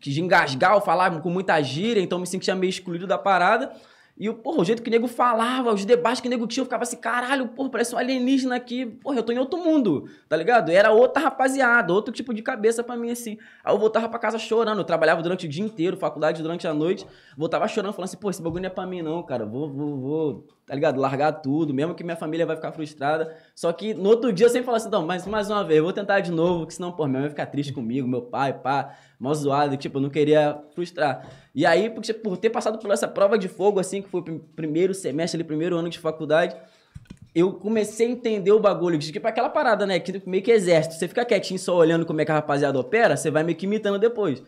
de 0.00 0.20
engasgar 0.20 0.74
ou 0.74 0.80
falar 0.80 1.20
com 1.20 1.30
muita 1.30 1.60
gíria, 1.62 2.00
então 2.00 2.18
me 2.18 2.26
sentia 2.26 2.54
meio 2.54 2.70
excluído 2.70 3.06
da 3.06 3.18
parada. 3.18 3.72
E, 4.18 4.32
porra, 4.32 4.60
o 4.60 4.64
jeito 4.64 4.82
que 4.82 4.88
o 4.88 4.90
nego 4.90 5.06
falava, 5.06 5.72
os 5.72 5.84
debates 5.84 6.20
que 6.20 6.26
o 6.26 6.30
nego 6.30 6.46
tinha, 6.46 6.62
eu 6.62 6.64
ficava 6.64 6.82
assim, 6.82 6.96
caralho, 6.96 7.46
porra, 7.48 7.70
parece 7.70 7.94
um 7.94 7.98
alienígena 7.98 8.56
aqui. 8.56 8.84
Porra, 8.84 9.16
eu 9.16 9.22
tô 9.22 9.32
em 9.32 9.38
outro 9.38 9.60
mundo, 9.60 10.08
tá 10.28 10.36
ligado? 10.36 10.70
Era 10.70 10.90
outra 10.90 11.22
rapaziada, 11.22 11.92
outro 11.92 12.12
tipo 12.12 12.34
de 12.34 12.42
cabeça 12.42 12.82
pra 12.82 12.96
mim, 12.96 13.10
assim. 13.12 13.38
Aí 13.62 13.72
eu 13.72 13.78
voltava 13.78 14.08
pra 14.08 14.18
casa 14.18 14.36
chorando. 14.36 14.78
Eu 14.78 14.84
trabalhava 14.84 15.22
durante 15.22 15.46
o 15.46 15.48
dia 15.48 15.64
inteiro, 15.64 15.96
faculdade 15.96 16.42
durante 16.42 16.66
a 16.66 16.74
noite. 16.74 17.06
Voltava 17.36 17.68
chorando, 17.68 17.92
falando 17.92 18.08
assim, 18.08 18.16
pô, 18.16 18.28
esse 18.28 18.42
bagulho 18.42 18.62
não 18.62 18.66
é 18.66 18.70
pra 18.70 18.84
mim, 18.84 19.02
não, 19.02 19.22
cara. 19.22 19.46
Vou, 19.46 19.70
vou, 19.70 19.96
vou, 20.00 20.46
tá 20.66 20.74
ligado? 20.74 21.00
Largar 21.00 21.30
tudo, 21.32 21.72
mesmo 21.72 21.94
que 21.94 22.02
minha 22.02 22.16
família 22.16 22.44
vai 22.44 22.56
ficar 22.56 22.72
frustrada. 22.72 23.36
Só 23.54 23.72
que 23.72 23.94
no 23.94 24.08
outro 24.08 24.32
dia 24.32 24.46
eu 24.46 24.50
sempre 24.50 24.66
falava 24.66 24.82
assim, 24.82 24.90
não, 24.90 25.06
mas 25.06 25.26
mais 25.28 25.48
uma 25.48 25.62
vez, 25.62 25.80
vou 25.80 25.92
tentar 25.92 26.18
de 26.20 26.32
novo, 26.32 26.66
que 26.66 26.74
senão, 26.74 26.90
pô, 26.90 27.04
minha 27.06 27.20
mãe 27.20 27.22
vai 27.22 27.30
ficar 27.30 27.46
triste 27.46 27.72
comigo, 27.72 28.08
meu 28.08 28.22
pai, 28.22 28.52
pá, 28.52 28.96
mal 29.18 29.34
zoado, 29.34 29.76
tipo, 29.76 29.98
eu 29.98 30.02
não 30.02 30.10
queria 30.10 30.60
frustrar. 30.74 31.24
E 31.58 31.66
aí, 31.66 31.90
porque, 31.90 32.14
por 32.14 32.36
ter 32.36 32.50
passado 32.50 32.78
por 32.78 32.88
essa 32.92 33.08
prova 33.08 33.36
de 33.36 33.48
fogo, 33.48 33.80
assim, 33.80 34.00
que 34.00 34.08
foi 34.08 34.20
o 34.20 34.22
prim- 34.22 34.38
primeiro 34.54 34.94
semestre, 34.94 35.38
ali, 35.38 35.42
primeiro 35.42 35.76
ano 35.76 35.88
de 35.88 35.98
faculdade, 35.98 36.54
eu 37.34 37.52
comecei 37.52 38.06
a 38.06 38.10
entender 38.10 38.52
o 38.52 38.60
bagulho, 38.60 38.96
de 38.96 39.10
tipo 39.10 39.26
aquela 39.26 39.48
parada, 39.48 39.84
né, 39.84 39.98
que 39.98 40.22
meio 40.24 40.40
que 40.40 40.52
exército, 40.52 40.94
você 40.94 41.08
fica 41.08 41.24
quietinho 41.24 41.58
só 41.58 41.74
olhando 41.76 42.06
como 42.06 42.20
é 42.20 42.24
que 42.24 42.30
a 42.30 42.34
rapaziada 42.36 42.78
opera, 42.78 43.16
você 43.16 43.28
vai 43.28 43.42
meio 43.42 43.58
que 43.58 43.66
imitando 43.66 43.98
depois. 43.98 44.40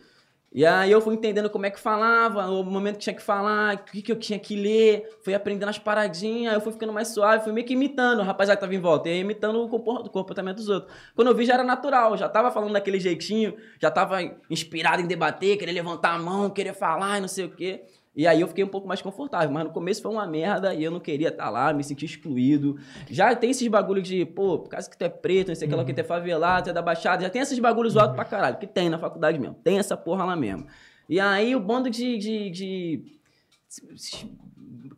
E 0.53 0.65
aí 0.65 0.91
eu 0.91 0.99
fui 0.99 1.15
entendendo 1.15 1.49
como 1.49 1.65
é 1.65 1.71
que 1.71 1.79
falava, 1.79 2.45
o 2.47 2.61
momento 2.61 2.95
que 2.95 3.03
tinha 3.03 3.15
que 3.15 3.21
falar, 3.21 3.75
o 3.75 3.77
que, 3.85 4.01
que 4.01 4.11
eu 4.11 4.19
tinha 4.19 4.37
que 4.37 4.53
ler, 4.53 5.07
fui 5.23 5.33
aprendendo 5.33 5.69
as 5.69 5.79
paradinhas, 5.79 6.53
eu 6.53 6.59
fui 6.59 6.73
ficando 6.73 6.91
mais 6.91 7.07
suave, 7.07 7.45
fui 7.45 7.53
meio 7.53 7.65
que 7.65 7.71
imitando 7.71 8.19
o 8.19 8.23
rapaziada 8.23 8.57
que 8.57 8.61
tava 8.61 8.75
em 8.75 8.79
volta, 8.79 9.07
e 9.07 9.13
aí 9.13 9.19
imitando 9.19 9.63
o 9.63 9.69
comportamento 10.09 10.57
dos 10.57 10.67
outros. 10.67 10.93
Quando 11.15 11.29
eu 11.29 11.35
vi 11.35 11.45
já 11.45 11.53
era 11.53 11.63
natural, 11.63 12.17
já 12.17 12.27
tava 12.27 12.51
falando 12.51 12.73
daquele 12.73 12.99
jeitinho, 12.99 13.55
já 13.79 13.89
tava 13.89 14.21
inspirado 14.49 15.01
em 15.01 15.07
debater, 15.07 15.57
querer 15.57 15.71
levantar 15.71 16.15
a 16.15 16.19
mão, 16.19 16.49
querer 16.49 16.73
falar 16.73 17.17
e 17.17 17.21
não 17.21 17.29
sei 17.29 17.45
o 17.45 17.49
quê. 17.55 17.85
E 18.15 18.27
aí 18.27 18.41
eu 18.41 18.47
fiquei 18.47 18.63
um 18.63 18.67
pouco 18.67 18.87
mais 18.87 19.01
confortável, 19.01 19.49
mas 19.51 19.63
no 19.63 19.69
começo 19.69 20.01
foi 20.01 20.11
uma 20.11 20.27
merda 20.27 20.73
e 20.73 20.83
eu 20.83 20.91
não 20.91 20.99
queria 20.99 21.29
estar 21.29 21.49
lá, 21.49 21.71
me 21.71 21.81
senti 21.83 22.05
excluído. 22.05 22.77
Já 23.09 23.33
tem 23.35 23.51
esses 23.51 23.65
bagulho 23.69 24.01
de, 24.01 24.25
pô, 24.25 24.59
por 24.59 24.69
causa 24.69 24.89
que 24.89 24.97
tu 24.97 25.03
é 25.03 25.09
preto, 25.09 25.47
não 25.47 25.55
sei 25.55 25.65
o 25.67 25.69
que 25.71 25.75
lá, 25.77 25.85
que 25.85 25.93
tu 25.93 25.99
é 25.99 26.03
favelado, 26.03 26.65
tu 26.65 26.69
é 26.71 26.73
da 26.73 26.81
Baixada, 26.81 27.23
já 27.23 27.29
tem 27.29 27.41
esses 27.41 27.57
bagulhos 27.57 27.93
zoados 27.93 28.13
pra 28.15 28.25
caralho, 28.25 28.57
que 28.57 28.67
tem 28.67 28.89
na 28.89 28.97
faculdade 28.99 29.39
mesmo, 29.39 29.55
tem 29.63 29.79
essa 29.79 29.95
porra 29.95 30.25
lá 30.25 30.35
mesmo. 30.35 30.67
E 31.07 31.19
aí 31.19 31.55
o 31.55 31.59
bando 31.59 31.89
de... 31.89 32.17
de, 32.17 32.49
de- 32.49 33.03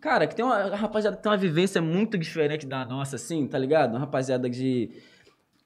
Cara, 0.01 0.27
que 0.27 0.35
tem 0.35 0.43
uma 0.43 0.55
a 0.55 0.75
rapaziada 0.75 1.15
que 1.15 1.23
tem 1.23 1.31
uma 1.31 1.37
vivência 1.37 1.81
muito 1.81 2.17
diferente 2.17 2.65
da 2.65 2.83
nossa, 2.83 3.15
assim, 3.15 3.47
tá 3.47 3.57
ligado? 3.57 3.91
Uma 3.91 3.99
rapaziada 3.99 4.49
de 4.49 4.89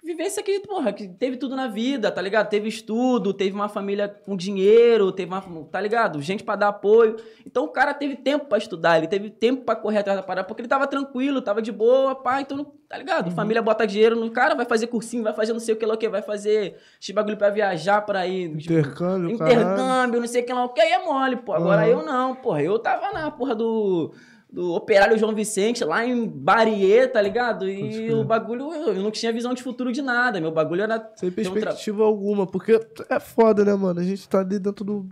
vivência 0.08 0.41
que, 0.41 0.62
porra, 0.62 0.93
que 0.93 1.06
teve 1.08 1.36
tudo 1.36 1.54
na 1.56 1.67
vida, 1.67 2.10
tá 2.10 2.22
ligado? 2.22 2.48
Teve 2.50 2.70
estudo, 2.70 3.34
teve 3.34 3.54
uma 3.54 3.67
família 3.67 4.08
com 4.08 4.38
dinheiro, 4.38 5.12
teve 5.12 5.30
uma, 5.32 5.41
tá 5.72 5.82
ligado? 5.82 6.22
Gente 6.22 6.43
pra 6.46 6.56
dar 6.56 6.70
apoio. 6.70 7.17
Então 7.46 7.65
o 7.65 7.67
cara 7.67 7.93
teve 7.93 8.15
tempo 8.15 8.46
pra 8.46 8.58
estudar, 8.58 8.98
ele 8.98 9.08
teve 9.08 9.30
tempo 9.30 9.63
pra 9.65 9.76
correr 9.76 10.00
atrás 10.00 10.17
da 10.17 10.24
parada, 10.24 10.48
porque 10.48 10.62
ele 10.62 10.70
tava 10.70 10.88
tranquilo, 10.88 11.41
tava 11.41 11.62
de 11.62 11.72
boa, 11.74 12.15
pá, 12.15 12.39
então, 12.39 12.56
não- 12.56 12.72
tá 12.88 12.98
ligado? 12.98 13.30
Família 13.32 13.62
bota 13.62 13.86
dinheiro 13.86 14.15
no 14.15 14.32
cara, 14.32 14.56
vai 14.56 14.65
fazer 14.65 14.88
cursinho, 14.88 15.24
vai 15.24 15.34
fazer 15.34 15.52
não 15.52 15.60
sei 15.60 15.74
o 15.76 15.78
que 15.78 15.86
lá 15.86 15.96
o 15.96 15.98
que, 15.98 16.08
vai 16.08 16.22
fazer 16.22 16.78
esse 17.02 17.12
bagulho 17.12 17.36
pra 17.36 17.50
viajar 17.50 18.02
pra 18.02 18.26
ir. 18.26 18.56
tipo, 18.58 18.72
Intercâmbio, 18.74 19.38
caralho. 19.38 19.60
Intercâmbio, 19.62 20.20
não 20.22 20.28
sei 20.28 20.41
o 20.41 20.46
que 20.46 20.54
lá, 20.54 20.63
o 20.63 20.70
que 20.70 20.80
aí 20.80 20.91
é 20.93 21.04
mole, 21.04 21.36
pô. 21.36 21.52
Agora 21.54 21.82
Aham. 21.82 21.89
eu 21.91 22.06
não, 22.06 22.34
porra. 22.36 22.63
Eu 22.63 22.80
tava 22.80 23.12
na 23.12 23.30
porra 23.30 23.54
do, 23.54 24.13
do 24.49 24.73
Operário 24.73 25.17
João 25.17 25.36
Vicente, 25.36 25.83
lá 25.83 26.05
em 26.05 26.27
Bariê, 26.27 27.07
tá 27.07 27.21
ligado? 27.21 27.67
E 27.69 28.12
o 28.13 28.23
bagulho, 28.23 28.71
eu, 28.73 28.93
eu 28.93 29.03
não 29.03 29.12
tinha 29.12 29.33
visão 29.33 29.53
de 29.53 29.62
futuro 29.62 29.91
de 29.91 30.01
nada. 30.01 30.39
Meu 30.39 30.51
bagulho 30.51 30.83
era. 30.83 31.12
Sem 31.15 31.29
perspectiva 31.31 32.03
alguma, 32.03 32.47
porque 32.47 32.79
é 33.10 33.19
foda, 33.19 33.65
né, 33.65 33.73
mano? 33.73 33.99
A 33.99 34.03
gente 34.03 34.27
tá 34.27 34.39
ali 34.39 34.57
dentro 34.57 34.86
do, 34.86 35.10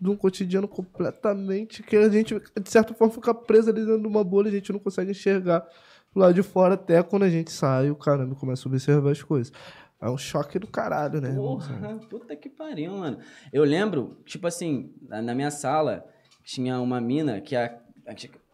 de 0.00 0.08
um 0.08 0.16
cotidiano 0.16 0.68
completamente 0.68 1.82
que 1.82 1.96
a 1.96 2.08
gente, 2.08 2.34
de 2.34 2.70
certa 2.70 2.94
forma, 2.94 3.12
fica 3.12 3.34
preso 3.34 3.70
ali 3.70 3.80
dentro 3.84 4.02
de 4.02 4.06
uma 4.06 4.22
bolha 4.22 4.48
e 4.48 4.50
a 4.50 4.54
gente 4.54 4.72
não 4.72 4.78
consegue 4.78 5.10
enxergar 5.10 5.66
lado 6.18 6.34
de 6.34 6.42
fora 6.42 6.74
até 6.74 7.02
quando 7.02 7.22
a 7.22 7.30
gente 7.30 7.50
sai, 7.50 7.90
o 7.90 7.96
caramba 7.96 8.34
começa 8.34 8.68
a 8.68 8.70
observar 8.70 9.10
as 9.10 9.22
coisas. 9.22 9.52
É 10.00 10.08
um 10.08 10.18
choque 10.18 10.58
do 10.58 10.66
caralho, 10.66 11.20
né? 11.20 11.34
Porra, 11.34 11.98
puta 12.08 12.36
que 12.36 12.48
pariu, 12.48 12.92
mano. 12.92 13.18
Eu 13.52 13.64
lembro, 13.64 14.16
tipo 14.24 14.46
assim, 14.46 14.94
na, 15.02 15.34
minha 15.34 15.50
sala 15.50 16.04
tinha 16.44 16.80
uma 16.80 17.00
mina 17.00 17.40
que 17.40 17.56
a, 17.56 17.80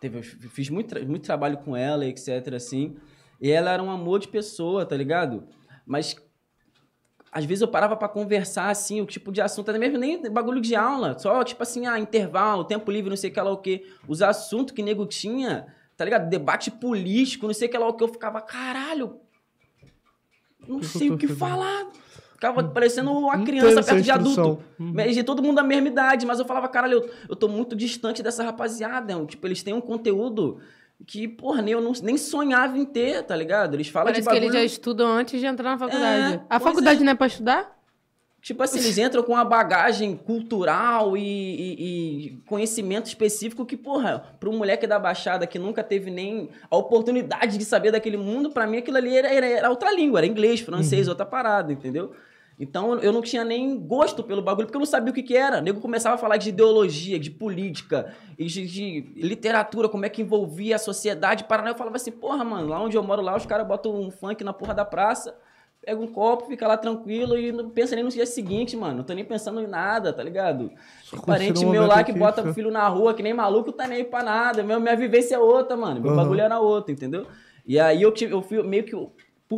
teve, 0.04 0.18
eu 0.18 0.50
fiz 0.50 0.68
muito, 0.68 0.94
muito 1.06 1.24
trabalho 1.24 1.56
com 1.58 1.76
ela, 1.76 2.04
etc, 2.04 2.54
assim. 2.54 2.96
E 3.40 3.50
ela 3.50 3.70
era 3.70 3.82
um 3.82 3.90
amor 3.90 4.20
de 4.20 4.28
pessoa, 4.28 4.84
tá 4.84 4.96
ligado? 4.96 5.48
Mas 5.86 6.16
às 7.32 7.44
vezes 7.44 7.62
eu 7.62 7.68
parava 7.68 7.96
pra 7.96 8.08
conversar, 8.08 8.68
assim, 8.68 9.00
o 9.00 9.06
tipo 9.06 9.32
de 9.32 9.40
assunto, 9.40 9.70
até 9.70 9.78
mesmo 9.78 9.98
nem 9.98 10.30
bagulho 10.30 10.60
de 10.60 10.76
aula, 10.76 11.18
só 11.18 11.42
tipo 11.42 11.62
assim, 11.62 11.86
ah, 11.86 11.98
intervalo, 11.98 12.64
tempo 12.64 12.90
livre, 12.90 13.10
não 13.10 13.16
sei 13.16 13.30
o 13.30 13.32
que 13.32 13.40
lá 13.40 13.50
o 13.50 13.56
que. 13.56 13.84
Os 14.06 14.22
assuntos 14.22 14.74
que 14.74 14.82
nego 14.82 15.06
tinha, 15.06 15.66
tá 15.96 16.04
ligado? 16.04 16.28
Debate 16.28 16.70
político, 16.70 17.46
não 17.46 17.54
sei 17.54 17.66
o 17.68 17.70
que 17.70 17.78
lá 17.78 17.88
o 17.88 17.94
que. 17.94 18.04
Eu 18.04 18.08
ficava, 18.08 18.40
caralho, 18.40 19.20
não 20.68 20.82
sei 20.82 21.10
o 21.10 21.16
que 21.16 21.26
falar. 21.28 21.90
Ficava 22.52 22.68
parecendo 22.68 23.10
uma 23.12 23.38
criança 23.44 23.82
perto 23.82 24.02
de 24.02 24.10
adulto. 24.10 24.58
Uhum. 24.78 24.92
Mas 24.94 25.14
de 25.14 25.22
todo 25.22 25.42
mundo 25.42 25.56
da 25.56 25.62
mesma 25.62 25.88
idade, 25.88 26.26
mas 26.26 26.38
eu 26.38 26.44
falava, 26.44 26.68
caralho, 26.68 26.94
eu, 26.98 27.10
eu 27.30 27.36
tô 27.36 27.48
muito 27.48 27.74
distante 27.74 28.22
dessa 28.22 28.42
rapaziada. 28.44 29.14
Tipo, 29.26 29.46
eles 29.46 29.62
têm 29.62 29.72
um 29.74 29.80
conteúdo 29.80 30.58
que, 31.06 31.26
porra, 31.26 31.60
nem, 31.62 31.72
eu 31.72 31.80
não, 31.80 31.92
nem 32.02 32.16
sonhava 32.16 32.78
em 32.78 32.84
ter, 32.84 33.22
tá 33.24 33.34
ligado? 33.34 33.74
Eles 33.74 33.88
falam 33.88 34.06
Parece 34.06 34.20
de 34.22 34.26
que 34.28 34.32
bagulho... 34.34 34.50
eles 34.50 34.54
já 34.60 34.64
estudam 34.64 35.08
antes 35.08 35.40
de 35.40 35.46
entrar 35.46 35.70
na 35.72 35.78
faculdade. 35.78 36.34
É, 36.34 36.40
a 36.48 36.60
faculdade 36.60 37.00
é. 37.00 37.04
não 37.04 37.12
é 37.12 37.14
pra 37.14 37.26
estudar? 37.26 37.74
Tipo 38.40 38.62
assim, 38.62 38.78
eles 38.78 38.98
entram 38.98 39.22
com 39.22 39.32
uma 39.32 39.44
bagagem 39.44 40.14
cultural 40.18 41.16
e, 41.16 41.22
e- 41.22 42.26
e 42.26 42.30
conhecimento 42.46 43.06
específico 43.06 43.64
que, 43.64 43.74
porra, 43.74 44.36
pra 44.38 44.50
um 44.50 44.58
moleque 44.58 44.86
da 44.86 44.98
Baixada 44.98 45.46
que 45.46 45.58
nunca 45.58 45.82
teve 45.82 46.10
nem 46.10 46.50
a 46.70 46.76
oportunidade 46.76 47.56
de 47.56 47.64
saber 47.64 47.90
daquele 47.90 48.18
mundo, 48.18 48.50
pra 48.50 48.66
mim 48.66 48.76
aquilo 48.76 48.98
ali 48.98 49.16
era, 49.16 49.28
era- 49.32 49.46
era 49.46 49.70
outra 49.70 49.90
língua, 49.94 50.18
era 50.20 50.26
inglês, 50.26 50.60
francês, 50.60 51.08
outra 51.08 51.24
parada, 51.24 51.72
entendeu? 51.72 52.12
Então 52.58 52.98
eu 53.00 53.12
não 53.12 53.20
tinha 53.20 53.44
nem 53.44 53.76
gosto 53.78 54.22
pelo 54.22 54.40
bagulho, 54.40 54.66
porque 54.66 54.76
eu 54.76 54.80
não 54.80 54.86
sabia 54.86 55.10
o 55.10 55.14
que, 55.14 55.22
que 55.22 55.36
era. 55.36 55.58
O 55.58 55.60
nego 55.60 55.80
começava 55.80 56.14
a 56.14 56.18
falar 56.18 56.36
de 56.36 56.50
ideologia, 56.50 57.18
de 57.18 57.30
política, 57.30 58.14
e 58.38 58.46
de, 58.46 58.66
de 58.66 59.00
literatura, 59.16 59.88
como 59.88 60.04
é 60.04 60.08
que 60.08 60.22
envolvia 60.22 60.76
a 60.76 60.78
sociedade. 60.78 61.44
Paraná, 61.44 61.70
eu 61.70 61.74
falava 61.74 61.96
assim, 61.96 62.12
porra, 62.12 62.44
mano, 62.44 62.68
lá 62.68 62.80
onde 62.80 62.96
eu 62.96 63.02
moro, 63.02 63.22
lá 63.22 63.36
os 63.36 63.46
caras 63.46 63.66
botam 63.66 63.94
um 63.94 64.10
funk 64.10 64.44
na 64.44 64.52
porra 64.52 64.72
da 64.72 64.84
praça, 64.84 65.36
pega 65.84 66.00
um 66.00 66.06
copo, 66.06 66.46
fica 66.46 66.66
lá 66.66 66.76
tranquilo 66.76 67.36
e 67.36 67.50
não 67.50 67.70
pensa 67.70 67.94
nem 67.94 68.04
no 68.04 68.10
dia 68.10 68.24
seguinte, 68.24 68.76
mano. 68.76 68.98
Não 68.98 69.04
tô 69.04 69.12
nem 69.12 69.24
pensando 69.24 69.60
em 69.60 69.66
nada, 69.66 70.12
tá 70.12 70.22
ligado? 70.22 70.70
Só 71.02 71.20
parente 71.20 71.66
meu 71.66 71.86
lá 71.86 72.04
que 72.04 72.12
aqui, 72.12 72.20
bota 72.20 72.48
o 72.48 72.54
filho 72.54 72.70
na 72.70 72.86
rua, 72.88 73.14
que 73.14 73.22
nem 73.22 73.34
maluco, 73.34 73.72
tá 73.72 73.86
nem 73.86 74.04
pra 74.04 74.22
nada. 74.22 74.62
Meu, 74.62 74.78
minha 74.78 74.96
vivência 74.96 75.34
é 75.34 75.38
outra, 75.38 75.76
mano. 75.76 76.00
Meu 76.00 76.12
Aham. 76.12 76.22
bagulho 76.22 76.40
era 76.40 76.60
outro, 76.60 76.92
entendeu? 76.92 77.26
E 77.66 77.80
aí 77.80 78.02
eu, 78.02 78.12
tive, 78.12 78.32
eu 78.32 78.42
fui 78.42 78.62
meio 78.62 78.84
que, 78.84 78.94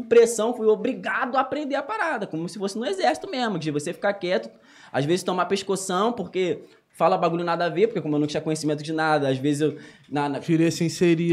por 0.02 0.06
pressão, 0.06 0.54
fui 0.54 0.66
obrigado 0.66 1.36
a 1.36 1.40
aprender 1.40 1.74
a 1.74 1.82
parada, 1.82 2.26
como 2.26 2.48
se 2.48 2.58
fosse 2.58 2.78
no 2.78 2.86
exército 2.86 3.30
mesmo, 3.30 3.58
de 3.58 3.70
você 3.70 3.92
ficar 3.92 4.12
quieto, 4.14 4.50
às 4.92 5.04
vezes 5.04 5.22
tomar 5.22 5.46
pescoção, 5.46 6.12
porque 6.12 6.60
fala 6.92 7.18
bagulho 7.18 7.44
nada 7.44 7.66
a 7.66 7.68
ver, 7.68 7.88
porque 7.88 8.00
como 8.00 8.16
eu 8.16 8.18
não 8.20 8.26
tinha 8.26 8.40
conhecimento 8.40 8.82
de 8.82 8.92
nada, 8.92 9.28
às 9.28 9.38
vezes 9.38 9.60
eu. 9.60 9.76
Na, 10.10 10.28
na- 10.28 10.40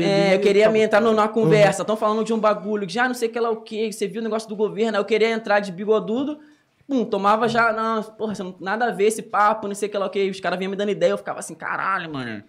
Queria 0.02 0.08
é, 0.08 0.26
ali, 0.28 0.36
eu 0.36 0.40
queria 0.42 0.84
entrar 0.84 1.00
numa 1.02 1.28
conversa. 1.28 1.82
Estão 1.84 1.96
falando 1.96 2.24
de 2.24 2.34
um 2.34 2.40
bagulho 2.40 2.86
que 2.86 2.94
já 2.94 3.08
não 3.08 3.16
sei 3.16 3.30
o 3.30 3.32
que 3.32 3.40
lá 3.40 3.50
o 3.50 3.62
que, 3.62 3.92
você 3.92 4.08
viu 4.08 4.20
o 4.20 4.24
negócio 4.24 4.50
do 4.50 4.56
governo, 4.56 4.98
aí 4.98 5.02
eu 5.02 5.06
queria 5.06 5.30
entrar 5.32 5.60
de 5.60 5.72
bigodudo. 5.72 6.40
Pum, 6.86 7.06
tomava 7.06 7.48
já, 7.48 7.72
não, 7.72 8.04
porra, 8.04 8.34
nada 8.60 8.88
a 8.88 8.92
ver 8.92 9.06
esse 9.06 9.22
papo, 9.22 9.70
não 9.70 9.74
sei 9.76 9.88
o 9.88 9.92
que 9.92 9.98
lá 9.98 10.06
o 10.06 10.10
que. 10.10 10.30
Os 10.30 10.42
caras 10.42 10.60
vinham 10.60 10.70
me 10.70 10.76
dando 10.76 10.90
ideia, 10.92 11.12
eu 11.12 11.18
ficava 11.18 11.40
assim, 11.40 11.56
caralho, 11.56 12.12
mano. 12.12 12.44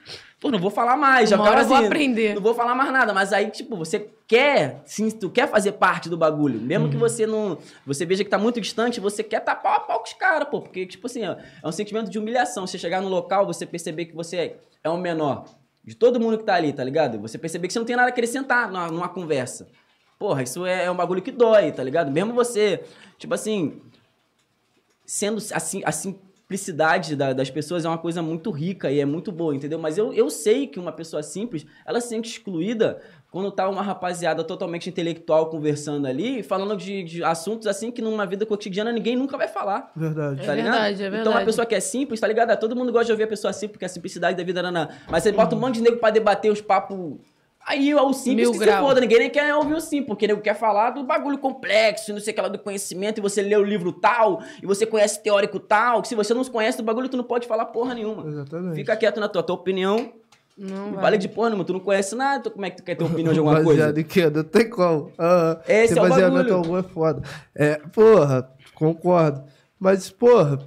Pô, 0.44 0.50
não 0.50 0.58
vou 0.58 0.70
falar 0.70 0.94
mais, 0.94 1.30
já 1.30 1.40
hora 1.40 1.62
eu 1.62 1.66
vou 1.66 1.74
assim, 1.74 1.86
aprender. 1.86 2.34
Não 2.34 2.42
vou 2.42 2.52
falar 2.52 2.74
mais 2.74 2.92
nada, 2.92 3.14
mas 3.14 3.32
aí, 3.32 3.50
tipo, 3.50 3.78
você 3.78 4.10
quer, 4.28 4.82
sim, 4.84 5.10
tu 5.10 5.30
quer 5.30 5.48
fazer 5.48 5.72
parte 5.72 6.06
do 6.10 6.18
bagulho. 6.18 6.60
Mesmo 6.60 6.84
Uhum. 6.84 6.90
que 6.90 6.98
você 6.98 7.26
não. 7.26 7.56
Você 7.86 8.04
veja 8.04 8.22
que 8.22 8.28
tá 8.28 8.36
muito 8.36 8.60
distante, 8.60 9.00
você 9.00 9.22
quer 9.22 9.38
estar 9.38 9.54
pau 9.54 9.72
a 9.72 9.80
pau 9.80 10.00
com 10.00 10.04
os 10.04 10.12
caras, 10.12 10.46
pô. 10.50 10.60
Porque, 10.60 10.84
tipo 10.84 11.06
assim, 11.06 11.24
ó, 11.24 11.36
é 11.62 11.66
um 11.66 11.72
sentimento 11.72 12.10
de 12.10 12.18
humilhação. 12.18 12.66
Você 12.66 12.76
chegar 12.76 13.00
no 13.00 13.08
local, 13.08 13.46
você 13.46 13.64
perceber 13.64 14.04
que 14.04 14.14
você 14.14 14.56
é 14.82 14.90
o 14.90 14.98
menor 14.98 15.46
de 15.82 15.94
todo 15.94 16.20
mundo 16.20 16.36
que 16.36 16.44
tá 16.44 16.56
ali, 16.56 16.74
tá 16.74 16.84
ligado? 16.84 17.18
Você 17.20 17.38
perceber 17.38 17.66
que 17.68 17.72
você 17.72 17.78
não 17.78 17.86
tem 17.86 17.96
nada 17.96 18.08
a 18.08 18.10
acrescentar 18.10 18.70
numa, 18.70 18.88
numa 18.88 19.08
conversa. 19.08 19.66
Porra, 20.18 20.42
isso 20.42 20.66
é, 20.66 20.84
é 20.84 20.90
um 20.90 20.94
bagulho 20.94 21.22
que 21.22 21.30
dói, 21.32 21.72
tá 21.72 21.82
ligado? 21.82 22.10
Mesmo 22.12 22.34
você, 22.34 22.84
tipo 23.16 23.32
assim, 23.32 23.80
sendo 25.06 25.38
assim, 25.54 25.82
a 25.86 25.90
simplicidade 26.56 27.16
da- 27.16 27.32
das 27.32 27.50
pessoas 27.50 27.84
é 27.84 27.88
uma 27.88 27.98
coisa 27.98 28.22
muito 28.22 28.50
rica 28.50 28.90
e 28.90 29.00
é 29.00 29.04
muito 29.04 29.30
boa, 29.32 29.54
entendeu? 29.54 29.78
Mas 29.78 29.98
eu, 29.98 30.12
eu 30.12 30.30
sei 30.30 30.66
que 30.66 30.78
uma 30.78 30.92
pessoa 30.92 31.22
simples, 31.22 31.66
ela 31.84 32.00
se 32.00 32.08
sente 32.08 32.30
excluída 32.30 33.00
quando 33.30 33.50
tá 33.50 33.68
uma 33.68 33.82
rapaziada 33.82 34.44
totalmente 34.44 34.88
intelectual 34.88 35.50
conversando 35.50 36.06
ali, 36.06 36.42
falando 36.42 36.76
de, 36.76 37.02
de 37.02 37.24
assuntos 37.24 37.66
assim 37.66 37.90
que 37.90 38.00
numa 38.00 38.24
vida 38.24 38.46
cotidiana 38.46 38.92
ninguém 38.92 39.16
nunca 39.16 39.36
vai 39.36 39.48
falar. 39.48 39.90
Verdade. 39.96 40.40
É 40.42 40.44
Tá 40.46 40.54
ligado? 40.54 40.72
verdade, 40.72 41.02
é 41.02 41.06
Então 41.06 41.18
a 41.18 41.24
verdade. 41.24 41.44
pessoa 41.46 41.66
que 41.66 41.74
é 41.74 41.80
simples, 41.80 42.20
tá 42.20 42.28
ligado? 42.28 42.50
Ah, 42.50 42.56
Todo 42.56 42.76
mundo 42.76 42.92
gosta 42.92 43.06
de 43.06 43.12
ouvir 43.12 43.24
a 43.24 43.28
pessoa 43.28 43.52
simples, 43.52 43.72
porque 43.72 43.84
a 43.84 43.88
simplicidade 43.88 44.36
da 44.36 44.44
vida 44.44 44.60
era 44.60 44.70
na. 44.70 44.88
Mas 45.10 45.22
você 45.24 45.32
bota 45.32 45.56
um 45.56 45.58
monte 45.58 45.76
de 45.76 45.82
nego 45.82 45.96
pra 45.98 46.10
debater 46.10 46.50
os 46.52 46.60
papos. 46.60 47.18
Aí 47.66 47.94
o 47.94 48.12
simples 48.12 48.48
Mil 48.48 48.52
que 48.52 48.58
grau. 48.64 48.76
se 48.82 48.88
foda, 48.88 49.00
ninguém 49.00 49.18
nem 49.20 49.30
quer 49.30 49.54
ouvir 49.54 49.74
o 49.74 49.80
simples, 49.80 50.06
porque 50.08 50.26
nego 50.26 50.40
quer 50.42 50.54
falar 50.54 50.90
do 50.90 51.02
bagulho 51.02 51.38
complexo, 51.38 52.12
não 52.12 52.20
sei 52.20 52.32
o 52.32 52.36
que 52.36 52.42
lá 52.42 52.48
do 52.48 52.58
conhecimento, 52.58 53.18
e 53.18 53.22
você 53.22 53.40
lê 53.40 53.56
o 53.56 53.62
livro 53.64 53.90
tal, 53.92 54.42
e 54.62 54.66
você 54.66 54.84
conhece 54.84 55.22
teórico 55.22 55.58
tal, 55.58 56.02
que 56.02 56.08
se 56.08 56.14
você 56.14 56.34
não 56.34 56.44
conhece 56.44 56.76
do 56.78 56.84
bagulho, 56.84 57.08
tu 57.08 57.16
não 57.16 57.24
pode 57.24 57.46
falar 57.46 57.64
porra 57.66 57.94
nenhuma. 57.94 58.26
Exatamente. 58.28 58.74
Fica 58.76 58.94
quieto 58.96 59.18
na 59.18 59.28
tua, 59.28 59.42
tua 59.42 59.56
opinião, 59.56 60.12
Não 60.56 60.92
vale 60.92 61.16
de 61.18 61.26
porra, 61.28 61.48
nenhuma, 61.48 61.64
tu 61.64 61.72
não 61.72 61.80
conhece 61.80 62.14
nada, 62.14 62.42
tu- 62.44 62.50
como 62.50 62.64
é 62.64 62.70
que 62.70 62.76
tu 62.76 62.82
quer 62.84 62.94
ter 62.94 63.02
opinião 63.04 63.32
de 63.32 63.38
alguma 63.40 63.56
coisa? 63.62 63.80
Baseado 63.80 63.98
em 63.98 64.04
quê? 64.04 64.30
Não 64.30 64.44
tem 64.44 64.70
como. 64.70 65.10
Ah, 65.18 65.58
Esse 65.66 65.98
é 65.98 66.02
o 66.02 66.08
baseamento 66.08 66.34
bagulho. 66.50 66.54
algum 66.56 66.76
é 66.78 66.82
foda. 66.82 67.22
É, 67.54 67.74
porra, 67.92 68.48
concordo. 68.74 69.42
Mas, 69.80 70.10
porra, 70.10 70.58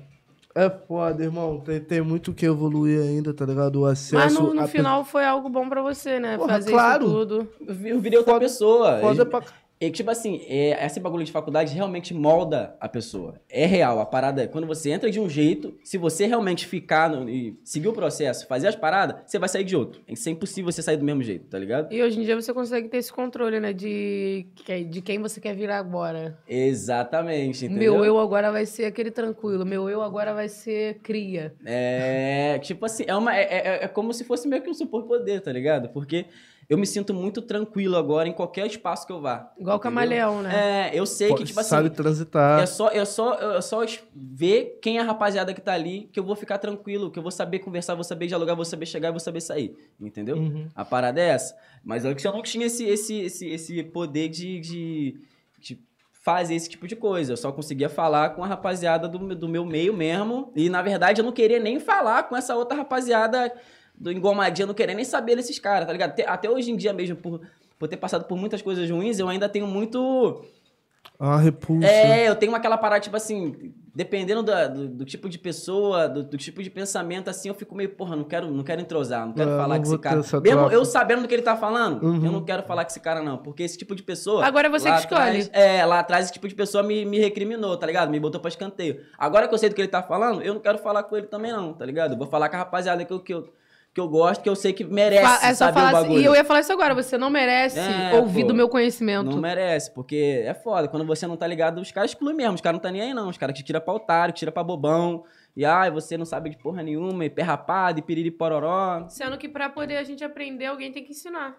é 0.65 0.69
foda, 0.69 1.23
irmão. 1.23 1.59
Tem, 1.59 1.79
tem 1.79 2.01
muito 2.01 2.33
que 2.33 2.45
evoluir 2.45 2.99
ainda, 3.01 3.33
tá 3.33 3.45
ligado? 3.45 3.81
O 3.81 3.85
acesso. 3.85 4.15
Mas 4.15 4.33
no, 4.33 4.53
no 4.53 4.61
a 4.61 4.67
final 4.67 5.03
foi 5.05 5.25
algo 5.25 5.47
bom 5.49 5.67
pra 5.69 5.81
você, 5.81 6.19
né? 6.19 6.37
Porra, 6.37 6.53
Fazer 6.53 6.71
claro. 6.71 7.05
isso 7.05 7.13
tudo. 7.13 7.47
Eu 7.67 7.73
vi- 7.75 7.89
eu 7.89 7.99
virei 7.99 8.17
outra 8.17 8.33
Foda- 8.33 8.45
pessoa. 8.45 8.99
Foda 8.99 9.23
E- 9.23 9.25
pra... 9.25 9.41
E 9.79 9.91
tipo 9.91 10.09
assim, 10.09 10.41
é, 10.47 10.83
esse 10.85 10.99
bagulho 10.99 11.23
de 11.23 11.31
faculdade 11.31 11.73
realmente 11.73 12.13
molda 12.13 12.75
a 12.79 12.89
pessoa. 12.89 13.39
É 13.49 13.65
real. 13.65 13.99
A 13.99 14.05
parada 14.05 14.41
é 14.43 14.47
quando 14.47 14.65
você 14.65 14.89
entra 14.89 15.09
de 15.11 15.19
um 15.19 15.29
jeito, 15.29 15.75
se 15.83 15.97
você 15.97 16.25
realmente 16.25 16.65
ficar 16.65 17.09
no- 17.09 17.29
e 17.29 17.55
seguir 17.63 17.87
o 17.87 17.93
processo, 17.93 18.47
fazer 18.47 18.67
as 18.67 18.75
paradas, 18.75 19.17
você 19.25 19.37
vai 19.37 19.47
sair 19.47 19.63
de 19.63 19.75
outro. 19.75 20.01
É 20.07 20.29
impossível 20.29 20.71
você 20.71 20.81
sair 20.81 20.97
do 20.97 21.05
mesmo 21.05 21.21
jeito, 21.21 21.45
tá 21.47 21.59
ligado? 21.59 21.93
E 21.93 22.01
hoje 22.01 22.19
em 22.19 22.23
dia 22.23 22.35
você 22.35 22.51
consegue 22.53 22.87
ter 22.89 22.97
esse 22.97 23.13
controle, 23.13 23.59
né? 23.59 23.71
De, 23.71 24.47
de 24.89 25.01
quem 25.01 25.19
você 25.19 25.39
quer 25.39 25.55
virar 25.55 25.77
agora. 25.77 26.39
Exatamente, 26.47 27.65
entendeu? 27.65 27.93
Meu 27.93 28.05
eu 28.05 28.19
agora 28.19 28.51
vai 28.51 28.65
ser 28.65 28.85
aquele 28.85 29.11
tranquilo. 29.11 29.65
Meu 29.65 29.89
eu 29.89 30.01
agora 30.01 30.33
vai 30.33 30.49
ser 30.49 30.95
cria. 31.03 31.53
É, 31.65 32.57
tipo 32.59 32.85
assim, 32.85 33.03
é, 33.07 33.15
uma, 33.15 33.35
é, 33.35 33.41
é, 33.43 33.79
é 33.83 33.87
como 33.87 34.13
se 34.13 34.23
fosse 34.23 34.47
meio 34.47 34.61
que 34.61 34.69
um 34.69 34.73
superpoder, 34.73 35.41
tá 35.41 35.51
ligado? 35.51 35.89
Porque 35.89 36.25
eu 36.69 36.77
me 36.77 36.85
sinto 36.85 37.13
muito 37.13 37.41
tranquilo 37.41 37.95
agora 37.95 38.27
em 38.27 38.33
qualquer 38.33 38.67
espaço 38.67 39.07
que 39.07 39.13
eu 39.13 39.21
vá. 39.21 39.53
Igual 39.57 39.77
o 39.77 39.79
camaleão, 39.79 40.41
né? 40.41 40.89
É, 40.89 40.99
eu 40.99 41.05
sei 41.05 41.33
que, 41.33 41.45
tipo 41.45 41.59
assim, 41.59 41.69
Sabe 41.69 41.89
transitar. 41.89 42.59
É 42.61 42.65
só, 42.65 42.89
é 42.89 43.05
só, 43.05 43.33
é 43.55 43.61
só 43.61 43.85
ver 44.13 44.77
quem 44.81 44.97
é 44.97 45.01
a 45.01 45.03
rapaziada 45.05 45.53
que 45.53 45.61
tá 45.61 45.73
ali, 45.73 46.09
que 46.11 46.19
eu 46.19 46.23
vou 46.25 46.35
ficar 46.35 46.57
tranquilo, 46.57 47.09
que 47.09 47.17
eu 47.17 47.23
vou 47.23 47.31
saber 47.31 47.59
conversar, 47.59 47.95
vou 47.95 48.03
saber 48.03 48.27
dialogar, 48.27 48.53
vou 48.53 48.65
saber 48.65 48.85
chegar 48.85 49.07
e 49.09 49.11
vou 49.11 49.19
saber 49.19 49.39
sair. 49.39 49.77
Entendeu? 49.99 50.35
Uhum. 50.35 50.67
A 50.75 50.83
parada 50.83 51.21
é 51.21 51.29
essa. 51.29 51.55
Mas 51.83 52.03
antes 52.03 52.25
eu 52.25 52.33
não 52.33 52.41
tinha 52.43 52.65
esse, 52.65 52.83
esse, 52.85 53.21
esse, 53.21 53.47
esse 53.49 53.83
poder 53.83 54.27
de, 54.27 54.59
de, 54.59 55.17
de 55.59 55.79
fazer 56.11 56.53
esse 56.55 56.67
tipo 56.67 56.85
de 56.85 56.97
coisa. 56.97 57.31
Eu 57.31 57.37
só 57.37 57.49
conseguia 57.53 57.87
falar 57.87 58.31
com 58.31 58.43
a 58.43 58.47
rapaziada 58.47 59.07
do, 59.07 59.17
meu- 59.21 59.35
do 59.37 59.47
meu 59.47 59.65
meio 59.65 59.93
mesmo. 59.95 60.51
E, 60.53 60.67
na 60.69 60.81
verdade, 60.81 61.21
eu 61.21 61.25
não 61.25 61.31
queria 61.31 61.59
nem 61.59 61.79
falar 61.79 62.23
com 62.23 62.35
essa 62.35 62.53
outra 62.57 62.75
rapaziada 62.75 63.53
do 63.97 64.11
engomadinha, 64.11 64.65
não 64.67 64.73
queria 64.73 64.95
nem 64.95 65.05
saber 65.05 65.35
desses 65.35 65.57
caras, 65.59 65.85
tá 65.87 65.91
ligado? 65.93 66.11
Até, 66.11 66.27
até 66.27 66.49
hoje 66.49 66.71
em 66.71 66.75
dia 66.75 66.93
mesmo, 66.93 67.15
por, 67.15 67.41
por 67.79 67.87
ter 67.87 67.97
passado 67.97 68.25
por 68.25 68.37
muitas 68.37 68.61
coisas 68.61 68.89
ruins, 68.89 69.19
eu 69.19 69.27
ainda 69.27 69.49
tenho 69.49 69.65
muito... 69.67 70.43
Ah, 71.19 71.37
repulsa. 71.37 71.87
É, 71.87 72.27
eu 72.29 72.35
tenho 72.35 72.53
aquela 72.53 72.77
parada, 72.77 72.99
tipo 73.01 73.15
assim, 73.15 73.73
dependendo 73.95 74.43
da- 74.43 74.67
do, 74.67 74.87
do 74.87 75.05
tipo 75.05 75.27
de 75.29 75.39
pessoa, 75.39 76.07
do, 76.07 76.21
do 76.21 76.37
tipo 76.37 76.61
de 76.61 76.69
pensamento, 76.69 77.27
assim, 77.29 77.47
eu 77.47 77.55
fico 77.55 77.73
meio, 77.73 77.89
porra, 77.89 78.15
não 78.15 78.23
quero, 78.25 78.51
não 78.51 78.63
quero 78.63 78.81
entrosar, 78.81 79.25
não 79.25 79.33
quero 79.33 79.49
É, 79.49 79.57
falar 79.57 79.75
não 79.75 79.81
com 79.83 79.87
esse 79.87 79.97
cara. 79.97 80.15
Mesmo 80.17 80.41
troca. 80.59 80.75
eu 80.75 80.85
sabendo 80.85 81.21
do 81.23 81.27
que 81.27 81.33
ele 81.33 81.41
tá 81.41 81.55
falando, 81.55 82.03
Uhum. 82.03 82.23
eu 82.25 82.31
não 82.31 82.43
quero 82.45 82.61
falar 82.63 82.83
com 82.83 82.91
esse 82.91 82.99
cara, 82.99 83.23
não. 83.23 83.37
Porque 83.37 83.63
esse 83.63 83.77
tipo 83.77 83.95
de 83.95 84.03
pessoa. 84.03 84.45
Agora 84.45 84.67
é 84.67 84.69
você 84.69 84.91
que 84.91 84.97
escolhe. 84.99 85.21
atrás- 85.21 85.49
é, 85.53 85.83
lá 85.85 85.99
atrás 85.99 86.25
esse 86.25 86.33
tipo 86.33 86.47
de 86.47 86.53
pessoa 86.53 86.83
me, 86.83 87.03
me 87.03 87.17
recriminou, 87.17 87.75
tá 87.77 87.87
ligado? 87.87 88.11
Me 88.11 88.19
botou 88.19 88.39
pra 88.39 88.49
escanteio. 88.49 89.01
Agora 89.17 89.47
que 89.47 89.53
eu 89.55 89.57
sei 89.57 89.69
do 89.69 89.75
que 89.75 89.81
ele 89.81 89.87
tá 89.87 90.03
falando, 90.03 90.41
eu 90.43 90.53
não 90.53 90.61
quero 90.61 90.77
falar 90.77 91.01
com 91.03 91.17
ele 91.17 91.25
também, 91.27 91.51
não, 91.51 91.73
tá 91.73 91.83
ligado? 91.85 92.11
Eu 92.11 92.17
vou 92.17 92.27
falar 92.27 92.49
com 92.49 92.57
a 92.57 92.59
rapaziada 92.59 93.03
que 93.03 93.13
eu, 93.13 93.19
que 93.19 93.33
eu, 93.33 93.49
que 93.97 94.01
eu 94.01 94.07
gosto, 94.07 94.43
que 94.43 94.47
eu 94.49 94.55
sei 94.55 94.71
que 94.73 94.83
merece 94.83 95.23
Fa- 95.23 95.47
é 95.47 95.53
só 95.55 95.65
saber 95.65 95.73
falar 95.79 95.85
o 95.85 95.95
assim- 95.95 96.07
bagulho. 96.09 96.21
E 96.21 96.25
eu 96.25 96.35
ia 96.35 96.45
falar 96.45 96.59
isso 96.59 96.71
agora. 96.71 96.93
Você 96.93 97.17
não 97.17 97.31
merece 97.31 97.79
É, 97.79 98.13
ouvir 98.13 98.41
pô. 98.43 98.49
do 98.49 98.53
meu 98.53 98.69
conhecimento. 98.69 99.31
Não 99.31 99.39
merece, 99.41 99.89
porque 99.91 100.43
é 100.45 100.53
foda. 100.53 100.87
Quando 100.87 101.03
você 101.03 101.25
não 101.25 101.35
tá 101.35 101.47
ligado, 101.47 101.81
os 101.81 101.91
caras 101.91 102.11
excluem 102.11 102.35
mesmo. 102.35 102.53
Os 102.53 102.61
caras 102.61 102.75
não 102.75 102.79
tá 102.81 102.91
nem 102.91 103.01
aí, 103.01 103.11
não. 103.15 103.27
Os 103.27 103.39
caras 103.39 103.57
que 103.57 103.63
tira 103.63 103.81
pra 103.81 103.91
otário, 103.95 104.31
que 104.35 104.39
tira 104.39 104.51
pra 104.51 104.63
bobão. 104.63 105.23
E 105.55 105.65
ai, 105.65 105.89
você 105.89 106.15
não 106.15 106.25
sabe 106.25 106.51
de 106.51 106.57
porra 106.57 106.83
nenhuma, 106.83 107.25
e 107.25 107.29
pé 107.31 107.41
rapado, 107.41 107.97
e 107.97 108.03
piriri 108.03 108.29
pororó. 108.29 109.07
Sendo 109.09 109.35
que 109.35 109.49
pra 109.49 109.67
poder 109.67 109.97
a 109.97 110.03
gente 110.03 110.23
aprender, 110.23 110.67
alguém 110.67 110.91
tem 110.91 111.03
que 111.03 111.09
ensinar. 111.09 111.57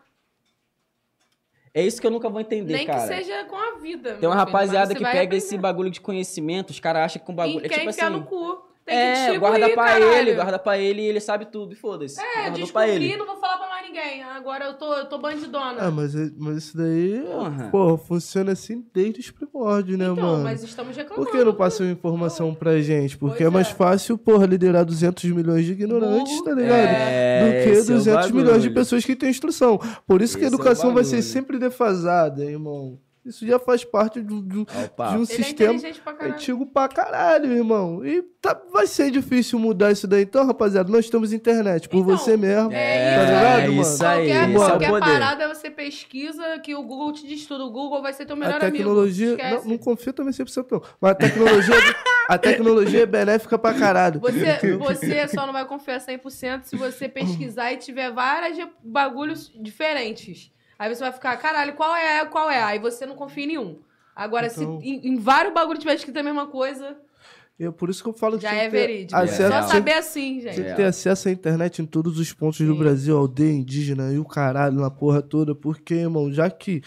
É 1.74 1.82
isso 1.84 2.00
que 2.00 2.06
eu 2.06 2.10
nunca 2.12 2.28
vou 2.28 2.40
entender, 2.40 2.72
Nem 2.72 2.86
cara. 2.86 3.00
que 3.00 3.06
seja 3.08 3.44
com 3.46 3.56
a 3.56 3.78
vida. 3.80 4.14
Tem 4.14 4.28
uma 4.28 4.36
filho, 4.36 4.46
rapaziada 4.46 4.94
que 4.94 5.00
pega 5.00 5.10
aprender. 5.18 5.36
esse 5.36 5.58
bagulho 5.58 5.90
de 5.90 6.00
conhecimento, 6.00 6.70
os 6.70 6.78
caras 6.78 7.02
acham 7.06 7.20
que 7.24 7.30
um 7.30 7.34
bagulho. 7.34 7.60
E 7.62 7.66
É 7.66 7.68
quer 7.68 7.78
tipo 7.78 7.90
enfiar 7.90 8.06
assim. 8.06 8.16
no 8.16 8.24
cu. 8.24 8.67
Tem 8.88 8.96
que 8.96 9.02
É, 9.02 9.14
distribuir, 9.14 9.40
guarda 9.40 9.68
pra 9.70 9.84
caralho. 9.84 10.04
ele, 10.12 10.34
guarda 10.34 10.58
pra 10.58 10.78
ele 10.78 11.02
e 11.02 11.04
ele 11.06 11.20
sabe 11.20 11.44
tudo, 11.46 11.72
e 11.72 11.76
foda-se. 11.76 12.18
É, 12.20 12.50
descobri, 12.50 12.90
ele. 12.90 13.16
não 13.16 13.26
vou 13.26 13.36
falar 13.36 13.58
pra 13.58 13.68
mais 13.68 13.86
ninguém. 13.86 14.22
Agora 14.22 14.64
eu 14.64 14.74
tô, 14.74 14.94
eu 14.94 15.06
tô 15.06 15.18
bandidona. 15.18 15.76
Ah, 15.78 15.90
mas, 15.90 16.14
mas 16.36 16.56
isso 16.56 16.76
daí, 16.76 17.20
Porra. 17.26 17.68
porra, 17.70 17.98
funciona 17.98 18.52
assim 18.52 18.84
desde 18.94 19.20
os 19.20 19.30
primórdios, 19.30 19.98
né, 19.98 20.06
então, 20.06 20.16
mano? 20.16 20.44
mas 20.44 20.62
estamos 20.62 20.96
reclamando. 20.96 21.30
Por 21.30 21.36
que 21.38 21.44
não 21.44 21.54
passam 21.54 21.86
informação 21.90 22.54
pra 22.54 22.80
gente? 22.80 23.16
Porque 23.18 23.38
Pois 23.38 23.46
é 23.48 23.50
mais 23.50 23.68
é. 23.68 23.74
fácil, 23.74 24.16
porra, 24.16 24.46
liderar 24.46 24.84
200 24.84 25.24
milhões 25.32 25.64
de 25.66 25.72
ignorantes, 25.72 26.32
Burro. 26.32 26.44
tá 26.44 26.52
ligado? 26.54 26.72
É, 26.78 27.44
Do 27.44 27.64
que 27.64 27.70
esse 27.78 27.90
é 27.90 27.94
o 27.94 27.98
200 27.98 28.30
milhões 28.30 28.62
de 28.62 28.70
pessoas 28.70 29.04
que 29.04 29.14
têm 29.14 29.30
instrução. 29.30 29.78
Por 30.06 30.22
isso 30.22 30.38
que 30.38 30.44
a 30.44 30.46
Esse 30.46 30.54
é 30.54 30.56
o 30.56 30.60
educação 30.60 30.94
vai 30.94 31.04
ser 31.04 31.20
sempre 31.22 31.58
defasada, 31.58 32.44
irmão. 32.44 32.98
Isso 33.24 33.46
já 33.46 33.58
faz 33.58 33.84
parte 33.84 34.20
do, 34.20 34.40
do- 34.40 34.64
de 34.64 34.68
um 34.70 35.14
Ele 35.14 35.22
é 35.22 35.26
sistema 35.26 35.72
inteligente 35.74 36.00
pra 36.00 36.12
caralho. 36.14 36.34
antigo 36.34 36.66
pra 36.66 36.88
caralho, 36.88 37.52
irmão. 37.52 38.04
E 38.06 38.22
tá- 38.40 38.58
vai 38.72 38.86
ser 38.86 39.10
difícil 39.10 39.58
mudar 39.58 39.92
isso 39.92 40.06
daí. 40.06 40.22
Então, 40.22 40.46
rapaziada, 40.46 40.90
nós 40.90 41.10
temos 41.10 41.32
internet 41.32 41.88
por 41.88 41.98
Então, 41.98 42.16
você 42.16 42.36
mesmo. 42.36 42.72
é 42.72 43.16
tá 43.16 43.22
isso 43.22 43.32
ligado, 43.32 43.58
é 43.60 43.66
mano? 43.68 43.82
isso 43.82 44.06
aí, 44.06 44.28
Qualquer, 44.28 44.44
esse 44.48 44.52
é 44.52 44.54
qualquer 44.68 44.88
poder. 44.88 45.00
parada 45.10 45.48
você 45.54 45.70
pesquisa 45.70 46.58
que 46.60 46.74
o 46.74 46.82
Google 46.82 47.12
te 47.12 47.26
diz 47.26 47.44
tudo. 47.44 47.64
O 47.66 47.70
Google 47.70 48.00
vai 48.00 48.12
ser 48.14 48.24
teu 48.24 48.36
melhor 48.36 48.56
a 48.56 48.60
tecnologia. 48.60 49.34
amigo. 49.34 49.62
Não, 49.62 49.70
não 49.72 49.78
confio 49.78 50.12
também 50.12 50.32
100% 50.32 50.66
não. 50.70 50.82
Mas 51.00 51.10
a 51.10 51.14
tecnologia, 51.14 51.74
a 52.28 52.38
tecnologia 52.38 53.02
é 53.02 53.06
benéfica 53.06 53.58
pra 53.58 53.74
caralho. 53.74 54.20
Você, 54.20 54.76
você 54.78 55.28
só 55.28 55.44
não 55.46 55.52
vai 55.52 55.66
confiar 55.66 56.00
100% 56.00 56.62
se 56.64 56.76
você 56.76 57.08
pesquisar 57.08 57.72
e 57.72 57.76
tiver 57.76 58.10
vários 58.10 58.58
bagulhos 58.82 59.52
diferentes. 59.60 60.50
Aí 60.78 60.94
você 60.94 61.00
vai 61.02 61.12
ficar, 61.12 61.36
caralho, 61.38 61.74
qual 61.74 61.94
é, 61.96 62.24
qual 62.26 62.48
é? 62.50 62.62
Aí 62.62 62.78
você 62.78 63.04
não 63.04 63.16
confia 63.16 63.44
em 63.44 63.48
nenhum. 63.48 63.82
Agora, 64.14 64.46
Então- 64.46 64.80
se 64.80 64.86
em, 64.88 65.08
em 65.08 65.16
vários 65.16 65.52
bagulhos 65.52 65.80
tiver 65.80 65.94
escrito 65.94 66.18
a 66.18 66.22
mesma 66.22 66.46
coisa, 66.46 66.96
E 67.58 67.64
é 67.64 67.70
por 67.72 67.90
isso 67.90 68.00
que 68.04 68.08
eu 68.08 68.12
falo 68.12 68.36
que 68.36 68.42
já 68.44 68.52
é 68.54 68.68
verídico. 68.68 69.16
acesso- 69.18 69.50
Só 69.52 69.62
saber 69.74 69.94
assim, 69.94 70.40
gente. 70.40 70.54
que 70.62 70.74
ter 70.74 70.84
acesso 70.84 71.28
à 71.28 71.32
internet 71.32 71.82
em 71.82 71.86
todos 71.86 72.16
os 72.18 72.32
pontos 72.32 72.60
do 72.60 72.72
Sim. 72.72 72.78
Brasil, 72.78 73.16
aldeia 73.18 73.52
indígena 73.52 74.12
e 74.12 74.18
o 74.20 74.24
caralho 74.24 74.76
na 74.80 74.90
porra 74.90 75.20
toda. 75.20 75.56
Porque, 75.56 75.94
irmão, 75.94 76.32
já 76.32 76.48
que. 76.48 76.82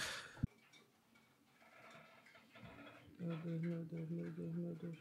Meu 3.20 3.36
Deus, 3.36 3.62
meu 3.62 3.84
Deus, 3.84 4.10
meu 4.10 4.32
Deus, 4.32 4.56
meu 4.56 4.76
Deus. 4.76 4.98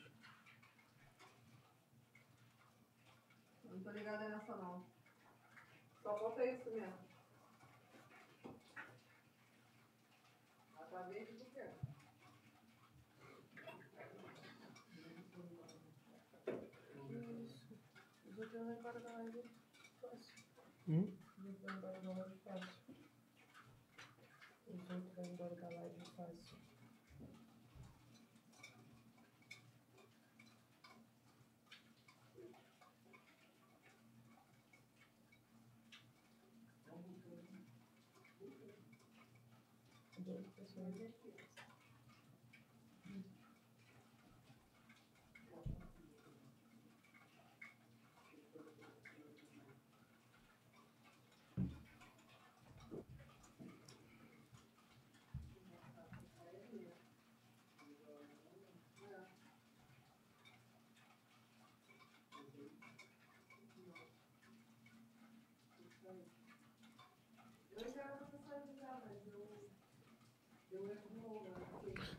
Não 3.70 3.78
tô 3.78 3.90
ligada 3.92 4.28
nessa, 4.28 4.56
não. 4.56 4.82
Só 6.02 6.18
falta 6.18 6.44
isso 6.44 6.68
mesmo. 6.70 6.92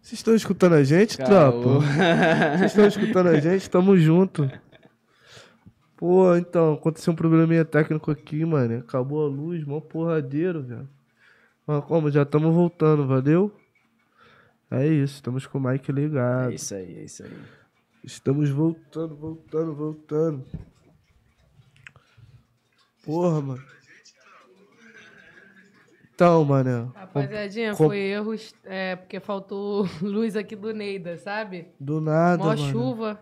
Vocês 0.02 0.20
estão 0.20 0.36
escutando 0.36 0.74
a 0.74 0.84
gente, 0.84 1.18
tropa? 1.18 1.80
Vocês 2.58 2.72
estão 2.72 2.88
escutando 2.88 3.28
a 3.28 3.40
gente? 3.40 3.70
Tamo 3.70 3.96
junto. 3.96 4.50
Pô, 5.96 6.36
então, 6.36 6.74
aconteceu 6.74 7.14
um 7.14 7.16
probleminha 7.16 7.64
técnico 7.64 8.10
aqui, 8.10 8.44
mano. 8.44 8.80
Acabou 8.80 9.24
a 9.24 9.30
luz, 9.30 9.64
mó 9.64 9.80
porradeiro, 9.80 10.64
velho. 10.64 10.90
Mas 11.68 11.86
como? 11.86 12.10
Já 12.10 12.24
estamos 12.24 12.54
voltando, 12.54 13.06
valeu? 13.06 13.56
É 14.72 14.88
isso, 14.88 15.16
estamos 15.16 15.46
com 15.46 15.60
o 15.60 15.62
mic 15.62 15.92
ligado. 15.92 16.52
É 16.52 16.56
isso 16.56 16.74
aí, 16.74 16.98
é 16.98 17.04
isso 17.04 17.24
aí. 17.24 17.38
Estamos 18.04 18.50
voltando, 18.50 19.16
voltando, 19.16 19.76
voltando. 19.76 20.46
Porra, 23.06 23.42
mano. 23.42 23.64
Então, 26.22 26.46
mano. 26.46 26.94
Rapaziadinha, 26.96 27.72
Com- 27.72 27.88
foi 27.88 27.98
erros, 27.98 28.54
é, 28.64 28.96
porque 28.96 29.20
faltou 29.20 29.88
luz 30.04 30.36
aqui 30.36 30.56
do 30.56 30.72
Neida, 30.72 31.18
sabe? 31.18 31.70
Do 31.80 32.00
nada, 32.00 32.38
Mó 32.44 32.50
mano. 32.50 32.58
chuva. 32.70 33.20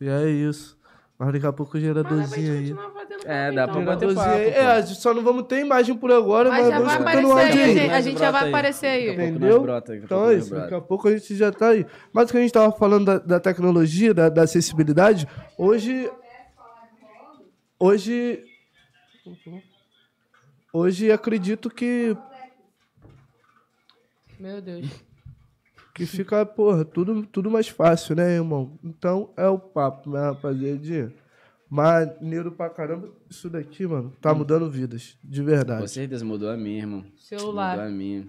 E 0.00 0.08
é 0.08 0.30
isso. 0.30 0.78
Mas 1.18 1.32
daqui 1.32 1.46
a 1.46 1.52
pouco 1.52 1.76
o 1.76 1.80
geradorzinho 1.80 2.52
aí. 2.52 2.70
É, 2.70 3.46
papo, 3.46 3.54
dá 3.56 3.62
então. 3.64 3.74
pra 3.74 3.82
bater 3.82 4.08
Geradorzinho 4.08 4.14
papo, 4.14 4.30
aí. 4.38 4.52
pô. 4.52 4.58
É, 4.60 4.82
só 4.86 5.12
não 5.14 5.22
vamos 5.24 5.42
ter 5.48 5.60
imagem 5.60 5.96
por 5.96 6.12
agora, 6.12 6.48
Mas 6.48 6.60
mas, 6.60 6.68
já 6.68 6.78
vamos 6.78 6.92
vai 7.04 7.14
escutando 7.16 7.32
aparecer 7.32 7.34
o 7.34 7.36
aí, 7.38 7.44
áudio 7.48 7.60
a 7.60 7.64
aí. 7.66 7.74
gente, 7.74 7.84
a 7.84 7.92
Mais 7.92 8.04
gente 8.04 8.18
já 8.20 8.30
vai 8.30 8.48
aparecer 8.48 8.86
aí. 8.86 9.10
Entendeu? 9.12 9.62
brota, 9.62 9.96
Então 9.96 10.18
pouco 10.18 10.30
é 10.30 10.34
isso, 10.36 10.50
brota. 10.50 10.62
daqui 10.64 10.74
a 10.76 10.80
pouco 10.80 11.08
a 11.08 11.10
gente 11.16 11.34
já 11.36 11.50
tá 11.50 11.68
aí. 11.70 11.86
Mas 12.12 12.28
o 12.28 12.32
que 12.32 12.38
a 12.38 12.40
gente 12.40 12.52
tava 12.52 12.70
falando 12.76 13.04
da, 13.06 13.18
da 13.18 13.40
tecnologia, 13.40 14.14
da, 14.14 14.28
da 14.28 14.42
acessibilidade, 14.42 15.26
hoje. 15.58 16.08
Hoje. 17.80 18.44
Hoje 20.76 21.12
acredito 21.12 21.70
que, 21.70 22.16
Meu 24.40 24.60
Deus. 24.60 24.88
que 25.94 26.04
fica, 26.04 26.44
porra, 26.44 26.84
tudo, 26.84 27.24
tudo 27.26 27.48
mais 27.48 27.68
fácil, 27.68 28.16
né, 28.16 28.34
irmão? 28.34 28.76
Então 28.82 29.30
é 29.36 29.46
o 29.46 29.56
papo, 29.56 30.10
né, 30.10 30.20
rapaziadinha? 30.20 31.12
Maneiro 31.70 32.50
pra 32.50 32.68
caramba. 32.68 33.08
Isso 33.30 33.48
daqui, 33.48 33.86
mano, 33.86 34.12
tá 34.20 34.34
mudando 34.34 34.68
vidas, 34.68 35.16
de 35.22 35.40
Com 35.42 35.46
verdade. 35.46 35.88
certeza 35.88 36.24
mudou 36.24 36.50
a 36.50 36.56
minha, 36.56 36.78
irmão. 36.80 37.04
Celular. 37.16 37.76
Mudou 37.76 37.84
a 37.88 37.92
minha. 37.92 38.26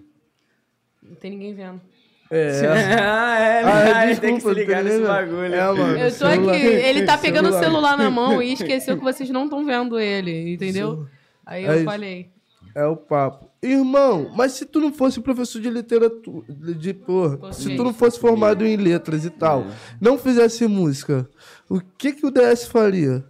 Não 1.01 1.15
tem 1.15 1.31
ninguém 1.31 1.55
vendo. 1.55 1.81
É. 2.29 2.61
ah, 3.01 3.39
é, 3.39 3.63
Ah, 3.63 3.83
verdade, 3.83 4.21
tem 4.21 4.35
que 4.35 4.41
se 4.41 4.45
desculpa, 4.47 4.59
ligar 4.59 4.83
nesse 4.83 5.01
bagulho. 5.03 5.53
É, 5.55 5.65
mano. 5.73 5.97
Eu 5.97 6.09
tô 6.11 6.15
celular- 6.15 6.55
aqui, 6.55 6.63
ele 6.63 7.05
tá 7.05 7.17
pegando 7.17 7.49
o 7.49 7.53
celular. 7.53 7.97
na 7.97 8.09
mão 8.11 8.39
e 8.39 8.53
esqueceu 8.53 8.95
que 8.97 9.03
vocês 9.03 9.31
não 9.31 9.45
estão 9.45 9.65
vendo 9.65 9.99
ele, 9.99 10.53
entendeu? 10.53 11.07
Aí 11.43 11.63
eu 11.65 11.71
É 11.71 11.75
isso. 11.77 11.85
falei. 11.85 12.34
É 12.75 12.85
o 12.85 12.97
papo. 12.97 13.49
Irmão, 13.63 14.29
mas 14.35 14.51
se 14.51 14.65
tu 14.65 14.81
não 14.81 14.91
fosse 14.91 15.21
professor 15.21 15.61
de 15.61 15.69
literatura, 15.69 16.45
de 16.77 16.93
porra, 16.93 17.53
se 17.53 17.73
tu 17.75 17.83
não 17.85 17.93
fosse 17.93 18.19
formado 18.19 18.65
em 18.65 18.75
letras 18.75 19.23
e 19.23 19.29
tal, 19.29 19.61
É. 19.61 19.65
não 20.01 20.17
fizesse 20.17 20.67
música, 20.67 21.27
o 21.69 21.79
que 21.79 22.11
que 22.11 22.25
o 22.25 22.29
DS 22.31 22.65
faria? 22.67 23.23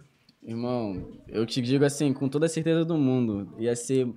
Irmão, 0.44 1.06
eu 1.28 1.46
te 1.46 1.62
digo 1.62 1.84
assim, 1.84 2.12
com 2.12 2.28
toda 2.28 2.46
a 2.46 2.48
certeza 2.48 2.84
do 2.84 2.96
mundo, 2.98 3.48
ia 3.58 3.74
ser. 3.76 4.08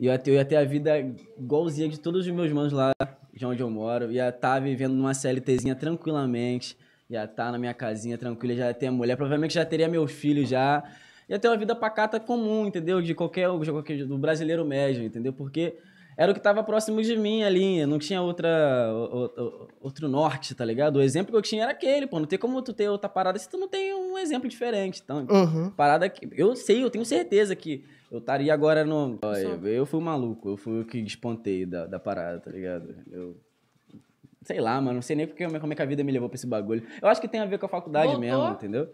Ia 0.00 0.18
ter, 0.18 0.30
eu 0.30 0.34
ia 0.34 0.44
ter 0.44 0.56
a 0.56 0.64
vida 0.64 0.92
igualzinha 1.38 1.88
de 1.88 1.98
todos 1.98 2.26
os 2.26 2.32
meus 2.32 2.52
manos 2.52 2.72
lá 2.72 2.92
de 3.32 3.44
onde 3.46 3.60
eu 3.62 3.70
moro. 3.70 4.10
Ia 4.12 4.28
estar 4.28 4.60
vivendo 4.60 4.94
numa 4.94 5.12
CLTzinha 5.14 5.74
tranquilamente. 5.74 6.76
Ia 7.10 7.24
estar 7.24 7.50
na 7.50 7.58
minha 7.58 7.74
casinha 7.74 8.16
tranquila, 8.18 8.54
já 8.54 8.66
ia 8.68 8.74
ter 8.74 8.86
a 8.86 8.92
mulher. 8.92 9.16
Provavelmente 9.16 9.54
já 9.54 9.64
teria 9.64 9.88
meus 9.88 10.12
filhos 10.12 10.48
já. 10.48 10.84
Ia 11.28 11.38
ter 11.38 11.48
uma 11.48 11.56
vida 11.56 11.74
pacata 11.74 12.18
comum, 12.18 12.66
entendeu? 12.66 13.02
De 13.02 13.14
qualquer, 13.14 13.48
de 13.58 13.70
qualquer 13.70 14.06
do 14.06 14.16
brasileiro 14.16 14.64
médio, 14.64 15.02
entendeu? 15.04 15.32
Porque 15.32 15.76
era 16.16 16.32
o 16.32 16.34
que 16.34 16.40
estava 16.40 16.62
próximo 16.62 17.02
de 17.02 17.16
mim 17.16 17.42
ali. 17.42 17.84
Não 17.84 17.98
tinha 17.98 18.22
outra, 18.22 18.48
o- 18.92 19.24
o- 19.26 19.68
outro 19.80 20.08
norte, 20.08 20.54
tá 20.54 20.64
ligado? 20.64 20.96
O 20.96 21.02
exemplo 21.02 21.30
que 21.32 21.36
eu 21.36 21.42
tinha 21.42 21.64
era 21.64 21.72
aquele, 21.72 22.06
pô. 22.06 22.18
Não 22.18 22.26
tem 22.26 22.38
como 22.38 22.62
tu 22.62 22.72
ter 22.72 22.88
outra 22.88 23.08
parada 23.10 23.38
se 23.38 23.48
tu 23.48 23.58
não 23.58 23.68
tem 23.68 23.92
um 23.94 24.16
exemplo 24.16 24.48
diferente. 24.48 25.02
Então, 25.04 25.26
Aham. 25.30 25.70
parada 25.76 26.08
que. 26.08 26.26
Eu 26.32 26.56
sei, 26.56 26.82
eu 26.82 26.90
tenho 26.90 27.04
certeza 27.04 27.54
que 27.54 27.84
eu 28.10 28.18
estaria 28.20 28.52
agora 28.54 28.82
no. 28.84 29.18
Olha, 29.20 29.60
eu 29.68 29.84
fui 29.84 30.00
o 30.00 30.02
maluco, 30.02 30.48
eu 30.48 30.56
fui 30.56 30.80
o 30.80 30.84
que 30.86 31.02
despontei 31.02 31.66
da, 31.66 31.86
da 31.86 31.98
parada, 32.00 32.40
tá 32.40 32.50
ligado? 32.50 32.94
Eu. 33.12 33.36
Sei 34.42 34.60
lá, 34.60 34.80
mano, 34.80 34.94
não 34.94 35.02
sei 35.02 35.14
nem 35.14 35.26
porque, 35.26 35.46
como 35.60 35.72
é 35.72 35.76
que 35.76 35.82
a 35.82 35.86
vida 35.86 36.02
me 36.02 36.10
levou 36.10 36.28
pra 36.28 36.36
esse 36.36 36.46
bagulho. 36.46 36.82
Eu 37.02 37.08
acho 37.08 37.20
que 37.20 37.28
tem 37.28 37.38
a 37.40 37.44
ver 37.44 37.58
com 37.58 37.66
a 37.66 37.68
faculdade 37.68 38.12
Voltou? 38.14 38.20
mesmo, 38.20 38.48
entendeu? 38.54 38.88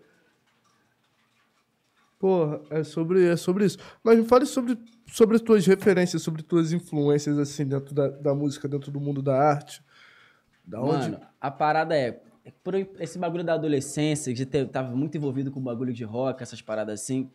Porra, 2.24 2.58
é 2.70 2.82
sobre, 2.82 3.22
é 3.22 3.36
sobre 3.36 3.66
isso. 3.66 3.76
Mas 4.02 4.18
me 4.18 4.24
fale 4.24 4.46
sobre, 4.46 4.78
sobre 5.06 5.36
as 5.36 5.42
tuas 5.42 5.66
referências, 5.66 6.22
sobre 6.22 6.42
tuas 6.42 6.72
influências, 6.72 7.38
assim, 7.38 7.66
dentro 7.66 7.94
da, 7.94 8.08
da 8.08 8.34
música, 8.34 8.66
dentro 8.66 8.90
do 8.90 8.98
mundo 8.98 9.20
da 9.20 9.38
arte. 9.38 9.82
Da 10.64 10.80
onde? 10.80 11.10
Mano, 11.10 11.20
a 11.38 11.50
parada 11.50 11.94
é. 11.94 12.22
Por 12.62 12.76
esse 12.98 13.18
bagulho 13.18 13.44
da 13.44 13.52
adolescência, 13.52 14.32
de 14.32 14.46
ter, 14.46 14.66
tava 14.68 14.96
muito 14.96 15.18
envolvido 15.18 15.50
com 15.50 15.60
o 15.60 15.62
bagulho 15.62 15.92
de 15.92 16.02
rock, 16.02 16.42
essas 16.42 16.62
paradas 16.62 16.98
assim. 16.98 17.30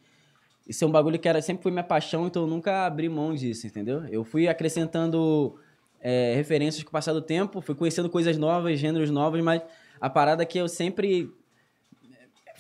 Isso 0.68 0.84
é 0.84 0.88
um 0.88 0.92
bagulho 0.92 1.20
que 1.20 1.30
era, 1.30 1.40
sempre 1.40 1.62
foi 1.62 1.72
minha 1.72 1.84
paixão, 1.84 2.26
então 2.26 2.42
eu 2.42 2.48
nunca 2.48 2.88
abri 2.88 3.08
mão 3.08 3.36
disso, 3.36 3.68
entendeu? 3.68 4.08
Eu 4.08 4.24
fui 4.24 4.48
acrescentando 4.48 5.56
é, 6.02 6.34
referências 6.34 6.84
com 6.84 6.90
o 6.90 6.92
passar 6.92 7.14
do 7.14 7.22
tempo, 7.22 7.62
fui 7.62 7.76
conhecendo 7.76 8.10
coisas 8.10 8.40
novas, 8.40 8.80
gêneros 8.80 9.12
novos, 9.12 9.40
mas 9.40 9.62
a 10.02 10.10
parada 10.10 10.44
que 10.48 10.58
eu 10.58 10.68
sempre 10.68 11.32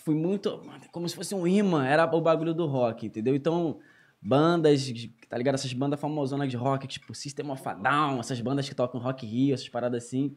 fui 0.09 0.15
muito. 0.15 0.61
como 0.91 1.07
se 1.07 1.15
fosse 1.15 1.35
um 1.35 1.45
imã, 1.45 1.85
era 1.85 2.03
o 2.15 2.21
bagulho 2.21 2.53
do 2.53 2.65
rock, 2.65 3.05
entendeu? 3.05 3.35
Então, 3.35 3.77
bandas, 4.21 4.91
tá 5.29 5.37
ligado? 5.37 5.55
Essas 5.55 5.71
bandas 5.73 5.99
famosonas 5.99 6.49
de 6.49 6.57
rock, 6.57 6.87
tipo 6.87 7.13
System 7.13 7.49
of 7.51 7.61
a 7.67 7.73
Down, 7.73 8.19
essas 8.19 8.41
bandas 8.41 8.67
que 8.67 8.73
tocam 8.75 8.99
Rock 8.99 9.25
Rio, 9.25 9.53
essas 9.53 9.69
paradas 9.69 10.03
assim 10.05 10.35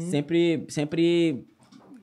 sempre, 0.00 0.64
sempre 0.68 1.44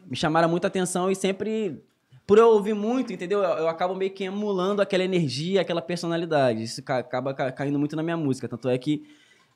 me 0.07 0.15
chamaram 0.15 0.47
muita 0.49 0.67
atenção 0.67 1.09
e 1.09 1.15
sempre, 1.15 1.81
por 2.27 2.37
eu 2.37 2.49
ouvir 2.49 2.75
muito, 2.75 3.11
entendeu? 3.13 3.39
Eu, 3.41 3.59
eu 3.59 3.67
acabo 3.67 3.95
meio 3.95 4.11
que 4.11 4.25
emulando 4.25 4.81
aquela 4.81 5.03
energia, 5.03 5.61
aquela 5.61 5.81
personalidade. 5.81 6.61
Isso 6.63 6.83
ca- 6.83 6.99
acaba 6.99 7.33
ca- 7.33 7.51
caindo 7.51 7.79
muito 7.79 7.95
na 7.95 8.03
minha 8.03 8.17
música. 8.17 8.47
Tanto 8.47 8.69
é 8.69 8.77
que 8.77 9.03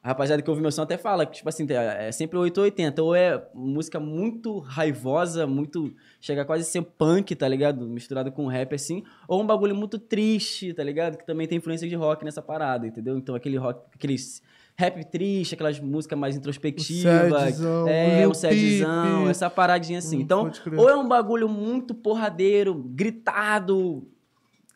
a 0.07 0.11
rapaziada 0.11 0.41
que 0.41 0.49
ouve 0.49 0.61
meu 0.61 0.71
som 0.71 0.83
até 0.83 0.97
fala 0.97 1.25
que, 1.25 1.33
tipo 1.33 1.49
assim, 1.49 1.67
é 1.69 2.07
é 2.07 2.11
sempre 2.13 2.37
880. 2.37 3.03
Ou 3.03 3.13
é 3.13 3.45
música 3.53 3.99
muito 3.99 4.59
raivosa, 4.59 5.45
muito. 5.45 5.93
chega 6.21 6.45
quase 6.45 6.63
a 6.63 6.65
ser 6.65 6.81
punk, 6.81 7.35
tá 7.35 7.45
ligado? 7.45 7.85
Misturado 7.85 8.31
com 8.31 8.47
rap 8.47 8.73
assim. 8.73 9.03
Ou 9.27 9.41
um 9.41 9.45
bagulho 9.45 9.75
muito 9.75 9.99
triste, 9.99 10.73
tá 10.73 10.81
ligado? 10.81 11.17
Que 11.17 11.25
também 11.25 11.45
tem 11.45 11.57
influência 11.57 11.89
de 11.89 11.95
rock 11.95 12.23
nessa 12.23 12.41
parada, 12.41 12.87
entendeu? 12.87 13.17
Então 13.17 13.35
aquele 13.35 13.57
rock, 13.57 13.81
aqueles 13.93 14.41
rap 14.77 15.03
triste, 15.03 15.55
aquelas 15.55 15.77
músicas 15.77 16.17
mais 16.17 16.37
introspectivas. 16.37 17.29
sadzão, 17.29 17.87
é, 17.89 18.25
um 18.25 18.33
sadzão, 18.33 19.17
Peep. 19.23 19.29
essa 19.29 19.49
paradinha 19.49 19.99
assim. 19.99 20.19
Hum, 20.19 20.21
Então, 20.21 20.51
ou 20.77 20.89
é 20.89 20.95
um 20.95 21.05
bagulho 21.05 21.49
muito 21.49 21.93
porradeiro, 21.93 22.73
gritado, 22.73 24.07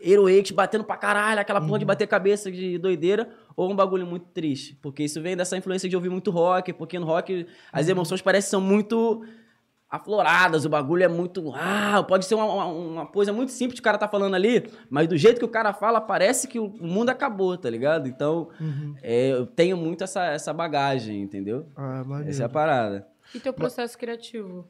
heroics, 0.04 0.52
batendo 0.52 0.84
pra 0.84 0.98
caralho, 0.98 1.40
aquela 1.40 1.62
porra 1.62 1.80
de 1.80 1.86
bater 1.86 2.08
cabeça 2.08 2.52
de 2.52 2.78
doideira, 2.78 3.30
ou 3.56 3.72
um 3.72 3.76
bagulho 3.76 4.06
muito 4.06 4.28
triste. 4.28 4.78
Porque 4.82 5.04
isso 5.04 5.22
vem 5.22 5.36
dessa 5.36 5.58
influência 5.58 5.90
de 5.90 5.96
ouvir 5.96 6.10
muito 6.10 6.32
rock, 6.32 6.74
porque 6.74 6.98
no 7.00 7.06
rock 7.06 7.48
as 7.72 7.88
emoções 7.88 8.22
parecem 8.22 8.48
que 8.48 8.52
são 8.52 8.62
muito 8.62 9.24
afloradas, 9.92 10.64
o 10.64 10.70
bagulho 10.70 11.04
é 11.04 11.08
muito. 11.10 11.52
Ah, 11.54 12.02
pode 12.08 12.26
ser 12.26 12.36
uma, 12.36 12.46
uma, 12.46 12.66
uma 12.66 13.06
coisa 13.06 13.34
muito 13.34 13.52
simples 13.52 13.76
que 13.76 13.82
o 13.82 13.84
cara 13.84 13.98
tá 13.98 14.08
falando 14.08 14.36
ali, 14.36 14.72
mas 14.90 15.08
do 15.08 15.18
jeito 15.18 15.38
que 15.38 15.46
o 15.46 15.50
cara 15.50 15.74
fala, 15.74 16.00
parece 16.00 16.48
que 16.48 16.58
o 16.58 16.70
mundo 16.70 17.10
acabou, 17.10 17.58
tá 17.58 17.70
ligado? 17.70 18.08
Então, 18.08 18.50
é, 19.04 19.32
eu 19.32 19.46
tenho 19.46 19.76
muito 19.76 20.04
essa, 20.04 20.24
essa 20.28 20.54
bagagem, 20.54 21.22
entendeu? 21.22 21.66
Ah, 21.76 22.04
maneiro. 22.06 22.30
Essa 22.30 22.44
é 22.44 22.46
a 22.46 22.50
parada. 22.50 23.08
E 23.36 23.40
teu 23.40 23.52
processo 23.54 23.98
criativo? 23.98 24.66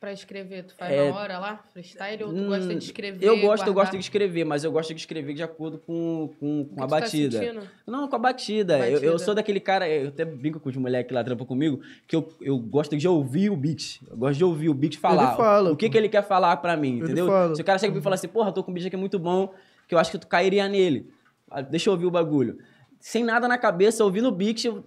Pra 0.00 0.14
escrever, 0.14 0.64
tu 0.64 0.74
faz 0.76 0.90
É- 0.94 1.10
na 1.10 1.14
hora 1.18 1.38
lá? 1.38 1.62
Freestyle? 1.74 2.24
Ou 2.24 2.32
tu 2.32 2.44
gosta 2.46 2.74
de 2.74 2.82
escrever? 2.86 3.22
Eu 3.22 3.34
gosto, 3.38 3.66
eu 3.66 3.74
guardar? 3.74 3.74
gosto 3.74 3.92
de 3.92 3.98
escrever, 3.98 4.44
mas 4.46 4.64
eu 4.64 4.72
gosto 4.72 4.94
de 4.94 4.98
escrever 5.00 5.34
de 5.34 5.42
acordo 5.42 5.76
com, 5.76 6.30
com, 6.40 6.62
O 6.62 6.64
com 6.64 6.74
que 6.76 6.80
a 6.82 6.86
tá 6.86 7.00
batida. 7.00 7.38
sentindo? 7.38 7.68
não, 7.86 8.08
com 8.08 8.16
a 8.16 8.18
batida. 8.18 8.78
Eu, 8.78 8.84
eu 8.86 8.92
Batida. 8.94 9.18
sou 9.18 9.34
daquele 9.34 9.60
cara, 9.60 9.86
eu 9.86 10.08
até 10.08 10.24
brinco 10.24 10.58
com 10.58 10.70
os 10.70 10.76
moleques 10.78 11.08
que 11.08 11.14
lá 11.14 11.22
trampam 11.22 11.44
comigo, 11.46 11.82
que 12.08 12.16
eu, 12.16 12.26
eu 12.40 12.58
gosto 12.58 12.96
de 12.96 13.06
ouvir 13.06 13.50
o 13.50 13.56
beat. 13.56 14.00
Eu 14.10 14.16
gosto 14.16 14.38
de 14.38 14.44
ouvir 14.44 14.70
o 14.70 14.74
beat 14.74 14.96
falar. 14.96 15.36
fala, 15.36 15.70
o 15.70 15.76
que, 15.76 15.84
pô. 15.84 15.92
que 15.92 15.98
ele 15.98 16.08
quer 16.08 16.22
falar 16.26 16.56
pra 16.56 16.78
mim, 16.78 16.94
Ele 16.94 17.04
entendeu? 17.04 17.26
fala. 17.26 17.54
Se 17.54 17.60
o 17.60 17.64
cara 17.64 17.78
chega 17.78 17.98
e 17.98 18.00
fala 18.00 18.14
assim, 18.14 18.28
porra, 18.28 18.50
tô 18.52 18.64
com 18.64 18.70
um 18.70 18.74
beat 18.74 18.86
aqui 18.86 18.96
muito 18.96 19.18
bom, 19.18 19.52
que 19.86 19.94
eu 19.94 19.98
acho 19.98 20.10
que 20.10 20.16
tu 20.18 20.26
cairia 20.26 20.66
nele. 20.66 21.10
Ah, 21.50 21.60
Deixa 21.60 21.90
eu 21.90 21.92
ouvir 21.92 22.06
o 22.06 22.10
bagulho. 22.10 22.56
Sem 22.98 23.22
nada 23.22 23.46
na 23.46 23.58
cabeça, 23.58 24.02
ouvindo 24.02 24.28
o 24.28 24.32
beat, 24.32 24.64
eu, 24.64 24.82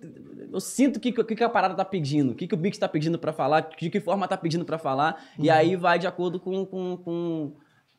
eu 0.53 0.59
sinto 0.59 0.97
o 0.97 0.99
que, 0.99 1.11
que, 1.11 1.35
que 1.35 1.43
a 1.43 1.49
parada 1.49 1.73
tá 1.75 1.83
pedindo, 1.83 2.31
o 2.31 2.35
que, 2.35 2.47
que 2.47 2.53
o 2.53 2.57
beat 2.57 2.77
tá 2.77 2.87
pedindo 2.87 3.17
pra 3.19 3.33
falar, 3.33 3.61
de 3.77 3.89
que 3.89 3.99
forma 3.99 4.27
tá 4.27 4.37
pedindo 4.37 4.63
pra 4.63 4.77
falar, 4.77 5.21
e 5.39 5.49
Uhum. 5.49 5.53
aí 5.55 5.75
vai 5.75 5.97
de 5.99 6.05
acordo 6.07 6.39
com, 6.39 6.65
com, 6.65 6.97
com 6.97 7.53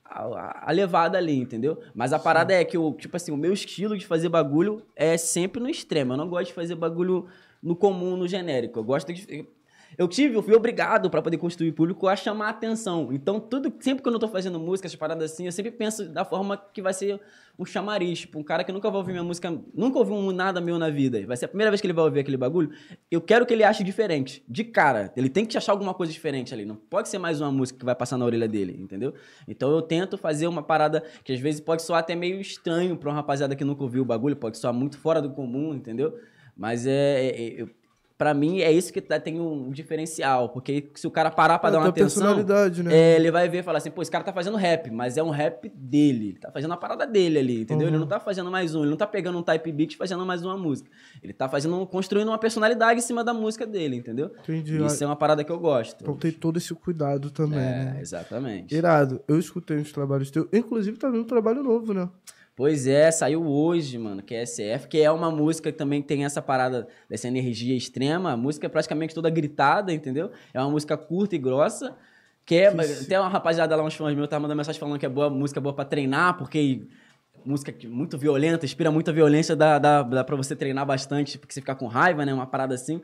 a, 0.05 0.69
a 0.71 0.73
levada 0.73 1.19
ali, 1.19 1.37
entendeu? 1.39 1.81
Mas 1.95 2.13
a 2.13 2.19
parada 2.19 2.53
é 2.55 2.65
que, 2.65 2.79
o, 2.79 2.93
tipo 2.93 3.17
assim, 3.17 3.33
o 3.33 3.37
meu 3.37 3.53
estilo 3.53 3.99
de 3.99 4.07
fazer 4.07 4.29
bagulho 4.29 4.83
é 4.95 5.17
sempre 5.17 5.61
no 5.61 5.69
extremo. 5.69 6.13
Eu 6.13 6.17
não 6.17 6.29
gosto 6.29 6.47
de 6.49 6.55
fazer 6.55 6.75
bagulho 6.77 7.27
no 7.63 7.75
comum, 7.75 8.17
no 8.17 8.29
genérico. 8.29 8.79
Eu 8.79 8.85
gosto 8.85 9.13
de. 9.13 9.49
Eu 9.97 10.09
tive, 10.09 10.35
eu 10.35 10.43
fui 10.43 10.55
obrigado 10.55 11.09
pra 11.09 11.23
poder 11.23 11.37
construir 11.39 11.73
público 11.73 12.09
a 12.09 12.17
chamar 12.17 12.47
a 12.47 12.51
atenção. 12.51 13.11
Então, 13.13 13.39
tudo, 13.39 13.73
sempre 13.81 14.03
que 14.03 14.09
eu 14.09 14.13
não 14.13 14.19
tô 14.19 14.29
fazendo 14.29 14.59
música, 14.59 14.87
essas 14.87 14.99
paradas 14.99 15.33
assim, 15.33 15.47
eu 15.47 15.53
sempre 15.53 15.71
penso 15.71 16.09
da 16.09 16.25
forma 16.25 16.57
que 16.57 16.83
vai 16.83 16.93
ser 16.93 17.21
um 17.59 17.65
chamariz. 17.65 18.21
Tipo, 18.21 18.39
um 18.39 18.43
cara 18.43 18.65
que 18.65 18.73
nunca 18.73 18.91
vai 18.91 18.99
ouvir 18.99 19.13
minha 19.13 19.23
música, 19.23 19.57
nunca 19.75 19.99
ouviu 19.99 20.15
um 20.15 20.33
nada 20.33 20.61
meu 20.61 20.79
na 20.79 20.91
vida. 20.91 21.25
Vai 21.27 21.37
ser 21.37 21.45
a 21.45 21.49
primeira 21.49 21.71
vez 21.71 21.81
que 21.81 21.87
ele 21.87 21.95
vai 21.95 22.05
ouvir 22.05 22.21
aquele 22.21 22.37
bagulho. 22.37 22.71
Eu 23.11 23.21
quero 23.21 23.47
que 23.47 23.53
ele 23.55 23.63
ache 23.63 23.85
diferente. 23.85 24.45
De 24.49 24.65
cara. 24.65 25.13
Ele 25.17 25.29
tem 25.29 25.47
que 25.47 25.57
achar 25.57 25.73
alguma 25.73 25.95
coisa 25.95 26.13
diferente 26.13 26.53
ali. 26.53 26.65
Não 26.65 26.77
pode 26.77 27.09
ser 27.09 27.19
mais 27.19 27.41
uma 27.41 27.53
música 27.53 27.79
que 27.79 27.85
vai 27.85 27.95
passar 27.95 28.19
na 28.19 28.25
orelha 28.25 28.49
dele, 28.49 28.77
entendeu? 28.81 29.15
Então 29.47 29.71
eu 29.71 29.81
tento 29.83 30.19
fazer 30.19 30.47
uma 30.49 30.63
parada 30.63 31.03
que 31.23 31.33
às 31.33 31.39
vezes 31.39 31.61
pode 31.61 31.83
soar 31.83 32.01
até 32.01 32.15
meio 32.17 32.41
estranho 32.41 32.97
pra 32.97 33.11
uma 33.11 33.17
rapaziada 33.17 33.55
que 33.55 33.65
nunca 33.65 33.83
ouviu 33.83 34.03
o 34.03 34.05
bagulho, 34.05 34.35
pode 34.37 34.59
soar 34.59 34.75
muito 34.75 34.99
fora 34.99 35.23
do 35.23 35.31
comum, 35.31 35.75
entendeu? 35.75 36.19
Mas 36.57 36.87
é. 36.87 36.91
é- 37.27 37.43
é- 37.43 37.63
eu, 37.63 37.71
Pra 38.17 38.33
mim, 38.33 38.61
é 38.61 38.71
isso 38.71 38.93
que 38.93 39.01
tá, 39.01 39.19
tem 39.19 39.41
um 39.41 39.71
diferencial. 39.71 40.49
Porque 40.51 40.89
se 40.95 41.05
o 41.05 41.11
cara 41.11 41.33
parar 41.33 41.59
pra 41.59 41.69
É, 41.69 41.73
dar 41.73 41.79
uma 41.81 41.89
atenção, 41.89 42.23
personalidade, 42.23 42.83
né? 42.85 42.95
é, 42.95 43.17
ele 43.17 43.29
vai 43.31 43.49
ver 43.49 43.59
e 43.59 43.62
falar 43.65 43.79
assim, 43.79 43.91
pô, 43.91 44.03
esse 44.03 44.11
cara 44.11 44.23
tá 44.23 44.33
fazendo 44.33 44.57
rap, 44.57 44.89
mas 44.91 45.17
é 45.17 45.23
um 45.23 45.31
rap 45.31 45.69
dele. 45.75 46.29
Ele 46.29 46.39
tá 46.39 46.49
fazendo 46.53 46.73
a 46.73 46.77
parada 46.77 47.07
dele 47.09 47.41
ali, 47.41 47.62
entendeu? 47.62 47.89
Ele 47.89 47.97
Uhum. 47.97 48.03
não 48.03 48.09
tá 48.09 48.21
fazendo 48.21 48.51
mais 48.53 48.73
um, 48.75 48.83
ele 48.83 48.91
não 48.91 48.97
tá 48.97 49.07
pegando 49.07 49.37
um 49.37 49.43
type 49.43 49.73
beat 49.73 49.95
e 49.95 49.97
fazendo 49.97 50.25
mais 50.25 50.45
uma 50.45 50.57
música. 50.57 50.89
Ele 51.23 51.33
tá 51.33 51.49
fazendo, 51.49 51.85
construindo 51.87 52.29
uma 52.29 52.39
personalidade 52.39 53.01
em 53.01 53.03
cima 53.03 53.25
da 53.25 53.35
música 53.35 53.67
dele, 53.67 53.97
entendeu? 53.97 54.31
Entendi. 54.43 54.77
Isso 54.85 55.03
é 55.03 55.07
uma 55.09 55.17
parada 55.17 55.43
que 55.43 55.51
eu 55.51 55.59
gosto. 55.59 56.01
Então 56.03 56.15
tem 56.17 56.31
todo 56.31 56.57
esse 56.57 56.73
cuidado 56.73 57.33
também, 57.33 57.59
É, 57.59 57.62
né? 57.62 57.99
exatamente. 58.01 58.73
Irado. 58.75 59.21
Eu 59.27 59.41
escutei 59.41 59.77
uns 59.77 59.91
trabalhos 59.91 60.31
teus. 60.31 60.47
Inclusive, 60.53 60.97
tá 60.99 61.09
vindo 61.11 61.23
um 61.23 61.27
trabalho 61.27 61.65
novo, 61.65 61.93
né? 61.93 62.09
Pois 62.57 62.87
é, 62.87 63.11
saiu 63.11 63.45
hoje, 63.45 63.99
mano, 63.99 64.23
que 64.23 64.33
é 64.33 64.47
SF, 64.47 64.87
que 64.87 65.01
é 65.01 65.11
uma 65.11 65.29
música 65.29 65.73
que 65.73 65.77
também 65.77 66.01
tem 66.01 66.25
essa 66.25 66.41
parada 66.41 66.87
dessa 67.09 67.27
energia 67.27 67.77
extrema. 67.77 68.33
A 68.33 68.37
música 68.37 68.67
é 68.67 68.69
praticamente 68.69 69.13
toda 69.13 69.29
gritada, 69.29 69.93
entendeu? 69.93 70.31
É 70.53 70.61
uma 70.61 70.71
música 70.71 70.97
curta 70.97 71.35
e 71.35 71.39
grossa. 71.39 71.97
Que 72.47 72.57
é, 72.57 72.71
tem 73.09 73.19
uma 73.19 73.29
rapaziada 73.29 73.75
lá, 73.75 73.83
uns 73.83 73.95
fãs 73.95 74.15
meus, 74.15 74.29
tá 74.29 74.39
mandando 74.39 74.59
mensagem 74.59 74.79
falando 74.79 74.99
que 74.99 75.07
é 75.07 75.09
boa, 75.09 75.31
música 75.31 75.61
boa 75.61 75.75
pra 75.75 75.85
treinar, 75.85 76.37
porque 76.37 76.87
música 77.45 77.75
muito 77.89 78.17
violenta, 78.19 78.65
inspira 78.65 78.91
muita 78.91 79.13
violência, 79.13 79.57
dá, 79.57 79.79
dá, 79.79 80.03
dá 80.03 80.23
pra 80.23 80.37
você 80.37 80.55
treinar 80.55 80.87
bastante, 80.87 81.39
porque 81.39 81.55
você 81.55 81.61
ficar 81.61 81.75
com 81.75 81.87
raiva, 81.87 82.25
né? 82.25 82.33
Uma 82.33 82.47
parada 82.47 82.75
assim. 82.75 83.01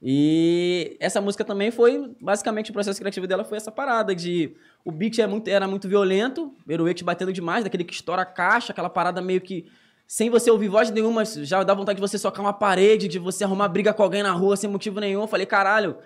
E 0.00 0.96
essa 1.00 1.20
música 1.20 1.44
também 1.44 1.70
foi, 1.70 2.14
basicamente, 2.20 2.70
o 2.70 2.72
processo 2.72 2.98
criativo 2.98 3.26
dela 3.26 3.44
foi 3.44 3.56
essa 3.56 3.72
parada 3.72 4.14
de... 4.14 4.54
O 4.84 4.92
beat 4.92 5.18
é 5.18 5.26
muito, 5.26 5.48
era 5.48 5.66
muito 5.66 5.88
violento, 5.88 6.54
Eruete 6.68 7.02
batendo 7.02 7.32
demais, 7.32 7.64
daquele 7.64 7.82
que 7.84 7.92
estoura 7.92 8.22
a 8.22 8.26
caixa, 8.26 8.72
aquela 8.72 8.88
parada 8.88 9.20
meio 9.20 9.40
que... 9.40 9.66
Sem 10.06 10.30
você 10.30 10.50
ouvir 10.50 10.68
voz 10.68 10.90
nenhuma, 10.90 11.22
já 11.24 11.62
dá 11.62 11.74
vontade 11.74 11.96
de 11.96 12.00
você 12.00 12.16
socar 12.16 12.40
uma 12.40 12.52
parede, 12.52 13.08
de 13.08 13.18
você 13.18 13.44
arrumar 13.44 13.68
briga 13.68 13.92
com 13.92 14.02
alguém 14.02 14.22
na 14.22 14.32
rua 14.32 14.56
sem 14.56 14.70
motivo 14.70 15.00
nenhum. 15.00 15.20
Eu 15.20 15.26
falei, 15.26 15.44
caralho, 15.44 15.98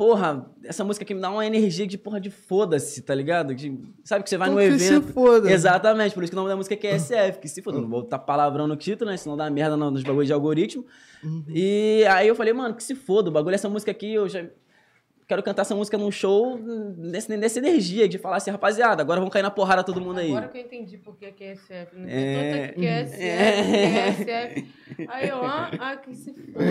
porra, 0.00 0.46
essa 0.64 0.82
música 0.82 1.04
aqui 1.04 1.12
me 1.12 1.20
dá 1.20 1.30
uma 1.30 1.44
energia 1.44 1.86
de 1.86 1.98
porra 1.98 2.18
de 2.18 2.30
foda-se, 2.30 3.02
tá 3.02 3.14
ligado? 3.14 3.54
De- 3.54 3.78
sabe 4.02 4.24
que 4.24 4.30
você 4.30 4.38
vai 4.38 4.48
Então 4.48 4.58
no 4.62 4.66
que 4.66 4.82
evento... 4.82 5.06
se 5.08 5.12
foda. 5.12 5.52
Exatamente, 5.52 6.14
por 6.14 6.22
isso 6.24 6.30
que 6.32 6.36
o 6.36 6.40
nome 6.40 6.48
da 6.48 6.56
música 6.56 6.74
é 6.74 6.78
QSF, 6.78 7.38
que 7.38 7.46
se 7.46 7.60
foda, 7.60 7.78
não 7.78 7.86
vou 7.86 8.00
botar 8.00 8.18
palavrão 8.18 8.66
no 8.66 8.76
título, 8.76 9.10
né? 9.10 9.18
Senão 9.18 9.36
dá 9.36 9.50
merda 9.50 9.76
no- 9.76 9.90
nos 9.90 10.02
bagulhos 10.02 10.26
de 10.26 10.32
algoritmo. 10.32 10.86
Uhum. 11.22 11.44
E 11.48 12.02
aí 12.08 12.26
eu 12.26 12.34
falei, 12.34 12.54
mano, 12.54 12.74
que 12.74 12.82
se 12.82 12.94
foda, 12.94 13.28
o 13.28 13.32
bagulho, 13.32 13.54
essa 13.54 13.68
música 13.68 13.90
aqui, 13.90 14.14
eu 14.14 14.26
já 14.26 14.46
quero 15.30 15.42
cantar 15.44 15.62
essa 15.62 15.76
música 15.76 15.96
num 15.96 16.10
show 16.10 16.58
nesse, 16.98 17.36
nessa 17.36 17.60
energia 17.60 18.08
de 18.08 18.18
falar 18.18 18.38
assim, 18.38 18.50
rapaziada, 18.50 19.00
agora 19.00 19.20
vamos 19.20 19.32
cair 19.32 19.42
na 19.42 19.50
porrada 19.50 19.84
todo 19.84 20.00
mundo 20.00 20.18
aí. 20.18 20.30
Agora 20.30 20.48
que 20.48 20.58
eu 20.58 20.62
entendi 20.62 20.98
por 20.98 21.16
que 21.16 21.26
é 21.26 21.54
SF. 21.54 21.96
Não 21.96 22.08
É. 22.08 22.10
tem 22.10 22.62
tanta 22.66 22.72
que 22.80 22.86
é 22.86 23.00
SF, 23.04 23.22
É. 23.22 24.24
que 24.24 24.30
é 24.30 24.48
SF. 24.50 25.06
Aí 25.08 25.28
eu, 25.28 25.36
ah, 25.46 25.70
ah, 25.78 25.96
que 25.98 26.14
se 26.16 26.32
foda. 26.34 26.64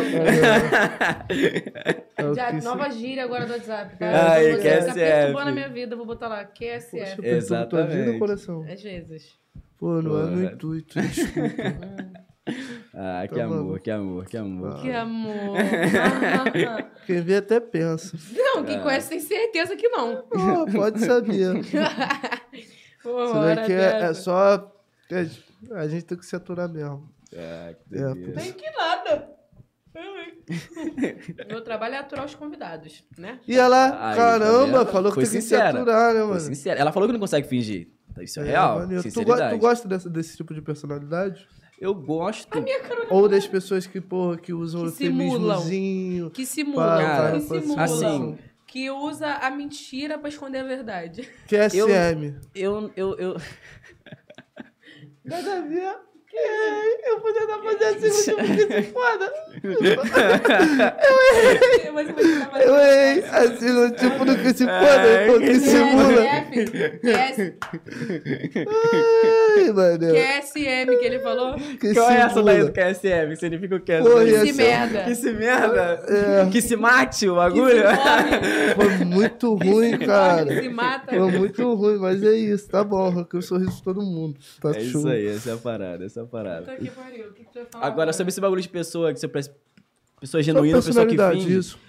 É 2.17 2.33
Já, 2.35 2.51
nova 2.61 2.89
gíria 2.89 3.23
agora 3.23 3.45
do 3.45 3.53
WhatsApp, 3.53 3.97
tá? 3.97 4.31
Ai, 4.33 4.51
Você 4.51 4.61
que 4.61 4.67
é 4.67 4.77
tá 4.77 4.83
SF. 4.91 4.99
perturbando 4.99 5.49
a 5.49 5.53
minha 5.53 5.69
vida, 5.69 5.95
vou 5.95 6.05
botar 6.05 6.27
lá, 6.27 6.43
Poxa, 6.43 6.51
QSF. 6.59 6.95
eu 6.97 6.99
perturbo 6.99 7.21
tua 7.21 7.37
Exatamente. 7.37 7.95
vida, 8.05 8.19
coração. 8.19 8.65
Às 8.69 8.81
vezes. 8.83 9.39
Pô, 9.77 10.01
não 10.01 10.19
é 10.21 10.25
no 10.29 10.49
Pô, 10.49 10.53
intuito, 10.53 10.99
desculpa. 11.01 11.39
Ah, 12.93 13.25
que 13.27 13.35
Tá 13.35 13.43
amor, 13.45 13.57
maluco. 13.57 13.79
que 13.79 13.91
amor, 13.91 14.25
que 14.25 14.37
amor. 14.37 14.81
Que 14.81 14.91
amor. 14.91 15.55
Quem 17.05 17.21
vê 17.21 17.37
até 17.37 17.59
pensa. 17.59 18.17
não, 18.35 18.63
quem 18.63 18.79
conhece 18.81 19.09
tem 19.09 19.19
certeza 19.19 19.75
que 19.75 19.87
não. 19.89 20.23
Oh, 20.31 20.65
pode 20.71 20.99
saber. 20.99 21.53
Pô, 23.01 23.23
Isso 23.25 23.33
daqui 23.55 23.73
é, 23.73 24.01
é 24.03 24.13
só. 24.13 24.71
é, 25.11 25.25
a 25.75 25.87
gente 25.87 26.03
tem 26.05 26.17
que 26.17 26.25
se 26.25 26.35
aturar 26.35 26.69
mesmo. 26.69 27.09
Ah, 27.35 27.73
que 27.89 27.95
É. 27.97 28.13
Tem 28.33 28.53
que 28.53 28.69
nada. 28.71 29.29
Meu 31.47 31.61
trabalho 31.63 31.95
é 31.95 31.97
aturar 31.97 32.25
os 32.25 32.35
convidados, 32.35 33.03
né? 33.17 33.39
E 33.47 33.57
ela, 33.57 34.09
Aí, 34.11 34.15
caramba, 34.17 34.71
tá 34.73 34.79
vendo? 34.79 34.91
falou 34.91 35.11
que 35.11 35.15
Foi 35.15 35.23
tem 35.23 35.31
que 35.33 35.41
se 35.41 35.41
sincera. 35.41 35.69
aturar, 35.69 36.13
né, 36.13 36.23
mano? 36.23 36.39
sincero. 36.39 36.79
Ela 36.79 36.91
falou 36.91 37.07
que 37.07 37.13
não 37.13 37.19
consegue 37.19 37.47
fingir. 37.47 37.89
Isso 38.21 38.39
é, 38.41 38.43
É, 38.43 38.51
real. 38.51 38.81
Tu, 38.87 39.11
tu 39.13 39.57
gosta 39.57 39.87
dessa- 39.87 40.09
desse 40.09 40.35
tipo 40.37 40.53
de 40.53 40.61
personalidade? 40.61 41.47
Eu 41.79 41.95
gosto. 41.95 42.49
Ou 43.09 43.27
das 43.29 43.47
pessoas 43.47 43.87
que, 43.87 44.01
porra, 44.01 44.37
que 44.37 44.53
usam 44.53 44.81
Que 44.81 44.87
o 44.87 44.91
simulam. 44.91 46.29
Que 46.33 46.45
simula, 46.45 46.97
Cara, 46.97 47.31
que 47.39 47.41
simula. 47.61 47.83
assim- 47.83 48.37
Que 48.67 48.91
usa 48.91 49.33
a 49.35 49.49
mentira 49.49 50.17
pra 50.19 50.29
esconder 50.29 50.59
a 50.59 50.63
verdade. 50.63 51.27
Que 51.47 51.55
é 51.55 51.69
SM. 51.69 52.35
Eu, 52.53 52.91
eu, 52.95 53.15
eu... 53.17 53.35
Nada 55.23 55.57
a 55.57 55.61
ver. 55.61 55.95
Que 56.29 56.37
é? 56.37 57.11
Eu 57.11 57.19
podia 57.21 57.41
estar 57.41 57.57
fazendo 57.57 58.05
assim, 58.05 58.35
tipo, 58.35 58.43
que 58.55 58.73
se 58.73 58.83
foda. 58.91 59.33
Mas 61.93 62.07
vai 62.11 62.23
falar 62.23 62.61
Eu 62.63 62.75
errei. 62.75 63.23
Assim, 63.29 63.69
no 63.71 63.91
tipo 63.91 64.25
do 64.25 64.35
que 64.37 64.53
se 64.53 64.63
foda, 64.65 64.85
É, 64.85 65.27
pô, 65.27 65.39
que 65.39 65.47
que 65.47 65.59
simula. 65.59 66.21
Ai, 69.57 69.71
mano. 69.73 69.99
QSM 69.99 70.97
que 70.99 71.05
ele 71.05 71.19
falou. 71.19 71.55
Que 71.79 71.93
Qual 71.93 72.09
é 72.11 72.17
essa 72.21 72.43
daí 72.43 72.63
do 72.63 72.71
QSM? 72.71 73.35
Significa 73.35 73.75
o 73.75 73.79
que? 73.79 73.97
Porra, 73.99 74.25
Que 74.25 74.31
ser- 74.47 74.53
merda. 74.53 75.03
Que 75.03 75.15
se 75.15 75.33
merda? 75.33 76.03
É. 76.07 76.49
Que 76.51 76.61
se 76.61 76.75
mate 76.75 77.27
o 77.27 77.33
Que 77.33 77.37
bagulho? 77.39 77.71
se. 77.71 78.75
Foi 78.75 79.05
muito 79.05 79.55
ruim, 79.55 79.97
Que 79.97 80.05
cara. 80.05 80.61
se 80.61 80.69
mata. 80.69 81.15
Foi 81.15 81.31
muito 81.31 81.73
ruim, 81.73 81.97
mas 81.97 82.21
é 82.23 82.33
isso, 82.33 82.69
tá 82.69 82.83
bom. 82.83 83.07
Arranquei 83.07 83.39
o 83.39 83.43
sorriso 83.43 83.71
de 83.77 83.83
todo 83.83 84.01
mundo. 84.01 84.37
Tá 84.61 84.71
É 84.75 84.81
isso 84.81 85.07
aí, 85.07 85.27
essa 85.27 85.49
é 85.49 85.53
a 85.53 85.57
parada, 85.57 86.05
essa 86.05 86.18
é 86.19 86.23
a 86.23 86.27
parada. 86.27 86.61
Puta 86.65 86.77
que 86.77 86.89
pariu. 86.91 87.29
O 87.29 87.33
que 87.33 87.43
que 87.43 87.51
tu 87.51 87.55
vai 87.55 87.65
falar 87.65 87.85
Agora, 87.85 88.13
sobre 88.13 88.29
esse 88.29 88.41
bagulho 88.41 88.61
de 88.61 88.69
pessoa, 88.69 89.13
que 89.13 89.19
você 89.19 89.27
parece 89.27 89.51
pessoa 90.19 90.41
genuína, 90.43 90.81
pessoa 90.81 91.05
que 91.05 91.17
finge. 91.17 91.57
isso. 91.57 91.79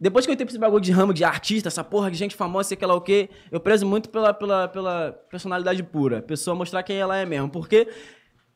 Depois 0.00 0.26
que 0.26 0.30
eu 0.30 0.34
entrei 0.34 0.44
pra 0.44 0.52
esse 0.52 0.58
bagulho 0.58 0.82
de 0.82 0.90
ramo 0.92 1.14
de 1.14 1.24
artista, 1.24 1.68
essa 1.68 1.84
porra 1.84 2.10
de 2.10 2.16
gente 2.16 2.34
famosa, 2.34 2.68
sei 2.68 2.76
que 2.76 2.84
lá 2.84 2.94
o 2.94 3.00
quê, 3.00 3.30
eu 3.50 3.60
prezo 3.60 3.86
muito 3.86 4.10
pela, 4.10 4.34
pela, 4.34 4.68
pela 4.68 5.12
personalidade 5.30 5.82
pura. 5.82 6.20
Pessoa 6.20 6.54
mostrar 6.54 6.82
quem 6.82 6.96
ela 6.96 7.16
é 7.16 7.24
mesmo. 7.24 7.48
Porque 7.48 7.88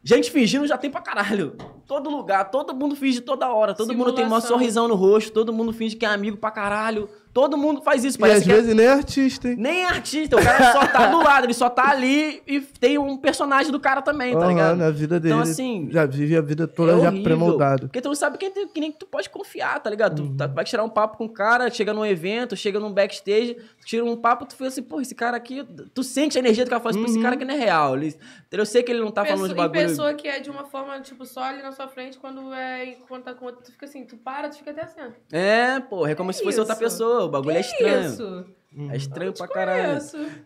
gente 0.03 0.31
fingindo 0.31 0.66
já 0.66 0.76
tem 0.76 0.91
pra 0.91 1.01
caralho. 1.01 1.57
Todo 1.87 2.11
lugar, 2.11 2.51
todo 2.51 2.74
mundo 2.74 2.97
finge 2.97 3.20
toda 3.20 3.49
hora. 3.53 3.72
Todo 3.72 3.95
mundo 3.95 4.12
tem 4.12 4.24
um 4.24 4.29
Simulação. 4.29 4.49
sorrisão 4.51 4.89
no 4.89 4.95
rosto, 4.95 5.33
todo 5.33 5.53
mundo 5.53 5.72
finge 5.72 5.97
que 5.97 6.05
é 6.05 6.09
amigo 6.09 6.37
pra 6.37 6.51
caralho. 6.51 7.09
Todo 7.33 7.57
mundo 7.57 7.83
faz 7.83 8.05
isso. 8.05 8.16
E 8.16 8.20
Parece 8.20 8.39
às 8.39 8.45
que 8.45 8.51
é- 8.53 8.55
vezes 8.57 8.74
nem 8.74 8.87
é 8.87 8.91
artista, 8.91 9.49
hein? 9.49 9.57
nem 9.59 9.83
é 9.83 9.87
artista, 9.87 10.37
o 10.37 10.43
cara 10.43 10.72
só 10.72 10.87
tá 10.87 11.07
do 11.07 11.18
lado, 11.22 11.45
ele 11.47 11.55
só 11.55 11.68
tá 11.70 11.89
ali 11.91 12.43
e 12.47 12.61
tem 12.61 12.99
um 12.99 13.16
personagem 13.16 13.70
do 13.70 13.79
cara 13.79 14.03
também, 14.03 14.33
tá 14.33 14.41
Aham, 14.41 14.49
ligado? 14.49 14.76
na 14.76 14.91
vida 14.91 15.20
dele. 15.20 15.35
Então, 15.35 15.43
assim, 15.43 15.89
já 15.91 16.05
vive 16.07 16.37
a 16.37 16.41
vida 16.41 16.66
toda 16.66 16.93
É 16.93 17.01
já 17.01 17.12
pré-moldado. 17.12 17.87
Porque 17.89 18.01
tu 18.01 18.09
não 18.09 18.14
sabe 18.14 18.39
quem, 18.39 18.51
tem- 18.51 18.66
que 18.68 18.81
nem 18.81 18.91
que 18.91 18.99
tu 18.99 19.07
pode 19.07 19.29
confiar, 19.31 19.79
tá 19.81 19.89
ligado? 19.91 20.20
Uhum. 20.20 20.29
Tu 20.33 20.37
tá- 20.37 20.47
vai 20.47 20.64
tirar 20.64 20.83
um 20.85 20.89
papo 20.89 21.16
com 21.16 21.26
o 21.26 21.29
cara, 21.29 21.70
chega 21.70 21.93
num 21.93 22.05
evento, 22.05 22.57
chega 22.57 22.81
num 22.81 22.93
backstage, 22.93 23.55
tu 23.81 23.87
tira 23.87 24.05
um 24.05 24.16
papo, 24.16 24.45
tu 24.47 24.55
fica 24.55 24.66
assim, 24.68 24.83
pô, 24.83 25.01
esse 25.01 25.14
cara 25.14 25.37
aqui, 25.37 25.64
tu 25.95 26.03
sente 26.03 26.37
a 26.37 26.41
energia 26.41 26.64
do 26.64 26.70
cara, 26.70 26.81
fala 26.81 26.91
assim, 26.91 27.01
pô, 27.01 27.07
esse 27.07 27.16
Uhum. 27.18 27.22
cara 27.22 27.35
aqui 27.37 27.45
não 27.45 27.55
é 27.55 27.59
real. 27.59 27.97
Ele- 27.97 28.16
eu 28.51 28.66
sei 28.66 28.83
que 28.83 28.91
ele 28.91 29.01
não 29.01 29.11
tá 29.11 29.24
falando 29.24 29.49
de 29.49 29.55
Pessoa, 29.55 29.64
e 29.66 29.68
bagulho. 29.68 29.89
pessoa 29.89 30.14
que 30.14 30.26
é 30.26 30.41
de 30.41 30.51
uma 30.51 30.64
forma, 30.64 30.99
tipo, 31.01 31.24
só 31.24 31.43
ali 31.43 31.62
na 31.62 31.70
sua 31.72 31.87
frente, 31.89 32.18
quando 32.18 32.53
é 32.53 32.97
quando 33.09 33.22
tá 33.22 33.35
com 33.35 33.45
outra, 33.45 33.62
tu 33.62 33.70
fica 33.70 33.87
assim, 33.87 34.05
tu 34.05 34.16
para, 34.16 34.49
tu 34.49 34.57
fica 34.57 34.70
até 34.70 34.83
assim. 34.83 35.01
ó. 35.01 35.37
É, 35.37 35.79
porra, 35.81 36.11
é 36.11 36.14
como 36.14 36.31
Que 36.31 36.37
se 36.37 36.43
fosse 36.43 36.59
outra 36.59 36.74
isso? 36.74 36.83
O 37.27 37.29
bagulho 37.31 37.57
é 37.57 37.62
Que 37.62 37.69
estranho. 37.69 38.05
Isso. 38.07 38.47
É 38.91 38.97
estranho 38.97 39.33
pra 39.33 39.49
caralho. 39.49 39.99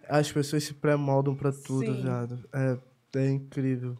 As 0.09 0.31
pessoas 0.33 0.65
se 0.65 0.75
pré-moldam 0.75 1.35
pra 1.35 1.51
tudo, 1.53 1.87
Sim. 1.87 2.03
viado. 2.03 2.39
É, 2.55 2.79
é 3.19 3.31
incrível. 3.31 3.97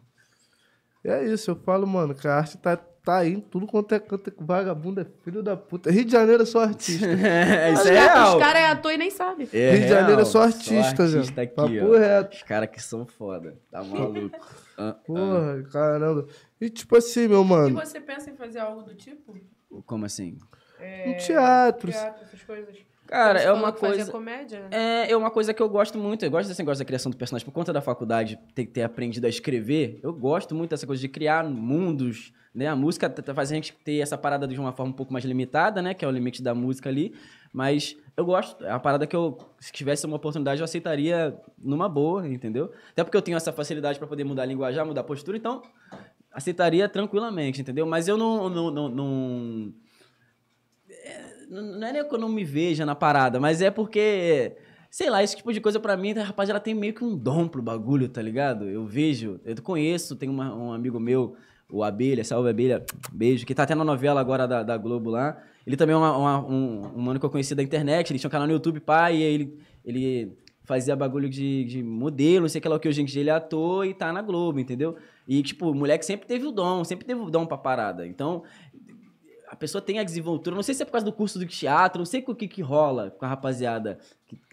E 1.03 1.09
é 1.09 1.25
isso, 1.25 1.51
eu 1.51 1.55
falo, 1.57 1.85
mano, 1.85 2.15
que 2.15 2.25
a 2.27 2.35
arte 2.35 2.57
tá, 2.57 2.77
tá 2.77 3.17
aí 3.17 3.41
tudo 3.41 3.67
quanto 3.67 3.93
é 3.93 3.99
canto. 3.99 4.31
Vagabundo 4.39 5.01
é 5.01 5.05
filho 5.23 5.43
da 5.43 5.57
puta. 5.57 5.91
Rio 5.91 6.05
de 6.05 6.11
Janeiro 6.13 6.41
é 6.43 6.45
só 6.45 6.61
artista. 6.61 7.05
É, 7.05 7.73
isso 7.73 7.81
Os 7.81 7.87
é 7.89 7.93
caras- 7.95 8.13
real. 8.13 8.33
Os 8.37 8.39
caras 8.43 8.61
é 8.61 8.65
ator 8.67 8.91
e 8.93 8.97
nem 8.97 9.11
sabe. 9.11 9.49
É 9.53 9.71
Rio 9.71 9.81
de 9.81 9.87
Janeiro 9.89 10.21
é 10.21 10.25
só 10.25 10.43
artista, 10.43 11.05
velho. 11.05 11.19
artista 11.19 11.41
aqui, 11.41 11.53
Papo 11.53 11.73
ó. 11.93 11.97
reto. 11.97 12.35
Os 12.37 12.43
caras 12.43 12.69
que 12.69 12.81
são 12.81 13.05
foda, 13.05 13.57
tá 13.69 13.83
maluco. 13.83 14.35
Ah, 14.77 14.89
ah. 14.89 14.93
Porra, 15.05 15.63
caramba. 15.71 16.25
E 16.61 16.69
tipo 16.69 16.95
assim, 16.95 17.27
meu 17.27 17.41
E 17.41 17.45
mano, 17.45 17.75
você 17.75 17.99
pensa 17.99 18.31
em 18.31 18.37
fazer 18.37 18.59
algo 18.59 18.81
do 18.83 18.95
tipo? 18.95 19.35
Como 19.85 20.05
assim? 20.05 20.37
No 21.07 21.17
teatro. 21.17 21.91
Teatro, 21.91 22.23
essas 22.23 22.43
coisas. 22.43 22.75
Cara, 23.05 23.39
é 23.39 23.51
uma 23.51 23.71
coisa... 23.71 24.11
comédia? 24.11 24.61
né? 24.61 24.67
É, 24.71 25.11
é 25.11 25.17
uma 25.17 25.29
coisa 25.29 25.53
que 25.53 25.61
eu 25.61 25.69
gosto 25.69 25.97
muito. 25.97 26.23
Eu 26.25 26.31
gosto 26.31 26.47
desse 26.47 26.59
negócio 26.61 26.79
da 26.79 26.85
criação 26.85 27.11
do 27.11 27.17
personagem. 27.17 27.45
Por 27.45 27.51
conta 27.51 27.71
da 27.71 27.81
faculdade, 27.81 28.39
ter, 28.55 28.65
ter 28.65 28.81
aprendido 28.83 29.25
a 29.25 29.29
escrever, 29.29 29.99
eu 30.01 30.11
gosto 30.13 30.55
muito 30.55 30.71
dessa 30.71 30.87
coisa 30.87 31.01
de 31.01 31.07
criar 31.09 31.43
mundos, 31.43 32.33
né? 32.55 32.67
A 32.67 32.75
música 32.75 33.13
faz 33.35 33.51
a 33.51 33.55
gente 33.55 33.73
ter 33.83 33.99
essa 33.99 34.17
parada 34.17 34.47
de 34.47 34.59
uma 34.59 34.71
forma 34.71 34.91
um 34.91 34.95
pouco 34.95 35.11
mais 35.13 35.25
limitada, 35.25 35.81
né? 35.81 35.93
Que 35.93 36.03
é 36.03 36.07
o 36.07 36.11
limite 36.11 36.41
da 36.41 36.55
música 36.55 36.89
ali. 36.89 37.13
Mas 37.51 37.95
eu 38.17 38.25
gosto. 38.25 38.65
É 38.65 38.69
uma 38.71 38.79
parada 38.79 39.05
que 39.05 39.15
eu, 39.15 39.37
se 39.59 39.71
tivesse 39.71 40.05
uma 40.07 40.15
oportunidade, 40.15 40.61
eu 40.61 40.65
aceitaria 40.65 41.37
numa 41.61 41.87
boa, 41.87 42.27
entendeu? 42.27 42.71
Até 42.93 43.03
porque 43.03 43.17
eu 43.17 43.21
tenho 43.21 43.37
essa 43.37 43.51
facilidade 43.53 43.99
para 43.99 44.07
poder 44.07 44.23
mudar 44.23 44.43
a 44.43 44.45
linguajar, 44.45 44.83
mudar 44.85 45.01
a 45.01 45.03
postura, 45.03 45.37
então 45.37 45.61
aceitaria 46.31 46.89
tranquilamente, 46.89 47.61
entendeu? 47.61 47.85
Mas 47.85 48.07
eu 48.07 48.17
não- 48.17 48.49
não- 48.49 48.71
não, 48.71 48.89
não 48.89 49.73
não 51.61 51.87
é 51.87 51.93
nem 51.93 52.07
que 52.07 52.13
eu 52.13 52.19
não 52.19 52.29
me 52.29 52.43
veja 52.43 52.85
na 52.85 52.95
parada, 52.95 53.39
mas 53.39 53.61
é 53.61 53.69
porque, 53.69 54.53
sei 54.89 55.09
lá, 55.09 55.23
esse 55.23 55.35
tipo 55.35 55.51
de 55.53 55.61
coisa 55.61 55.79
pra 55.79 55.95
mim, 55.95 56.13
rapaz, 56.13 56.49
ela 56.49 56.59
tem 56.59 56.73
meio 56.73 56.93
que 56.93 57.03
um 57.03 57.15
dom 57.15 57.47
pro 57.47 57.61
bagulho, 57.61 58.09
tá 58.09 58.21
ligado? 58.21 58.65
Eu 58.67 58.85
vejo, 58.85 59.39
eu 59.45 59.55
conheço, 59.61 60.15
tem 60.15 60.29
uma- 60.29 60.53
um 60.55 60.73
amigo 60.73 60.99
meu, 60.99 61.35
o 61.71 61.83
Abelha, 61.83 62.23
salve 62.23 62.49
Abelha, 62.49 62.85
beijo, 63.11 63.45
que 63.45 63.53
tá 63.55 63.63
até 63.63 63.75
na 63.75 63.83
novela 63.83 64.19
agora 64.19 64.47
da, 64.47 64.63
da 64.63 64.77
Globo 64.77 65.09
lá. 65.09 65.37
Ele 65.65 65.77
também 65.77 65.93
é 65.93 65.97
uma, 65.97 66.17
uma- 66.17 66.45
um, 66.47 66.91
um 66.95 67.01
mano 67.01 67.19
que 67.19 67.25
eu 67.25 67.29
conheci 67.29 67.55
da 67.55 67.63
internet, 67.63 68.11
ele 68.11 68.19
tinha 68.19 68.27
um 68.27 68.31
canal 68.31 68.47
no 68.47 68.53
YouTube, 68.53 68.79
pai, 68.79 69.17
e 69.17 69.23
aí 69.23 69.33
ele, 69.33 69.57
ele 69.85 70.37
fazia 70.65 70.95
bagulho 70.95 71.29
de, 71.29 71.63
de 71.65 71.83
modelo, 71.83 72.41
não 72.43 72.49
sei 72.49 72.59
o 72.59 72.61
que 72.61 72.69
lá, 72.69 72.79
que 72.79 72.87
hoje 72.87 73.01
em 73.01 73.05
dia 73.05 73.21
ele 73.21 73.29
é 73.29 73.33
ator 73.33 73.85
e 73.85 73.93
tá 73.93 74.13
na 74.13 74.21
Globo, 74.21 74.59
entendeu? 74.59 74.95
E, 75.27 75.41
tipo, 75.41 75.69
o 75.71 75.73
moleque 75.75 76.05
sempre 76.05 76.27
teve 76.27 76.45
o 76.45 76.51
dom, 76.51 76.83
sempre 76.83 77.05
teve 77.05 77.19
o 77.19 77.29
dom 77.29 77.45
pra 77.45 77.57
parada. 77.57 78.05
Então, 78.05 78.43
a 79.53 79.55
pessoa 79.55 79.83
tem 79.83 79.99
a 79.99 80.03
desenvoltura, 80.03 80.55
não 80.55 80.63
sei 80.63 80.73
se 80.73 80.81
é 80.81 80.85
por 80.85 80.93
causa 80.93 81.05
do 81.05 81.13
curso 81.13 81.37
do 81.37 81.45
teatro, 81.45 81.99
não 81.99 82.07
sei 82.07 82.23
o 82.25 82.33
que 82.33 82.47
que 82.47 82.61
rola 82.63 83.11
com 83.11 83.23
a 83.23 83.27
rapaziada 83.27 83.99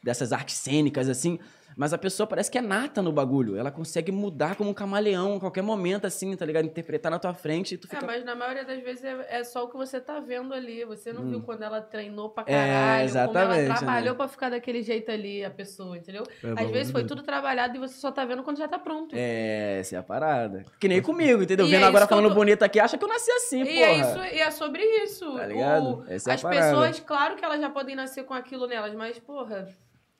dessas 0.04 0.30
artes 0.30 0.56
cênicas, 0.56 1.08
assim, 1.08 1.38
mas 1.80 1.94
a 1.94 1.98
pessoa 1.98 2.26
parece 2.26 2.50
que 2.50 2.58
é 2.58 2.60
nata 2.60 3.00
no 3.00 3.10
bagulho. 3.10 3.56
Ela 3.56 3.70
consegue 3.70 4.12
mudar 4.12 4.54
como 4.54 4.68
um 4.68 4.74
camaleão 4.74 5.36
a 5.36 5.40
qualquer 5.40 5.62
momento, 5.62 6.06
assim, 6.06 6.36
tá 6.36 6.44
ligado? 6.44 6.66
Interpretar 6.66 7.10
na 7.10 7.18
tua 7.18 7.32
frente 7.32 7.74
e 7.74 7.78
tu 7.78 7.86
É, 7.86 7.94
fica... 7.96 8.04
mas 8.06 8.22
na 8.22 8.34
maioria 8.34 8.66
das 8.66 8.82
vezes 8.82 9.02
é, 9.02 9.26
é 9.30 9.44
só 9.44 9.64
o 9.64 9.68
que 9.68 9.78
você 9.78 9.98
tá 9.98 10.20
vendo 10.20 10.52
ali. 10.52 10.84
Você 10.84 11.10
não 11.10 11.22
Hum. 11.22 11.30
viu 11.30 11.40
quando 11.40 11.62
ela 11.62 11.80
treinou 11.80 12.28
pra 12.28 12.42
É, 12.46 12.52
caralho, 12.52 12.98
como 12.98 13.04
exatamente, 13.08 13.60
ela 13.64 13.78
trabalhou 13.78 14.10
né? 14.12 14.14
pra 14.18 14.28
ficar 14.28 14.50
daquele 14.50 14.82
jeito 14.82 15.10
ali, 15.10 15.42
a 15.42 15.50
pessoa, 15.50 15.96
entendeu? 15.96 16.24
É, 16.44 16.62
Às 16.62 16.70
vezes 16.70 16.92
foi 16.92 17.04
tudo 17.06 17.22
trabalhado 17.22 17.74
e 17.76 17.78
você 17.80 17.94
só 17.94 18.12
tá 18.12 18.26
vendo 18.26 18.42
quando 18.42 18.58
já 18.58 18.68
tá 18.68 18.78
pronto. 18.78 19.14
É, 19.16 19.78
essa 19.80 19.96
é 19.96 19.98
a 19.98 20.02
parada. 20.02 20.64
Que 20.78 20.86
nem 20.86 21.00
comigo, 21.00 21.42
entendeu? 21.42 21.66
E 21.66 21.70
Vendo 21.70 21.84
é 21.86 21.88
agora 21.88 22.06
falando 22.06 22.28
tô- 22.28 22.34
bonito 22.34 22.62
aqui, 22.62 22.78
acha 22.78 22.98
que 22.98 23.04
eu 23.04 23.08
nasci 23.08 23.30
assim, 23.32 23.62
E 23.62 23.64
porra. 23.64 23.86
é, 23.86 23.94
isso, 24.00 24.34
e 24.36 24.38
é 24.40 24.50
sobre 24.50 24.82
isso. 25.02 25.34
Tá 25.34 25.46
ligado? 25.46 26.00
O- 26.00 26.04
Essa 26.12 26.28
é 26.28 26.32
a 26.32 26.34
as 26.34 26.42
parada. 26.42 26.60
pessoas, 26.62 27.00
claro 27.00 27.36
que 27.36 27.44
elas 27.44 27.58
já 27.58 27.70
podem 27.70 27.96
nascer 27.96 28.24
com 28.24 28.34
aquilo 28.34 28.66
nelas, 28.66 28.94
mas, 28.94 29.18
porra, 29.18 29.66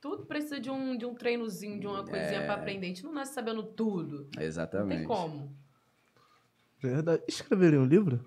tudo 0.01 0.25
precisa 0.27 0.59
de 0.59 0.71
um, 0.71 0.97
de 0.97 1.05
um 1.05 1.15
treinozinho, 1.15 1.79
de 1.79 1.87
uma 1.87 2.03
coisinha 2.05 2.41
É. 2.41 2.45
pra 2.45 2.55
aprender. 2.55 2.87
A 2.87 2.89
gente 2.89 3.05
não 3.05 3.13
nasce 3.13 3.35
sabendo 3.35 3.63
tudo. 3.63 4.29
Não 4.35 4.43
Exatamente. 4.43 4.99
tem 4.99 5.07
como. 5.07 5.55
Verdade. 6.83 7.23
Escreveria 7.29 7.81
um 7.81 7.85
livro? 7.85 8.25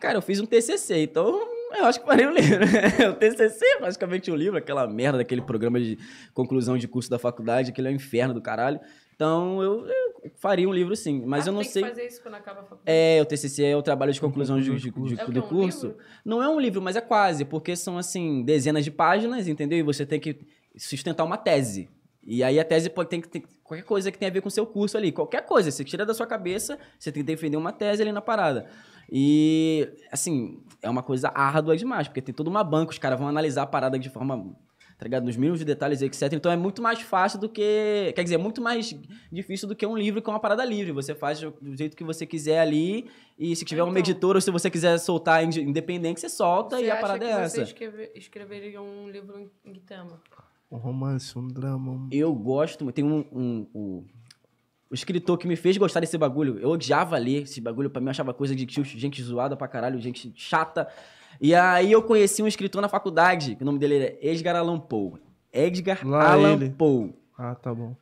Cara, 0.00 0.18
eu 0.18 0.22
fiz 0.22 0.40
um 0.40 0.46
TCC, 0.46 1.04
então 1.04 1.28
eu 1.76 1.84
acho 1.84 2.00
que 2.00 2.06
farei 2.06 2.26
um 2.26 2.32
livro. 2.32 2.64
o 3.10 3.14
TCC 3.14 3.64
é 3.64 3.80
basicamente 3.80 4.30
um 4.32 4.34
livro, 4.34 4.58
aquela 4.58 4.86
merda 4.88 5.18
daquele 5.18 5.42
programa 5.42 5.78
de 5.80 5.96
conclusão 6.34 6.76
de 6.76 6.88
curso 6.88 7.08
da 7.08 7.18
faculdade, 7.20 7.70
aquele 7.70 7.88
é 7.88 7.90
o 7.92 7.94
inferno 7.94 8.34
do 8.34 8.42
caralho. 8.42 8.80
Então 9.14 9.62
eu, 9.62 9.86
eu 9.86 10.11
faria 10.42 10.68
um 10.68 10.72
livro 10.72 10.94
sim, 10.96 11.22
mas 11.24 11.46
Ah, 11.46 11.50
eu 11.50 11.54
não 11.54 11.60
tem 11.62 11.70
sei... 11.70 11.82
que 11.84 11.88
fazer 11.88 12.06
isso 12.06 12.20
quando 12.20 12.34
acaba 12.34 12.60
a 12.60 12.62
faculdade. 12.64 12.82
É, 12.84 13.20
o 13.22 13.24
TCC 13.24 13.62
é 13.64 13.76
o 13.76 13.82
trabalho 13.82 14.12
de 14.12 14.20
conclusão 14.20 14.60
de, 14.60 14.74
de- 14.74 14.90
de- 14.90 15.20
É 15.20 15.24
do 15.24 15.38
Um 15.38 15.48
curso. 15.48 15.86
livro? 15.86 16.02
Não 16.24 16.42
é 16.42 16.48
um 16.48 16.58
livro, 16.58 16.82
mas 16.82 16.96
é 16.96 17.00
quase, 17.00 17.44
porque 17.44 17.76
são, 17.76 17.96
assim, 17.96 18.42
dezenas 18.42 18.84
de 18.84 18.90
páginas, 18.90 19.46
entendeu? 19.46 19.78
E 19.78 19.82
você 19.82 20.04
tem 20.04 20.18
que 20.18 20.40
sustentar 20.76 21.22
uma 21.24 21.36
tese. 21.38 21.88
E 22.24 22.42
aí 22.42 22.58
a 22.58 22.64
tese 22.64 22.90
pode 22.90 23.08
ter 23.08 23.20
que 23.22 23.28
ter 23.28 23.42
qualquer 23.62 23.84
coisa 23.84 24.10
que 24.10 24.18
tenha 24.18 24.30
a 24.30 24.32
ver 24.34 24.40
com 24.40 24.48
o 24.48 24.50
seu 24.50 24.66
curso 24.66 24.96
ali. 24.98 25.12
Qualquer 25.12 25.44
coisa, 25.46 25.70
você 25.70 25.84
tira 25.84 26.04
da 26.04 26.12
sua 26.14 26.26
cabeça, 26.26 26.76
você 26.98 27.12
tem 27.12 27.22
que 27.22 27.26
defender 27.26 27.56
uma 27.56 27.72
tese 27.72 28.02
ali 28.02 28.10
na 28.12 28.20
parada. 28.20 28.66
E, 29.10 29.88
assim, 30.10 30.60
é 30.80 30.88
uma 30.88 31.02
coisa 31.02 31.30
árdua 31.34 31.76
demais, 31.76 32.08
porque 32.08 32.22
tem 32.22 32.34
toda 32.34 32.48
uma 32.48 32.64
banca, 32.64 32.90
os 32.92 32.98
caras 32.98 33.18
vão 33.18 33.28
analisar 33.28 33.62
a 33.62 33.66
parada 33.66 33.98
de 33.98 34.08
forma, 34.08 34.56
tá 35.02 35.04
ligado? 35.04 35.24
Nos 35.24 35.36
mínimos 35.36 35.58
de 35.58 35.64
detalhes, 35.64 36.00
etc. 36.00 36.32
Então 36.32 36.52
é 36.52 36.56
muito 36.56 36.80
mais 36.80 37.00
fácil 37.00 37.40
do 37.40 37.48
que. 37.48 38.12
Quer 38.14 38.22
dizer, 38.22 38.36
é 38.36 38.38
muito 38.38 38.62
mais 38.62 38.94
difícil 39.32 39.66
do 39.68 39.74
que 39.74 39.84
um 39.84 39.96
livro 39.96 40.22
que 40.22 40.30
é 40.30 40.32
uma 40.32 40.38
parada 40.38 40.64
livre. 40.64 40.92
Você 40.92 41.12
faz 41.12 41.40
do 41.40 41.76
jeito 41.76 41.96
que 41.96 42.04
você 42.04 42.24
quiser 42.24 42.60
ali, 42.60 43.10
e 43.36 43.56
se 43.56 43.64
tiver 43.64 43.82
um 43.82 43.88
Então. 43.88 43.98
editor 43.98 44.36
ou 44.36 44.40
se 44.40 44.48
você 44.52 44.70
quiser 44.70 44.96
soltar 44.98 45.42
inde- 45.44 45.60
independente, 45.60 46.20
você 46.20 46.28
solta 46.28 46.76
Você 46.76 46.84
e 46.84 46.90
a 46.90 46.92
acha 46.94 47.00
parada 47.02 47.18
que 47.24 47.30
é 47.32 47.34
você 47.34 47.42
essa. 47.42 47.62
escreve- 47.62 48.12
escreveria 48.14 48.80
um 48.80 49.08
livro 49.10 49.36
em, 49.64 49.72
que 49.72 49.80
tema? 49.80 50.22
Um 50.70 50.76
romance, 50.76 51.36
um 51.36 51.48
drama. 51.48 51.90
Um... 51.92 52.08
Eu 52.12 52.32
gosto, 52.32 52.92
tem 52.92 53.04
um, 53.04 53.24
um, 53.32 53.66
um- 53.74 54.06
o 54.88 54.94
escritor 54.94 55.36
que 55.36 55.48
me 55.48 55.56
fez 55.56 55.76
gostar 55.76 55.98
desse 56.00 56.16
bagulho. 56.16 56.58
Eu 56.60 56.68
odiava 56.70 57.18
ler 57.18 57.42
esse 57.42 57.60
bagulho, 57.60 57.90
pra 57.90 58.00
mim 58.00 58.06
eu 58.06 58.10
achava 58.12 58.32
coisa 58.32 58.54
de 58.54 58.64
tio, 58.66 58.84
gente 58.84 59.20
zoada 59.22 59.56
pra 59.56 59.66
caralho, 59.66 59.98
gente 60.00 60.32
chata. 60.36 60.86
E 61.42 61.56
aí 61.56 61.90
eu 61.90 62.00
conheci 62.00 62.40
um 62.40 62.46
escritor 62.46 62.80
na 62.80 62.88
faculdade, 62.88 63.56
que 63.56 63.64
o 63.64 63.66
nome 63.66 63.76
dele 63.76 63.96
era 63.96 64.16
Edgar 64.22 64.54
Allan 64.54 64.78
Poe. 64.78 65.14
Edgar 65.52 66.06
Lá 66.06 66.34
Allan 66.34 66.52
ele. 66.52 66.70
Poe. 66.70 67.12
Ah, 67.36 67.56
tá 67.56 67.74
bom. 67.74 67.96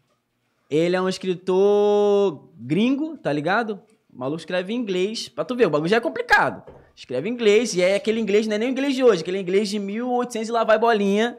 Ele 0.68 0.94
é 0.94 1.00
um 1.00 1.08
escritor 1.08 2.50
gringo, 2.58 3.16
tá 3.16 3.32
ligado? 3.32 3.80
O 4.12 4.18
maluco 4.18 4.40
escreve 4.40 4.74
em 4.74 4.76
inglês. 4.76 5.30
Pra 5.30 5.42
tu 5.42 5.56
ver, 5.56 5.66
o 5.66 5.70
bagulho 5.70 5.88
já 5.88 5.96
é 5.96 6.00
complicado. 6.00 6.70
Escreve 6.94 7.30
em 7.30 7.32
inglês, 7.32 7.74
e 7.74 7.80
é 7.80 7.94
aquele 7.94 8.20
inglês, 8.20 8.46
não 8.46 8.56
é 8.56 8.58
nem 8.58 8.68
o 8.68 8.72
inglês 8.72 8.94
de 8.94 9.02
hoje, 9.02 9.22
aquele 9.22 9.40
inglês 9.40 9.70
de 9.70 9.78
1800 9.78 10.46
e 10.46 10.52
lá 10.52 10.62
vai 10.62 10.78
bolinha. 10.78 11.38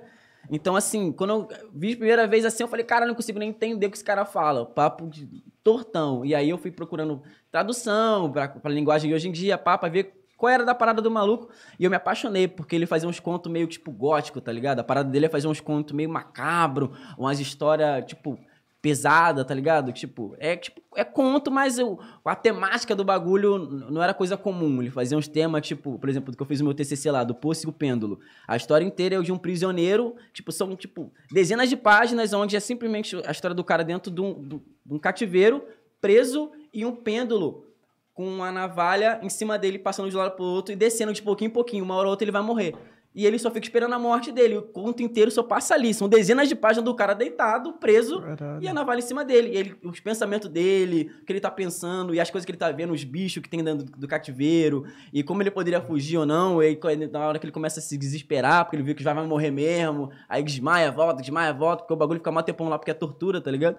Então, 0.49 0.75
assim, 0.75 1.11
quando 1.11 1.29
eu 1.29 1.47
vi 1.71 1.93
a 1.93 1.97
primeira 1.97 2.25
vez 2.25 2.45
assim, 2.45 2.63
eu 2.63 2.67
falei, 2.67 2.83
cara, 2.83 3.05
eu 3.05 3.09
não 3.09 3.15
consigo 3.15 3.37
nem 3.37 3.49
entender 3.49 3.85
o 3.85 3.91
que 3.91 3.97
esse 3.97 4.03
cara 4.03 4.25
fala. 4.25 4.65
Papo 4.65 5.05
de 5.05 5.29
tortão. 5.63 6.25
E 6.25 6.33
aí 6.33 6.49
eu 6.49 6.57
fui 6.57 6.71
procurando 6.71 7.21
tradução 7.51 8.31
pra, 8.31 8.47
pra 8.47 8.71
linguagem 8.71 9.07
de 9.07 9.15
hoje 9.15 9.29
em 9.29 9.31
dia, 9.31 9.55
pá, 9.55 9.77
pra 9.77 9.87
ver 9.87 10.20
qual 10.41 10.51
era 10.51 10.65
da 10.65 10.73
parada 10.73 11.03
do 11.03 11.11
maluco. 11.11 11.49
E 11.79 11.83
eu 11.83 11.89
me 11.91 11.95
apaixonei, 11.95 12.47
porque 12.47 12.75
ele 12.75 12.87
fazia 12.87 13.07
uns 13.07 13.19
contos 13.19 13.51
meio, 13.51 13.67
tipo, 13.67 13.91
gótico, 13.91 14.41
tá 14.41 14.51
ligado? 14.51 14.79
A 14.79 14.83
parada 14.83 15.07
dele 15.07 15.27
é 15.27 15.29
fazer 15.29 15.47
uns 15.47 15.61
contos 15.61 15.93
meio 15.93 16.09
macabro, 16.09 16.93
umas 17.15 17.39
histórias, 17.39 18.03
tipo, 18.07 18.39
pesada, 18.81 19.45
tá 19.45 19.53
ligado? 19.53 19.91
Tipo, 19.91 20.35
é 20.39 20.55
tipo, 20.55 20.81
é 20.95 21.03
conto, 21.03 21.51
mas 21.51 21.77
eu, 21.77 21.99
a 22.25 22.35
temática 22.35 22.95
do 22.95 23.03
bagulho 23.03 23.59
não 23.59 24.01
era 24.01 24.15
coisa 24.15 24.35
comum. 24.35 24.81
Ele 24.81 24.89
fazia 24.89 25.15
uns 25.15 25.27
temas, 25.27 25.67
tipo, 25.67 25.99
por 25.99 26.09
exemplo, 26.09 26.31
do 26.31 26.35
que 26.35 26.41
eu 26.41 26.47
fiz 26.47 26.59
no 26.59 26.65
meu 26.65 26.73
TCC 26.73 27.11
lá, 27.11 27.23
do 27.23 27.35
Poço 27.35 27.67
e 27.67 27.69
o 27.69 27.71
Pêndulo. 27.71 28.19
A 28.47 28.55
história 28.55 28.83
inteira 28.83 29.17
é 29.17 29.21
de 29.21 29.31
um 29.31 29.37
prisioneiro, 29.37 30.15
tipo, 30.33 30.51
são, 30.51 30.75
tipo, 30.75 31.13
dezenas 31.31 31.69
de 31.69 31.77
páginas 31.77 32.33
onde 32.33 32.55
é 32.55 32.59
simplesmente 32.59 33.15
a 33.27 33.31
história 33.31 33.53
do 33.53 33.63
cara 33.63 33.83
dentro 33.83 34.11
de 34.11 34.21
um, 34.21 34.47
de 34.47 34.59
um 34.89 34.97
cativeiro, 34.97 35.63
preso 36.01 36.51
e 36.73 36.83
um 36.83 36.95
pêndulo 36.95 37.70
com 38.13 38.27
uma 38.27 38.51
navalha 38.51 39.19
em 39.21 39.29
cima 39.29 39.57
dele, 39.57 39.79
passando 39.79 40.09
de 40.09 40.15
um 40.15 40.19
lado 40.19 40.35
pro 40.35 40.43
outro 40.43 40.73
e 40.73 40.75
descendo 40.75 41.13
de 41.13 41.21
pouquinho 41.21 41.49
em 41.49 41.53
pouquinho. 41.53 41.83
Uma 41.83 41.95
hora 41.95 42.07
ou 42.07 42.11
outra 42.11 42.25
ele 42.25 42.31
vai 42.31 42.41
morrer. 42.41 42.75
E 43.13 43.25
ele 43.25 43.37
só 43.37 43.51
fica 43.51 43.65
esperando 43.65 43.93
a 43.93 43.99
morte 43.99 44.31
dele. 44.31 44.57
O 44.57 44.61
conto 44.61 45.03
inteiro 45.03 45.29
só 45.29 45.43
passa 45.43 45.73
ali. 45.73 45.93
São 45.93 46.07
dezenas 46.07 46.47
de 46.47 46.55
páginas 46.55 46.85
do 46.85 46.95
cara 46.95 47.13
deitado, 47.13 47.73
preso, 47.73 48.21
Caralho. 48.21 48.63
e 48.63 48.67
a 48.67 48.73
navalha 48.73 48.99
em 48.99 49.01
cima 49.01 49.25
dele. 49.25 49.49
E 49.49 49.57
ele, 49.57 49.75
os 49.83 49.99
pensamentos 49.99 50.49
dele, 50.49 51.11
o 51.21 51.25
que 51.25 51.33
ele 51.33 51.41
tá 51.41 51.51
pensando, 51.51 52.15
e 52.15 52.21
as 52.21 52.29
coisas 52.29 52.45
que 52.45 52.51
ele 52.51 52.57
tá 52.57 52.71
vendo, 52.71 52.93
os 52.93 53.03
bichos 53.03 53.43
que 53.43 53.49
tem 53.49 53.61
dentro 53.61 53.85
do, 53.85 53.91
do 53.91 54.07
cativeiro, 54.07 54.85
e 55.11 55.23
como 55.23 55.41
ele 55.43 55.51
poderia 55.51 55.81
fugir 55.81 56.17
ou 56.17 56.25
não. 56.25 56.63
E 56.63 56.67
aí, 56.67 56.79
na 57.11 57.27
hora 57.27 57.37
que 57.37 57.45
ele 57.45 57.51
começa 57.51 57.81
a 57.81 57.83
se 57.83 57.97
desesperar, 57.97 58.63
porque 58.63 58.77
ele 58.77 58.83
viu 58.83 58.95
que 58.95 59.03
já 59.03 59.13
vai 59.13 59.25
morrer 59.27 59.51
mesmo, 59.51 60.09
aí 60.29 60.41
desmaia, 60.41 60.89
volta, 60.89 61.21
desmaia, 61.21 61.51
volta, 61.51 61.83
porque 61.83 61.93
o 61.93 61.97
bagulho 61.97 62.19
fica 62.19 62.31
mó 62.31 62.41
tempão 62.41 62.69
lá 62.69 62.79
porque 62.79 62.91
é 62.91 62.93
tortura, 62.93 63.41
tá 63.41 63.51
ligado? 63.51 63.75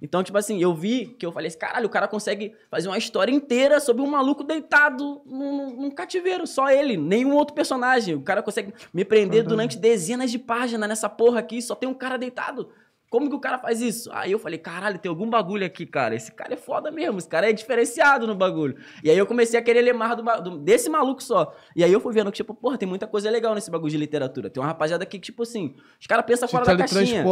Então, 0.00 0.22
tipo 0.22 0.36
assim, 0.36 0.60
eu 0.60 0.74
vi 0.74 1.06
que 1.18 1.24
eu 1.24 1.32
falei 1.32 1.48
assim, 1.48 1.58
caralho, 1.58 1.86
o 1.86 1.90
cara 1.90 2.06
consegue 2.06 2.54
fazer 2.70 2.88
uma 2.88 2.98
história 2.98 3.32
inteira 3.32 3.80
sobre 3.80 4.02
um 4.02 4.06
maluco 4.06 4.44
deitado 4.44 5.22
num, 5.24 5.74
num 5.74 5.90
cativeiro, 5.90 6.46
só 6.46 6.70
ele, 6.70 6.96
nenhum 6.96 7.34
outro 7.34 7.54
personagem. 7.54 8.14
O 8.14 8.20
cara 8.20 8.42
consegue 8.42 8.72
me 8.92 9.04
prender 9.04 9.42
Caralho. 9.42 9.48
durante 9.48 9.78
dezenas 9.78 10.30
de 10.30 10.38
páginas 10.38 10.88
nessa 10.88 11.08
porra 11.08 11.40
aqui, 11.40 11.60
só 11.62 11.74
tem 11.74 11.88
um 11.88 11.94
cara 11.94 12.16
deitado. 12.16 12.68
Como 13.08 13.30
que 13.30 13.36
o 13.36 13.40
cara 13.40 13.56
faz 13.56 13.80
isso? 13.80 14.10
Aí 14.12 14.32
eu 14.32 14.38
falei, 14.38 14.58
caralho, 14.58 14.98
tem 14.98 15.08
algum 15.08 15.30
bagulho 15.30 15.64
aqui, 15.64 15.86
cara. 15.86 16.12
Esse 16.16 16.32
cara 16.32 16.54
é 16.54 16.56
foda 16.56 16.90
mesmo, 16.90 17.18
esse 17.18 17.28
cara 17.28 17.48
é 17.48 17.52
diferenciado 17.52 18.26
no 18.26 18.34
bagulho. 18.34 18.76
E 19.02 19.08
aí 19.08 19.16
eu 19.16 19.24
comecei 19.24 19.58
a 19.58 19.62
querer 19.62 19.80
ler 19.80 19.92
mais 19.94 20.16
do, 20.16 20.22
do- 20.42 20.58
desse 20.58 20.90
maluco 20.90 21.22
só. 21.22 21.54
E 21.76 21.84
aí 21.84 21.92
eu 21.92 22.00
fui 22.00 22.12
vendo 22.12 22.32
que, 22.32 22.36
tipo, 22.38 22.52
porra, 22.52 22.76
tem 22.76 22.86
muita 22.86 23.06
coisa 23.06 23.30
legal 23.30 23.54
nesse 23.54 23.70
bagulho 23.70 23.92
de 23.92 23.96
literatura. 23.96 24.50
Tem 24.50 24.60
uma 24.60 24.66
rapaziada 24.66 25.04
aqui 25.04 25.20
que, 25.20 25.26
tipo 25.26 25.44
assim, 25.44 25.76
os 26.00 26.06
caras 26.08 26.26
pensam 26.26 26.48
fora 26.48 26.64
da 26.64 26.76
caixinha. 26.78 27.24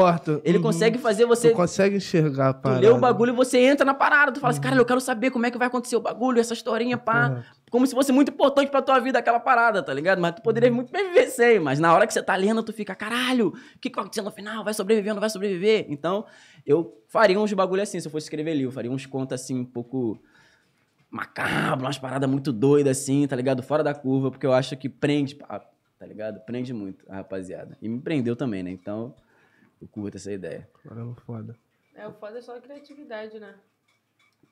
Ele 0.44 0.58
Uhum. 0.58 0.62
consegue 0.62 0.96
fazer 0.96 1.26
você. 1.26 1.50
Tu 1.50 1.56
consegue 1.56 1.96
enxergar 1.96 2.50
a 2.50 2.54
Tu 2.54 2.62
parada. 2.62 2.80
lê 2.80 2.88
o 2.88 2.96
bagulho 2.98 3.32
e 3.32 3.36
você 3.36 3.58
entra 3.58 3.84
na 3.84 3.94
parada. 3.94 4.30
Tu 4.30 4.38
fala 4.38 4.52
assim, 4.52 4.60
cara, 4.60 4.76
eu 4.76 4.84
quero 4.86 5.00
saber 5.00 5.32
como 5.32 5.44
é 5.44 5.50
que 5.50 5.58
vai 5.58 5.66
acontecer 5.66 5.96
o 5.96 6.00
bagulho, 6.00 6.38
essa 6.38 6.54
historinha, 6.54 6.96
pá. 6.96 7.42
Como 7.74 7.88
se 7.88 7.92
fosse 7.92 8.12
muito 8.12 8.30
importante 8.30 8.70
pra 8.70 8.80
tua 8.80 9.00
vida 9.00 9.18
aquela 9.18 9.40
parada, 9.40 9.82
tá 9.82 9.92
ligado? 9.92 10.20
Mas 10.20 10.36
tu 10.36 10.42
poderia 10.42 10.70
muito 10.70 10.92
bem 10.92 11.08
viver 11.08 11.26
sem. 11.26 11.58
Mas 11.58 11.80
na 11.80 11.92
hora 11.92 12.06
que 12.06 12.12
você 12.12 12.22
tá 12.22 12.36
lendo, 12.36 12.62
tu 12.62 12.72
fica, 12.72 12.94
caralho, 12.94 13.48
o 13.48 13.78
que 13.80 13.90
que 13.90 13.96
vai 13.96 14.04
acontecer 14.04 14.22
no 14.22 14.30
final? 14.30 14.62
Vai 14.62 14.72
sobreviver 14.72 15.10
ou 15.10 15.16
não 15.16 15.20
vai 15.20 15.28
sobreviver? 15.28 15.86
Então, 15.88 16.24
eu 16.64 17.02
faria 17.08 17.36
uns 17.36 17.52
bagulho 17.52 17.82
assim, 17.82 17.98
se 17.98 18.06
eu 18.06 18.12
fosse 18.12 18.26
escrever 18.26 18.54
livro. 18.54 18.70
Faria 18.70 18.92
uns 18.92 19.06
contos 19.06 19.32
assim, 19.32 19.58
um 19.58 19.64
pouco 19.64 20.16
macabro, 21.10 21.84
umas 21.84 21.98
paradas 21.98 22.30
muito 22.30 22.52
doidas 22.52 22.96
assim, 22.96 23.26
tá 23.26 23.34
ligado? 23.34 23.60
Fora 23.60 23.82
da 23.82 23.92
curva, 23.92 24.30
porque 24.30 24.46
eu 24.46 24.52
acho 24.52 24.76
que 24.76 24.88
prende, 24.88 25.34
pá, 25.34 25.58
tá 25.98 26.06
ligado? 26.06 26.38
Prende 26.44 26.72
muito 26.72 27.04
a 27.08 27.16
rapaziada. 27.16 27.76
E 27.82 27.88
me 27.88 28.00
prendeu 28.00 28.36
também, 28.36 28.62
né? 28.62 28.70
Então, 28.70 29.12
eu 29.82 29.88
curto 29.88 30.16
essa 30.16 30.30
ideia. 30.30 30.68
Caramba, 30.88 31.16
foda. 31.26 31.56
É, 31.92 32.06
o 32.06 32.12
foda 32.12 32.38
é 32.38 32.40
só 32.40 32.56
a 32.56 32.60
criatividade, 32.60 33.40
né? 33.40 33.52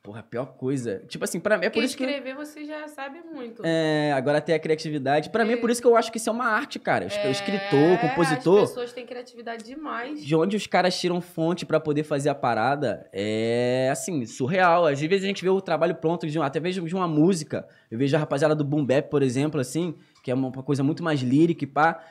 Porra, 0.02 0.18
a 0.18 0.22
pior 0.24 0.54
coisa. 0.54 1.00
Tipo 1.06 1.22
assim, 1.22 1.38
pra 1.38 1.56
mim 1.56 1.66
é 1.66 1.70
por 1.70 1.74
Porque 1.74 1.86
isso 1.86 1.96
que. 1.96 2.02
escrever 2.02 2.34
você 2.34 2.64
já 2.64 2.88
sabe 2.88 3.20
muito. 3.32 3.62
É, 3.64 4.12
agora 4.12 4.40
tem 4.40 4.52
a 4.52 4.58
criatividade. 4.58 5.30
Pra 5.30 5.44
mim 5.44 5.52
é 5.52 5.56
por 5.56 5.70
isso 5.70 5.80
que 5.80 5.86
eu 5.86 5.96
acho 5.96 6.10
que 6.10 6.18
isso 6.18 6.28
é 6.28 6.32
uma 6.32 6.46
arte, 6.46 6.80
cara. 6.80 7.04
É, 7.04 7.30
Escritor, 7.30 7.98
compositor. 8.00 8.64
As 8.64 8.70
pessoas 8.70 8.92
têm 8.92 9.06
criatividade 9.06 9.62
demais. 9.62 10.20
De 10.24 10.34
onde 10.34 10.56
os 10.56 10.66
caras 10.66 10.98
tiram 10.98 11.20
fonte 11.20 11.64
pra 11.64 11.78
poder 11.78 12.02
fazer 12.02 12.30
a 12.30 12.34
parada 12.34 13.08
é, 13.12 13.90
assim, 13.92 14.26
surreal. 14.26 14.86
Às 14.86 15.00
vezes 15.00 15.22
a 15.22 15.28
gente 15.28 15.44
vê 15.44 15.50
o 15.50 15.60
trabalho 15.60 15.94
pronto, 15.94 16.26
de 16.26 16.36
um, 16.36 16.42
até 16.42 16.58
mesmo 16.58 16.84
de 16.84 16.94
uma 16.96 17.06
música. 17.06 17.64
Eu 17.88 17.96
vejo 17.96 18.16
a 18.16 18.18
rapaziada 18.18 18.56
do 18.56 18.64
Boom 18.64 18.84
Bap, 18.84 19.08
por 19.08 19.22
exemplo, 19.22 19.60
assim, 19.60 19.94
que 20.20 20.32
é 20.32 20.34
uma 20.34 20.50
coisa 20.64 20.82
muito 20.82 21.04
mais 21.04 21.20
lírica 21.20 21.62
e 21.62 21.66
pá. 21.68 22.02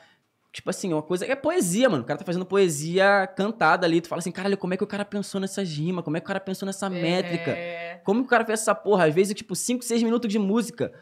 Tipo 0.52 0.68
assim, 0.68 0.92
uma 0.92 1.02
coisa. 1.02 1.24
É 1.24 1.34
poesia, 1.34 1.88
mano. 1.88 2.02
O 2.02 2.06
cara 2.06 2.18
tá 2.18 2.24
fazendo 2.24 2.44
poesia 2.44 3.26
cantada 3.34 3.86
ali. 3.86 4.02
Tu 4.02 4.08
fala 4.08 4.20
assim, 4.20 4.30
caralho, 4.30 4.58
como 4.58 4.74
é 4.74 4.76
que 4.76 4.84
o 4.84 4.86
cara 4.86 5.04
pensou 5.04 5.40
nessas 5.40 5.68
rimas? 5.68 6.04
Como 6.04 6.16
é 6.16 6.20
que 6.20 6.24
o 6.24 6.26
cara 6.26 6.40
pensou 6.40 6.66
nessa 6.66 6.90
métrica? 6.90 7.52
É. 7.52 8.00
Como 8.04 8.20
que 8.20 8.26
o 8.26 8.28
cara 8.28 8.44
fez 8.44 8.60
essa 8.60 8.74
porra? 8.74 9.06
Às 9.06 9.14
vezes, 9.14 9.34
tipo, 9.34 9.56
5, 9.56 9.82
6 9.82 10.02
minutos 10.02 10.30
de 10.30 10.38
música. 10.38 10.92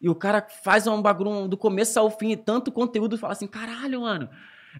E 0.00 0.08
o 0.08 0.14
cara 0.14 0.44
faz 0.62 0.86
um 0.86 1.00
bagulho 1.00 1.46
do 1.46 1.56
começo 1.56 1.98
ao 1.98 2.10
fim, 2.10 2.32
e 2.32 2.36
tanto 2.36 2.70
conteúdo, 2.72 3.16
fala 3.16 3.32
assim, 3.32 3.46
caralho, 3.46 4.00
mano. 4.02 4.28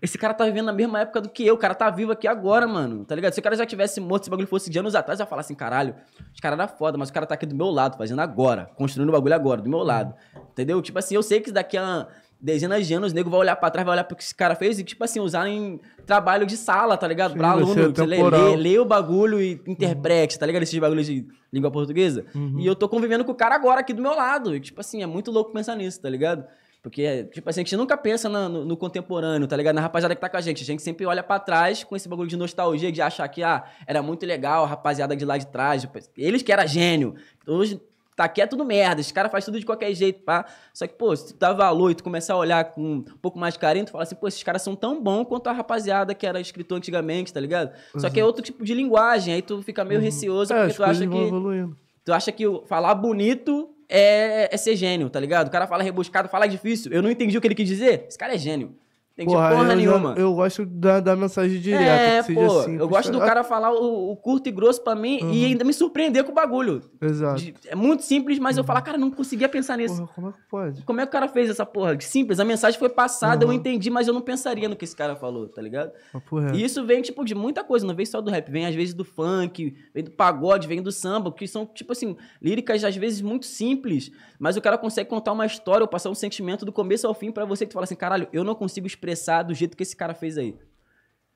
Esse 0.02 0.18
cara 0.18 0.34
tá 0.34 0.44
vivendo 0.44 0.66
na 0.66 0.72
mesma 0.72 1.00
época 1.00 1.22
do 1.22 1.30
que 1.30 1.46
eu, 1.46 1.54
o 1.54 1.58
cara 1.58 1.74
tá 1.74 1.88
vivo 1.88 2.12
aqui 2.12 2.28
agora, 2.28 2.66
mano. 2.66 3.04
Tá 3.04 3.14
ligado? 3.14 3.32
Se 3.32 3.40
o 3.40 3.42
cara 3.42 3.56
já 3.56 3.64
tivesse 3.64 3.98
morto, 4.00 4.24
esse 4.24 4.30
bagulho 4.30 4.46
fosse 4.46 4.68
de 4.68 4.78
anos 4.78 4.94
atrás, 4.94 5.18
eu 5.18 5.24
ia 5.24 5.28
falar 5.28 5.40
assim, 5.40 5.54
caralho, 5.54 5.94
os 6.34 6.40
caras 6.40 6.58
era 6.58 6.68
foda, 6.68 6.98
mas 6.98 7.08
o 7.08 7.12
cara 7.12 7.24
tá 7.24 7.34
aqui 7.34 7.46
do 7.46 7.54
meu 7.54 7.70
lado, 7.70 7.96
fazendo 7.96 8.20
agora, 8.20 8.70
construindo 8.74 9.08
o 9.08 9.12
bagulho 9.12 9.34
agora, 9.34 9.62
do 9.62 9.70
meu 9.70 9.78
lado. 9.78 10.14
Entendeu? 10.50 10.82
Tipo 10.82 10.98
assim, 10.98 11.14
eu 11.14 11.22
sei 11.22 11.40
que 11.40 11.50
daqui 11.50 11.78
a 11.78 12.08
dezenas 12.40 12.86
de 12.86 12.94
anos, 12.94 13.12
o 13.12 13.14
nego 13.14 13.30
vai 13.30 13.40
olhar 13.40 13.56
pra 13.56 13.70
trás, 13.70 13.84
vai 13.84 13.94
olhar 13.94 14.04
pro 14.04 14.16
que 14.16 14.22
esse 14.22 14.34
cara 14.34 14.54
fez 14.54 14.78
e, 14.78 14.84
tipo 14.84 15.02
assim, 15.02 15.20
usar 15.20 15.48
em 15.48 15.80
trabalho 16.04 16.46
de 16.46 16.56
sala, 16.56 16.96
tá 16.96 17.08
ligado? 17.08 17.32
Sim, 17.32 17.38
pra 17.38 17.50
aluno, 17.50 17.94
você 17.94 18.06
lê, 18.06 18.22
lê, 18.22 18.56
lê 18.56 18.78
o 18.78 18.84
bagulho 18.84 19.40
e 19.40 19.60
interprete, 19.66 20.38
tá 20.38 20.46
ligado? 20.46 20.62
Esses 20.62 20.78
bagulhos 20.78 21.06
de 21.06 21.26
língua 21.52 21.70
portuguesa. 21.70 22.24
Uhum. 22.34 22.58
E 22.60 22.66
eu 22.66 22.74
tô 22.76 22.88
convivendo 22.88 23.24
com 23.24 23.32
o 23.32 23.34
cara 23.34 23.54
agora 23.54 23.80
aqui 23.80 23.92
do 23.92 24.02
meu 24.02 24.14
lado. 24.14 24.54
E, 24.54 24.60
tipo 24.60 24.80
assim, 24.80 25.02
é 25.02 25.06
muito 25.06 25.30
louco 25.30 25.52
pensar 25.52 25.74
nisso, 25.74 26.00
tá 26.00 26.08
ligado? 26.10 26.44
Porque, 26.82 27.24
tipo 27.32 27.50
assim, 27.50 27.62
a 27.62 27.64
gente 27.64 27.76
nunca 27.76 27.96
pensa 27.96 28.28
na- 28.28 28.48
no, 28.48 28.64
no 28.64 28.76
contemporâneo, 28.76 29.48
tá 29.48 29.56
ligado? 29.56 29.74
Na 29.74 29.80
rapaziada 29.80 30.14
que 30.14 30.20
tá 30.20 30.28
com 30.28 30.36
a 30.36 30.40
gente. 30.40 30.62
A 30.62 30.66
gente 30.66 30.82
sempre 30.82 31.04
olha 31.04 31.20
pra 31.22 31.40
trás 31.40 31.82
com 31.82 31.96
esse 31.96 32.08
bagulho 32.08 32.28
de 32.28 32.36
nostalgia, 32.36 32.92
de 32.92 33.02
achar 33.02 33.26
que, 33.26 33.42
ah, 33.42 33.64
era 33.88 34.00
muito 34.02 34.24
legal 34.24 34.62
a 34.62 34.66
rapaziada 34.68 35.16
de 35.16 35.24
lá 35.24 35.36
de 35.36 35.48
trás. 35.48 35.84
Eles 36.16 36.42
que 36.42 36.52
era 36.52 36.64
gênio. 36.64 37.16
Hoje 37.44 37.80
tá 38.16 38.24
aqui 38.24 38.40
é 38.40 38.46
tudo 38.46 38.64
merda. 38.64 39.00
Os 39.00 39.12
caras 39.12 39.30
fazem 39.30 39.44
tudo 39.44 39.60
de 39.60 39.66
qualquer 39.66 39.92
jeito, 39.94 40.22
pá. 40.22 40.46
Só 40.72 40.86
que, 40.86 40.94
pô, 40.94 41.14
se 41.14 41.34
tu 41.34 41.38
dá 41.38 41.52
valor 41.52 41.90
e 41.90 41.94
tu 41.94 42.02
começar 42.02 42.32
a 42.34 42.38
olhar 42.38 42.64
com 42.64 42.80
um 42.80 43.02
pouco 43.02 43.38
mais 43.38 43.54
de 43.54 43.60
carinho, 43.60 43.84
tu 43.84 43.92
fala 43.92 44.04
assim, 44.04 44.14
pô, 44.16 44.26
esses 44.26 44.42
caras 44.42 44.62
são 44.62 44.74
tão 44.74 45.00
bons 45.00 45.26
quanto 45.26 45.48
a 45.48 45.52
rapaziada 45.52 46.14
que 46.14 46.26
era 46.26 46.40
escritor 46.40 46.78
antigamente, 46.78 47.32
tá 47.32 47.38
ligado? 47.38 47.70
Só 47.96 48.08
que 48.08 48.18
é 48.18 48.24
outro 48.24 48.42
tipo 48.42 48.64
de 48.64 48.74
linguagem. 48.74 49.34
Aí 49.34 49.42
tu 49.42 49.62
fica 49.62 49.84
meio 49.84 50.00
receoso 50.00 50.52
É, 50.52 50.62
porque 50.62 50.74
tu 50.74 50.82
acha 50.82 51.06
que. 51.06 51.16
evoluindo. 51.16 51.76
Tu 52.04 52.12
acha 52.12 52.32
que 52.32 52.44
falar 52.66 52.94
bonito 52.94 53.68
é, 53.88 54.48
é 54.52 54.56
ser 54.56 54.76
gênio, 54.76 55.10
tá 55.10 55.20
ligado? 55.20 55.48
O 55.48 55.50
cara 55.50 55.66
fala 55.66 55.82
rebuscado, 55.82 56.28
fala 56.28 56.46
difícil. 56.46 56.92
Eu 56.92 57.02
não 57.02 57.10
entendi 57.10 57.36
o 57.36 57.40
que 57.40 57.46
ele 57.46 57.54
quis 57.54 57.68
dizer. 57.68 58.06
Esse 58.08 58.16
cara 58.16 58.34
é 58.34 58.38
gênio. 58.38 58.74
Entendi 59.18 59.32
porra, 59.34 59.50
eu, 59.54 59.66
já- 59.66 59.74
nenhuma. 59.74 60.14
eu 60.18 60.34
gosto 60.34 60.66
da, 60.66 61.00
da 61.00 61.16
mensagem 61.16 61.58
direta. 61.58 61.82
é, 61.84 62.20
que 62.20 62.26
seja 62.34 62.40
pô, 62.40 62.60
simples, 62.60 62.80
eu 62.80 62.86
gosto 62.88 63.10
do 63.10 63.18
cara 63.18 63.42
falar 63.42 63.72
o, 63.72 64.10
o 64.12 64.16
curto 64.16 64.46
e 64.48 64.52
grosso 64.52 64.82
pra 64.84 64.94
mim 64.94 65.20
Uhum. 65.22 65.32
e 65.32 65.44
ainda 65.46 65.64
me 65.64 65.72
surpreender 65.72 66.22
com 66.22 66.32
o 66.32 66.34
bagulho. 66.34 66.82
Exato. 67.00 67.40
De- 67.40 67.54
é 67.66 67.74
muito 67.74 68.02
simples, 68.02 68.38
mas 68.38 68.58
eu 68.58 68.64
falo, 68.64 68.82
cara, 68.82 68.98
não 68.98 69.10
conseguia 69.10 69.48
pensar 69.48 69.78
nisso. 69.78 69.96
Porra, 69.96 70.12
como 70.14 70.28
é 70.28 70.32
que 70.32 70.38
pode? 70.50 70.82
Como 70.82 71.00
é 71.00 71.04
que 71.04 71.08
o 71.08 71.12
cara 71.12 71.28
fez 71.28 71.48
essa 71.48 71.64
porra? 71.64 71.98
Simples, 71.98 72.38
a 72.38 72.44
mensagem 72.44 72.78
foi 72.78 72.90
passada, 72.90 73.42
eu 73.42 73.48
Uhum. 73.48 73.54
entendi, 73.54 73.88
mas 73.88 74.06
eu 74.06 74.12
não 74.12 74.20
pensaria 74.20 74.68
no 74.68 74.76
que 74.76 74.84
esse 74.84 74.94
cara 74.94 75.16
falou, 75.16 75.48
tá 75.48 75.62
ligado? 75.62 75.92
Reto. 76.12 76.54
E 76.54 76.62
isso 76.62 76.84
vem, 76.84 77.00
tipo, 77.00 77.24
de 77.24 77.34
muita 77.34 77.64
coisa, 77.64 77.86
não 77.86 77.94
vem 77.94 78.04
só 78.04 78.20
do 78.20 78.30
rap, 78.30 78.50
vem 78.50 78.66
às 78.66 78.74
vezes 78.74 78.92
do 78.92 79.02
funk, 79.04 79.74
vem 79.94 80.04
do 80.04 80.10
pagode, 80.10 80.68
vem 80.68 80.82
do 80.82 80.92
samba, 80.92 81.32
que 81.32 81.48
são, 81.48 81.64
tipo 81.64 81.92
assim, 81.92 82.14
líricas 82.42 82.84
às 82.84 82.94
vezes 82.94 83.22
muito 83.22 83.46
simples, 83.46 84.10
mas 84.38 84.58
o 84.58 84.60
cara 84.60 84.76
consegue 84.76 85.08
contar 85.08 85.32
uma 85.32 85.46
história 85.46 85.82
ou 85.82 85.88
passar 85.88 86.10
um 86.10 86.14
sentimento 86.14 86.66
do 86.66 86.72
começo 86.72 87.06
ao 87.06 87.14
fim 87.14 87.30
pra 87.32 87.46
você 87.46 87.64
que 87.64 87.70
tu 87.70 87.74
fala 87.74 87.84
assim, 87.84 87.94
caralho, 87.96 88.28
eu 88.30 88.44
não 88.44 88.54
consigo 88.54 88.86
expressar 88.86 89.05
do 89.44 89.54
jeito 89.54 89.76
que 89.76 89.82
esse 89.82 89.94
cara 89.96 90.14
fez 90.14 90.36
aí. 90.38 90.56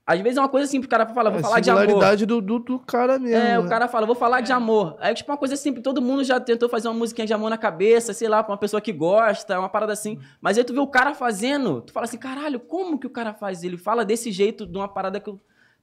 Às 0.07 0.19
vezes 0.21 0.39
é 0.39 0.41
uma 0.41 0.49
coisa 0.49 0.67
simples, 0.67 0.87
o 0.87 0.91
cara 0.91 1.07
fala, 1.07 1.31
vou 1.31 1.39
É, 1.39 1.43
falar 1.43 1.61
de 1.61 1.71
amor. 1.71 1.83
singularidade 1.83 2.27
do, 2.27 2.41
do, 2.41 2.59
do 2.59 2.79
cara 2.81 3.17
mesmo. 3.17 3.37
É, 3.37 3.57
o 3.59 3.63
né? 3.63 3.69
cara 3.69 3.87
fala, 3.87 4.07
vou 4.07 4.17
falar 4.17 4.41
de 4.41 4.51
amor. 4.51 4.97
Aí, 4.99 5.15
tipo, 5.15 5.31
uma 5.31 5.39
coisa 5.39 5.55
simples, 5.55 5.85
todo 5.85 6.03
mundo 6.03 6.25
já 6.25 6.41
tentou 6.41 6.69
fazer 6.69 6.89
uma 6.89 6.95
musiquinha 6.95 7.27
de 7.27 7.33
amor 7.33 7.49
na 7.49 7.57
cabeça, 7.59 8.13
sei 8.13 8.29
lá, 8.29 8.43
pra 8.43 8.51
uma 8.53 8.59
pessoa 8.59 8.81
que 8.81 8.93
gosta, 8.93 9.57
uma 9.59 9.69
parada 9.69 9.93
assim. 9.93 10.19
Mas 10.41 10.59
aí 10.59 10.65
tu 10.65 10.73
vê 10.73 10.81
o 10.81 10.87
cara 10.87 11.15
fazendo, 11.15 11.83
tu 11.83 11.93
fala 11.93 12.05
assim, 12.07 12.19
caralho, 12.19 12.59
como 12.59 12.99
que 12.99 13.07
o 13.07 13.11
cara 13.11 13.33
faz? 13.33 13.63
Ele 13.63 13.77
fala 13.77 14.05
desse 14.05 14.33
jeito, 14.33 14.67
de 14.67 14.77
uma 14.77 14.89
parada 14.89 15.21
que 15.21 15.33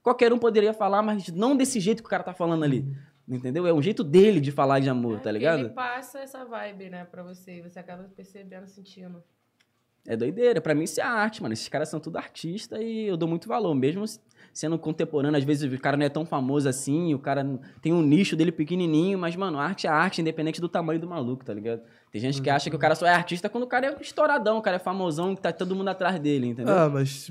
qualquer 0.02 0.30
um 0.30 0.38
poderia 0.38 0.74
falar, 0.74 1.00
mas 1.00 1.28
não 1.28 1.56
desse 1.56 1.80
jeito 1.80 2.02
que 2.02 2.06
o 2.06 2.10
cara 2.10 2.22
tá 2.24 2.34
falando 2.34 2.64
ali. 2.64 2.84
Entendeu? 3.26 3.66
É 3.66 3.72
um 3.72 3.80
jeito 3.82 4.04
dele 4.04 4.40
de 4.40 4.50
falar 4.52 4.80
de 4.80 4.90
amor, 4.90 5.20
tá 5.20 5.30
Ele 5.30 5.38
ligado? 5.38 5.70
passa 5.70 6.18
essa 6.20 6.44
vibe, 6.44 6.90
né, 6.90 7.04
pra 7.10 7.22
você. 7.22 7.58
E 7.58 7.62
você 7.62 7.78
acaba 7.78 8.04
percebendo, 8.14 8.66
sentindo. 8.66 9.22
É 10.08 10.16
doideira. 10.16 10.60
Pra 10.60 10.74
mim 10.74 10.84
isso 10.84 11.00
é 11.00 11.04
arte, 11.04 11.42
mano. 11.42 11.52
Esses 11.52 11.68
caras 11.68 11.88
são 11.90 12.00
tudo 12.00 12.16
artista 12.16 12.82
e 12.82 13.06
eu 13.06 13.16
dou 13.16 13.28
muito 13.28 13.46
valor. 13.46 13.74
Mesmo 13.74 14.04
sendo 14.54 14.78
contemporâneo, 14.78 15.36
às 15.38 15.44
vezes 15.44 15.70
o 15.72 15.78
cara 15.80 15.96
não 15.96 16.04
é 16.06 16.08
tão 16.08 16.24
famoso 16.24 16.68
assim, 16.68 17.12
o 17.14 17.18
cara 17.18 17.46
tem 17.82 17.92
um 17.92 18.02
nicho 18.02 18.34
dele 18.34 18.50
pequenininho, 18.50 19.16
mas, 19.18 19.36
mano, 19.36 19.58
arte 19.58 19.86
é 19.86 19.90
arte, 19.90 20.20
independente 20.20 20.60
do 20.60 20.68
tamanho 20.68 20.98
do 20.98 21.06
maluco, 21.06 21.44
tá 21.44 21.52
ligado? 21.54 21.82
Tem 22.10 22.20
gente 22.20 22.40
que 22.42 22.48
acha 22.50 22.68
que 22.70 22.74
o 22.74 22.78
cara 22.78 22.94
só 22.96 23.06
é 23.06 23.10
artista 23.12 23.48
quando 23.48 23.64
o 23.64 23.66
cara 23.68 23.86
é 23.86 23.96
estouradão, 24.00 24.58
o 24.58 24.62
cara 24.62 24.76
é 24.76 24.80
famosão, 24.80 25.36
que 25.36 25.42
tá 25.42 25.52
todo 25.52 25.76
mundo 25.76 25.88
atrás 25.88 26.18
dele, 26.18 26.46
entendeu? 26.48 26.74
Ah, 26.74 26.88
mas 26.88 27.30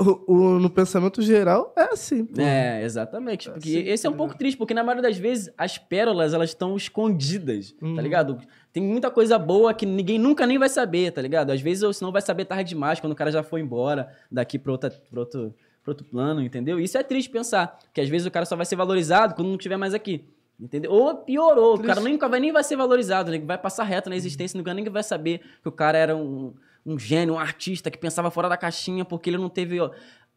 o, 0.00 0.32
o- 0.32 0.58
no 0.58 0.70
pensamento 0.70 1.20
geral 1.22 1.72
é 1.76 1.92
assim, 1.92 2.24
pô. 2.24 2.40
É, 2.40 2.82
exatamente. 2.82 3.50
Porque 3.50 3.68
Sim, 3.68 3.78
esse 3.88 4.06
é 4.06 4.10
um 4.10 4.14
pouco 4.14 4.36
triste, 4.36 4.56
porque 4.56 4.72
na 4.74 4.82
maioria 4.82 5.02
das 5.02 5.18
vezes 5.18 5.52
as 5.56 5.76
pérolas, 5.78 6.32
elas 6.34 6.50
estão 6.50 6.74
escondidas, 6.76 7.74
Uhum. 7.82 7.94
tá 7.94 8.02
ligado? 8.02 8.38
Tem 8.78 8.86
muita 8.86 9.10
coisa 9.10 9.36
boa 9.40 9.74
que 9.74 9.84
ninguém 9.84 10.20
nunca 10.20 10.46
nem 10.46 10.56
vai 10.56 10.68
saber, 10.68 11.10
tá 11.10 11.20
ligado? 11.20 11.50
Às 11.50 11.60
vezes, 11.60 11.82
ou 11.82 11.92
senão 11.92 12.12
vai 12.12 12.22
saber 12.22 12.44
tarde 12.44 12.68
demais, 12.68 13.00
quando 13.00 13.12
o 13.12 13.16
cara 13.16 13.28
já 13.28 13.42
foi 13.42 13.60
embora 13.60 14.08
daqui 14.30 14.56
pra, 14.56 14.70
outra, 14.70 14.88
pra, 14.88 15.18
outro, 15.18 15.52
pra 15.82 15.90
outro 15.90 16.06
plano, 16.06 16.40
entendeu? 16.40 16.78
Isso 16.78 16.96
é 16.96 17.02
triste 17.02 17.28
pensar, 17.28 17.76
que 17.92 18.00
às 18.00 18.08
vezes 18.08 18.24
o 18.28 18.30
cara 18.30 18.46
só 18.46 18.54
vai 18.54 18.64
ser 18.64 18.76
valorizado 18.76 19.34
quando 19.34 19.48
não 19.48 19.56
estiver 19.56 19.76
mais 19.76 19.94
aqui. 19.94 20.24
Entendeu? 20.60 20.92
Ou 20.92 21.12
piorou, 21.12 21.74
o 21.74 21.82
cara 21.82 22.00
nunca 22.00 22.28
vai 22.28 22.38
nem 22.38 22.52
vai 22.52 22.62
ser 22.62 22.76
valorizado, 22.76 23.32
né? 23.32 23.40
vai 23.40 23.58
passar 23.58 23.82
reto 23.82 24.08
na 24.08 24.14
existência, 24.14 24.56
nunca 24.56 24.72
nem 24.72 24.84
vai 24.84 25.02
saber 25.02 25.40
que 25.60 25.68
o 25.68 25.72
cara 25.72 25.98
era 25.98 26.16
um, 26.16 26.54
um 26.86 26.96
gênio, 26.96 27.34
um 27.34 27.38
artista 27.38 27.90
que 27.90 27.98
pensava 27.98 28.30
fora 28.30 28.48
da 28.48 28.56
caixinha 28.56 29.04
porque 29.04 29.28
ele 29.28 29.38
não 29.38 29.48
teve 29.48 29.80
ó, 29.80 29.90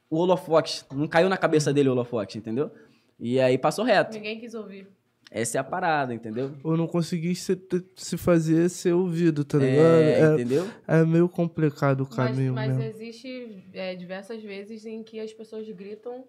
o 0.09 0.17
holofote, 0.17 0.83
não 0.91 1.07
caiu 1.07 1.29
na 1.29 1.37
cabeça 1.37 1.71
dele 1.71 1.89
o 1.89 1.91
holofote, 1.91 2.39
entendeu? 2.39 2.71
E 3.19 3.39
aí 3.39 3.55
passou 3.55 3.85
reto. 3.85 4.15
Ninguém 4.15 4.39
quis 4.39 4.55
ouvir. 4.55 4.87
Essa 5.33 5.57
é 5.57 5.61
a 5.61 5.63
parada, 5.63 6.13
entendeu? 6.13 6.51
Ou 6.61 6.75
não 6.75 6.85
conseguir 6.87 7.33
se, 7.35 7.57
se 7.95 8.17
fazer 8.17 8.67
ser 8.69 8.91
ouvido, 8.91 9.45
tá 9.45 9.57
ligado? 9.57 9.79
É, 9.81 10.19
É, 10.19 10.33
entendeu? 10.33 10.69
é 10.85 11.05
meio 11.05 11.29
complicado 11.29 12.01
o 12.01 12.03
Mas, 12.03 12.15
caminho 12.15 12.53
mas 12.53 12.75
mesmo. 12.75 12.83
existe 12.83 13.63
é, 13.71 13.95
diversas 13.95 14.43
vezes 14.43 14.85
em 14.85 15.01
que 15.01 15.21
as 15.21 15.33
pessoas 15.33 15.69
gritam 15.69 16.25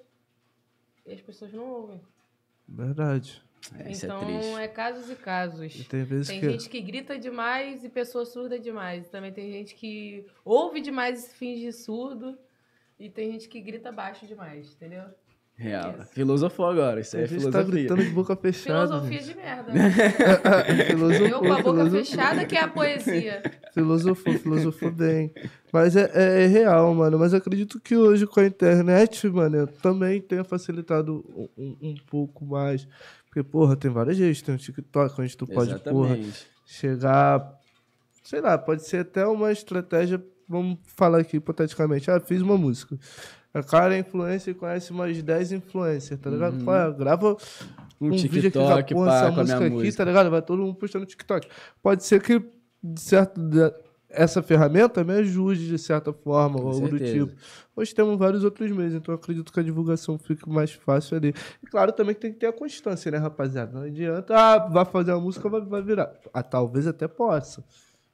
e 1.05 1.13
as 1.13 1.21
pessoas 1.21 1.53
não 1.53 1.65
ouvem. 1.69 2.01
Verdade. 2.69 3.43
É, 3.79 3.91
isso 3.91 4.07
então 4.07 4.57
é 4.59 4.65
é 4.65 4.69
casos 4.69 5.11
e 5.11 5.17
casos. 5.17 5.75
E 5.75 5.85
tem 5.85 6.05
vezes 6.05 6.29
Tem 6.29 6.41
que. 6.41 6.51
gente 6.51 6.69
que 6.69 6.81
grita 6.81 7.19
demais 7.19 7.85
e 7.85 7.89
pessoa 7.89 8.25
surda 8.25 8.57
demais. 8.57 9.09
Também 9.09 9.33
tem 9.33 9.51
gente 9.51 9.75
que 9.75 10.27
ouve 10.45 10.81
demais 10.81 11.27
e 11.27 11.31
finge 11.35 11.73
surdo. 11.73 12.39
E 12.99 13.11
tem 13.11 13.33
gente 13.33 13.49
que 13.49 13.61
grita 13.61 13.91
baixo 13.91 14.27
demais, 14.29 14.73
entendeu? 14.75 15.05
Real. 15.63 15.95
Isso. 16.01 16.13
Filosofou 16.13 16.67
agora, 16.67 17.01
isso 17.01 17.17
aí 17.17 17.23
a 17.23 17.25
é 17.25 17.29
gente 17.29 17.37
tá 17.45 17.51
filosofia. 17.51 17.71
gritando 17.81 18.03
de 18.05 18.11
boca 18.11 18.35
fechada. 18.41 18.87
Filosofia 18.89 19.21
gente. 19.21 19.29
de 19.29 19.37
merda. 19.37 19.73
filosofou, 20.87 21.27
Eu 21.29 21.39
com 21.39 21.47
a 21.47 21.57
boca 21.57 21.63
filosofou. 21.63 22.05
fechada 22.05 22.45
que 22.45 22.57
é 22.57 22.61
a 22.61 22.69
poesia. 22.69 23.43
Filosofou, 23.73 24.35
filosofou 24.39 24.91
bem. 24.91 25.33
Mas 25.73 25.97
é, 25.97 26.11
é- 26.15 26.43
é 26.45 26.47
real, 26.47 26.95
mano. 26.95 27.19
Mas 27.19 27.33
acredito 27.33 27.81
que 27.81 27.97
hoje 27.97 28.27
com 28.27 28.41
a 28.41 28.47
internet, 28.47 29.29
mano, 29.29 29.67
também 29.67 30.21
tenha 30.21 30.45
facilitado 30.45 31.25
um, 31.37 31.49
um- 31.57 31.77
um 31.91 31.95
pouco 32.11 32.45
mais. 32.45 32.87
Porque, 33.27 33.43
porra, 33.43 33.77
tem 33.77 33.91
várias 33.91 34.19
vezes. 34.19 34.43
Tem 34.43 34.55
o 34.55 34.59
TikTok, 34.59 35.21
onde 35.21 35.37
tu 35.37 35.47
pode, 35.47 35.75
porra, 35.81 36.09
Exatamente. 36.17 36.47
chegar. 36.67 37.53
Sei 38.23 38.41
lá, 38.41 38.59
pode 38.59 38.87
ser 38.87 38.99
até 38.99 39.27
uma 39.27 39.51
estratégia. 39.53 40.23
Vamos 40.49 40.79
falar 40.97 41.21
aqui 41.21 41.39
hipoteticamente. 41.39 42.11
Ah, 42.11 42.21
fiz 42.21 42.43
uma 42.43 42.59
música. 42.59 42.99
A 43.55 43.63
cara 43.63 43.95
é 43.95 43.99
influencer 43.99 44.55
e 44.55 44.57
conhece 44.57 44.93
mais 44.93 45.23
10 45.23 45.53
influencers, 45.53 46.19
tá 46.21 46.31
ligado? 46.31 46.65
Qual 46.65 46.75
é? 46.75 46.93
Grava 46.93 47.37
Um, 48.01 48.09
um, 48.09 48.11
vídeo 48.17 48.49
aqui 48.49 48.51
da 48.51 48.83
porra, 48.95 49.07
pá, 49.07 49.17
essa 49.17 49.33
com 49.33 49.41
a 49.41 49.43
música 49.43 49.59
aqui, 49.59 49.71
música. 49.71 49.97
tá 49.99 50.05
ligado? 50.05 50.31
Vai 50.31 50.43
todo 50.43 50.63
mundo 50.63 50.75
postando 50.75 51.07
TikTok. 51.07 51.49
Pode 51.83 52.05
ser 52.05 52.23
que, 52.23 52.43
de 52.83 53.01
certo, 53.01 53.41
essa 54.13 54.43
ferramenta 54.43 55.03
me 55.03 55.15
ajude 55.15 55.69
de 55.69 55.79
certa 55.79 56.13
forma, 56.13 56.61
ou 56.61 56.69
algo 56.69 56.89
do 56.89 56.99
tipo. 56.99 57.33
Hoje 57.75 57.95
temos 57.95 58.19
vários 58.19 58.45
outros 58.45 58.71
meios, 58.71 58.95
então 58.95 59.15
acredito 59.15 59.53
que 59.53 59.59
a 59.59 59.63
divulgação 59.63 60.19
fique 60.19 60.49
mais 60.49 60.73
fácil 60.73 61.17
ali. 61.17 61.35
E 61.63 61.67
claro 61.67 61.93
também 61.93 62.15
que 62.15 62.21
tem 62.21 62.33
que 62.33 62.39
ter 62.39 62.47
a 62.47 62.53
constância, 62.53 63.11
né, 63.11 63.19
rapaziada? 63.19 63.73
Não 63.73 63.87
adianta, 63.87 64.37
ah, 64.37 64.59
vai 64.69 64.85
fazer 64.85 65.13
uma 65.13 65.21
música, 65.21 65.49
vai, 65.49 65.61
vai 65.63 65.83
virar. 65.83 66.13
Ah, 66.33 66.43
talvez 66.43 66.87
até 66.87 67.09
possa, 67.09 67.65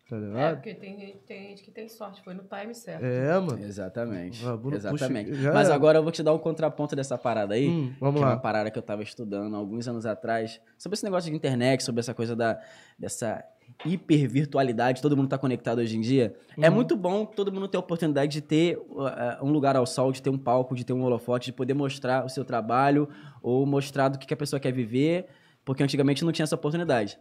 tá 0.09 0.17
É, 0.41 0.55
porque 0.55 0.75
tem, 0.75 0.99
gente- 0.99 1.19
tem 1.27 1.49
gente 1.51 1.63
que 1.63 1.71
tem 1.71 1.89
sorte, 1.89 2.23
foi 2.23 2.35
no 2.35 2.43
time 2.45 2.75
certo. 2.75 3.05
É, 3.05 3.39
mano. 3.39 3.63
Exatamente. 3.63 4.43
Vagabundo 4.43 4.75
Exatamente. 4.77 5.31
puxa- 5.31 5.53
Mas 5.53 5.67
era. 5.67 5.75
agora 5.75 5.99
eu 5.99 6.03
vou 6.03 6.11
te 6.11 6.23
dar 6.23 6.33
um 6.33 6.39
contraponto 6.39 6.97
dessa 6.97 7.17
parada 7.19 7.55
aí. 7.55 7.69
Hum, 7.69 7.93
vamos 8.01 8.17
que 8.17 8.23
é 8.23 8.27
lá. 8.27 8.33
uma 8.35 8.41
parada 8.41 8.71
que 8.71 8.79
eu 8.79 8.83
tava 8.83 9.03
estudando 9.03 9.55
alguns 9.55 9.87
anos 9.87 10.07
atrás, 10.07 10.61
sobre 10.79 10.95
esse 10.95 11.05
negócio 11.05 11.31
de 11.31 11.37
internet, 11.37 11.83
sobre 11.85 12.01
essa 12.01 12.15
coisa 12.15 12.35
da, 12.35 12.59
dessa 12.99 13.45
hipervirtualidade, 13.85 15.03
todo 15.03 15.15
mundo 15.17 15.29
tá 15.29 15.37
conectado 15.37 15.79
hoje 15.81 15.97
em 15.97 16.01
dia. 16.01 16.35
É 16.61 16.69
Uhum. 16.71 16.75
muito 16.77 16.97
bom 16.97 17.27
todo 17.27 17.53
mundo 17.53 17.69
ter 17.69 17.77
a 17.77 17.81
oportunidade 17.81 18.33
de 18.33 18.41
ter 18.41 18.79
uh, 18.79 19.45
um 19.45 19.51
lugar 19.53 19.77
ao 19.77 19.85
sol, 19.87 20.11
de 20.11 20.23
ter 20.23 20.31
um 20.31 20.39
palco, 20.39 20.75
de 20.75 20.85
ter 20.85 20.93
um 20.95 21.03
holofote, 21.03 21.47
de 21.47 21.53
poder 21.53 21.75
mostrar 21.75 22.25
o 22.25 22.29
seu 22.31 22.45
trabalho 22.45 23.09
ou 23.43 23.67
mostrar 23.67 24.09
do 24.09 24.19
que 24.19 24.27
que 24.27 24.33
a 24.35 24.37
pessoa 24.37 24.59
quer 24.59 24.73
viver, 24.73 25.27
porque 25.65 25.83
antigamente 25.83 26.25
não 26.25 26.33
tinha 26.33 26.45
essa 26.45 26.55
oportunidade. 26.55 27.19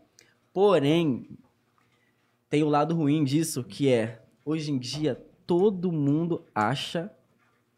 Porém, 0.53 1.27
tem 2.49 2.63
o 2.63 2.69
lado 2.69 2.95
ruim 2.95 3.23
disso, 3.23 3.63
que 3.63 3.89
é, 3.89 4.21
hoje 4.45 4.71
em 4.71 4.77
dia, 4.77 5.21
todo 5.45 5.91
mundo 5.91 6.45
acha 6.53 7.11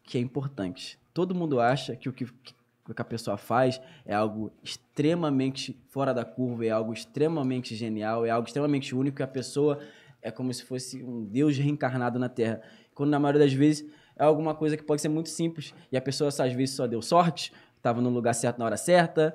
que 0.02 0.16
é 0.18 0.20
importante. 0.20 0.98
Todo 1.12 1.34
mundo 1.34 1.60
acha 1.60 1.96
que 1.96 2.08
o 2.08 2.12
que, 2.12 2.24
que 2.24 2.54
a 2.96 3.04
pessoa 3.04 3.36
faz 3.36 3.80
é 4.04 4.14
algo 4.14 4.52
extremamente 4.62 5.76
fora 5.88 6.14
da 6.14 6.24
curva, 6.24 6.66
é 6.66 6.70
algo 6.70 6.92
extremamente 6.92 7.74
genial, 7.74 8.24
é 8.24 8.30
algo 8.30 8.46
extremamente 8.46 8.94
único, 8.94 9.20
e 9.20 9.24
a 9.24 9.28
pessoa 9.28 9.80
é 10.22 10.30
como 10.30 10.52
se 10.52 10.64
fosse 10.64 11.02
um 11.02 11.24
Deus 11.24 11.56
reencarnado 11.56 12.18
na 12.18 12.28
Terra. 12.28 12.62
Quando 12.94 13.10
na 13.10 13.18
maioria 13.18 13.40
das 13.40 13.52
vezes 13.52 13.88
é 14.16 14.24
alguma 14.24 14.54
coisa 14.54 14.76
que 14.76 14.82
pode 14.82 15.00
ser 15.00 15.08
muito 15.08 15.30
simples, 15.30 15.74
e 15.90 15.96
a 15.96 16.00
pessoa 16.00 16.28
às 16.28 16.52
vezes 16.52 16.76
só 16.76 16.86
deu 16.86 17.02
sorte, 17.02 17.52
estava 17.76 18.00
no 18.00 18.10
lugar 18.10 18.34
certo 18.34 18.58
na 18.58 18.66
hora 18.66 18.76
certa, 18.76 19.34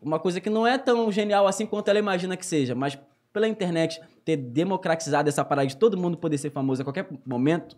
uma 0.00 0.20
coisa 0.20 0.40
que 0.40 0.50
não 0.50 0.66
é 0.66 0.78
tão 0.78 1.10
genial 1.10 1.46
assim 1.46 1.66
quanto 1.66 1.88
ela 1.88 1.98
imagina 1.98 2.36
que 2.36 2.46
seja, 2.46 2.74
mas 2.74 2.98
pela 3.32 3.48
internet 3.48 4.00
ter 4.28 4.36
democratizado 4.36 5.26
essa 5.26 5.42
parada 5.42 5.66
de 5.66 5.76
todo 5.76 5.96
mundo 5.96 6.18
poder 6.18 6.36
ser 6.36 6.50
famoso 6.50 6.82
a 6.82 6.84
qualquer 6.84 7.08
momento, 7.24 7.74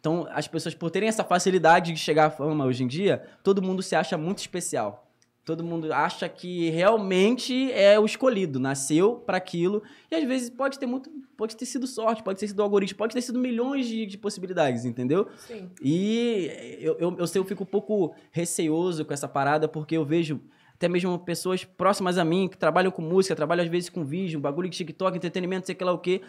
então 0.00 0.26
as 0.32 0.48
pessoas 0.48 0.74
por 0.74 0.90
terem 0.90 1.08
essa 1.08 1.22
facilidade 1.22 1.92
de 1.92 2.00
chegar 2.00 2.26
à 2.26 2.30
fama 2.30 2.64
hoje 2.64 2.82
em 2.82 2.88
dia, 2.88 3.22
todo 3.44 3.62
mundo 3.62 3.80
se 3.80 3.94
acha 3.94 4.18
muito 4.18 4.38
especial. 4.38 5.08
Todo 5.44 5.62
mundo 5.62 5.92
acha 5.92 6.28
que 6.28 6.70
realmente 6.70 7.70
é 7.70 8.00
o 8.00 8.06
escolhido, 8.06 8.58
nasceu 8.58 9.16
para 9.26 9.36
aquilo. 9.36 9.82
E 10.10 10.14
às 10.16 10.24
vezes 10.24 10.48
pode 10.50 10.78
ter 10.78 10.86
muito, 10.86 11.10
pode 11.36 11.54
ter 11.54 11.66
sido 11.66 11.86
sorte, 11.86 12.22
pode 12.22 12.40
ter 12.40 12.48
sido 12.48 12.62
algoritmo, 12.62 12.96
pode 12.96 13.14
ter 13.14 13.20
sido 13.20 13.38
milhões 13.38 13.86
de, 13.86 14.06
de 14.06 14.16
possibilidades, 14.16 14.86
entendeu? 14.86 15.28
Sim. 15.36 15.70
E 15.82 16.50
eu, 16.80 16.96
eu, 16.98 17.16
eu, 17.18 17.26
sei, 17.26 17.40
eu 17.40 17.44
fico 17.44 17.62
um 17.62 17.66
pouco 17.66 18.14
receoso 18.32 19.04
com 19.04 19.12
essa 19.12 19.28
parada, 19.28 19.68
porque 19.68 19.96
eu 19.96 20.04
vejo 20.04 20.40
até 20.74 20.88
mesmo 20.88 21.18
pessoas 21.18 21.64
próximas 21.64 22.18
a 22.18 22.24
mim, 22.24 22.48
que 22.48 22.56
trabalham 22.58 22.90
com 22.90 23.00
música, 23.02 23.34
trabalham 23.34 23.64
às 23.64 23.70
vezes 23.70 23.88
com 23.88 24.04
vídeo, 24.04 24.40
bagulho 24.40 24.68
de 24.68 24.76
TikTok, 24.76 25.16
entretenimento, 25.16 25.66
sei 25.66 25.74
que 25.74 25.84
lá 25.84 25.92
o 25.92 25.98
quê, 25.98 26.20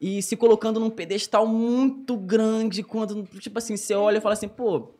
e 0.00 0.22
se 0.22 0.36
colocando 0.36 0.78
num 0.78 0.90
pedestal 0.90 1.46
muito 1.46 2.16
grande, 2.16 2.82
quando, 2.82 3.24
tipo 3.40 3.58
assim, 3.58 3.76
você 3.76 3.94
olha 3.94 4.18
e 4.18 4.20
fala 4.20 4.34
assim, 4.34 4.48
pô, 4.48 4.94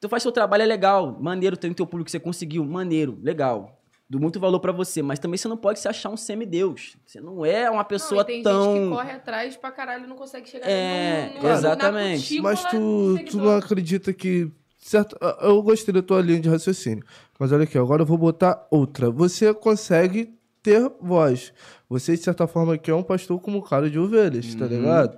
tu 0.00 0.08
faz 0.08 0.22
seu 0.22 0.32
trabalho, 0.32 0.62
é 0.62 0.66
legal, 0.66 1.16
maneiro, 1.20 1.56
tem 1.56 1.70
o 1.70 1.74
teu 1.74 1.86
público 1.86 2.06
que 2.06 2.10
você 2.10 2.20
conseguiu, 2.20 2.64
maneiro, 2.64 3.18
legal. 3.22 3.80
Do 4.08 4.20
muito 4.20 4.38
valor 4.38 4.60
para 4.60 4.70
você, 4.70 5.02
mas 5.02 5.18
também 5.18 5.38
você 5.38 5.48
não 5.48 5.56
pode 5.56 5.80
se 5.80 5.88
achar 5.88 6.10
um 6.10 6.16
semideus. 6.16 6.94
Você 7.06 7.22
não 7.22 7.44
é 7.44 7.70
uma 7.70 7.84
pessoa 7.84 8.20
não, 8.20 8.26
tem 8.26 8.42
tão. 8.42 8.74
gente 8.74 8.84
que 8.84 8.90
corre 8.90 9.12
atrás 9.12 9.56
pra 9.56 9.72
caralho 9.72 10.04
e 10.04 10.06
não 10.06 10.14
consegue 10.14 10.46
chegar 10.46 10.68
É, 10.68 11.32
no, 11.34 11.42
no, 11.42 11.48
exatamente. 11.48 12.36
na 12.36 12.42
Mas 12.42 12.60
cutícula 12.60 13.18
tu, 13.18 13.30
tu 13.30 13.36
não 13.38 13.56
acredita 13.56 14.12
que. 14.12 14.52
Certo, 14.84 15.16
eu 15.40 15.62
gostei 15.62 15.94
da 15.94 16.02
tua 16.02 16.20
linha 16.20 16.38
de 16.38 16.46
raciocínio. 16.50 17.02
Mas 17.40 17.50
olha 17.52 17.64
aqui, 17.64 17.78
agora 17.78 18.02
eu 18.02 18.06
vou 18.06 18.18
botar 18.18 18.66
outra. 18.70 19.10
Você 19.10 19.54
consegue 19.54 20.34
ter 20.62 20.92
voz. 21.00 21.54
Você, 21.88 22.12
de 22.14 22.22
certa 22.22 22.46
forma, 22.46 22.74
aqui 22.74 22.90
é 22.90 22.94
um 22.94 23.02
pastor 23.02 23.40
como 23.40 23.62
cara 23.62 23.88
de 23.88 23.98
ovelhas, 23.98 24.54
tá 24.54 24.66
ligado? 24.66 25.16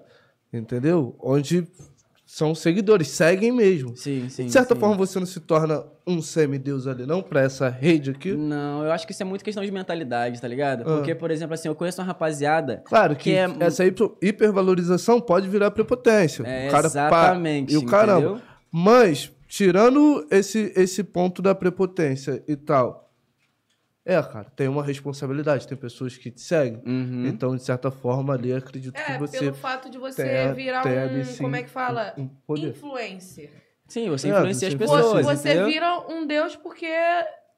Entendeu? 0.53 1.17
Onde 1.21 1.67
são 2.25 2.55
seguidores, 2.55 3.09
seguem 3.09 3.51
mesmo. 3.51 3.97
Sim, 3.97 4.29
sim. 4.29 4.47
de 4.47 4.53
certa 4.53 4.75
sim. 4.77 4.81
forma, 4.81 4.95
você 4.97 5.19
não 5.19 5.27
se 5.27 5.41
torna 5.41 5.83
um 6.07 6.23
semideus 6.23 6.87
ali, 6.87 7.05
não? 7.05 7.21
Pra 7.21 7.41
essa 7.41 7.69
rede 7.69 8.11
aqui? 8.11 8.35
Não, 8.35 8.85
eu 8.85 8.93
acho 8.93 9.05
que 9.05 9.13
isso 9.13 9.23
é 9.25 9.27
muito 9.27 9.45
questão 9.45 9.65
de 9.65 9.73
mentalidade, 9.73 10.41
tá 10.41 10.47
ligado? 10.47 10.83
Ah. 10.83 10.97
Porque, 10.97 11.13
por 11.13 11.33
exemplo, 11.33 11.55
assim, 11.55 11.67
eu 11.67 11.75
conheço 11.75 12.01
uma 12.01 12.07
rapaziada. 12.07 12.83
Claro 12.85 13.17
que, 13.17 13.25
Que 13.25 13.37
é- 13.37 13.49
essa 13.59 13.85
hiper- 13.85 14.13
hipervalorização 14.23 15.21
pode 15.21 15.49
virar 15.49 15.73
prepotência. 15.73 16.45
É, 16.45 16.69
o 16.69 16.71
cara, 16.71 16.83
pá, 16.85 16.89
exatamente. 16.89 17.75
e 17.75 17.77
o 17.77 17.85
caramba. 17.85 18.21
entendeu? 18.29 18.43
Mas, 18.71 19.33
tirando 19.57 20.27
esse, 20.31 20.71
esse 20.77 21.03
ponto 21.03 21.41
da 21.41 21.55
prepotência 21.55 22.45
e 22.47 22.55
tal, 22.55 23.11
é, 24.05 24.23
cara, 24.23 24.45
tem 24.55 24.69
uma 24.69 24.85
responsabilidade. 24.85 25.67
Tem 25.67 25.77
pessoas 25.79 26.17
que 26.17 26.31
te 26.31 26.41
seguem. 26.43 26.81
Uhum. 26.87 27.27
Então, 27.27 27.57
de 27.57 27.63
certa 27.65 27.91
forma, 27.91 28.35
ali, 28.35 28.53
acredito 28.53 28.95
É, 28.97 29.03
que 29.15 29.19
você 29.19 29.39
pelo 29.39 29.55
fato 29.55 29.89
de 29.91 29.99
você 29.99 30.23
tem- 30.23 30.53
virar 30.55 30.83
tem 30.83 30.93
um. 30.99 31.03
ali, 31.03 31.25
sim, 31.25 31.43
como 31.43 31.57
é 31.57 31.63
que 31.63 31.71
fala? 31.71 32.13
um 32.19 32.29
poder. 32.29 32.69
Influencer. 32.69 33.51
Sim, 33.89 34.11
você 34.11 34.29
É, 34.29 34.33
influencia 34.33 34.69
as 34.69 34.75
pessoas. 34.75 35.25
Você 35.27 35.49
entendeu? 35.49 35.67
vira 35.69 36.01
um 36.09 36.27
deus 36.27 36.55
porque, 36.55 36.87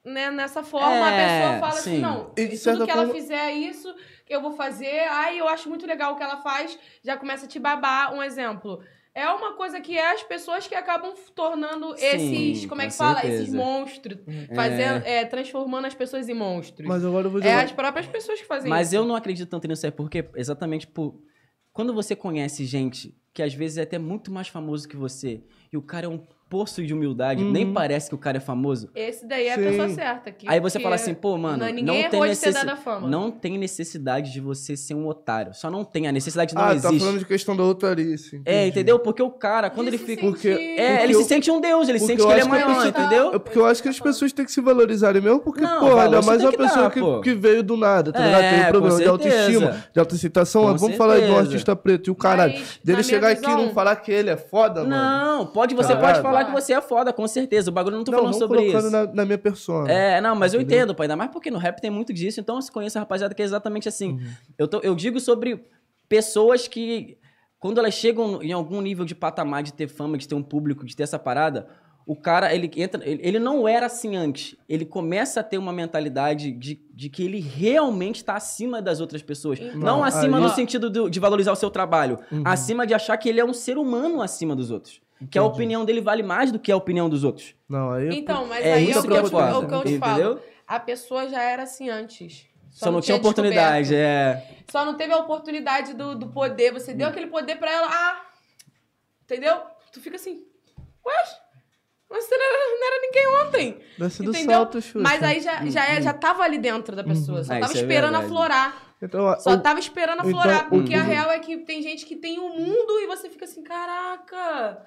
né, 0.05 0.31
nessa 0.31 0.63
forma, 0.63 1.07
a 1.07 1.13
É, 1.13 1.27
pessoa 1.27 1.59
fala 1.61 1.81
assim, 1.81 1.97
sim. 1.97 2.01
não, 2.01 2.33
E 2.37 2.47
de 2.47 2.57
certa 2.57 2.79
tudo 2.79 2.87
que 2.87 2.93
ela 2.93 3.07
forma- 3.07 3.21
fizer 3.21 3.53
isso, 3.53 3.93
eu 4.29 4.41
vou 4.41 4.53
fazer, 4.53 5.01
ai, 5.11 5.41
eu 5.41 5.49
acho 5.49 5.69
muito 5.69 5.87
legal 5.87 6.13
o 6.15 6.17
que 6.17 6.23
ela 6.23 6.37
faz, 6.39 6.79
já 7.03 7.17
começa 7.17 7.45
a 7.47 7.49
te 7.49 7.59
babar. 7.59 8.15
Um 8.15 8.23
exemplo. 8.23 8.81
É 9.19 9.29
uma 9.31 9.55
coisa 9.55 9.81
que 9.81 9.99
é 9.99 10.13
as 10.13 10.23
pessoas 10.23 10.69
que 10.69 10.75
acabam 10.77 11.13
tornando 11.35 11.97
Sim, 11.97 12.07
esses, 12.07 12.67
como 12.67 12.81
é 12.81 12.87
que 12.87 12.95
fala? 12.95 13.19
Esses 13.19 13.49
certeza. 13.49 13.57
monstros, 13.57 14.19
fazendo, 14.55 15.05
é, 15.05 15.25
transformando 15.25 15.87
as 15.87 15.95
pessoas 15.95 16.29
em 16.29 16.35
monstros. 16.35 16.87
Mas 16.87 17.05
agora 17.05 17.27
eu 17.27 17.31
vou 17.31 17.41
é 17.41 17.45
jogar. 17.45 17.65
as 17.65 17.73
próprias 17.73 18.07
pessoas 18.07 18.41
que 18.41 18.47
fazem 18.47 18.71
Mas 18.71 18.89
isso. 18.89 18.97
eu 18.97 19.05
não 19.05 19.17
acredito 19.17 19.49
tanto 19.49 19.67
nisso 19.67 19.85
aí, 19.85 19.91
porque 19.91 20.25
exatamente 20.37 20.87
por. 20.87 21.21
Quando 21.73 21.93
você 21.93 22.15
conhece 22.15 22.65
gente 22.65 23.13
que 23.35 23.43
às 23.43 23.53
vezes 23.53 23.79
é 23.79 23.83
até 23.83 23.99
muito 23.99 24.31
mais 24.31 24.49
famoso 24.49 24.89
que 24.89 24.97
você, 24.97 25.43
e 25.73 25.77
o 25.77 25.83
cara 25.83 26.07
é 26.07 26.09
um 26.09 26.25
poço 26.49 26.83
de 26.85 26.95
humildade, 26.95 27.43
Uhum. 27.45 27.51
nem 27.51 27.73
parece 27.73 28.09
que 28.09 28.15
o 28.15 28.19
cara 28.19 28.39
é 28.39 28.41
famoso. 28.41 28.89
Esse 28.95 29.27
daí 29.27 29.47
é 29.49 29.53
a 29.53 29.57
Sim. 29.57 29.63
pessoa 29.65 29.89
certa. 29.91 30.31
Que, 30.31 30.49
Aí 30.49 30.59
você 30.61 30.79
que 30.79 30.83
fala 30.83 30.95
assim, 30.95 31.13
pô, 31.15 31.37
mano, 31.37 31.59
não- 31.59 31.67
não, 31.67 31.73
ninguém 31.75 32.09
tem 32.09 32.21
necessidade. 32.23 32.67
dado 32.67 32.75
a 32.75 32.81
fama. 32.81 33.07
Não 33.09 33.31
tem 33.31 33.59
necessidade 33.59 34.33
de 34.33 34.41
você 34.41 34.77
ser 34.77 34.95
um 34.95 35.07
otário. 35.07 35.53
Só 35.55 35.71
não 35.71 35.85
tem. 35.85 36.07
A 36.09 36.13
necessidade 36.13 36.55
não 36.55 36.63
ah, 36.63 36.75
existe. 36.75 36.93
tá 36.93 36.99
falando 36.99 37.19
de 37.19 37.25
questão 37.27 37.57
da 37.57 37.63
otarice. 37.65 38.41
É, 38.47 38.67
entendeu? 38.67 38.99
Porque 38.99 39.23
o 39.23 39.31
cara, 39.31 39.69
quando 39.71 39.89
De 39.91 39.97
ele 39.97 39.99
se 39.99 40.05
fica. 40.07 40.23
Porque- 40.23 40.49
É, 40.49 40.55
Porque 40.55 41.05
ele 41.05 41.15
eu- 41.15 41.23
se 41.23 41.29
sente 41.29 41.51
um 41.51 41.61
deus, 41.61 41.89
ele 41.89 41.99
porque 41.99 42.13
sente 42.13 42.27
que 42.27 42.33
ele 42.33 42.41
é 42.41 42.43
que 42.43 42.49
a 42.49 42.51
maior, 42.51 42.67
pessoa- 42.69 42.89
entendeu? 42.89 43.35
É 43.35 43.39
porque 43.39 43.59
eu 43.59 43.67
acho 43.67 43.83
que 43.83 43.89
as 43.89 44.01
pessoas 44.01 44.33
têm 44.33 44.45
que 44.45 44.53
se 44.53 44.61
valorizarem 44.61 45.21
mesmo, 45.21 45.41
porque, 45.41 45.61
Não, 45.61 45.81
pô, 45.81 45.99
ainda 45.99 46.23
mais 46.23 46.43
uma 46.43 46.51
que 46.51 46.57
pessoa 46.59 46.83
dar, 46.85 46.91
que, 46.91 47.21
que 47.23 47.35
veio 47.35 47.63
do 47.63 47.77
nada, 47.77 48.13
tá 48.13 48.23
É, 48.23 48.27
ligado? 48.27 48.41
Tem 48.55 48.61
um 48.61 48.71
problema 48.71 48.97
de 48.99 49.09
autoestima, 49.09 49.85
de 49.93 50.01
autocitação. 50.01 50.77
Vamos 50.77 50.97
falar 50.97 51.21
de 51.21 51.27
um 51.31 51.37
artista 51.39 51.77
preto 51.77 52.09
e 52.09 52.11
o 52.11 52.15
caralho. 52.15 52.55
Dele 52.83 53.03
chegar 53.03 53.33
aqui 53.33 53.45
e 53.45 53.55
não 53.55 53.71
falar 53.75 53.97
que 53.97 54.11
ele 54.11 54.31
é 54.31 54.37
foda, 54.37 54.85
mano. 54.85 54.91
Não, 54.91 55.47
pode, 55.47 55.75
você 55.75 55.93
Tá 55.95 56.01
pode 56.01 56.19
ligado? 56.19 56.38
Falar 56.39 56.45
que 56.55 56.61
você 56.61 56.73
é 56.73 56.81
foda, 56.81 57.13
com 57.13 57.27
certeza. 57.29 57.71
O 57.71 57.73
bagulho 57.73 57.95
eu 57.95 57.99
não 57.99 58.05
tô 58.05 58.13
Não, 58.13 58.19
falando 58.19 58.33
não 58.33 58.39
sobre 58.41 58.67
isso. 58.67 58.91
na, 58.91 59.07
na 59.07 59.25
minha 59.25 59.39
persona. 59.39 59.91
É, 59.93 60.21
não, 60.21 60.35
mas 60.35 60.55
eu 60.55 60.61
Entendeu? 60.61 60.79
entendo, 60.79 60.95
pai. 60.95 61.05
Ainda 61.07 61.17
mais 61.17 61.31
porque 61.31 61.51
no 61.51 61.59
rap 61.59 61.81
tem 61.81 61.91
muito 61.91 62.13
disso. 62.13 62.41
Então 62.41 62.59
eu 62.59 62.73
conheço 62.73 62.99
a 62.99 63.01
rapaziada 63.01 63.35
que 63.35 63.43
é 63.43 63.45
exatamente 63.45 63.89
assim. 63.89 64.13
Uhum. 64.13 64.31
Eu, 64.59 64.69
tô- 64.69 64.81
eu 64.83 64.95
digo 64.95 65.19
sobre 65.21 65.65
pessoas 66.09 66.69
que, 66.69 67.19
quando 67.59 67.79
elas 67.79 67.95
chegam 67.95 68.43
em 68.43 68.53
algum 68.53 68.81
nível 68.81 69.05
de 69.05 69.15
patamar 69.15 69.63
de 69.63 69.73
ter 69.73 69.89
fama, 69.89 70.17
de 70.17 70.27
ter 70.29 70.35
um 70.35 70.43
público, 70.43 70.85
de 70.87 70.95
ter 70.97 71.03
essa 71.03 71.19
parada, 71.19 71.69
o 72.07 72.17
cara, 72.17 72.55
ele 72.55 72.71
entra. 72.77 73.07
Ele, 73.07 73.21
ele 73.23 73.39
não 73.39 73.69
era 73.69 73.85
assim 73.85 74.17
antes. 74.17 74.57
Ele 74.67 74.87
começa 74.87 75.41
a 75.41 75.43
ter 75.43 75.59
uma 75.59 75.75
mentalidade 75.75 76.51
de, 76.53 76.81
de 76.95 77.11
que 77.11 77.23
ele 77.23 77.39
realmente 77.39 78.25
tá 78.25 78.35
acima 78.35 78.81
das 78.81 78.99
outras 79.01 79.21
pessoas. 79.21 79.59
Então, 79.61 79.75
não 79.79 79.87
Não, 79.99 80.05
acima 80.05 80.39
aí- 80.39 80.43
no 80.43 80.49
sentido 80.49 80.89
do- 80.89 81.11
de 81.11 81.21
valorizar 81.21 81.53
o 81.53 81.57
seu 81.57 81.69
trabalho. 81.71 82.19
Uhum. 82.33 82.43
Acima 82.47 82.87
de 82.87 82.95
achar 82.95 83.15
que 83.19 83.29
ele 83.29 83.41
é 83.41 83.45
um 83.45 83.53
ser 83.53 83.77
humano 83.77 84.23
acima 84.23 84.57
dos 84.57 84.71
outros. 84.71 85.03
Que 85.31 85.39
a 85.39 85.43
opinião 85.43 85.85
dele 85.85 86.01
vale 86.01 86.23
mais 86.23 86.53
do 86.53 86.59
que 86.59 86.71
a 86.71 86.77
opinião 86.77 87.09
dos 87.09 87.25
outros. 87.25 87.55
Não, 87.69 87.93
aí. 87.93 88.09
Então, 88.11 88.47
mas 88.47 88.65
É 88.65 88.75
aí 88.75 88.87
é 88.87 88.91
isso 88.91 89.01
o 89.01 89.03
que 89.03 89.09
é 89.15 89.19
eu, 89.19 89.25
o 89.25 89.29
que 89.69 89.75
eu 89.75 89.83
te 89.85 89.93
entendeu? 89.95 89.99
falo. 90.37 90.41
A 90.67 90.79
pessoa 90.79 91.29
já 91.29 91.43
era 91.43 91.63
assim 91.65 91.89
antes. 91.89 92.47
Só, 92.71 92.91
não, 92.93 93.01
tinha 93.01 93.17
oportunidade, 93.17 93.95
é. 93.95 94.47
Só 94.71 94.85
não 94.85 94.95
teve 94.95 95.13
a 95.13 95.17
oportunidade 95.17 95.95
do, 95.95 96.15
do 96.15 96.29
poder. 96.29 96.73
Você 96.73 96.95
deu 96.95 97.09
aquele 97.09 97.27
poder 97.27 97.57
pra 97.57 97.71
ela. 97.73 97.89
Ah! 97.91 98.21
Entendeu? 99.25 99.61
Tu 99.93 100.01
fica 100.01 100.17
assim. 100.17 100.45
Ué? 101.05 101.15
Mas 102.11 102.25
você 102.25 102.37
não 102.37 102.45
era, 102.45 102.79
não 102.79 102.87
era 102.87 103.01
ninguém 103.03 103.29
ontem. 103.47 103.81
Desce 103.99 104.23
do 104.23 104.31
Entendeu? 104.31 104.51
salto, 104.57 104.81
Xuxa. 104.81 104.99
Mas 105.01 105.23
aí 105.23 105.41
já, 105.41 105.65
já, 105.67 105.87
é- 105.87 106.01
já 106.01 106.15
tava 106.15 106.43
ali 106.43 106.59
dentro 106.59 106.95
da 106.97 107.05
pessoa. 107.05 107.43
Só 107.45 107.53
Ah, 107.53 107.61
tava 107.61 107.73
isso 107.73 107.79
é 107.79 107.85
esperando 107.85 108.13
verdade. 108.13 108.25
aflorar. 108.27 108.83
Então, 109.03 109.41
Só 109.41 109.51
o- 109.51 109.61
tava 109.61 109.79
esperando 109.79 110.19
então, 110.27 110.39
aflorar. 110.39 110.69
porque 110.71 110.95
a 110.95 110.99
uhum. 111.01 111.05
real 111.07 111.31
é 111.31 111.39
que 111.39 111.59
tem 111.59 111.83
gente 111.83 112.07
que 112.07 112.17
tem 112.17 112.39
o 112.39 112.49
mundo 112.49 112.99
e 113.01 113.07
você 113.07 113.29
fica 113.29 113.45
assim, 113.45 113.63
caraca, 113.63 114.83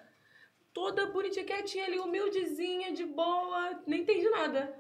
toda 0.74 1.06
bonitinha, 1.08 1.46
quietinha 1.46 1.86
ali, 1.86 2.00
humildezinha, 2.00 2.94
de 2.94 3.06
boa, 3.06 3.80
nem 3.88 4.02
entende 4.02 4.30
nada. 4.30 4.74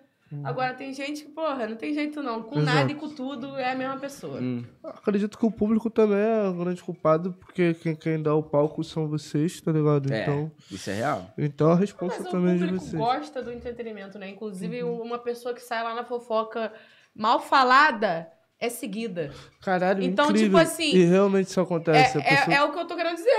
Agora 0.45 0.73
tem 0.73 0.93
gente 0.93 1.25
que, 1.25 1.29
porra, 1.29 1.67
não 1.67 1.75
tem 1.75 1.93
jeito 1.93 2.23
não. 2.23 2.41
Com. 2.41 2.59
Exato. 2.59 2.73
nada 2.77 2.89
e 2.89 2.95
com 2.95 3.09
tudo 3.09 3.57
é 3.57 3.69
a 3.71 3.75
mesma 3.75 3.97
pessoa. 3.97 4.39
Hum. 4.39 4.63
acredito 4.81 5.37
que 5.37 5.45
o 5.45 5.51
público 5.51 5.89
também 5.89 6.19
é 6.19 6.47
o 6.47 6.53
grande 6.53 6.81
culpado, 6.81 7.33
porque 7.33 7.73
quem, 7.73 7.93
quem 7.97 8.21
dá 8.23 8.33
o 8.33 8.41
palco 8.41 8.81
são 8.81 9.09
vocês, 9.09 9.59
tá 9.59 9.73
ligado? 9.73 10.09
É, 10.13 10.21
Então, 10.21 10.49
isso 10.71 10.89
é 10.89 10.93
real. 10.93 11.33
então 11.37 11.71
a 11.71 11.75
resposta 11.75 12.23
o 12.23 12.31
também 12.31 12.51
é 12.51 12.57
de 12.59 12.63
público 12.63 12.85
vocês. 12.85 12.97
gosta 13.01 13.43
do 13.43 13.51
entretenimento, 13.51 14.17
né? 14.17 14.29
Inclusive, 14.29 14.81
Uhum. 14.83 15.01
uma 15.01 15.19
pessoa 15.19 15.53
que 15.53 15.59
sai 15.61 15.83
lá 15.83 15.93
na 15.93 16.05
fofoca 16.05 16.71
mal 17.13 17.41
falada 17.41 18.31
é 18.57 18.69
seguida. 18.69 19.33
Caralho, 19.61 20.01
Então, 20.01 20.27
incrível. 20.29 20.47
tipo 20.47 20.57
assim, 20.59 20.95
E 20.95 21.03
realmente 21.03 21.47
isso 21.47 21.59
acontece. 21.59 22.17
É, 22.19 22.21
é, 22.21 22.35
pessoa- 22.37 22.55
é 22.55 22.63
o 22.63 22.71
que 22.71 22.79
eu 22.79 22.87
tô 22.87 22.95
querendo 22.95 23.15
dizer. 23.17 23.29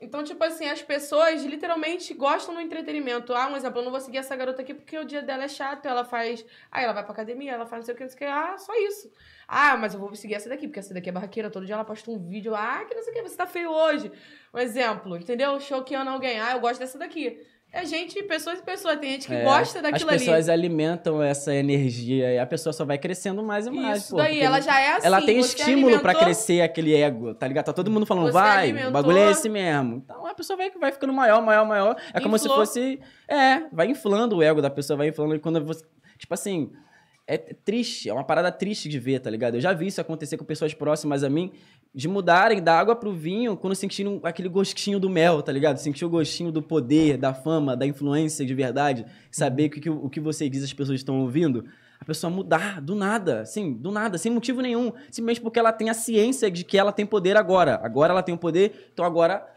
Então, 0.00 0.22
tipo 0.22 0.42
assim, 0.44 0.66
as 0.66 0.82
pessoas 0.82 1.42
literalmente 1.44 2.12
gostam 2.14 2.54
do 2.54 2.60
entretenimento. 2.60 3.32
Ah, 3.32 3.48
um 3.48 3.56
exemplo, 3.56 3.80
eu 3.80 3.84
não 3.84 3.90
vou 3.90 4.00
seguir 4.00 4.18
essa 4.18 4.36
garota 4.36 4.60
aqui 4.62 4.74
porque 4.74 4.98
o 4.98 5.04
dia 5.04 5.22
dela 5.22 5.44
é 5.44 5.48
chato, 5.48 5.86
ela 5.86 6.04
faz. 6.04 6.44
Ah, 6.70 6.82
ela 6.82 6.92
vai 6.92 7.02
pra 7.02 7.12
academia, 7.12 7.52
ela 7.52 7.64
faz 7.64 7.80
não 7.80 7.86
sei 7.86 7.94
o 7.94 7.96
que, 7.96 8.02
não 8.02 8.10
sei 8.10 8.16
o 8.16 8.18
que. 8.18 8.24
Ah, 8.24 8.58
só 8.58 8.72
isso. 8.74 9.10
Ah, 9.46 9.76
mas 9.76 9.94
eu 9.94 10.00
vou 10.00 10.14
seguir 10.14 10.34
essa 10.34 10.48
daqui, 10.48 10.66
porque 10.66 10.80
essa 10.80 10.92
daqui 10.92 11.08
é 11.08 11.12
barraqueira, 11.12 11.50
todo 11.50 11.64
dia 11.64 11.74
ela 11.74 11.84
posta 11.84 12.10
um 12.10 12.18
vídeo. 12.18 12.54
Ah, 12.54 12.84
que 12.84 12.94
não 12.94 13.02
sei 13.02 13.12
o 13.12 13.16
que, 13.16 13.22
você 13.22 13.36
tá 13.36 13.46
feio 13.46 13.70
hoje. 13.70 14.10
Um 14.52 14.58
exemplo, 14.58 15.16
entendeu? 15.16 15.58
Choqueando 15.60 16.10
alguém. 16.10 16.40
Ah, 16.40 16.52
eu 16.52 16.60
gosto 16.60 16.80
dessa 16.80 16.98
daqui. 16.98 17.40
É 17.76 17.84
gente, 17.84 18.22
pessoas 18.22 18.60
e 18.60 18.62
pessoas. 18.62 18.98
Tem 19.00 19.10
gente 19.10 19.26
que 19.26 19.34
É, 19.34 19.42
gosta 19.42 19.82
daquilo 19.82 20.08
As 20.10 20.16
pessoas 20.18 20.48
ali. 20.48 20.60
alimentam 20.66 21.20
essa 21.22 21.52
energia 21.52 22.32
e 22.32 22.38
a 22.38 22.46
pessoa 22.46 22.72
só 22.72 22.84
vai 22.84 22.96
crescendo 22.98 23.42
mais 23.42 23.66
e 23.66 23.70
mais. 23.70 24.04
Isso 24.04 24.10
pô, 24.12 24.18
daí, 24.18 24.40
ela 24.40 24.60
já 24.60 24.78
é 24.80 24.92
assim. 24.94 25.06
ela 25.06 25.20
tem 25.20 25.38
estímulo 25.40 25.98
pra 25.98 26.10
alimentou- 26.12 26.24
crescer 26.24 26.60
aquele 26.62 26.94
ego, 26.94 27.34
tá 27.34 27.48
ligado? 27.48 27.64
Tá 27.66 27.72
todo 27.72 27.90
mundo 27.90 28.06
falando, 28.06 28.32
vai, 28.32 28.64
alimentou- 28.64 28.90
o 28.90 28.92
bagulho 28.92 29.18
é 29.18 29.30
esse 29.32 29.48
mesmo. 29.48 29.96
Então 30.04 30.24
a 30.24 30.34
pessoa 30.34 30.56
vai, 30.56 30.70
vai 30.70 30.92
ficando 30.92 31.12
maior, 31.12 31.42
maior, 31.42 31.66
maior. 31.66 31.96
É 32.12 32.20
como 32.20 32.38
se 32.38 32.44
Inflou. 32.44 32.60
fosse. 32.60 33.00
É, 33.28 33.62
vai 33.72 33.88
inflando 33.88 34.36
o 34.36 34.42
ego 34.42 34.62
da 34.62 34.70
pessoa, 34.70 34.96
vai 34.96 35.08
inflando. 35.08 35.34
E 35.34 35.38
quando 35.40 35.64
você. 35.64 35.84
Tipo 36.16 36.32
assim. 36.34 36.70
É 37.26 37.38
triste, 37.38 38.10
é 38.10 38.12
uma 38.12 38.22
parada 38.22 38.52
triste 38.52 38.86
de 38.86 38.98
ver, 38.98 39.18
tá 39.18 39.30
ligado? 39.30 39.54
Eu 39.54 39.60
já 39.60 39.72
vi 39.72 39.86
isso 39.86 39.98
acontecer 39.98 40.36
com 40.36 40.44
pessoas 40.44 40.74
próximas 40.74 41.24
a 41.24 41.30
mim, 41.30 41.52
de 41.94 42.06
mudarem 42.06 42.62
da 42.62 42.78
água 42.78 42.94
pro 42.94 43.14
vinho 43.14 43.56
quando 43.56 43.74
sentiram 43.74 44.20
aquele 44.22 44.48
gostinho 44.48 45.00
do 45.00 45.08
mel, 45.08 45.40
tá 45.42 45.50
ligado? 45.50 45.78
Sentir 45.78 46.04
o 46.04 46.10
gostinho 46.10 46.52
do 46.52 46.62
poder, 46.62 47.16
da 47.16 47.32
fama, 47.32 47.74
da 47.74 47.86
influência 47.86 48.44
de 48.44 48.52
verdade, 48.52 49.06
saber 49.30 49.70
que, 49.70 49.80
que 49.80 49.88
o 49.88 50.10
que 50.10 50.20
você 50.20 50.50
diz 50.50 50.62
as 50.62 50.72
pessoas 50.72 51.00
estão 51.00 51.20
ouvindo. 51.20 51.64
A 51.98 52.04
pessoa 52.04 52.30
mudar 52.30 52.82
do 52.82 52.94
nada, 52.94 53.40
assim, 53.40 53.72
do 53.72 53.90
nada, 53.90 54.18
sem 54.18 54.30
motivo 54.30 54.60
nenhum, 54.60 54.92
simplesmente 55.10 55.40
porque 55.40 55.58
ela 55.58 55.72
tem 55.72 55.88
a 55.88 55.94
ciência 55.94 56.50
de 56.50 56.62
que 56.62 56.76
ela 56.76 56.92
tem 56.92 57.06
poder 57.06 57.38
agora. 57.38 57.80
Agora 57.82 58.12
ela 58.12 58.22
tem 58.22 58.34
o 58.34 58.38
poder, 58.38 58.90
então 58.92 59.06
agora 59.06 59.53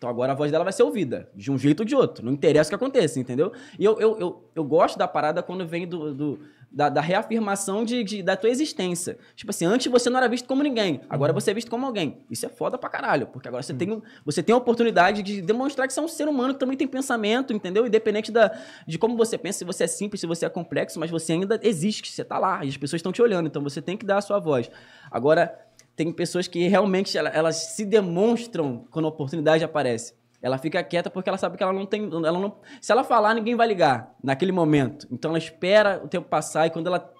então 0.00 0.08
agora 0.08 0.32
a 0.32 0.34
voz 0.34 0.50
dela 0.50 0.64
vai 0.64 0.72
ser 0.72 0.82
ouvida, 0.82 1.28
de 1.34 1.52
um 1.52 1.58
jeito 1.58 1.80
ou 1.80 1.84
de 1.84 1.94
outro. 1.94 2.24
Não 2.24 2.32
interessa 2.32 2.68
o 2.68 2.70
que 2.70 2.74
aconteça, 2.74 3.20
entendeu? 3.20 3.52
E 3.78 3.84
eu, 3.84 4.00
eu, 4.00 4.18
eu, 4.18 4.44
eu 4.54 4.64
gosto 4.64 4.98
da 4.98 5.06
parada 5.06 5.42
quando 5.42 5.66
vem 5.66 5.86
do, 5.86 6.14
do- 6.14 6.40
da, 6.72 6.88
da 6.88 7.00
reafirmação 7.02 7.84
de, 7.84 8.02
de- 8.02 8.22
da 8.22 8.34
tua 8.34 8.48
existência. 8.48 9.18
Tipo 9.36 9.50
assim, 9.50 9.66
antes 9.66 9.90
você 9.92 10.08
não 10.08 10.16
era 10.16 10.26
visto 10.28 10.46
como 10.48 10.62
ninguém, 10.62 11.02
agora 11.10 11.34
você 11.34 11.50
é 11.50 11.54
visto 11.54 11.70
como 11.70 11.84
alguém. 11.84 12.18
Isso 12.30 12.46
é 12.46 12.48
foda 12.48 12.78
pra 12.78 12.88
caralho, 12.88 13.26
porque 13.26 13.46
agora 13.46 13.62
você, 13.62 13.74
tem, 13.74 13.92
um- 13.92 14.00
você 14.24 14.42
tem 14.42 14.54
a 14.54 14.56
oportunidade 14.56 15.22
de 15.22 15.42
demonstrar 15.42 15.86
que 15.86 15.92
você 15.92 16.00
é 16.00 16.02
um 16.02 16.08
ser 16.08 16.28
humano 16.28 16.54
que 16.54 16.60
também 16.60 16.78
tem 16.78 16.86
pensamento, 16.88 17.52
entendeu? 17.52 17.86
Independente 17.86 18.32
da, 18.32 18.56
de 18.86 18.96
como 18.98 19.18
você 19.18 19.36
pensa, 19.36 19.58
se 19.58 19.64
você 19.66 19.84
é 19.84 19.86
simples, 19.86 20.20
se 20.22 20.26
você 20.26 20.46
é 20.46 20.48
complexo, 20.48 20.98
mas 20.98 21.10
você 21.10 21.34
ainda 21.34 21.60
existe, 21.62 22.10
você 22.10 22.24
tá 22.24 22.38
lá, 22.38 22.64
e 22.64 22.68
as 22.70 22.76
pessoas 22.78 23.00
estão 23.00 23.12
te 23.12 23.20
olhando, 23.20 23.48
então 23.48 23.62
você 23.62 23.82
tem 23.82 23.98
que 23.98 24.06
dar 24.06 24.16
a 24.16 24.22
sua 24.22 24.38
voz. 24.38 24.70
Agora, 25.10 25.52
tem 26.00 26.10
pessoas 26.10 26.48
que 26.48 26.66
realmente 26.66 27.18
ela- 27.18 27.28
elas 27.28 27.56
se 27.76 27.84
demonstram 27.84 28.86
quando 28.90 29.04
a 29.04 29.08
oportunidade 29.08 29.62
aparece. 29.62 30.14
Ela 30.40 30.56
fica 30.56 30.82
quieta 30.82 31.10
porque 31.10 31.28
ela 31.28 31.36
sabe 31.36 31.58
que 31.58 31.62
ela 31.62 31.74
não 31.74 31.84
tem. 31.84 32.04
Ela 32.10 32.32
não, 32.38 32.56
se 32.80 32.90
ela 32.90 33.04
falar, 33.04 33.34
ninguém 33.34 33.54
vai 33.54 33.68
ligar 33.68 34.14
naquele 34.24 34.50
momento. 34.50 35.06
Então 35.10 35.30
ela 35.30 35.36
espera 35.36 36.00
o 36.02 36.08
tempo 36.08 36.26
passar 36.26 36.66
e 36.66 36.70
quando 36.70 36.86
ela 36.86 37.12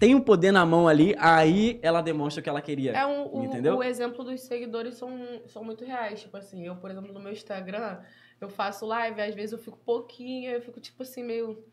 tem 0.00 0.16
o 0.16 0.20
poder 0.20 0.50
na 0.50 0.66
mão 0.66 0.88
ali, 0.88 1.14
aí 1.16 1.78
ela 1.80 2.00
demonstra 2.00 2.40
o 2.40 2.42
que 2.42 2.48
ela 2.48 2.60
queria. 2.60 2.90
É 2.90 3.06
um, 3.06 3.36
o, 3.36 3.44
Entendeu? 3.44 3.76
o 3.76 3.84
exemplo 3.84 4.24
dos 4.24 4.40
seguidores 4.40 4.94
são, 4.96 5.16
são 5.46 5.62
muito 5.62 5.84
reais. 5.84 6.20
Tipo 6.20 6.36
assim, 6.38 6.66
eu, 6.66 6.74
por 6.74 6.90
exemplo, 6.90 7.12
no 7.12 7.20
meu 7.20 7.30
Instagram, 7.30 7.98
eu 8.40 8.48
faço 8.48 8.84
live, 8.84 9.20
às 9.20 9.34
vezes 9.36 9.52
eu 9.52 9.58
fico 9.58 9.78
pouquinho, 9.78 10.50
eu 10.50 10.60
fico, 10.60 10.80
tipo 10.80 11.04
assim, 11.04 11.22
meio 11.22 11.64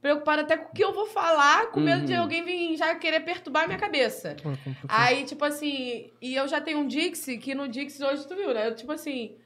preocupada 0.00 0.42
até 0.42 0.56
com 0.56 0.70
o 0.70 0.74
que 0.74 0.84
eu 0.84 0.92
vou 0.92 1.06
falar, 1.06 1.70
com 1.72 1.80
medo 1.80 2.04
de 2.04 2.12
Uhum. 2.14 2.20
alguém 2.20 2.44
vir 2.44 2.76
já 2.76 2.94
querer 2.94 3.20
perturbar 3.20 3.64
a 3.64 3.66
minha 3.66 3.78
cabeça. 3.78 4.36
Complicado. 4.42 4.86
Aí, 4.88 5.24
tipo 5.24 5.44
assim, 5.44 6.10
e 6.22 6.34
eu 6.36 6.46
já 6.46 6.60
tenho 6.60 6.78
um 6.78 6.86
Dixie, 6.86 7.38
que 7.38 7.54
no 7.54 7.68
Dixie 7.68 8.04
hoje 8.04 8.26
tu 8.26 8.36
viu, 8.36 8.54
né? 8.54 8.68
Eu, 8.68 8.74
tipo 8.76 8.92
assim, 8.92 9.36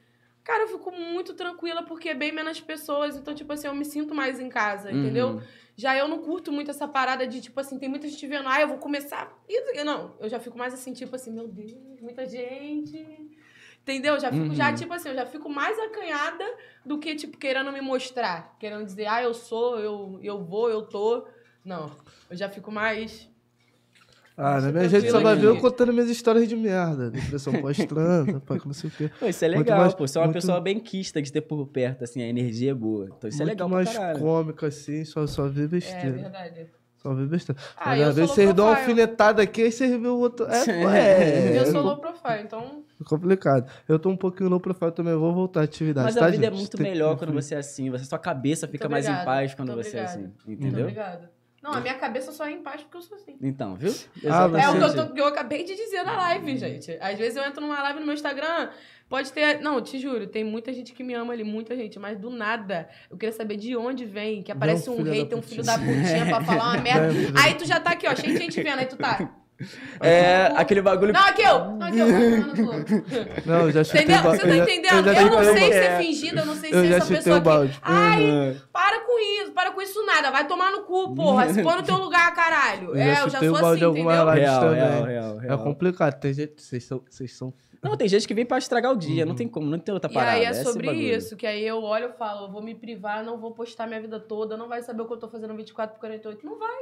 cara, 0.45 0.65
eu 0.65 0.69
fico 0.69 0.91
muito 0.93 1.33
tranquila 1.35 1.83
porque 1.83 2.11
é 2.11 2.15
bem 2.15 2.33
menos 2.33 2.61
pessoas, 2.61 3.17
então, 3.17 3.35
tipo 3.35 3.51
assim, 3.53 3.67
eu 3.67 3.75
me 3.75 3.85
sinto 3.85 4.15
mais 4.15 4.39
em 4.39 4.49
casa, 4.51 4.91
entendeu? 4.93 5.29
Uhum. 5.29 5.43
Já 5.75 5.97
eu 5.97 6.07
não 6.07 6.19
curto 6.19 6.53
muito 6.53 6.71
essa 6.71 6.87
parada 6.87 7.27
de, 7.27 7.41
tipo 7.41 7.59
assim, 7.59 7.79
tem 7.79 7.89
muita 7.89 8.07
gente 8.07 8.27
vendo, 8.27 8.47
ah, 8.47 8.61
eu 8.61 8.69
vou 8.69 8.77
começar. 8.77 9.33
Isso, 9.49 9.85
não, 9.85 10.15
eu 10.21 10.29
já 10.29 10.39
fico 10.39 10.59
mais 10.59 10.75
assim, 10.75 10.93
tipo 10.93 11.17
assim, 11.17 11.33
meu 11.33 11.49
Deus, 11.49 11.73
muita 12.01 12.27
gente. 12.27 13.32
Entendeu? 13.83 14.19
Já 14.21 14.31
fico, 14.31 14.45
Uhum. 14.47 14.55
já, 14.55 14.73
tipo 14.73 14.93
assim, 14.95 15.09
eu 15.09 15.15
já 15.15 15.27
fico 15.27 15.49
mais 15.49 15.77
acanhada 15.79 16.45
do 16.87 16.99
que, 16.99 17.15
tipo, 17.17 17.37
querendo 17.37 17.73
me 17.73 17.81
mostrar. 17.81 18.55
Querendo 18.59 18.85
dizer, 18.85 19.07
ah, 19.07 19.23
eu 19.23 19.35
sou, 19.35 19.79
eu, 19.79 20.21
eu 20.23 20.43
vou, 20.45 20.71
eu 20.71 20.83
tô. 20.83 21.27
Não. 21.65 21.91
Eu 22.31 22.37
já 22.37 22.49
fico 22.49 22.71
mais. 22.71 23.29
Ah, 24.37 24.61
na 24.61 24.73
minha 24.73 24.89
gente 24.89 25.11
só 25.11 25.21
vai 25.21 25.37
ver 25.37 25.47
eu 25.47 25.59
contando 25.61 25.93
minhas 25.93 26.09
histórias 26.09 26.49
de 26.49 26.57
merda. 26.57 27.11
Depressão 27.11 27.53
pós-trans, 27.61 28.25
que 28.61 28.67
não 28.67 28.73
sei 28.73 28.89
o 28.89 28.93
quê. 28.93 29.11
Pô, 29.21 29.27
isso 29.27 29.45
é 29.45 29.49
Muito 29.49 29.59
legal, 29.67 29.79
mais- 29.81 29.95
pô. 29.95 30.07
Você 30.07 30.17
é 30.17 30.21
uma 30.21 30.27
muito- 30.29 30.37
pessoa 30.41 30.61
bem 30.61 30.81
quista 30.81 31.21
de 31.21 31.31
ter 31.31 31.43
por 31.43 31.67
perto, 31.67 32.03
assim, 32.05 32.23
a 32.23 32.27
energia 32.27 32.71
é 32.71 32.75
boa. 32.75 33.09
Então 33.17 33.29
isso 33.29 33.43
é 33.43 33.45
Muito 33.45 33.53
legal 33.55 33.69
pra 33.69 33.77
mais 33.77 33.93
caralho. 33.93 34.19
cômico 34.21 34.65
assim, 34.65 35.05
só, 35.05 35.27
só 35.27 35.49
vê 35.49 35.65
É 35.65 35.67
besteira. 35.67 36.13
verdade. 36.13 36.67
só 36.97 37.13
vê 37.15 37.27
besteira. 37.27 37.61
Ah, 37.77 37.91
Mas 37.91 38.01
às 38.09 38.15
vezes 38.17 38.31
vocês 38.31 38.55
dão 38.55 38.67
uma 38.67 38.77
alfinetada 38.77 39.43
aqui, 39.43 39.63
aí 39.65 39.73
vocês 39.73 39.91
vê 40.01 40.09
o 40.09 40.17
outro. 40.19 40.47
É, 40.47 40.65
pô, 40.65 40.89
é, 40.91 41.59
Eu 41.59 41.63
é 41.63 41.67
sou 41.67 41.83
low 41.83 41.99
profile, 41.99 42.43
então. 42.43 42.82
Complicado. 43.05 43.71
Eu 43.89 43.99
tô 43.99 44.09
um 44.11 44.17
pouquinho 44.17 44.49
low 44.51 44.61
profile 44.61 44.93
também, 44.93 45.15
vou 45.15 45.33
voltar 45.35 45.61
à 45.61 45.65
atividade. 45.65 46.07
Mas 46.07 46.15
tá, 46.15 46.27
a 46.27 46.31
vida 46.31 46.47
é 46.47 46.51
gente? 46.51 46.59
muito 46.59 46.77
Tem- 46.77 46.91
melhor 46.91 47.17
quando 47.17 47.33
você 47.33 47.55
é 47.55 47.59
assim. 47.59 47.91
Você, 47.91 48.05
sua 48.05 48.19
cabeça 48.19 48.67
fica 48.69 48.89
mais 48.89 49.07
em 49.07 49.25
paz 49.25 49.55
quando 49.55 49.73
muito 49.73 49.85
você 49.85 49.99
é 49.99 50.03
assim. 50.03 50.33
Muito 50.47 50.63
Entendeu? 50.65 50.83
obrigada. 50.83 51.31
Não, 51.63 51.75
a 51.75 51.81
minha 51.81 51.95
cabeça 51.95 52.33
só 52.33 52.45
é 52.45 52.51
em 52.51 52.61
paz 52.61 52.83
porque 52.83 52.97
eu 52.97 53.03
sou 53.03 53.17
assim. 53.17 53.37
Então, 53.41 53.77
viu? 53.77 53.95
Ah, 54.27 54.51
É 54.61 54.69
o 54.69 54.73
que 54.79 54.99
eu, 54.99 55.07
tô- 55.09 55.17
eu 55.17 55.27
acabei 55.27 55.63
de 55.63 55.77
dizer 55.77 56.03
na 56.03 56.17
live, 56.17 56.57
gente. 56.57 56.99
Às 57.01 57.17
vezes 57.17 57.37
eu 57.37 57.45
entro 57.45 57.61
numa 57.61 57.81
live 57.81 58.01
no 58.01 58.05
meu 58.07 58.15
Instagram, 58.17 58.71
pode 59.09 59.33
ter. 59.33 59.61
Não, 59.61 59.81
te 59.81 59.97
juro, 59.97 60.27
tem 60.27 60.43
muita 60.43 60.73
gente 60.73 60.93
que 60.93 61.05
me 61.05 61.15
ama 61.15 61.33
ali, 61.33 61.45
muita 61.45 61.77
gente, 61.77 62.01
mas 62.01 62.19
do 62.19 62.31
nada. 62.31 62.89
Eu 63.09 63.17
queria 63.17 63.33
saber 63.33 63.57
de 63.57 63.77
onde 63.77 64.05
vem, 64.05 64.43
que 64.43 64.51
aparece 64.51 64.91
Não, 64.91 64.97
um 64.99 65.05
da 65.05 65.13
hater, 65.13 65.39
um 65.39 65.43
filho 65.43 65.63
da 65.63 65.79
putinha 65.79 66.27
pra 66.27 66.41
falar 66.43 66.65
uma 66.75 66.79
merda. 66.83 67.09
Aí 67.41 67.55
tu 67.55 67.65
já 67.65 67.79
tá 67.79 67.93
aqui, 67.93 68.09
ó, 68.09 68.17
cheio 68.17 68.33
de 68.33 68.39
gente 68.41 68.61
vendo, 68.61 68.81
aí 68.81 68.87
tu 68.87 68.97
tá. 68.97 69.33
É, 70.01 70.53
aquele 70.57 70.83
bagulho. 70.83 71.13
Não, 71.13 71.21
aqui 71.25 71.43
eu! 71.43 71.59
Não, 71.73 71.83
aqui 71.87 71.99
eu! 71.99 72.07
Não, 73.47 73.61
eu 73.63 73.71
já 73.73 73.85
chutei 73.85 74.03
Entendeu? 74.03 74.21
o 74.21 74.23
balde. 74.25 74.39
Você 74.41 74.49
tá 74.49 74.57
entendendo? 74.57 75.05
já 75.15 75.23
Eu 75.23 75.31
não 75.31 75.45
sei 75.45 75.55
balde. 75.55 75.73
ser 75.75 75.97
fingida, 75.99 76.41
eu 76.41 76.47
não 76.47 76.55
sei 76.57 76.71
Eu 76.71 76.81
ser 76.83 76.89
já 76.89 76.97
essa 76.97 77.15
pessoa 77.15 77.41
balde. 77.41 77.73
que. 77.73 77.81
Ai, 77.83 78.23
Uhum. 78.25 78.57
para 78.73 79.01
com 79.01 79.19
isso, 79.43 79.53
para 79.53 79.71
com 79.73 79.83
isso 79.83 80.05
nada. 80.07 80.31
Vai 80.31 80.47
tomar 80.47 80.71
no 80.73 80.83
cu, 80.83 81.15
porra. 81.15 81.49
Se 81.53 81.63
põe 81.63 81.77
no 81.77 81.83
teu 81.83 81.97
lugar, 81.97 82.35
caralho. 82.35 82.89
Eu 82.91 82.97
É, 82.97 83.15
já 83.15 83.21
eu 83.23 83.29
já 83.31 83.39
sou 83.39 83.57
assim, 83.57 83.85
entendeu? 83.85 83.93
Real, 84.07 84.27
também. 84.27 84.43
real, 84.43 85.05
real, 85.05 85.39
É 85.41 85.47
real. 85.47 85.59
complicado, 85.59 86.19
tem 86.21 86.33
gente. 86.33 86.61
Vocês 86.63 86.85
são. 86.85 87.03
Vocês 87.09 87.33
são. 87.37 87.53
Não, 87.83 87.97
tem 87.97 88.09
gente 88.09 88.29
que 88.29 88.35
vem 88.35 88.47
pra 88.47 88.59
estragar 88.59 88.93
o 88.93 88.97
dia, 88.97 89.27
não 89.27 89.35
tem 89.35 89.49
como, 89.49 89.67
não 89.69 89.77
tem 89.77 89.93
outra 89.93 90.09
E 90.09 90.15
parada. 90.15 90.37
aí 90.37 90.45
é 90.45 90.51
esse 90.51 90.63
sobre 90.63 90.93
isso, 90.93 91.37
que 91.37 91.45
aí 91.45 91.67
eu 91.67 91.83
olho 91.83 92.11
e 92.11 92.13
falo, 92.13 92.47
eu 92.47 92.53
vou 92.53 92.63
me 92.63 92.77
privar, 92.77 93.25
não 93.25 93.37
vou 93.41 93.51
postar 93.51 93.89
minha 93.89 94.01
vida 94.01 94.21
toda, 94.21 94.57
não 94.57 94.69
vai 94.69 94.81
saber 94.83 95.03
o 95.03 95.07
que 95.07 95.13
eu 95.15 95.17
tô 95.17 95.29
fazendo 95.29 95.53
24 95.57 95.95
por 95.95 95.99
48. 96.01 96.47
Não 96.47 96.61
vai. 96.61 96.79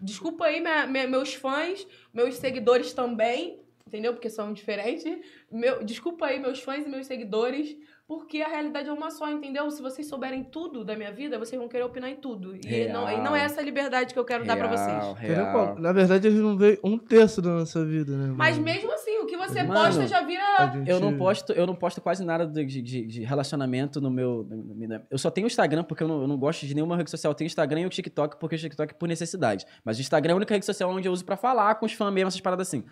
Desculpa 0.00 0.46
aí, 0.46 0.60
minha- 0.60 0.86
minha- 0.86 1.06
meus 1.08 1.34
fãs, 1.34 1.86
meus 2.12 2.36
seguidores 2.36 2.92
também, 2.92 3.60
entendeu? 3.86 4.12
Porque 4.12 4.30
são 4.30 4.52
diferentes. 4.52 5.04
Meu, 5.50 5.82
desculpa 5.84 6.26
aí, 6.26 6.38
meus 6.38 6.60
fãs 6.60 6.84
e 6.86 6.88
meus 6.88 7.06
seguidores, 7.06 7.76
porque 8.06 8.40
a 8.40 8.48
realidade 8.48 8.88
é 8.88 8.92
uma 8.92 9.10
só, 9.10 9.30
entendeu? 9.30 9.70
Se 9.70 9.82
vocês 9.82 10.06
souberem 10.06 10.42
tudo 10.42 10.82
da 10.84 10.96
minha 10.96 11.12
vida, 11.12 11.38
vocês 11.38 11.58
vão 11.60 11.68
querer 11.68 11.82
opinar 11.84 12.08
em 12.08 12.16
tudo. 12.16 12.56
E 12.56 12.88
não, 12.88 13.10
e 13.10 13.16
não 13.20 13.36
é 13.36 13.40
essa 13.44 13.60
liberdade 13.60 14.14
que 14.14 14.18
eu 14.18 14.24
quero 14.24 14.46
dar 14.46 14.56
pra 14.56 14.66
vocês. 14.68 14.86
Real, 14.86 15.12
Entendeu? 15.12 15.34
real. 15.44 15.78
Na 15.78 15.92
verdade, 15.92 16.26
eles 16.26 16.40
não 16.40 16.56
veem 16.56 16.78
um 16.82 16.96
terço 16.96 17.42
da 17.42 17.50
nossa 17.50 17.84
vida, 17.84 18.16
né? 18.16 18.32
Mas 18.34 18.56
mano? 18.56 18.64
mesmo 18.64 18.90
assim, 18.92 19.17
você 19.38 19.62
Mano, 19.62 19.80
posta 19.80 20.06
já 20.06 20.20
vira. 20.22 20.72
Gente- 20.74 20.90
Eu 20.90 21.00
não 21.00 21.16
posto, 21.16 21.52
eu 21.52 21.66
não 21.66 21.74
posto 21.74 22.00
quase 22.00 22.24
nada 22.24 22.46
de, 22.46 22.64
de- 22.82 23.06
de 23.06 23.22
relacionamento 23.22 24.00
no 24.00 24.10
meu, 24.10 24.46
Eu 25.10 25.16
só 25.18 25.30
tenho 25.30 25.46
o 25.46 25.48
Instagram 25.48 25.84
porque 25.84 26.02
eu 26.02 26.08
não, 26.08 26.20
eu 26.22 26.28
não 26.28 26.36
gosto 26.36 26.66
de 26.66 26.74
nenhuma 26.74 26.96
rede 26.96 27.10
social. 27.10 27.30
Eu 27.30 27.34
tenho 27.34 27.46
o 27.46 27.50
Instagram 27.50 27.80
e 27.80 27.86
o 27.86 27.88
TikTok 27.88 28.38
porque 28.38 28.56
o 28.56 28.58
TikTok 28.58 28.92
é 28.92 28.96
por 28.96 29.08
necessidade. 29.08 29.64
Mas 29.84 29.96
o 29.96 30.00
Instagram 30.00 30.32
é 30.32 30.34
a 30.34 30.36
única 30.36 30.52
rede 30.54 30.66
social 30.66 30.90
onde 30.90 31.08
eu 31.08 31.12
uso 31.12 31.24
pra 31.24 31.36
falar 31.36 31.74
com 31.76 31.86
os 31.86 31.92
fãs 31.92 32.12
mesmo, 32.12 32.28
essas 32.28 32.40
paradas 32.40 32.68
assim. 32.68 32.84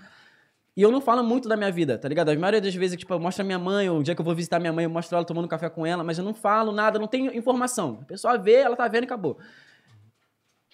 E 0.77 0.83
eu 0.83 0.91
não 0.93 1.01
falo 1.01 1.25
muito 1.25 1.49
da 1.49 1.57
minha 1.57 1.73
vida, 1.73 1.97
tá 1.97 2.07
ligado? 2.07 2.29
A 2.29 2.37
maioria 2.37 2.61
das 2.61 2.75
vezes, 2.75 2.99
tipo, 2.99 3.13
eu 3.15 3.19
mostro 3.19 3.43
a 3.43 3.47
minha 3.47 3.59
mãe, 3.59 3.89
ou 3.89 3.99
um 3.99 4.03
dia 4.03 4.15
que 4.15 4.21
eu 4.21 4.25
vou 4.25 4.35
visitar 4.35 4.59
minha 4.61 4.73
mãe, 4.75 4.85
eu 4.85 4.91
mostro 4.91 5.17
ela 5.17 5.25
tomando 5.25 5.49
café 5.49 5.71
com 5.71 5.87
ela, 5.87 6.05
mas 6.05 6.19
eu 6.19 6.25
não 6.25 6.35
falo 6.35 6.71
nada, 6.71 6.99
não 6.99 7.07
tenho 7.07 7.35
informação. 7.35 8.01
A 8.03 8.05
pessoa 8.05 8.37
vê, 8.37 8.57
ela 8.57 8.77
tá 8.77 8.87
vendo 8.87 9.05
e 9.05 9.07
acabou. 9.07 9.39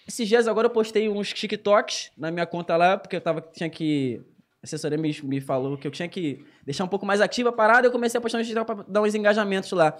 Esses 0.05 0.27
dias 0.27 0.45
agora 0.47 0.65
eu 0.67 0.69
postei 0.71 1.07
uns 1.07 1.31
TikToks 1.31 2.11
na 2.17 2.29
minha 2.31 2.45
conta 2.45 2.75
lá, 2.75 2.97
porque 2.97 3.15
eu 3.15 3.21
tava, 3.21 3.39
tinha 3.39 3.69
que. 3.69 4.21
Assessoria 4.63 4.97
me, 4.97 5.13
me 5.23 5.41
falou 5.41 5.77
que 5.77 5.85
eu 5.85 5.91
tinha 5.91 6.07
que 6.07 6.45
deixar 6.65 6.85
um 6.85 6.87
pouco 6.87 7.05
mais 7.05 7.19
ativa 7.19 7.49
a 7.49 7.51
parada, 7.51 7.85
eu 7.85 7.91
comecei 7.91 8.17
a 8.17 8.21
postar 8.21 8.37
uns 8.37 8.47
TikTok 8.47 8.65
pra 8.65 8.85
dar 8.87 9.01
uns 9.01 9.13
engajamentos 9.13 9.69
lá. 9.73 9.93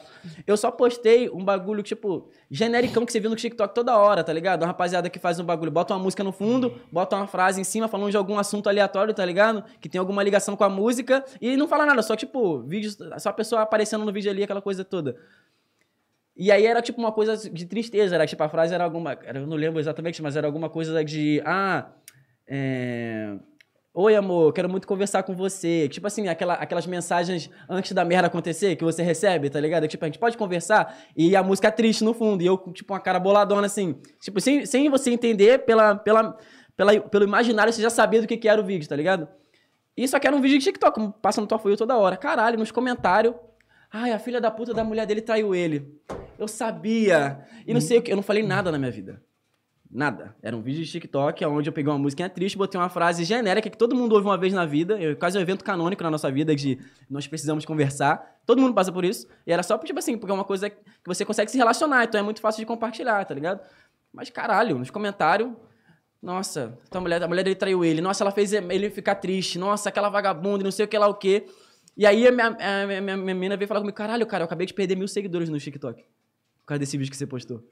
Eu 0.47 0.55
só 0.55 0.72
postei 0.72 1.30
um 1.30 1.43
bagulho, 1.43 1.84
tipo, 1.84 2.30
genericão 2.49 3.05
que 3.05 3.11
você 3.11 3.20
viu 3.20 3.30
no 3.30 3.36
TikTok 3.36 3.76
toda 3.76 3.97
hora, 3.97 4.24
tá 4.24 4.32
ligado? 4.32 4.61
Uma 4.61 4.68
rapaziada 4.68 5.09
que 5.09 5.20
faz 5.20 5.38
um 5.38 5.43
bagulho, 5.43 5.70
bota 5.70 5.93
uma 5.93 6.01
música 6.01 6.24
no 6.24 6.32
fundo, 6.32 6.80
bota 6.89 7.18
uma 7.18 7.28
frase 7.28 7.59
em 7.59 7.64
cima 7.66 7.89
falando 7.89 8.09
de 8.09 8.16
algum 8.16 8.39
assunto 8.39 8.70
aleatório, 8.70 9.14
tá 9.14 9.26
ligado? 9.26 9.66
Que 9.82 9.89
tem 9.89 9.99
alguma 9.99 10.24
ligação 10.24 10.55
com 10.55 10.64
a 10.64 10.70
música 10.70 11.26
e 11.41 11.57
não 11.57 11.68
fala 11.68 11.86
nada, 11.86 12.01
só 12.01 12.16
tipo, 12.16 12.61
vídeos, 12.61 12.97
só 13.18 13.32
a 13.32 13.34
pessoa 13.34 13.64
aparecendo 13.64 14.05
no 14.05 14.14
vídeo 14.14 14.32
ali, 14.32 14.43
aquela 14.43 14.61
coisa 14.61 14.86
toda. 14.86 15.18
E 16.38 16.51
aí 16.53 16.66
era 16.66 16.82
tipo 16.82 16.99
uma 16.99 17.11
coisa 17.11 17.38
de 17.49 17.66
tristeza, 17.66 18.16
era 18.16 18.26
tipo 18.26 18.41
a 18.41 18.47
frase 18.47 18.74
era 18.74 18.86
alguma, 18.86 19.20
eu 19.26 19.45
não 19.45 19.57
lembro 19.57 19.80
exatamente, 19.80 20.22
mas 20.22 20.38
era 20.38 20.47
alguma 20.47 20.70
coisa 20.70 21.03
de, 21.03 21.41
ah, 21.45 21.91
é... 22.47 23.36
Oi, 23.96 24.16
amor, 24.16 24.52
quero 24.54 24.68
muito 24.68 24.88
conversar 24.88 25.22
com 25.22 25.36
você. 25.36 25.88
Tipo 25.88 26.08
assim, 26.08 26.28
aquela, 26.28 26.56
aquelas 26.56 26.88
mensagens 26.88 27.48
antes 27.70 27.91
da 27.91 28.04
merda 28.04 28.26
acontecer 28.26 28.76
que 28.76 28.84
você 28.84 29.04
recebe, 29.04 29.52
tá 29.52 29.60
ligado? 29.60 29.88
Tipo, 29.88 30.04
a 30.04 30.08
gente 30.08 30.18
pode 30.18 30.36
conversar 30.36 30.98
e 31.16 31.36
a 31.36 31.44
música 31.44 31.68
é 31.68 31.72
triste 31.72 32.04
no 32.04 32.12
fundo. 32.12 32.41
E 32.41 32.48
eu, 32.48 32.58
tipo, 32.74 32.91
uma 32.91 33.00
cara 33.00 33.20
boladona 33.20 33.68
assim. 33.68 33.96
Tipo, 34.20 34.41
sem, 34.41 34.66
sem 34.66 34.89
você 34.89 35.12
entender 35.12 35.60
pela, 35.60 35.96
pela, 35.96 36.36
pela, 36.76 37.00
pelo 37.02 37.24
imaginário, 37.24 37.72
você 37.72 37.84
já 37.84 37.89
sabia 37.91 38.20
do 38.20 38.26
que, 38.26 38.36
que 38.36 38.48
era 38.48 38.60
o 38.60 38.66
vídeo, 38.66 38.89
tá 38.89 38.96
ligado? 38.96 39.28
E 39.96 40.08
só 40.08 40.18
que 40.18 40.26
era 40.26 40.36
um 40.36 40.41
vídeo 40.41 40.58
de 40.58 40.66
TikTok, 40.66 40.96
como 40.96 41.14
passa 41.14 41.39
no 41.39 41.46
tua 41.46 41.60
folha 41.60 41.78
toda 41.78 41.96
hora. 41.96 42.18
Caralho, 42.18 42.58
nos 42.58 42.72
comentários. 42.72 43.36
Ai, 43.91 44.12
a 44.12 44.18
filha 44.18 44.41
da 44.41 44.50
puta 44.50 44.74
da 44.74 44.84
mulher 44.84 45.06
dele 45.06 45.22
traiu 45.22 45.54
ele. 45.54 46.02
Eu 46.39 46.48
sabia. 46.48 47.46
E 47.68 47.72
não 47.76 47.80
sei 47.80 48.00
o 48.00 48.02
que. 48.02 48.12
Eu 48.12 48.16
não 48.16 48.24
falei 48.24 48.41
nada 48.41 48.72
na 48.72 48.80
minha 48.80 48.89
vida. 48.89 49.22
Nada. 49.94 50.36
Era 50.41 50.58
um 50.58 50.62
vídeo 50.62 50.84
de 50.84 50.89
TikTok 50.89 51.46
onde 51.46 51.70
eu 51.70 51.74
peguei 51.74 51.91
uma 51.91 52.00
música 52.00 52.28
triste, 52.28 52.58
botei 52.58 52.82
uma 52.82 52.89
frase 52.89 53.24
genérica 53.24 53.70
que 53.70 53.78
todo 53.78 53.96
mundo 53.96 54.14
ouve 54.14 54.26
uma 54.26 54.38
vez 54.38 54.52
na 54.52 54.66
vida. 54.66 55.00
Eu, 55.00 55.16
quase 55.16 55.38
um 55.38 55.41
evento 55.41 55.64
canônico 55.64 56.02
na 56.02 56.10
nossa 56.10 56.32
vida 56.32 56.56
de 56.56 56.80
nós 57.08 57.28
precisamos 57.28 57.64
conversar. 57.64 58.39
Todo 58.44 58.60
mundo 58.60 58.74
passa 58.74 58.91
por 58.91 59.06
isso. 59.06 59.28
E 59.46 59.54
era 59.54 59.62
só, 59.62 59.78
tipo 59.78 60.00
assim, 60.00 60.18
porque 60.18 60.32
é 60.32 60.34
uma 60.34 60.44
coisa 60.44 60.68
que 60.68 60.78
você 61.06 61.24
consegue 61.24 61.52
se 61.52 61.58
relacionar, 61.60 62.06
então 62.06 62.20
é 62.20 62.24
muito 62.24 62.41
fácil 62.41 62.62
de 62.62 62.66
compartilhar, 62.66 63.24
tá 63.24 63.36
ligado? 63.36 63.62
Mas 64.12 64.32
caralho, 64.32 64.80
nos 64.80 64.89
comentários. 64.89 65.52
Nossa, 66.20 66.76
a 66.89 67.00
mulher, 67.00 67.22
a 67.22 67.28
mulher 67.28 67.44
dele 67.44 67.56
traiu 67.56 67.86
ele. 67.86 68.02
Nossa, 68.02 68.24
ela 68.24 68.32
fez 68.32 68.52
ele 68.52 68.89
ficar 68.89 69.16
triste. 69.16 69.60
Nossa, 69.60 69.89
aquela 69.89 70.10
vagabunda, 70.10 70.64
não 70.64 70.72
sei 70.72 70.86
o 70.86 70.88
que 70.88 70.98
lá 70.98 71.08
o 71.08 71.14
quê. 71.14 71.46
E 71.96 72.08
aí 72.08 72.28
a 72.28 72.32
minha, 72.32 72.48
a 72.48 72.88
minha, 72.88 73.02
minha, 73.02 73.18
minha 73.18 73.36
menina 73.36 73.56
veio 73.56 73.68
falar 73.68 73.82
comigo: 73.82 73.96
caralho, 73.96 74.26
cara, 74.26 74.41
eu 74.41 74.46
acabei 74.46 74.66
de 74.66 74.74
perder 74.74 74.96
mil 74.96 75.08
seguidores 75.08 75.50
no 75.50 75.60
TikTok. 75.60 76.02
Por 76.02 76.66
causa 76.66 76.80
desse 76.80 76.98
vídeo 76.98 77.12
que 77.12 77.18
você 77.18 77.28
postou. 77.28 77.64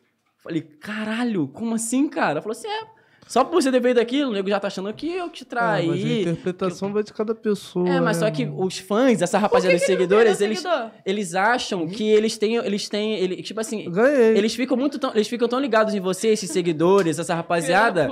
Falei, 0.41 0.61
caralho, 0.61 1.47
como 1.47 1.75
assim, 1.75 2.09
cara? 2.09 2.41
Falou 2.41 2.57
assim, 2.57 2.67
é. 2.67 3.01
Só 3.27 3.45
por 3.45 3.61
você 3.61 3.71
ter 3.71 3.81
feito 3.81 3.97
aquilo, 3.97 4.29
o 4.29 4.33
nego 4.33 4.49
já 4.49 4.59
tá 4.59 4.67
achando 4.67 4.93
que 4.93 5.09
eu 5.09 5.29
te 5.29 5.45
traí. 5.45 5.85
Ah, 5.85 5.87
mas 5.87 6.03
a 6.03 6.07
interpretação 6.07 6.89
que... 6.89 6.93
vai 6.95 7.03
de 7.03 7.13
cada 7.13 7.33
pessoa. 7.33 7.87
É, 7.87 8.01
mas 8.01 8.19
né, 8.19 8.25
só 8.25 8.31
que 8.31 8.45
os 8.45 8.79
fãs, 8.79 9.21
essa 9.21 9.37
rapaziada 9.37 9.77
dos 9.77 9.85
seguidores, 9.85 10.41
eles, 10.41 10.59
seguidor? 10.59 10.91
eles 11.05 11.33
acham 11.33 11.87
que 11.87 12.03
eles 12.09 12.37
têm. 12.37 12.57
Eles 12.57 12.89
têm. 12.89 13.13
Ele, 13.13 13.41
tipo 13.41 13.61
assim. 13.61 13.89
Ganhei. 13.89 14.37
Eles 14.37 14.53
ficam 14.53 14.75
muito 14.75 14.99
tão, 14.99 15.11
eles 15.13 15.29
ficam 15.29 15.47
tão 15.47 15.61
ligados 15.61 15.93
em 15.93 16.01
você, 16.01 16.27
esses 16.27 16.51
seguidores, 16.51 17.19
essa 17.19 17.33
rapaziada, 17.33 18.09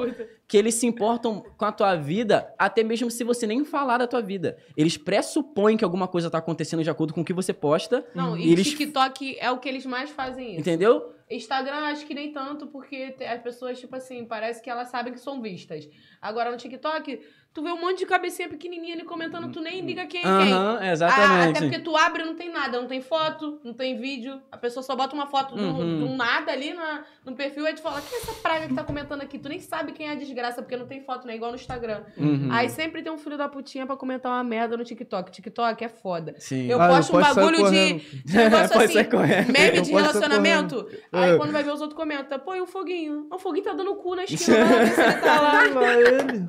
que 0.48 0.56
eles 0.56 0.76
se 0.76 0.88
importam 0.88 1.44
com 1.58 1.66
a 1.66 1.72
tua 1.74 1.96
vida, 1.96 2.48
até 2.58 2.82
mesmo 2.82 3.12
se 3.12 3.26
você 3.26 3.46
nem 3.46 3.66
falar 3.66 3.98
da 3.98 4.08
tua 4.08 4.22
vida. 4.22 4.58
Eles 4.78 4.96
pressupõem 4.96 5.76
que 5.76 5.84
alguma 5.84 6.08
coisa 6.08 6.30
tá 6.30 6.38
acontecendo 6.38 6.82
de 6.82 6.90
acordo 6.90 7.14
com 7.14 7.22
o 7.22 7.26
que 7.26 7.34
você 7.34 7.52
posta. 7.52 8.06
Não, 8.16 8.38
e 8.38 8.48
e 8.48 8.52
eles. 8.54 8.70
TikTok 8.70 9.36
é 9.38 9.52
o 9.52 9.58
que 9.58 9.68
eles 9.68 9.86
mais 9.86 10.10
fazem 10.12 10.52
isso. 10.52 10.62
Entendeu? 10.62 11.19
Instagram, 11.30 11.92
acho 11.92 12.06
que 12.06 12.14
nem 12.14 12.32
tanto, 12.32 12.68
porque 12.68 13.16
as 13.22 13.42
pessoas, 13.42 13.80
tipo 13.80 13.96
assim, 13.96 14.26
parece 14.26 14.62
que 14.62 14.70
elas 14.70 14.90
sabem 14.90 15.14
que 15.14 15.20
são 15.20 15.42
vistas. 15.42 15.88
Agora 16.20 16.50
no 16.50 16.58
TikTok, 16.58 17.22
tu 17.54 17.64
vê 17.64 17.70
um 17.72 17.80
monte 17.82 18.00
de 18.00 18.06
cabecinha 18.06 18.48
pequenininha 18.48 18.94
ali 18.96 19.04
comentando, 19.04 19.52
tu 19.52 19.60
nem 19.60 19.82
liga 19.82 20.06
quem 20.06 20.22
é 20.22 20.24
quem. 20.24 20.54
Aham, 20.54 20.78
Ah, 20.82 20.92
exatamente. 20.92 21.58
até 21.58 21.60
porque 21.68 21.80
tu 21.80 21.96
abre 21.98 22.22
e 22.22 22.26
não 22.26 22.36
tem 22.36 22.50
nada, 22.52 22.80
não 22.80 22.88
tem 22.88 23.02
foto, 23.02 23.60
não 23.64 23.74
tem 23.74 24.00
vídeo. 24.00 24.40
A 24.52 24.58
pessoa 24.58 24.84
só 24.84 24.96
bota 24.96 25.14
uma 25.16 25.28
foto 25.28 25.56
do, 25.56 25.62
Uhum. 25.64 26.00
do 26.08 26.16
nada 26.16 26.52
ali 26.52 26.74
na, 26.74 27.04
no 27.26 27.36
perfil 27.36 27.68
e 27.68 27.74
tu 27.74 27.82
fala, 27.82 28.02
quem 28.02 28.18
é 28.18 28.22
essa 28.22 28.34
praga 28.34 28.68
que 28.68 28.74
tá 28.74 28.84
comentando 28.84 29.22
aqui? 29.22 29.38
Tu 29.40 29.50
nem 29.50 29.60
sabe 29.60 29.92
quem 29.92 30.08
é 30.08 30.12
a 30.12 30.16
desgraça, 30.16 30.62
porque 30.62 30.78
não 30.78 30.86
tem 30.86 31.02
foto, 31.02 31.26
né? 31.28 31.36
Igual 31.36 31.52
no 31.52 31.58
Instagram. 31.58 32.02
Uhum. 32.18 32.50
Aí 32.52 32.70
sempre 32.70 33.02
tem 33.02 33.12
um 33.12 33.18
filho 33.18 33.38
da 33.38 33.50
putinha 33.50 33.86
pra 33.86 33.96
comentar 33.98 34.32
uma 34.32 34.44
merda 34.44 34.78
no 34.78 34.84
TikTok. 34.84 35.32
TikTok 35.32 35.84
é 35.84 35.90
foda. 35.90 36.36
Sim. 36.38 36.68
Eu 36.70 36.80
Ah, 36.80 36.86
eu 36.88 36.96
posto 36.96 37.18
um 37.18 37.22
bagulho 37.22 37.58
de, 37.58 37.64
correndo. 37.64 38.00
de 38.26 38.38
negócio 38.38 38.80
assim, 38.80 39.52
meme 39.52 39.82
de 39.82 39.92
relacionamento. 39.92 40.88
Aí 41.12 41.32
É. 41.32 41.38
quando 41.38 41.52
vai 41.52 41.64
ver 41.64 41.72
os 41.74 41.82
outros 41.82 41.98
comentam, 41.98 42.38
pô, 42.40 42.56
e 42.56 42.62
o 42.62 42.66
foguinho? 42.68 43.28
O 43.32 43.38
foguinho 43.40 43.66
tá 43.66 43.74
dando 43.74 43.96
cu 43.96 44.16
na 44.16 44.24
esquina, 44.24 44.58
lá 44.60 45.14
tá 45.22 45.42
lá. 45.42 45.64
Lá 45.82 45.94
ele. 45.94 46.48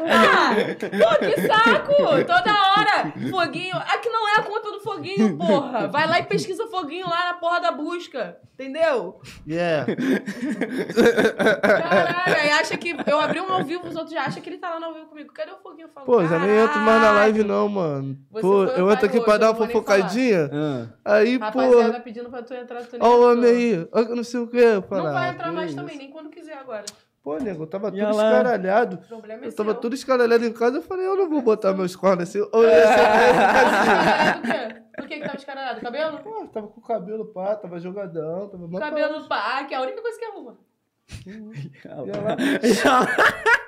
Ah, 0.00 0.37
pô, 0.78 1.18
que 1.18 1.40
saco! 1.46 1.94
Toda 2.26 2.52
hora! 2.52 3.12
Foguinho. 3.30 3.76
Aqui 3.76 4.08
não 4.08 4.28
é 4.28 4.40
a 4.40 4.42
conta 4.42 4.70
do 4.72 4.80
foguinho, 4.80 5.36
porra. 5.36 5.88
Vai 5.88 6.06
lá 6.08 6.18
e 6.18 6.24
pesquisa 6.24 6.66
foguinho 6.66 7.08
lá 7.08 7.26
na 7.26 7.34
porra 7.34 7.60
da 7.60 7.72
busca. 7.72 8.36
Entendeu? 8.54 9.20
Yeah. 9.46 9.86
Caralho, 10.96 12.36
aí 12.42 12.50
acha 12.50 12.76
que 12.76 12.96
eu 13.06 13.20
abri 13.20 13.40
um 13.40 13.52
ao 13.52 13.62
vivo, 13.64 13.86
os 13.86 13.94
outros 13.94 14.12
já 14.12 14.24
acham 14.24 14.42
que 14.42 14.48
ele 14.50 14.58
tá 14.58 14.70
lá 14.70 14.80
no 14.80 14.86
ao 14.86 14.94
vivo 14.94 15.06
comigo. 15.06 15.32
Cadê 15.32 15.52
o 15.52 15.58
foguinho? 15.58 15.86
Eu 15.86 15.92
falo, 15.92 16.06
Pô, 16.06 16.24
já 16.26 16.38
nem 16.40 16.50
entro 16.58 16.80
mais 16.80 17.00
na 17.00 17.10
live 17.12 17.44
não, 17.44 17.68
mano. 17.68 18.18
Você 18.32 18.42
Pô, 18.42 18.48
o 18.64 18.64
eu 18.66 18.90
entro 18.90 19.06
aqui 19.06 19.16
hoje, 19.18 19.24
pra 19.24 19.36
dar 19.38 19.46
eu 19.46 19.52
uma 19.52 19.58
nem 19.60 19.68
Ah. 19.68 19.72
fofocadinha. 19.72 20.50
Aí, 21.04 21.38
pô, 21.38 21.44
Rapaziada 21.44 22.00
pedindo 22.00 22.30
pra 22.30 22.42
tu 22.42 22.52
entrar, 22.54 22.82
tu 22.82 22.98
nem 22.98 23.00
ó 23.02 23.16
o 23.16 23.30
homem 23.32 23.50
aí. 23.50 23.86
Que 24.06 24.14
não 24.14 24.24
sei 24.24 24.40
o 24.40 24.46
que. 24.48 24.64
Não 24.90 25.02
vai 25.12 25.30
entrar 25.30 25.52
mais 25.52 25.74
também, 25.74 25.96
nem 25.96 26.10
quando 26.10 26.28
quiser 26.28 26.58
agora. 26.58 26.84
Pô, 27.28 27.36
nego, 27.44 27.64
eu 27.64 27.66
tava 27.66 27.88
E 27.88 27.90
tudo 27.90 28.16
lá. 28.16 28.26
escaralhado. 28.30 28.96
O 28.96 29.06
problema 29.08 29.44
é 29.44 29.48
Eu 29.48 29.54
tava 29.54 29.72
seu. 29.72 29.80
tudo 29.80 29.94
escaralhado 29.94 30.44
em 30.46 30.52
casa. 30.52 30.78
Eu 30.78 30.82
falei, 30.82 31.06
eu 31.06 31.14
não 31.14 31.28
vou 31.28 31.42
botar 31.42 31.74
meus 31.74 31.94
cornos 31.94 32.26
assim. 32.28 32.40
Ou 32.52 32.62
ia 32.64 32.86
ser- 32.86 34.44
ia 34.48 34.68
quê? 34.74 34.82
Por 34.96 35.06
que 35.06 35.14
que 35.18 35.24
tava 35.26 35.36
escaralhado? 35.36 35.80
Cabelo? 35.82 36.18
Pô, 36.20 36.46
tava 36.48 36.68
com 36.68 36.80
o 36.80 36.82
cabelo 36.82 37.26
pá, 37.26 37.54
tava 37.54 37.78
jogadão, 37.78 38.48
tava 38.48 38.78
Cabelo 38.78 39.28
pá, 39.28 39.62
que 39.64 39.74
é 39.74 39.76
a 39.76 39.82
única 39.82 40.00
coisa 40.00 40.18
que 40.18 40.24
arruma. 40.24 40.56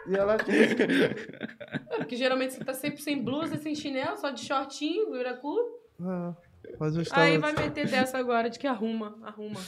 E 0.09 0.15
ela, 0.17 0.35
assim, 0.35 0.53
É, 1.91 1.97
Porque 1.99 2.17
geralmente 2.17 2.55
você 2.55 2.65
tá 2.65 2.73
sempre 2.73 3.03
sem 3.03 3.23
blusa, 3.23 3.57
sem 3.59 3.75
chinelo, 3.75 4.17
só 4.17 4.31
de 4.31 4.41
shortinho, 4.45 5.13
vira 5.13 5.35
cu. 5.35 5.57
ah, 6.03 6.33
mas 6.79 6.97
eu 6.97 7.03
Aí 7.13 7.37
vai 7.39 7.53
meter 7.53 7.87
dessa 7.89 8.17
agora 8.19 8.49
de 8.49 8.59
que 8.59 8.67
arruma, 8.67 9.19
arruma. 9.23 9.61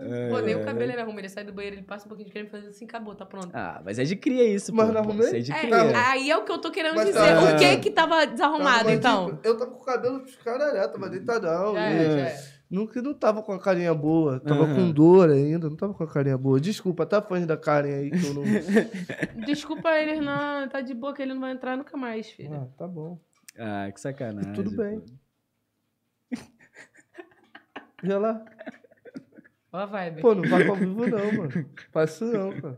É, 0.00 0.28
Pô, 0.30 0.38
nem 0.40 0.54
o 0.54 0.64
cabelo 0.64 0.92
ele 0.92 1.00
arruma, 1.00 1.18
ele 1.20 1.28
sai 1.28 1.44
do 1.44 1.52
banheiro, 1.52 1.76
ele 1.76 1.82
passa 1.84 2.04
um 2.04 2.08
pouquinho 2.08 2.26
de 2.26 2.32
creme 2.32 2.48
e 2.48 2.50
faz 2.50 2.66
assim, 2.66 2.84
acabou, 2.84 3.14
tá 3.14 3.26
pronto. 3.26 3.50
Ah, 3.52 3.80
mas 3.84 3.98
é 3.98 4.04
de 4.04 4.14
cria 4.16 4.44
isso, 4.44 4.72
Mas 4.74 4.86
pô. 4.86 4.92
não 4.92 5.00
arrumei? 5.00 5.26
Isso 5.26 5.36
é 5.36 5.40
de 5.40 5.52
É, 5.52 5.60
cria. 5.60 6.08
aí 6.10 6.30
é 6.30 6.36
o 6.36 6.44
que 6.44 6.52
eu 6.52 6.58
tô 6.58 6.70
querendo 6.70 6.94
Mas 6.94 7.06
dizer. 7.06 7.18
tá- 7.18 7.54
o 7.54 7.58
que 7.58 7.76
que 7.78 7.90
tava 7.90 8.24
desarrumado, 8.26 8.78
Tava, 8.84 8.92
então? 8.94 9.26
tipo, 9.30 9.40
eu 9.46 9.58
tava 9.58 9.70
com 9.72 9.82
o 9.82 9.84
cabelo 9.84 10.22
escaralhado, 10.24 10.92
tava 10.92 11.08
deitadão. 11.10 11.74
Já 11.74 11.90
e- 11.90 11.94
é, 11.96 12.10
já 12.10 12.28
é. 12.28 12.58
Nunca 12.70 13.00
não 13.00 13.14
tava 13.14 13.42
com 13.42 13.50
a 13.52 13.58
carinha 13.58 13.94
boa. 13.94 14.38
Tava 14.40 14.64
Aham. 14.64 14.74
com 14.74 14.90
dor 14.92 15.30
ainda, 15.30 15.70
não 15.70 15.76
tava 15.76 15.94
com 15.94 16.04
a 16.04 16.06
carinha 16.06 16.36
boa. 16.36 16.60
Desculpa, 16.60 17.06
tá 17.06 17.22
fã 17.22 17.40
da 17.46 17.56
Karen 17.56 17.94
aí 17.94 18.10
que 18.10 18.22
eu 18.26 18.34
não. 18.34 18.42
Desculpa 19.46 19.88
ele, 19.98 20.20
não, 20.20 20.68
tá 20.68 20.82
de 20.82 20.92
boa 20.92 21.14
que 21.14 21.22
ele 21.22 21.32
não 21.32 21.40
vai 21.40 21.52
entrar 21.52 21.76
nunca 21.78 21.96
mais, 21.96 22.28
filho. 22.30 22.54
ah, 22.54 22.66
tá 22.76 22.86
bom. 22.86 23.18
Ah, 23.58 23.90
que 23.90 23.98
sacanagem. 24.00 24.52
Tudo 24.52 24.70
bem. 24.76 25.00
pô. 25.00 25.06
E 28.02 28.08
lá. 28.12 28.44
Ó 29.72 29.76
a 29.78 29.86
vibe. 29.86 30.20
Pô, 30.20 30.34
não 30.34 30.48
vai 30.48 30.66
ao 30.66 30.74
vivo 30.74 31.06
não, 31.06 31.32
mano. 31.32 31.66
Faz 31.92 32.10
isso 32.12 32.24
não, 32.24 32.52
cara. 32.52 32.76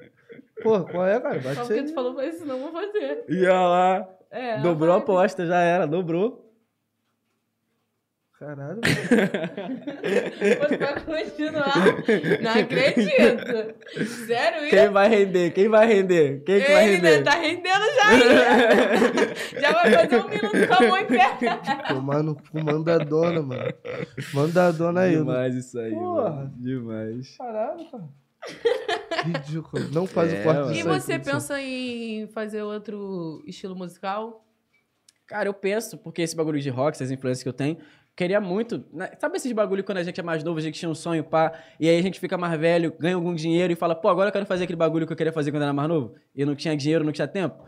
Pô, 0.62 0.80
qual 0.84 1.07
é, 1.07 1.20
cara? 1.20 1.41
Só 1.41 1.49
Bate 1.49 1.61
porque 1.61 1.72
aí. 1.74 1.84
tu 1.86 1.95
falou 1.95 2.14
faz 2.14 2.34
isso, 2.34 2.47
não 2.47 2.59
vou 2.61 2.72
fazer. 2.72 3.24
E 3.28 3.45
olha 3.47 3.61
lá. 3.61 4.09
É, 4.30 4.61
Dobrou 4.61 4.93
a 4.95 4.99
aposta, 4.99 5.47
já 5.47 5.59
era, 5.61 5.86
dobrou. 5.86 6.49
Caralho. 8.41 8.80
Tu 8.80 10.78
vai 10.78 11.01
continuar. 11.05 11.74
Não 12.41 12.51
acredito. 12.53 13.74
Sério 14.26 14.61
isso? 14.64 14.70
Quem 14.70 14.88
vai 14.88 15.09
render? 15.11 15.51
Quem 15.51 15.68
vai 15.68 15.86
render? 15.86 16.43
Quem 16.45 16.61
que 16.62 16.72
vai 16.72 16.84
Ele 16.86 16.97
render? 16.97 17.18
né, 17.18 17.22
tá 17.22 17.32
rendendo 17.32 17.84
já 17.95 18.09
aí. 18.09 19.61
já 19.61 19.72
vai 19.72 19.93
fazer 19.93 20.16
um 20.16 20.28
minuto 20.28 20.68
com 20.68 20.74
a 20.74 20.88
mão 20.88 20.97
em 20.97 21.05
pé. 21.07 21.36
Manda 22.62 22.95
a 22.95 22.99
dona, 22.99 23.43
mano. 23.43 23.74
Manda 24.32 24.68
a 24.68 24.70
dona 24.72 25.01
aí. 25.03 25.16
Demais 25.18 25.55
isso 25.55 25.78
aí, 25.78 25.91
Porra. 25.91 26.30
mano. 26.30 26.53
Demais. 26.57 27.36
Caralho, 27.36 27.91
cara. 27.91 28.09
Ridículo. 29.26 29.84
Não 29.93 30.07
faz 30.07 30.32
É, 30.32 30.41
o 30.41 30.43
corte 30.45 30.59
mano. 30.61 30.72
E 30.72 30.76
aí, 30.78 30.82
você 30.82 31.18
pensa 31.18 31.61
em 31.61 32.26
fazer 32.28 32.62
outro 32.62 33.43
estilo 33.47 33.76
musical? 33.76 34.47
Cara, 35.26 35.49
eu 35.49 35.55
penso, 35.55 35.97
porque 35.97 36.22
esse 36.22 36.34
bagulho 36.34 36.59
de 36.59 36.70
rock, 36.70 36.97
essas 36.97 37.11
influências 37.12 37.43
que 37.45 37.49
eu 37.49 37.53
tenho, 37.53 37.76
queria 38.16 38.40
muito. 38.40 38.84
né? 38.92 39.11
Sabe 39.18 39.36
esses 39.36 39.52
bagulho 39.52 39.82
quando 39.82 39.98
a 39.98 40.02
gente 40.02 40.20
é 40.20 40.22
mais 40.22 40.44
novo, 40.44 40.58
a 40.58 40.62
gente 40.62 40.78
tinha 40.78 40.90
um 40.90 40.94
sonho, 40.94 41.24
pá, 41.24 41.52
e 41.78 41.88
aí 41.88 41.98
a 41.98 42.02
gente 42.02 42.20
fica 42.20 42.36
mais 42.36 42.58
velho, 42.58 42.94
ganha 42.98 43.14
algum 43.14 43.34
dinheiro 43.34 43.72
e 43.72 43.76
fala, 43.76 43.94
pô, 43.94 44.08
agora 44.08 44.28
eu 44.28 44.32
quero 44.32 44.46
fazer 44.46 44.64
aquele 44.64 44.76
bagulho 44.76 45.06
que 45.06 45.12
eu 45.12 45.16
queria 45.16 45.32
fazer 45.32 45.50
quando 45.50 45.62
era 45.62 45.72
mais 45.72 45.88
novo, 45.88 46.14
e 46.34 46.44
não 46.44 46.54
tinha 46.54 46.76
dinheiro, 46.76 47.04
não 47.04 47.12
tinha 47.12 47.28
tempo. 47.28 47.64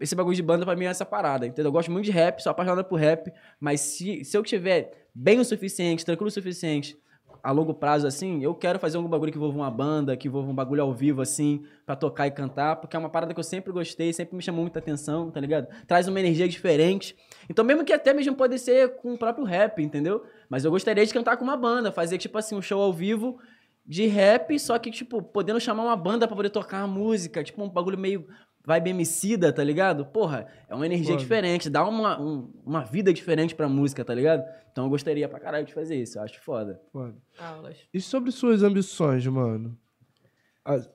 Esse 0.00 0.14
bagulho 0.14 0.34
de 0.34 0.42
banda 0.42 0.64
pra 0.64 0.74
mim 0.74 0.86
é 0.86 0.88
essa 0.88 1.04
parada, 1.04 1.46
entendeu? 1.46 1.68
Eu 1.68 1.72
gosto 1.72 1.90
muito 1.90 2.06
de 2.06 2.10
rap, 2.10 2.40
sou 2.40 2.50
apaixonado 2.50 2.84
por 2.86 2.98
rap, 2.98 3.32
mas 3.58 3.80
se, 3.80 4.24
se 4.24 4.36
eu 4.36 4.42
tiver 4.42 5.08
bem 5.14 5.38
o 5.38 5.44
suficiente, 5.44 6.04
tranquilo 6.04 6.28
o 6.28 6.30
suficiente, 6.30 6.96
a 7.42 7.50
longo 7.50 7.74
prazo, 7.74 8.06
assim, 8.06 8.42
eu 8.42 8.54
quero 8.54 8.78
fazer 8.78 8.96
algum 8.96 9.08
bagulho 9.08 9.32
que 9.32 9.38
envolva 9.38 9.56
uma 9.56 9.70
banda, 9.70 10.16
que 10.16 10.28
envolva 10.28 10.50
um 10.50 10.54
bagulho 10.54 10.82
ao 10.82 10.92
vivo, 10.92 11.22
assim, 11.22 11.64
pra 11.86 11.96
tocar 11.96 12.26
e 12.26 12.30
cantar, 12.30 12.76
porque 12.76 12.96
é 12.96 12.98
uma 12.98 13.08
parada 13.08 13.32
que 13.32 13.40
eu 13.40 13.44
sempre 13.44 13.72
gostei, 13.72 14.12
sempre 14.12 14.36
me 14.36 14.42
chamou 14.42 14.62
muita 14.62 14.78
atenção, 14.78 15.30
tá 15.30 15.40
ligado? 15.40 15.68
Traz 15.86 16.08
uma 16.08 16.20
energia 16.20 16.48
diferente. 16.48 17.16
Então, 17.48 17.64
mesmo 17.64 17.84
que 17.84 17.92
até 17.92 18.12
mesmo 18.12 18.34
pode 18.34 18.58
ser 18.58 18.96
com 18.96 19.14
o 19.14 19.18
próprio 19.18 19.44
rap, 19.44 19.82
entendeu? 19.82 20.22
Mas 20.48 20.64
eu 20.64 20.70
gostaria 20.70 21.04
de 21.04 21.12
cantar 21.12 21.36
com 21.36 21.44
uma 21.44 21.56
banda, 21.56 21.90
fazer, 21.90 22.18
tipo 22.18 22.36
assim, 22.38 22.54
um 22.54 22.62
show 22.62 22.80
ao 22.80 22.92
vivo 22.92 23.38
de 23.86 24.06
rap, 24.06 24.58
só 24.58 24.78
que, 24.78 24.90
tipo, 24.90 25.22
podendo 25.22 25.58
chamar 25.58 25.84
uma 25.84 25.96
banda 25.96 26.26
pra 26.26 26.36
poder 26.36 26.50
tocar 26.50 26.82
a 26.82 26.86
música, 26.86 27.42
tipo, 27.42 27.62
um 27.62 27.68
bagulho 27.68 27.98
meio 27.98 28.26
vibe 28.64 28.90
emicida, 28.90 29.52
tá 29.52 29.64
ligado? 29.64 30.04
Porra, 30.06 30.46
é 30.68 30.74
uma 30.74 30.86
energia 30.86 31.16
diferente, 31.16 31.70
dá 31.70 31.86
uma, 31.86 32.20
um- 32.20 32.52
uma 32.64 32.82
vida 32.84 33.12
diferente 33.12 33.54
pra 33.54 33.68
música, 33.68 34.04
tá 34.04 34.14
ligado? 34.14 34.44
Então 34.70 34.84
eu 34.84 34.90
gostaria 34.90 35.28
pra 35.28 35.40
caralho 35.40 35.66
de 35.66 35.74
fazer 35.74 35.96
isso, 35.96 36.18
eu 36.18 36.22
acho 36.22 36.40
foda. 36.42 36.80
Foda. 36.92 37.16
Aulas. 37.38 37.76
E 37.92 38.00
sobre 38.00 38.30
suas 38.30 38.62
ambições, 38.62 39.26
mano? 39.26 39.76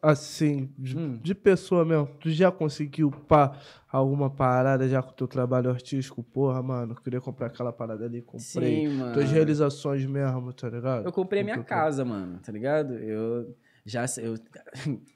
Assim, 0.02 0.72
de, 0.78 0.96
Hum. 0.98 1.20
de 1.22 1.34
pessoa 1.36 1.84
mesmo, 1.84 2.08
tu 2.22 2.30
já 2.30 2.52
conseguiu 2.52 3.10
pá, 3.12 3.60
alguma 3.92 4.30
parada 4.30 4.88
já 4.88 5.02
com 5.02 5.10
o 5.10 5.14
teu 5.14 5.28
trabalho 5.28 5.70
artístico? 5.72 6.24
Porra, 6.24 6.62
mano, 6.62 6.96
queria 6.96 7.20
comprar 7.20 7.48
aquela 7.48 7.74
parada 7.74 8.06
ali, 8.06 8.22
comprei. 8.22 8.42
Sim, 8.88 8.88
mano. 8.96 9.14
Tuas 9.14 9.30
realizações 9.32 10.06
mesmo, 10.06 10.54
tá 10.54 10.70
ligado? 10.70 11.06
Eu 11.06 11.12
comprei 11.12 11.42
a 11.42 11.44
minha 11.44 11.64
casa, 11.64 12.06
mano, 12.06 12.40
tá 12.40 12.52
ligado? 12.52 12.94
Eu 12.94 13.54
já, 13.86 14.06
eu, 14.22 14.36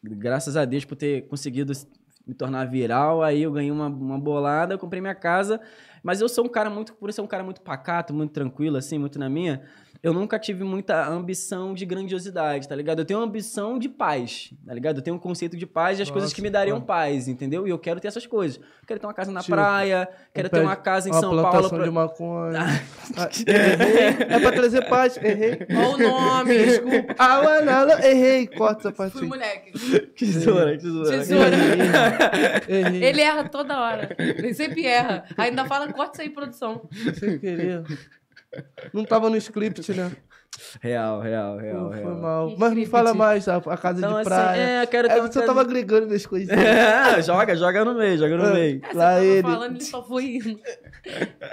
graças 0.03 0.57
a 0.57 0.65
Deus 0.65 0.83
por 0.83 0.95
ter 0.95 1.27
conseguido 1.27 1.71
me 2.29 2.35
tornar 2.35 2.65
viral, 2.65 3.23
aí 3.23 3.41
eu 3.41 3.51
ganhei 3.51 3.71
uma, 3.71 3.87
uma 3.87 4.19
bolada, 4.19 4.75
eu 4.75 4.77
comprei 4.77 5.01
minha 5.01 5.15
casa, 5.15 5.59
mas 6.03 6.21
eu 6.21 6.29
sou 6.29 6.45
um 6.45 6.47
cara 6.47 6.69
muito, 6.69 6.93
por 6.93 7.11
ser 7.11 7.21
um 7.21 7.27
cara 7.27 7.43
muito 7.43 7.59
pacato, 7.59 8.13
muito 8.13 8.31
tranquilo, 8.31 8.77
assim, 8.77 8.99
muito 8.99 9.17
na 9.17 9.27
minha, 9.27 9.63
eu 10.01 10.13
nunca 10.13 10.39
tive 10.39 10.63
muita 10.63 11.07
ambição 11.07 11.73
de 11.73 11.85
grandiosidade, 11.85 12.67
tá 12.67 12.75
ligado? 12.75 12.99
Eu 12.99 13.05
tenho 13.05 13.19
ambição 13.19 13.77
de 13.77 13.89
paz, 13.89 14.53
tá 14.65 14.73
ligado? 14.73 14.97
Eu 14.97 15.01
tenho 15.01 15.15
um 15.15 15.19
conceito 15.19 15.57
de 15.57 15.65
paz 15.65 15.99
e 15.99 16.01
as 16.01 16.07
Nossa, 16.07 16.13
coisas 16.13 16.33
que 16.33 16.41
me 16.41 16.49
dariam 16.49 16.77
mano. 16.77 16.85
paz, 16.87 17.27
entendeu? 17.27 17.67
E 17.67 17.69
eu 17.69 17.77
quero 17.79 17.99
ter 17.99 18.07
essas 18.07 18.25
coisas. 18.25 18.59
Quero 18.87 18.99
ter 18.99 19.05
uma 19.05 19.13
casa 19.13 19.31
na 19.31 19.41
Tipo, 19.41 19.53
praia, 19.55 20.07
quero 20.33 20.49
ter 20.49 20.61
uma 20.61 20.75
casa 20.75 21.09
em 21.09 21.11
uma 21.11 21.19
São 21.19 21.29
Paulo. 21.31 21.41
plantação 21.51 21.77
pra- 21.77 21.85
de 21.85 21.91
maconha. 21.91 22.59
Ah, 23.17 23.27
errei. 23.47 24.27
É 24.29 24.39
pra 24.39 24.51
trazer 24.51 24.87
paz. 24.87 25.17
Errei. 25.17 25.65
Olha 25.71 26.07
o 26.07 26.11
nome. 26.11 26.57
Desculpa. 26.57 27.15
Ah, 27.17 27.41
mano, 27.43 27.91
errei. 28.03 28.47
Corta 28.47 28.79
essa 28.81 28.91
parte. 28.91 29.13
Fui 29.17 29.27
moleque. 29.27 29.71
Tesoura, 30.15 30.77
tesoura. 30.77 31.09
Tesoura. 31.17 31.49
Errei. 32.67 33.03
Ele 33.03 33.21
erra 33.21 33.49
toda 33.49 33.79
hora. 33.79 34.15
Ele 34.17 34.53
sempre 34.53 34.85
erra. 34.85 35.25
Ainda 35.37 35.65
fala, 35.65 35.91
corta 35.91 36.13
isso 36.13 36.21
aí, 36.21 36.29
produção. 36.29 36.87
Sem 37.19 37.39
querer. 37.39 37.83
Não 38.93 39.03
tava 39.05 39.29
no 39.29 39.37
script, 39.37 39.91
né? 39.93 40.11
Real, 40.81 41.21
real, 41.21 41.57
real, 41.57 41.83
Pô, 41.85 41.91
Foi 41.91 41.99
real. 42.01 42.15
mal. 42.15 42.47
Que 42.49 42.59
Mas 42.59 42.73
me 42.73 42.85
fala 42.87 43.13
mais, 43.13 43.47
a, 43.47 43.57
a 43.57 43.77
casa 43.77 43.99
Então, 43.99 44.13
de 44.13 44.19
assim, 44.19 44.29
praia. 44.29 44.57
é, 44.59 44.83
eu 44.83 44.87
quero 44.87 45.07
É, 45.07 45.21
você 45.21 45.45
tava 45.45 45.61
agregando 45.61 46.07
minhas 46.07 46.25
coisinhas. 46.25 46.57
É, 46.59 47.21
joga, 47.21 47.55
joga 47.55 47.85
no 47.85 47.93
meio, 47.93 48.17
joga 48.17 48.35
no 48.35 48.45
É. 48.47 48.53
meio. 48.53 48.81
É, 48.83 48.93
Lá 48.93 49.09
tava 49.13 49.23
ele. 49.25 49.41
falando, 49.43 49.75
ele 49.75 49.83
só 49.83 50.03
foi 50.03 50.25
indo. 50.37 50.59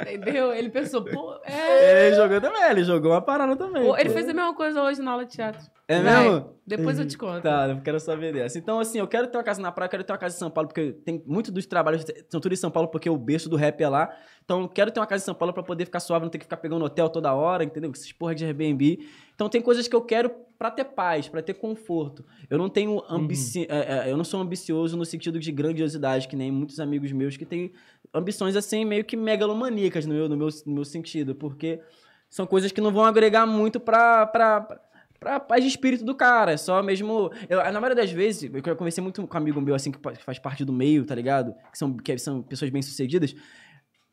Entendeu? 0.01 0.53
Ele 0.53 0.71
pensou, 0.71 1.05
pô, 1.05 1.39
é. 1.45 2.07
Ele 2.09 2.17
jogou 2.17 2.41
também, 2.41 2.63
ele 2.71 2.85
jogou 2.85 3.13
uma 3.13 3.21
parada 3.21 3.55
também. 3.57 3.83
Pô, 3.85 3.97
ele 3.97 4.09
pô. 4.09 4.15
fez 4.15 4.29
a 4.29 4.33
mesma 4.33 4.55
coisa 4.55 4.83
hoje 4.83 5.03
na 5.03 5.11
aula 5.11 5.25
de 5.27 5.33
teatro. 5.33 5.61
É 5.89 6.03
Vai, 6.03 6.29
mesmo? 6.29 6.57
Depois 6.67 6.99
eu 6.99 7.07
te 7.07 7.17
conto. 7.17 7.43
Tá, 7.43 7.69
eu 7.69 7.81
quero 7.81 8.01
saber 8.01 8.33
dessa. 8.33 8.59
Então, 8.59 8.81
assim, 8.81 8.99
eu 8.99 9.07
quero 9.07 9.29
ter 9.29 9.39
uma 9.39 9.45
casa 9.45 9.63
na 9.63 9.71
praia, 9.71 9.87
eu 9.87 9.91
quero 9.91 10.05
ter 10.05 10.13
uma 10.13 10.19
casa 10.19 10.35
em 10.35 10.39
São 10.39 10.51
Paulo, 10.51 10.69
porque 10.69 10.93
tem 10.93 11.23
muito 11.25 11.53
dos 11.53 11.65
trabalhos 11.65 12.05
são 12.29 12.41
tudo 12.41 12.53
em 12.53 12.57
São 12.57 12.73
Paulo, 12.73 12.89
porque 12.89 13.09
o 13.09 13.17
berço 13.17 13.49
do 13.49 13.55
rap 13.55 13.81
é 13.81 13.89
lá. 13.89 14.13
Então, 14.45 14.63
eu 14.63 14.69
quero 14.69 14.91
ter 14.91 14.99
uma 14.99 15.07
casa 15.07 15.23
em 15.23 15.27
São 15.27 15.35
Paulo 15.35 15.55
pra 15.55 15.63
poder 15.63 15.85
ficar 15.85 16.01
suave, 16.01 16.25
não 16.25 16.31
ter 16.31 16.39
que 16.39 16.45
ficar 16.45 16.57
pegando 16.57 16.85
hotel 16.85 17.09
toda 17.09 17.33
hora, 17.33 17.63
entendeu? 17.63 17.93
Essas 17.93 18.11
porra 18.11 18.35
de 18.35 18.45
Airbnb. 18.45 18.99
Então, 19.33 19.49
tem 19.49 19.63
coisas 19.63 19.87
que 19.87 19.95
eu 19.95 20.03
quero 20.03 20.29
pra 20.59 20.73
ter 20.73 20.87
paz, 20.87 21.29
pra 21.29 21.41
ter 21.41 21.55
conforto. 21.55 22.25
Eu 22.51 22.59
não 22.59 22.69
tenho 22.69 23.01
ambici... 23.09 23.67
é, 23.71 24.09
é, 24.09 24.11
eu 24.13 24.17
não 24.17 24.25
sou 24.25 24.41
ambicioso 24.41 24.97
no 24.97 25.05
sentido 25.05 25.39
de 25.39 25.53
grandiosidade, 25.53 26.27
que 26.27 26.35
nem 26.35 26.51
muitos 26.51 26.81
amigos 26.81 27.13
meus 27.13 27.37
que 27.37 27.47
têm 27.47 27.73
ambições, 28.13 28.57
assim, 28.57 28.85
meio 28.85 29.05
que 29.05 29.17
megalomaníacas 29.17 30.05
no 30.05 30.15
meu, 30.15 30.29
no 30.29 30.37
meu, 30.37 30.49
no 30.67 30.75
meu 30.75 30.85
sentido, 30.85 31.35
porque 31.35 31.81
são 32.29 32.45
coisas 32.45 32.73
que 32.73 32.81
não 32.81 32.91
vão 32.91 33.05
agregar 33.05 33.47
muito 33.47 33.79
pra... 33.79 34.27
pra, 34.27 34.61
pra 34.63 34.81
pra 35.19 35.41
paz 35.41 35.63
de 35.63 35.69
espírito 35.69 36.05
do 36.05 36.15
cara. 36.15 36.53
É 36.53 36.57
só 36.57 36.83
mesmo. 36.83 37.31
Eu, 37.49 37.59
na 37.59 37.81
maioria 37.81 37.95
das 37.95 38.11
vezes, 38.11 38.51
eu 38.53 38.77
conversei 38.77 39.03
muito 39.03 39.27
com 39.27 39.35
um 39.35 39.41
amigo 39.41 39.61
meu, 39.61 39.75
assim, 39.75 39.91
que 39.91 39.99
faz 40.19 40.39
parte 40.39 40.65
do 40.65 40.73
meio, 40.73 41.05
tá 41.05 41.15
ligado? 41.15 41.55
Que 41.71 41.79
são, 41.79 41.97
que 41.97 42.19
são 42.19 42.43
pessoas 42.43 42.71
bem-sucedidas. 42.71 43.35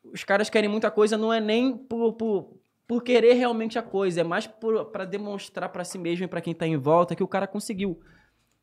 Os 0.03 0.23
caras 0.23 0.49
querem 0.49 0.69
muita 0.69 0.91
coisa, 0.91 1.17
não 1.17 1.33
é 1.33 1.39
nem 1.39 1.75
por, 1.75 2.13
por, 2.13 2.57
por 2.87 3.03
querer 3.03 3.33
realmente 3.33 3.79
a 3.79 3.81
coisa, 3.81 4.21
é 4.21 4.23
mais 4.23 4.45
por, 4.45 4.85
pra 4.85 5.05
demonstrar 5.05 5.69
pra 5.69 5.83
si 5.83 5.97
mesmo 5.97 6.25
e 6.25 6.27
pra 6.27 6.41
quem 6.41 6.53
tá 6.53 6.67
em 6.67 6.77
volta 6.77 7.15
que 7.15 7.23
o 7.23 7.27
cara 7.27 7.47
conseguiu. 7.47 7.99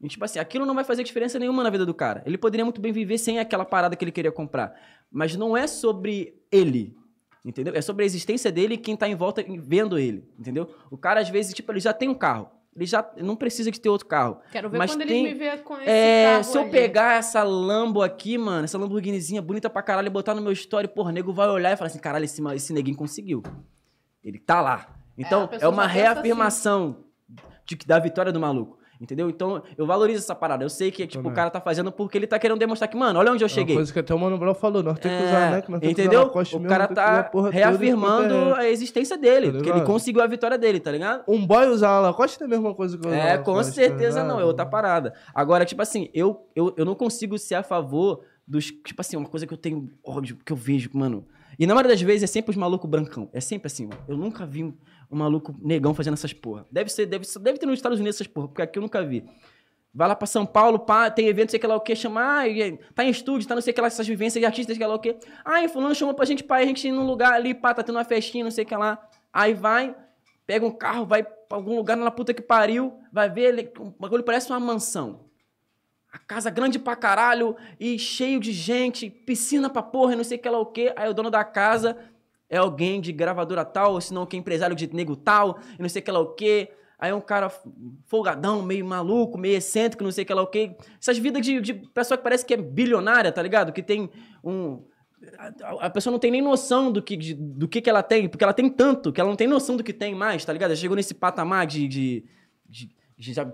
E, 0.00 0.08
tipo 0.08 0.24
assim, 0.24 0.38
aquilo 0.38 0.64
não 0.64 0.74
vai 0.74 0.84
fazer 0.84 1.02
diferença 1.02 1.38
nenhuma 1.38 1.62
na 1.62 1.70
vida 1.70 1.84
do 1.84 1.92
cara. 1.92 2.22
Ele 2.24 2.38
poderia 2.38 2.64
muito 2.64 2.80
bem 2.80 2.92
viver 2.92 3.18
sem 3.18 3.38
aquela 3.38 3.64
parada 3.64 3.94
que 3.94 4.04
ele 4.04 4.12
queria 4.12 4.32
comprar. 4.32 4.74
Mas 5.10 5.36
não 5.36 5.56
é 5.56 5.66
sobre 5.66 6.40
ele, 6.50 6.96
entendeu? 7.44 7.74
É 7.74 7.80
sobre 7.82 8.02
a 8.04 8.06
existência 8.06 8.50
dele 8.52 8.74
e 8.74 8.78
quem 8.78 8.96
tá 8.96 9.08
em 9.08 9.14
volta 9.14 9.44
vendo 9.58 9.98
ele, 9.98 10.28
entendeu? 10.38 10.68
O 10.90 10.96
cara, 10.96 11.20
às 11.20 11.28
vezes, 11.28 11.54
tipo, 11.54 11.70
ele 11.72 11.80
já 11.80 11.92
tem 11.92 12.08
um 12.08 12.14
carro. 12.14 12.48
Ele 12.76 12.86
já 12.86 13.04
não 13.16 13.34
precisa 13.34 13.70
de 13.70 13.80
ter 13.80 13.88
outro 13.88 14.06
carro. 14.06 14.38
Quero 14.52 14.70
ver 14.70 14.78
Mas 14.78 14.92
quando 14.92 15.04
tem- 15.06 15.26
eles 15.26 15.32
me 15.32 15.38
ver 15.38 15.62
com 15.62 15.74
esse 15.76 15.88
É, 15.90 16.32
carro 16.32 16.44
se 16.44 16.56
eu 16.56 16.62
aí. 16.62 16.70
pegar 16.70 17.18
essa 17.18 17.42
Lambo 17.42 18.00
aqui, 18.00 18.38
mano, 18.38 18.64
essa 18.64 18.78
Lamborghinizinha 18.78 19.42
bonita 19.42 19.68
pra 19.68 19.82
caralho 19.82 20.06
e 20.06 20.10
botar 20.10 20.34
no 20.34 20.40
meu 20.40 20.52
story, 20.52 20.86
porra, 20.86 21.10
nego 21.10 21.32
vai 21.32 21.48
olhar 21.48 21.72
e 21.72 21.76
falar 21.76 21.88
assim, 21.88 21.98
caralho, 21.98 22.24
esse, 22.24 22.40
esse 22.54 22.72
neguinho 22.72 22.96
conseguiu. 22.96 23.42
Ele 24.22 24.38
tá 24.38 24.60
lá. 24.60 24.86
Então, 25.18 25.42
é, 25.44 25.46
pessoa 25.48 25.72
uma 25.72 25.84
assim. 25.84 25.94
reafirmação 25.94 27.04
de, 27.66 27.76
que- 27.76 27.86
da 27.86 27.98
vitória 27.98 28.30
do 28.32 28.38
maluco. 28.38 28.78
Entendeu? 29.00 29.30
Então, 29.30 29.62
eu 29.78 29.86
valorizo 29.86 30.18
essa 30.18 30.34
parada. 30.34 30.62
Eu 30.62 30.68
sei 30.68 30.90
que, 30.90 31.06
tipo, 31.06 31.26
o 31.26 31.32
cara 31.32 31.48
tá 31.48 31.58
fazendo 31.58 31.90
porque 31.90 32.18
ele 32.18 32.26
tá 32.26 32.38
querendo 32.38 32.58
demonstrar 32.58 32.86
que, 32.86 32.96
mano, 32.98 33.18
olha 33.18 33.32
onde 33.32 33.42
eu 33.42 33.46
É 33.46 33.48
cheguei. 33.48 33.74
uma 33.74 33.78
coisa 33.78 33.92
que 33.92 33.98
até 33.98 34.14
o 34.14 34.18
Mano 34.18 34.36
Brown 34.36 34.54
falou, 34.54 34.82
nós 34.82 34.98
temos 34.98 35.16
que 35.18 35.24
É, 35.24 35.26
usar, 35.26 35.50
né? 35.52 35.62
Que 35.62 35.70
nós 35.70 35.80
temos 35.80 35.94
que 35.96 36.02
usar 36.02 36.08
entendeu? 36.10 36.20
O 36.28 36.68
cara 36.68 36.86
que 36.86 36.92
a 36.92 36.96
tá 36.96 37.22
toda 37.24 37.48
reafirmando 37.50 38.34
é- 38.34 38.58
a 38.60 38.70
existência 38.70 39.16
dele, 39.16 39.46
Tá 39.46 39.52
porque 39.54 39.70
ele 39.70 39.80
conseguiu 39.82 40.20
a 40.22 40.26
vitória 40.26 40.58
dele, 40.58 40.80
tá 40.80 40.92
ligado? 40.92 41.24
Um 41.26 41.46
boy 41.46 41.66
usar 41.68 41.92
uma 41.92 42.00
Lacoste 42.10 42.38
não 42.40 42.46
é 42.46 42.48
a 42.48 42.50
mesma 42.50 42.74
coisa 42.74 42.98
que 42.98 43.06
usar 43.06 43.16
É, 43.16 43.38
com 43.38 43.52
Lacoste, 43.52 43.74
certeza 43.74 44.20
tá 44.20 44.26
não, 44.26 44.38
é 44.38 44.44
outra 44.44 44.66
parada. 44.66 45.14
Agora, 45.34 45.64
tipo 45.64 45.80
assim, 45.80 46.10
eu, 46.12 46.46
eu, 46.54 46.74
eu 46.76 46.84
não 46.84 46.94
consigo 46.94 47.38
ser 47.38 47.54
a 47.54 47.62
favor 47.62 48.20
dos. 48.46 48.66
Tipo 48.66 49.00
assim, 49.00 49.16
uma 49.16 49.28
coisa 49.28 49.46
que 49.46 49.54
eu 49.54 49.58
tenho 49.58 49.88
ódio, 50.04 50.36
que 50.44 50.52
eu 50.52 50.56
vejo, 50.56 50.90
mano. 50.92 51.24
E 51.58 51.66
na 51.66 51.74
maioria 51.74 51.92
das 51.92 52.00
vezes 52.02 52.22
é 52.22 52.26
sempre 52.26 52.50
os 52.50 52.56
malucos 52.56 52.88
brancão. 52.88 53.28
É 53.32 53.40
sempre 53.40 53.66
assim, 53.66 53.86
mano. 53.86 54.00
Eu 54.08 54.16
nunca 54.16 54.46
vi 54.46 54.64
um, 54.64 54.72
um 55.10 55.16
maluco 55.16 55.54
negão 55.60 55.92
fazendo 55.92 56.14
essas 56.14 56.32
porra. 56.32 56.66
Deve 56.70 56.90
ser, 56.90 57.06
deve, 57.06 57.26
deve 57.40 57.58
ter 57.58 57.66
nos 57.66 57.78
Estados 57.78 57.98
Unidos 57.98 58.16
essas 58.16 58.26
porra, 58.26 58.48
porque 58.48 58.62
aqui 58.62 58.78
eu 58.78 58.82
nunca 58.82 59.02
vi. 59.04 59.24
Vai 59.92 60.06
lá 60.06 60.14
pra 60.14 60.26
São 60.26 60.46
Paulo, 60.46 60.78
pá, 60.78 61.10
tem 61.10 61.26
evento, 61.26 61.50
sei 61.50 61.58
que 61.58 61.66
lá 61.66 61.74
o 61.74 61.80
quê, 61.80 61.96
chamar, 61.96 62.44
tá 62.94 63.04
em 63.04 63.10
estúdio, 63.10 63.48
tá 63.48 63.56
não 63.56 63.62
sei 63.62 63.72
que 63.72 63.80
lá, 63.80 63.88
essas 63.88 64.06
vivências 64.06 64.40
de 64.40 64.46
artistas, 64.46 64.76
sei 64.76 64.84
que 64.84 64.88
lá 64.88 64.94
o 64.94 65.00
quê. 65.00 65.16
Aí, 65.44 65.68
fulano 65.68 65.94
chamou 65.96 66.14
pra 66.14 66.24
gente, 66.24 66.44
pá, 66.44 66.58
a 66.58 66.64
gente 66.64 66.86
ir 66.86 66.92
num 66.92 67.04
lugar 67.04 67.32
ali, 67.32 67.52
pá, 67.52 67.74
tá 67.74 67.82
tendo 67.82 67.96
uma 67.96 68.04
festinha, 68.04 68.44
não 68.44 68.52
sei 68.52 68.64
que 68.64 68.76
lá. 68.76 69.04
Aí 69.32 69.52
vai, 69.52 69.96
pega 70.46 70.64
um 70.64 70.70
carro, 70.70 71.04
vai 71.04 71.24
pra 71.24 71.58
algum 71.58 71.74
lugar 71.74 71.96
na 71.96 72.10
puta 72.10 72.32
que 72.32 72.40
pariu, 72.40 72.94
vai 73.12 73.28
ver, 73.28 73.72
o 73.78 73.90
bagulho 73.98 74.22
parece 74.22 74.48
uma 74.48 74.60
mansão. 74.60 75.28
A 76.12 76.18
casa 76.18 76.50
grande 76.50 76.78
pra 76.78 76.94
caralho 76.96 77.56
e 77.78 77.98
cheio 77.98 78.40
de 78.40 78.52
gente, 78.52 79.08
piscina 79.10 79.70
pra 79.70 79.82
porra, 79.82 80.14
não 80.16 80.24
sei 80.24 80.38
que 80.38 80.48
lá 80.48 80.58
o 80.58 80.66
quê. 80.66 80.92
Aí 80.96 81.08
o 81.08 81.14
dono 81.14 81.30
da 81.30 81.44
casa 81.44 81.96
é 82.50 82.58
alguém 82.58 83.00
de 83.00 83.12
gravadora 83.12 83.64
tal, 83.64 83.92
ou 83.94 84.00
senão 84.00 84.26
que 84.26 84.36
é 84.36 84.38
empresário 84.38 84.74
de 84.76 84.92
nego 84.94 85.14
tal, 85.16 85.58
e 85.78 85.80
não 85.80 85.88
sei 85.88 86.02
que 86.02 86.10
lá 86.10 86.18
o 86.18 86.34
quê. 86.34 86.68
Aí 86.98 87.10
é 87.10 87.14
um 87.14 87.20
cara 87.20 87.50
folgadão, 88.04 88.60
meio 88.62 88.84
maluco, 88.84 89.38
meio 89.38 89.56
excêntrico, 89.56 90.04
não 90.04 90.12
sei 90.12 90.24
que 90.24 90.34
lá 90.34 90.42
o 90.42 90.46
quê. 90.46 90.76
Essas 91.00 91.16
vidas 91.16 91.40
de, 91.46 91.58
de 91.60 91.72
pessoa 91.72 92.18
que 92.18 92.24
parece 92.24 92.44
que 92.44 92.52
é 92.52 92.56
bilionária, 92.58 93.32
tá 93.32 93.40
ligado? 93.40 93.72
Que 93.72 93.82
tem 93.82 94.10
um. 94.44 94.82
A, 95.80 95.88
pessoa 95.88 96.10
não 96.12 96.18
tem 96.18 96.30
nem 96.30 96.42
noção 96.42 96.90
do 96.90 97.00
que, 97.02 97.16
de- 97.16 97.34
do 97.34 97.68
que, 97.68 97.80
que 97.80 97.88
ela 97.88 98.02
tem, 98.02 98.28
porque 98.28 98.42
ela 98.44 98.52
tem 98.52 98.68
tanto 98.68 99.12
que 99.12 99.20
ela 99.20 99.28
não 99.30 99.36
tem 99.36 99.46
noção 99.46 99.76
do 99.76 99.84
que 99.84 99.92
tem 99.92 100.14
mais, 100.14 100.44
tá 100.44 100.52
ligado? 100.52 100.70
Ela 100.70 100.76
chegou 100.76 100.96
nesse 100.96 101.14
patamar 101.14 101.66
de. 101.66 101.86
de, 101.88 102.24
de- 102.68 102.90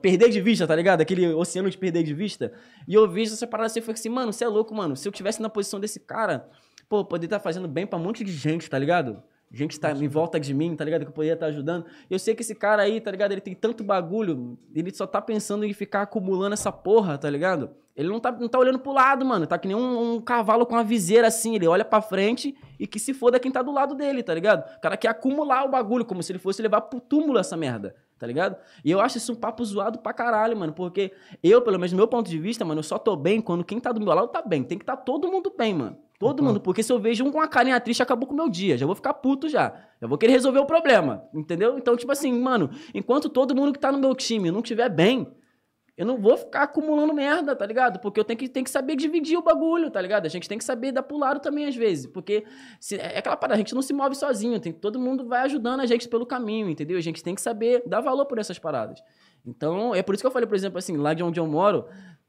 perder 0.01 0.29
de 0.31 0.41
vista, 0.41 0.65
tá 0.67 0.75
ligado? 0.77 1.01
Aquele 1.01 1.33
oceano 1.35 1.69
de 1.69 1.77
perder 1.77 2.03
de 2.05 2.15
vista. 2.15 2.53
E 2.87 2.95
eu 2.95 3.09
vejo 3.09 3.33
essa 3.33 3.47
parada 3.49 3.67
assim 3.67 3.81
e 3.81 3.83
falei 3.83 3.95
assim, 3.99 4.09
mano, 4.09 4.33
você 4.33 4.45
é 4.45 4.49
louco, 4.49 4.73
mano. 4.75 4.95
Se 4.97 5.07
eu 5.09 5.13
tivesse 5.13 5.43
na 5.43 5.49
posição 5.49 5.81
desse 5.81 5.99
cara, 5.99 6.49
pô, 6.89 7.01
eu 7.01 7.05
poderia 7.05 7.27
estar 7.37 7.41
fazendo 7.41 7.69
bem 7.69 7.87
pra 7.87 7.99
um 7.99 8.03
monte 8.03 8.25
de 8.25 8.33
gente, 8.33 8.69
tá 8.69 8.79
ligado? 8.79 9.23
Gente 9.51 9.79
tá 9.79 9.93
em 9.93 10.09
volta 10.09 10.41
de 10.41 10.53
mim, 10.53 10.75
tá 10.75 10.85
ligado? 10.85 11.03
Que 11.03 11.09
eu 11.09 11.15
poderia 11.15 11.35
estar 11.35 11.47
ajudando. 11.47 11.87
Eu 12.11 12.19
sei 12.19 12.35
que 12.35 12.43
esse 12.43 12.55
cara 12.55 12.83
aí, 12.83 13.01
tá 13.01 13.11
ligado? 13.11 13.33
Ele 13.33 13.41
tem 13.41 13.55
tanto 13.55 13.85
bagulho, 13.85 14.59
ele 14.75 14.93
só 14.93 15.07
tá 15.07 15.23
pensando 15.23 15.65
em 15.65 15.73
ficar 15.73 16.03
acumulando 16.03 16.55
essa 16.55 16.73
porra, 16.73 17.17
tá 17.17 17.31
ligado? 17.31 17.71
Ele 17.95 18.09
não 18.09 18.21
tá, 18.21 18.31
não 18.33 18.49
tá 18.49 18.59
olhando 18.59 18.79
pro 18.79 18.93
lado, 18.93 19.25
mano. 19.25 19.47
Tá 19.47 19.57
que 19.57 19.69
nem 19.69 19.77
um, 19.77 20.17
um 20.17 20.21
cavalo 20.21 20.67
com 20.67 20.75
uma 20.75 20.85
viseira 20.85 21.29
assim. 21.29 21.55
Ele 21.55 21.67
olha 21.67 21.85
pra 21.85 22.03
frente 22.03 22.55
e 22.79 22.87
que 22.87 22.99
se 22.99 23.15
foda 23.15 23.41
quem 23.41 23.51
tá 23.51 23.63
do 23.63 23.73
lado 23.73 23.95
dele, 23.95 24.23
tá 24.23 24.35
ligado? 24.35 24.69
O 24.77 24.81
cara 24.81 24.97
quer 24.97 25.09
acumular 25.09 25.65
o 25.65 25.71
bagulho, 25.71 26.05
como 26.05 26.23
se 26.23 26.33
ele 26.33 26.39
fosse 26.39 26.61
levar 26.61 26.83
pro 26.83 27.01
túmulo 27.01 27.39
essa 27.39 27.57
merda, 27.57 27.95
tá 28.19 28.27
ligado? 28.27 28.57
E 28.85 28.91
eu 28.91 29.01
acho 29.01 29.19
isso 29.19 29.33
um 29.33 29.37
papo 29.37 29.65
zoado 29.65 29.99
pra 29.99 30.13
caralho, 30.13 30.57
mano. 30.57 30.73
Porque 30.73 31.13
eu, 31.43 31.61
pelo 31.63 31.79
menos 31.79 31.91
do 31.93 31.97
meu 31.97 32.09
ponto 32.09 32.29
de 32.29 32.39
vista, 32.39 32.65
mano, 32.65 32.79
eu 32.81 32.83
só 32.85 32.99
tô 32.99 33.15
bem 33.17 33.41
quando 33.41 33.65
quem 33.65 33.79
tá 33.81 33.93
do 33.93 34.01
meu 34.01 34.15
lado 34.15 34.29
tá 34.29 34.43
bem. 34.43 34.63
Tem 34.63 34.79
que 34.79 34.85
tá 34.85 34.97
todo 34.97 35.31
mundo 35.31 35.53
bem, 35.57 35.75
mano. 35.75 35.97
Todo 36.19 36.41
Uhum. 36.41 36.47
mundo, 36.47 36.61
porque 36.61 36.83
se 36.83 36.91
eu 36.91 36.99
vejo 36.99 37.25
um 37.25 37.31
com 37.31 37.37
uma 37.39 37.47
carinha 37.47 37.79
triste, 37.79 38.03
acabou 38.03 38.27
com 38.27 38.33
o 38.33 38.37
meu 38.37 38.49
dia. 38.49 38.79
Já 38.79 38.87
vou 38.87 38.95
ficar 38.95 39.13
puto 39.15 39.51
já. 39.51 39.75
Já 40.01 40.07
vou 40.09 40.17
querer 40.17 40.33
resolver 40.33 40.59
o 40.61 40.65
problema, 40.65 41.25
entendeu? 41.35 41.77
Então, 41.77 41.95
tipo 41.95 42.11
assim, 42.11 42.33
mano, 42.41 42.71
enquanto 42.95 43.29
todo 43.29 43.55
mundo 43.55 43.73
que 43.75 43.79
tá 43.79 43.93
no 43.93 43.99
meu 43.99 44.15
time 44.15 44.51
não 44.51 44.61
estiver 44.61 44.89
bem, 44.89 45.29
eu 45.97 46.05
não 46.05 46.19
vou 46.19 46.37
ficar 46.37 46.65
acumulando 46.65 47.15
merda, 47.15 47.57
tá 47.57 47.65
ligado? 47.65 47.99
Porque 48.01 48.21
eu 48.21 48.25
tenho 48.25 48.39
que, 48.39 48.49
tenho 48.49 48.65
que 48.65 48.71
saber 48.71 48.97
dividir 48.97 49.39
o 49.39 49.43
bagulho, 49.43 49.91
tá 49.91 50.01
ligado? 50.01 50.27
A 50.27 50.29
gente 50.29 50.49
tem 50.49 50.59
que 50.59 50.65
saber 50.65 50.93
dar 50.93 51.03
pro 51.03 51.17
lado 51.17 51.41
também, 51.41 51.67
às 51.67 51.75
vezes. 51.75 52.07
Porque 52.07 52.45
se- 52.79 52.97
é 52.97 53.19
aquela 53.19 53.37
parada, 53.37 53.55
a 53.55 53.59
gente 53.59 53.75
não 53.75 53.81
se 53.81 53.93
move 53.95 54.15
sozinho. 54.15 54.61
Tem, 54.61 54.73
todo 54.73 54.99
mundo 55.01 55.27
vai 55.27 55.41
ajudando 55.43 55.81
a 55.81 55.87
gente 55.87 56.07
pelo 56.09 56.27
caminho, 56.27 56.69
entendeu? 56.69 56.99
A 56.99 57.01
gente 57.01 57.23
tem 57.23 57.35
que 57.35 57.41
saber 57.41 57.83
dar 57.87 58.01
valor 58.03 58.27
por 58.27 58.39
essas 58.39 58.59
paradas. 58.59 59.01
Então, 59.47 59.95
é 59.95 60.03
por 60.03 60.15
isso 60.15 60.23
que 60.23 60.27
eu 60.27 60.31
falei, 60.31 60.47
por 60.47 60.55
exemplo, 60.57 60.77
assim, 60.79 60.97
lá 60.97 61.15
de 61.15 61.23
onde 61.23 61.39
eu 61.41 61.47
moro, 61.47 61.87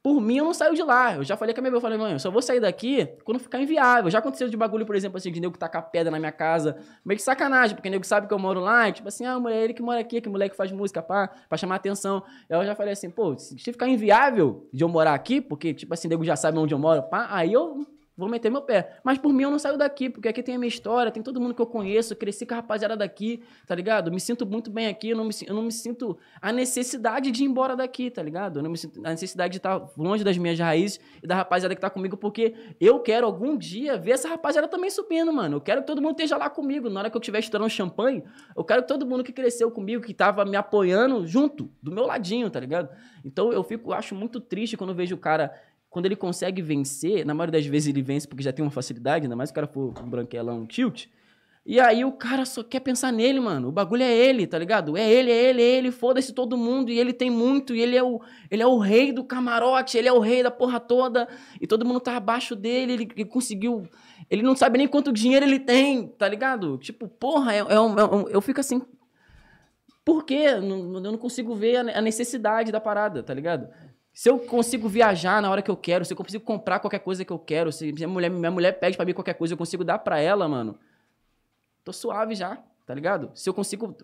por 0.07 0.21
mim 0.21 0.38
eu 0.38 0.45
não 0.45 0.53
saio 0.53 0.73
de 0.73 0.81
lá. 0.81 1.15
Eu 1.15 1.23
já 1.25 1.35
falei 1.35 1.53
com 1.53 1.59
a 1.59 1.61
minha 1.61 1.69
mãe, 1.69 1.77
eu 1.77 1.81
falei, 1.81 1.97
mãe, 1.97 2.13
eu 2.13 2.19
só 2.19 2.31
vou 2.31 2.41
sair 2.41 2.61
daqui 2.61 3.05
quando 3.25 3.39
ficar 3.39 3.59
inviável. 3.59 4.09
Já 4.09 4.19
aconteceu 4.19 4.47
de 4.47 4.55
bagulho, 4.55 4.85
por 4.85 4.95
exemplo, 4.95 5.17
assim, 5.17 5.29
de 5.29 5.41
nego 5.41 5.57
tacar 5.57 5.91
pedra 5.91 6.09
na 6.09 6.17
minha 6.17 6.31
casa. 6.31 6.77
Meio 7.03 7.17
que 7.17 7.21
sacanagem, 7.21 7.75
porque 7.75 7.89
nego 7.89 8.05
sabe 8.05 8.25
que 8.25 8.34
eu 8.34 8.39
moro 8.39 8.61
lá, 8.61 8.88
e 8.88 8.93
tipo 8.93 9.09
assim, 9.09 9.25
ah, 9.25 9.38
mulher, 9.38 9.65
ele 9.65 9.73
que 9.73 9.81
mora 9.81 9.99
aqui, 9.99 10.21
que 10.21 10.29
moleque 10.29 10.55
faz 10.55 10.71
música, 10.71 11.01
pá, 11.01 11.29
pra 11.49 11.57
chamar 11.57 11.75
atenção. 11.75 12.23
Eu 12.47 12.63
já 12.65 12.73
falei 12.73 12.93
assim, 12.93 13.09
pô, 13.09 13.38
se 13.38 13.57
ficar 13.59 13.89
inviável 13.89 14.69
de 14.71 14.81
eu 14.81 14.88
morar 14.88 15.13
aqui, 15.13 15.41
porque, 15.41 15.73
tipo 15.73 15.93
assim, 15.93 16.07
nego 16.07 16.23
já 16.23 16.38
sabe 16.38 16.57
onde 16.57 16.73
eu 16.73 16.79
moro, 16.79 17.03
pá, 17.03 17.27
aí 17.29 17.51
eu 17.51 17.85
vou 18.18 18.27
meter 18.27 18.49
meu 18.49 18.61
pé. 18.61 18.98
Mas 19.03 19.18
por 19.18 19.31
mim 19.31 19.44
eu 19.44 19.52
não 19.52 19.60
saio 19.60 19.77
daqui, 19.77 20.10
porque 20.10 20.27
aqui 20.27 20.41
tem 20.41 20.56
a 20.56 20.57
minha 20.57 20.68
história, 20.68 21.11
tem 21.11 21.22
todo 21.22 21.39
mundo 21.39 21.53
que 21.53 21.61
eu 21.61 21.68
conheço, 21.68 22.14
eu 22.14 22.18
cresci 22.18 22.45
com 22.45 22.56
a 22.56 22.57
rapaziada 22.57 22.98
daqui, 22.98 23.44
tá 23.65 23.76
ligado? 23.76 24.11
Me 24.11 24.19
sinto 24.19 24.45
muito 24.45 24.72
bem 24.72 24.88
aqui, 24.88 25.10
eu 25.10 25.18
não 25.18 25.26
me, 25.26 25.31
eu 25.45 25.53
não 25.53 25.61
me 25.61 25.72
sinto 25.72 26.18
a 26.41 26.52
necessidade 26.52 27.30
de 27.30 27.44
ir 27.44 27.45
embora 27.45 27.76
daqui, 27.76 28.10
tá 28.10 28.23
ligado? 28.23 28.60
Eu 28.60 28.64
não 28.64 28.72
me 28.72 28.77
sinto 28.77 28.99
a 29.06 29.11
necessidade 29.11 29.52
de 29.52 29.57
estar 29.57 29.88
longe 29.95 30.23
das 30.23 30.38
minhas 30.38 30.57
raízes 30.57 30.99
e 31.22 31.27
da 31.27 31.35
rapaziada 31.35 31.76
que 31.76 31.81
tá 31.81 31.89
comigo, 31.89 32.18
porque 32.18 32.56
eu 32.81 32.99
quero 32.99 33.27
algum 33.27 33.56
dia 33.56 33.98
ver 33.98 34.11
essa 34.11 34.27
rapaziada 34.27 34.68
também 34.68 34.89
subindo, 34.89 35.31
mano. 35.31 35.57
Eu 35.57 35.61
quero 35.61 35.81
que 35.81 35.88
todo 35.88 36.02
mundo 36.02 36.11
esteja 36.11 36.38
lá 36.38 36.49
comigo. 36.49 36.89
Na 36.89 37.02
hora 37.02 37.10
que 37.10 37.18
eu 37.18 37.22
estiver 37.22 37.39
estourando 37.39 37.69
champanhe, 37.69 38.23
eu 38.56 38.64
quero 38.64 38.81
que 38.81 38.88
todo 38.88 39.06
mundo 39.06 39.23
que 39.23 39.31
cresceu 39.31 39.69
comigo, 39.69 40.03
que 40.03 40.14
tava 40.14 40.44
me 40.44 40.56
apoiando 40.56 41.27
junto, 41.27 41.69
do 41.81 41.91
meu 41.91 42.06
ladinho, 42.06 42.49
tá 42.49 42.60
ligado? 42.60 42.89
Então 43.23 43.52
eu 43.52 43.64
fico, 43.64 43.94
acho 43.94 44.15
muito 44.15 44.39
triste 44.39 44.77
quando 44.77 44.94
vejo 44.95 45.15
o 45.15 45.18
cara, 45.18 45.53
quando 45.89 46.05
ele 46.05 46.15
consegue 46.15 46.61
vencer, 46.61 47.26
na 47.26 47.34
maioria 47.34 47.59
das 47.59 47.65
vezes 47.65 47.88
ele 47.89 48.01
vence 48.01 48.27
porque 48.27 48.43
já 48.43 48.51
tem 48.51 48.64
uma 48.64 48.72
facilidade, 48.72 49.26
ainda 49.26 49.35
mais 49.35 49.49
se 49.49 49.51
o 49.51 49.55
cara 49.55 49.68
for 49.68 49.93
um 50.03 50.09
branquelão, 50.09 50.59
um 50.61 50.65
tilt. 50.65 51.05
E 51.69 51.81
aí 51.81 52.05
o 52.05 52.14
cara 52.14 52.45
só 52.45 52.64
quer 52.64 52.80
pensar 52.80 53.11
nele, 53.11 53.41
mano. 53.41 53.68
O 53.68 53.72
bagulho 53.73 54.01
é 54.01 54.15
ele, 54.15 54.47
tá 54.47 54.57
ligado? 54.57 54.95
É 54.95 55.09
ele, 55.09 55.30
é 55.30 55.49
ele, 55.49 55.61
é 55.61 55.65
ele, 55.65 55.91
foda-se 55.91 56.31
todo 56.31 56.55
mundo. 56.55 56.89
E 56.89 56.97
ele 56.97 57.11
tem 57.11 57.30
muito, 57.30 57.76
e 57.76 57.81
ele 57.81 57.97
é, 57.97 58.01
o, 58.01 58.22
ele 58.49 58.64
é 58.64 58.68
o 58.68 58.77
rei 58.77 59.11
do 59.11 59.22
camarote, 59.22 59.97
ele 59.97 60.07
é 60.07 60.14
o 60.14 60.19
rei 60.19 60.41
da 60.41 60.49
porra 60.49 60.80
toda. 60.80 61.27
E 61.59 61.68
todo 61.68 61.85
mundo 61.85 61.99
tá 61.99 62.15
abaixo 62.15 62.55
dele, 62.55 62.93
ele, 62.93 63.09
ele 63.14 63.26
conseguiu. 63.26 63.84
Ele 64.30 64.43
não 64.43 64.55
sabe 64.55 64.77
nem 64.77 64.88
quanto 64.88 65.11
dinheiro 65.11 65.45
ele 65.45 65.59
tem, 65.59 66.07
tá 66.07 66.30
ligado? 66.30 66.77
Tipo, 66.77 67.05
porra, 67.09 67.53
é, 67.53 67.57
é 67.57 67.80
um- 67.81 67.99
é 67.99 68.15
um- 68.15 68.30
eu 68.30 68.39
fico 68.39 68.61
assim. 68.61 68.81
Por 70.05 70.23
quê? 70.23 70.45
Eu 70.55 70.61
não 70.61 71.18
consigo 71.18 71.53
ver 71.53 71.76
a 71.77 72.01
necessidade 72.01 72.72
da 72.72 72.80
parada, 72.80 73.22
tá 73.22 73.34
ligado? 73.34 73.68
Se 74.18 74.31
eu 74.31 74.39
consigo 74.39 74.89
viajar 74.89 75.39
na 75.44 75.52
hora 75.52 75.61
que 75.61 75.69
eu 75.69 75.77
quero, 75.77 76.03
se 76.03 76.11
eu 76.11 76.18
consigo 76.18 76.44
comprar 76.44 76.80
qualquer 76.80 76.98
coisa 76.98 77.23
que 77.23 77.31
eu 77.31 77.38
quero, 77.38 77.72
se 77.72 77.91
minha 77.91 78.07
mulher, 78.07 78.31
minha 78.31 78.49
mulher 78.49 78.72
pede 78.72 78.98
pra 78.98 79.06
mim 79.06 79.14
qualquer 79.14 79.35
coisa, 79.35 79.53
eu 79.53 79.57
consigo 79.60 79.84
dar 79.84 79.99
pra 79.99 80.19
ela, 80.19 80.48
mano. 80.48 80.76
Tô 81.84 81.94
suave 81.94 82.34
já, 82.34 82.57
tá 82.84 82.95
ligado? 82.95 83.30
Se 83.35 83.48
eu 83.48 83.53
consigo, 83.53 83.95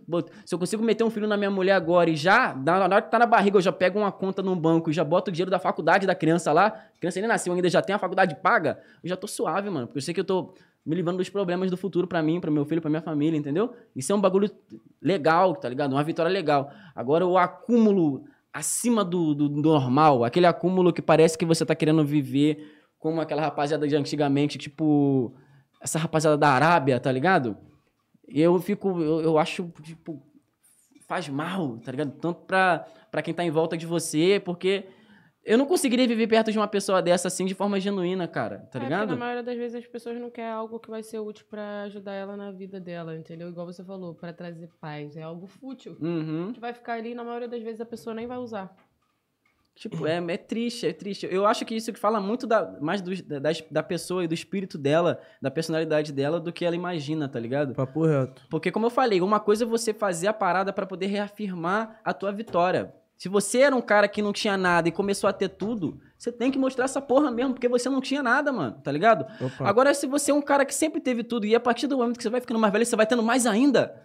se 0.46 0.54
eu 0.54 0.60
consigo 0.60 0.84
meter 0.84 1.04
um 1.04 1.10
filho 1.10 1.28
na 1.28 1.36
minha 1.36 1.50
mulher 1.50 1.74
agora 1.74 2.12
e 2.12 2.16
já, 2.16 2.54
na 2.54 2.84
hora 2.84 3.02
que 3.02 3.10
tá 3.10 3.18
na 3.18 3.26
barriga, 3.26 3.58
eu 3.58 3.62
já 3.62 3.72
pego 3.72 3.98
uma 3.98 4.12
conta 4.12 4.44
num 4.44 4.56
banco 4.56 4.92
e 4.92 4.94
já 4.94 5.04
boto 5.04 5.32
o 5.32 5.34
dinheiro 5.34 5.50
da 5.50 5.58
faculdade 5.58 6.06
da 6.06 6.14
criança 6.14 6.54
lá, 6.54 6.68
a 6.68 7.00
criança 7.00 7.20
nem 7.20 7.28
nasceu 7.28 7.52
ainda, 7.52 7.68
já 7.68 7.82
tem 7.82 7.96
a 7.96 7.98
faculdade 7.98 8.36
paga, 8.36 8.80
eu 9.04 9.10
já 9.10 9.18
tô 9.18 9.26
suave, 9.26 9.68
mano, 9.72 9.88
porque 9.88 9.98
eu 9.98 10.04
sei 10.04 10.14
que 10.14 10.20
eu 10.20 10.26
tô 10.26 10.54
me 10.86 10.94
livrando 10.96 11.18
dos 11.18 11.30
problemas 11.30 11.72
do 11.72 11.78
futuro 11.78 12.06
pra 12.06 12.22
mim, 12.22 12.40
pro 12.40 12.52
meu 12.52 12.66
filho, 12.66 12.82
pra 12.82 12.90
minha 12.92 13.02
família, 13.02 13.36
entendeu? 13.36 13.74
Isso 13.96 14.12
é 14.12 14.16
um 14.16 14.22
bagulho 14.22 14.52
legal, 15.02 15.56
tá 15.56 15.68
ligado? 15.68 15.94
Uma 15.94 16.04
vitória 16.04 16.32
legal. 16.32 16.72
Agora 16.94 17.26
o 17.26 17.36
acúmulo 17.36 18.26
acima 18.54 19.04
do, 19.04 19.34
do 19.34 19.50
normal, 19.50 20.24
aquele 20.24 20.46
acúmulo 20.46 20.94
que 20.94 21.02
parece 21.02 21.38
que 21.38 21.46
você 21.46 21.66
tá 21.66 21.74
querendo 21.74 22.06
viver 22.06 22.72
como 23.00 23.20
aquela 23.20 23.42
rapaziada 23.42 23.88
de 23.88 23.96
antigamente, 23.96 24.58
tipo 24.58 25.34
essa 25.82 26.00
rapaziada 26.00 26.38
da 26.38 26.50
Arábia, 26.50 27.00
tá 27.00 27.12
ligado? 27.12 27.58
Eu 28.26 28.58
fico, 28.62 29.02
eu, 29.02 29.22
eu 29.22 29.38
acho, 29.38 29.70
tipo, 29.82 30.24
faz 31.06 31.28
mal, 31.28 31.78
tá 31.80 31.92
ligado? 31.92 32.12
Tanto 32.12 32.42
pra, 32.46 32.88
pra 33.12 33.22
quem 33.22 33.34
tá 33.34 33.44
em 33.44 33.52
volta 33.52 33.76
de 33.76 33.86
você, 33.86 34.42
porque 34.44 34.86
eu 35.46 35.58
não 35.58 35.66
conseguiria 35.66 36.08
viver 36.08 36.28
perto 36.28 36.52
de 36.52 36.58
uma 36.58 36.68
pessoa 36.68 37.02
dessa 37.02 37.28
assim 37.28 37.46
de 37.46 37.54
forma 37.54 37.80
genuína, 37.80 38.28
cara, 38.28 38.60
tá 38.60 38.64
É, 38.64 38.68
porque 38.72 38.80
ligado? 38.86 39.10
na 39.10 39.16
maioria 39.16 39.44
das 39.44 39.58
vezes 39.58 39.76
as 39.76 39.88
pessoas 39.88 40.20
não 40.20 40.30
querem 40.30 40.50
algo 40.52 40.80
que 40.80 40.90
vai 40.90 41.04
ser 41.04 41.20
útil 41.20 41.46
pra 41.50 41.84
ajudar 41.84 42.14
ela 42.14 42.38
na 42.38 42.52
vida 42.52 42.80
dela, 42.80 43.16
entendeu? 43.16 43.50
Igual 43.50 43.66
você 43.66 43.84
falou, 43.84 44.16
pra 44.16 44.32
trazer 44.34 44.70
paz. 44.80 45.18
É 45.18 45.22
algo 45.24 45.48
fútil. 45.48 45.98
Uhum. 46.00 46.54
Que 46.54 46.60
vai 46.60 46.74
ficar 46.74 46.94
ali 46.94 47.12
e 47.12 47.16
na 47.16 47.24
maioria 47.24 47.48
das 47.48 47.62
vezes 47.62 47.82
a 47.82 47.86
pessoa 47.86 48.14
nem 48.14 48.26
vai 48.28 48.38
usar. 48.38 48.74
Tipo, 49.76 50.06
é, 50.06 50.18
é 50.18 50.38
triste, 50.38 50.86
é 50.86 50.94
triste. 50.94 51.28
Eu 51.30 51.48
acho 51.48 51.66
que 51.66 51.74
isso 51.76 51.92
que 51.92 52.00
fala 52.00 52.22
muito 52.22 52.46
da, 52.46 52.80
mais 52.80 53.02
do, 53.02 53.12
da, 53.24 53.50
da 53.72 53.82
pessoa 53.84 54.24
e 54.24 54.28
do 54.28 54.34
espírito 54.34 54.78
dela, 54.78 55.20
da 55.42 55.50
personalidade 55.50 56.14
dela, 56.14 56.40
do 56.40 56.54
que 56.54 56.64
ela 56.64 56.76
imagina, 56.76 57.28
tá 57.28 57.40
ligado? 57.40 57.74
Papo 57.74 58.06
reto. 58.06 58.44
Porque, 58.52 58.72
como 58.72 58.86
eu 58.86 58.92
falei, 58.92 59.20
uma 59.20 59.40
coisa 59.40 59.64
é 59.64 59.68
você 59.68 59.92
fazer 59.92 60.28
a 60.28 60.34
parada 60.34 60.72
pra 60.72 60.86
poder 60.86 61.08
reafirmar 61.08 62.00
a 62.06 62.14
tua 62.14 62.32
vitória. 62.32 62.94
Se 63.24 63.30
você 63.30 63.60
era 63.60 63.74
um 63.74 63.80
cara 63.80 64.06
que 64.06 64.22
não 64.22 64.34
tinha 64.34 64.58
nada 64.58 64.90
e 64.90 64.92
começou 64.92 65.30
a 65.30 65.32
ter 65.32 65.48
tudo, 65.48 65.98
você 66.18 66.30
tem 66.30 66.52
que 66.52 66.60
mostrar 66.60 66.84
essa 66.84 67.02
porra 67.02 67.32
mesmo, 67.32 67.54
porque 67.54 67.70
você 67.70 67.90
não 67.90 68.02
tinha 68.02 68.22
nada, 68.22 68.52
mano, 68.52 68.82
tá 68.84 68.92
ligado? 68.92 69.26
Opa. 69.40 69.66
Agora, 69.66 69.94
se 69.94 70.06
você 70.06 70.32
é 70.32 70.34
um 70.34 70.42
cara 70.42 70.66
que 70.66 70.76
sempre 70.76 71.00
teve 71.00 71.24
tudo 71.24 71.46
e 71.46 71.56
a 71.56 71.60
partir 71.62 71.88
do 71.88 71.96
momento 71.96 72.18
que 72.18 72.24
você 72.24 72.30
vai 72.30 72.42
ficando 72.42 72.60
mais 72.60 72.74
velho, 72.74 72.86
você 72.86 72.98
vai 72.98 73.08
tendo 73.08 73.24
mais 73.24 73.46
ainda, 73.46 73.96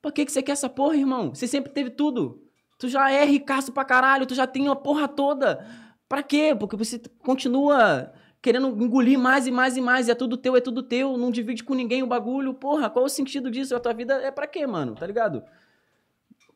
pra 0.00 0.10
que, 0.10 0.24
que 0.24 0.32
você 0.32 0.42
quer 0.42 0.52
essa 0.52 0.66
porra, 0.66 0.96
irmão? 0.96 1.34
Você 1.34 1.46
sempre 1.46 1.70
teve 1.74 1.90
tudo. 1.90 2.42
Tu 2.78 2.88
já 2.88 3.10
é 3.10 3.22
ricaço 3.26 3.70
pra 3.70 3.84
caralho, 3.84 4.24
tu 4.24 4.34
já 4.34 4.46
tem 4.46 4.66
a 4.66 4.74
porra 4.74 5.08
toda. 5.08 5.62
Pra 6.08 6.22
quê? 6.22 6.56
Porque 6.58 6.74
você 6.74 7.02
continua 7.18 8.14
querendo 8.40 8.68
engolir 8.82 9.18
mais 9.18 9.46
e 9.46 9.50
mais 9.50 9.76
e 9.76 9.82
mais, 9.82 10.08
e 10.08 10.10
é 10.10 10.14
tudo 10.14 10.38
teu, 10.38 10.56
é 10.56 10.60
tudo 10.62 10.82
teu, 10.82 11.18
não 11.18 11.30
divide 11.30 11.62
com 11.62 11.74
ninguém 11.74 12.02
o 12.02 12.06
bagulho. 12.06 12.54
Porra, 12.54 12.88
qual 12.88 13.04
o 13.04 13.10
sentido 13.10 13.50
disso? 13.50 13.76
A 13.76 13.80
tua 13.80 13.92
vida 13.92 14.14
é 14.22 14.30
pra 14.30 14.46
quê, 14.46 14.66
mano? 14.66 14.94
Tá 14.94 15.06
ligado? 15.06 15.44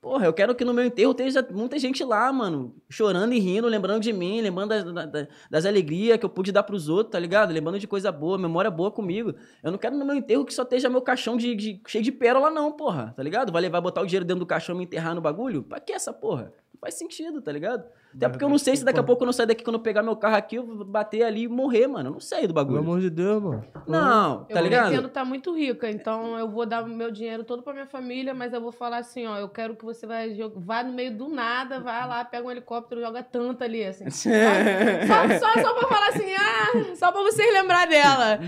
Porra, 0.01 0.27
eu 0.27 0.33
quero 0.33 0.55
que 0.55 0.65
no 0.65 0.73
meu 0.73 0.85
enterro 0.85 1.11
esteja 1.11 1.45
muita 1.51 1.77
gente 1.79 2.05
lá, 2.05 2.33
mano, 2.33 2.73
chorando 2.89 3.33
e 3.35 3.39
rindo, 3.41 3.66
lembrando 3.66 4.01
de 4.01 4.12
mim, 4.12 4.41
lembrando 4.41 4.69
das, 4.69 4.85
da- 5.11 5.29
das 5.51 5.66
alegrias 5.66 6.16
que 6.19 6.25
eu 6.25 6.31
pude 6.31 6.53
dar 6.53 6.62
pros 6.62 6.89
outros, 6.89 7.11
tá 7.11 7.19
ligado? 7.19 7.53
Lembrando 7.53 7.81
de 7.81 7.87
coisa 7.89 8.12
boa, 8.12 8.39
memória 8.39 8.70
boa 8.70 8.93
comigo. 8.93 9.35
Eu 9.62 9.73
não 9.73 9.79
quero 9.79 9.97
no 9.97 10.05
meu 10.05 10.15
enterro 10.15 10.45
que 10.45 10.55
só 10.55 10.62
esteja 10.62 10.89
meu 10.89 11.03
caixão 11.03 11.37
de, 11.37 11.55
de- 11.57 11.83
cheio 11.89 12.05
de 12.05 12.12
pérola, 12.12 12.49
não, 12.49 12.70
porra, 12.70 13.12
tá 13.16 13.23
ligado? 13.25 13.51
Vai 13.51 13.61
levar, 13.61 13.81
botar 13.81 14.01
o 14.03 14.07
dinheiro 14.07 14.25
dentro 14.25 14.41
do 14.41 14.47
caixão 14.47 14.75
e 14.77 14.79
me 14.79 14.85
enterrar 14.85 15.16
no 15.16 15.20
bagulho? 15.20 15.65
Pra 15.65 15.81
que 15.81 15.93
essa 15.93 16.12
porra? 16.12 16.53
Não 16.73 16.79
faz 16.81 16.95
sentido, 16.95 17.43
tá 17.43 17.51
ligado? 17.51 17.85
Até 18.16 18.28
porque 18.28 18.44
eu 18.44 18.48
não 18.48 18.59
sei 18.59 18.74
se 18.76 18.85
daqui 18.85 18.98
a 18.98 19.02
pouco 19.02 19.22
eu 19.22 19.26
não 19.26 19.32
sair 19.32 19.47
daqui 19.47 19.62
quando 19.62 19.76
eu 19.76 19.82
pegar 19.82 20.02
meu 20.02 20.16
carro 20.16 20.36
aqui, 20.36 20.56
eu 20.56 20.64
vou 20.66 20.85
bater 20.85 21.22
ali 21.22 21.43
e 21.44 21.48
morrer, 21.48 21.86
mano. 21.86 22.09
Eu 22.09 22.12
não 22.14 22.20
sei 22.20 22.40
do 22.47 22.55
Pelo 22.55 22.55
bagulho. 22.55 22.78
amor 22.80 23.01
de 23.01 23.10
Deus, 23.10 23.43
mano. 23.43 23.64
Não, 23.86 24.47
Eu 24.48 24.55
tá 24.55 24.60
ligado? 24.60 24.86
pretendo 24.89 25.09
tá 25.09 25.24
muito 25.24 25.55
rica, 25.55 25.90
então 25.90 26.36
eu 26.39 26.48
vou 26.48 26.64
dar 26.66 26.82
o 26.85 26.89
meu 26.89 27.10
dinheiro 27.10 27.44
todo 27.44 27.62
pra 27.62 27.72
minha 27.72 27.86
família, 27.86 28.32
mas 28.35 28.52
eu 28.52 28.60
vou 28.60 28.72
falar 28.72 28.98
assim, 28.98 29.26
ó, 29.26 29.36
eu 29.39 29.48
quero 29.48 29.76
que 29.76 29.85
você 29.85 30.06
vai 30.06 30.36
vá 30.56 30.82
no 30.82 30.93
meio 30.93 31.16
do 31.16 31.28
nada, 31.28 31.80
vai 31.80 32.06
lá, 32.09 32.24
pega 32.24 32.47
um 32.47 32.51
helicóptero, 32.51 33.01
joga 33.01 33.22
tanto 33.22 33.62
ali, 33.62 33.85
assim. 33.85 34.05
Só, 34.10 35.39
só, 35.39 35.62
só 35.62 35.74
pra 35.74 35.89
falar 35.89 36.09
assim, 36.09 36.32
ah, 36.35 36.94
só 36.97 37.12
pra 37.12 37.22
vocês 37.22 37.52
lembrar 37.52 37.86
dela. 37.86 38.40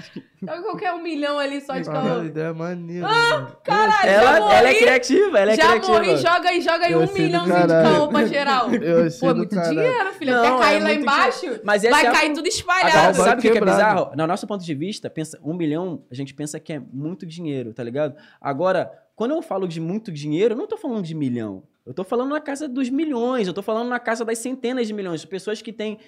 Qualquer 0.47 0.93
um 0.95 1.03
milhão 1.03 1.39
ali 1.39 1.61
só 1.61 1.79
de 1.79 1.85
calor. 1.85 2.25
ideia 2.25 2.55
maneira. 2.55 3.07
mano. 3.07 3.57
Caralho, 3.63 4.03
já 4.05 4.11
ela, 4.11 4.41
morri, 4.41 4.55
ela 4.55 4.69
é 4.71 4.75
criativa, 4.75 5.39
ela 5.39 5.53
é 5.53 5.57
já 5.57 5.67
criativa. 5.69 5.93
morri, 5.93 6.17
joga 6.17 6.49
aí, 6.49 6.61
joga 6.61 6.87
aí 6.87 6.93
Eu 6.93 7.01
um 7.01 7.13
milhãozinho 7.13 7.61
de 7.61 7.67
caô 7.69 8.09
pra 8.09 8.27
geral. 8.27 8.71
Eu 8.75 9.11
Pô, 9.21 9.31
é 9.31 9.35
muito 9.35 9.55
caralho. 9.55 9.75
dinheiro, 9.81 10.13
filha. 10.15 10.33
Não, 10.35 10.43
Quer 10.43 10.65
cair 10.65 10.81
é 10.81 10.85
lá 10.85 10.93
embaixo. 10.95 11.61
Mas 11.63 11.83
vai 11.83 12.05
é 12.05 12.09
a- 12.09 12.13
cair 12.13 12.33
tudo 12.33 12.47
espalhado. 12.49 12.97
Agora, 12.97 13.15
sabe 13.15 13.39
o 13.39 13.43
que, 13.43 13.51
que 13.51 13.59
é 13.59 13.61
bizarro? 13.61 14.17
No 14.17 14.27
nosso 14.27 14.47
ponto 14.47 14.65
de 14.65 14.75
vista, 14.75 15.11
pensa, 15.11 15.39
um 15.45 15.53
milhão, 15.55 16.05
a 16.11 16.15
gente 16.15 16.33
pensa 16.33 16.59
que 16.59 16.73
é 16.73 16.81
muito 16.93 17.27
dinheiro, 17.27 17.75
tá 17.75 17.83
ligado? 17.85 18.15
Agora, 18.41 18.91
quando 19.15 19.33
eu 19.33 19.43
falo 19.43 19.69
de 19.69 19.81
muito 19.81 20.11
dinheiro, 20.11 20.55
eu 20.55 20.59
não 20.59 20.67
tô 20.67 20.77
falando 20.79 21.03
de 21.05 21.15
milhão. 21.15 21.65
Eu 21.85 21.93
tô 21.93 22.05
falando 22.05 22.31
na 22.31 22.41
casa 22.41 22.69
dos 22.69 22.89
milhões, 22.89 23.47
eu 23.47 23.53
tô 23.55 23.63
falando 23.63 23.89
na 23.89 23.99
casa 23.99 24.25
das 24.25 24.39
centenas 24.39 24.87
de 24.87 24.93
milhões. 24.95 25.25
Pessoas 25.25 25.61
que 25.61 25.73
têm. 25.73 25.99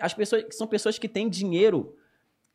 As 0.00 0.12
pessoas 0.12 0.44
são 0.50 0.66
pessoas 0.66 0.98
que 0.98 1.08
têm 1.08 1.28
dinheiro 1.30 1.94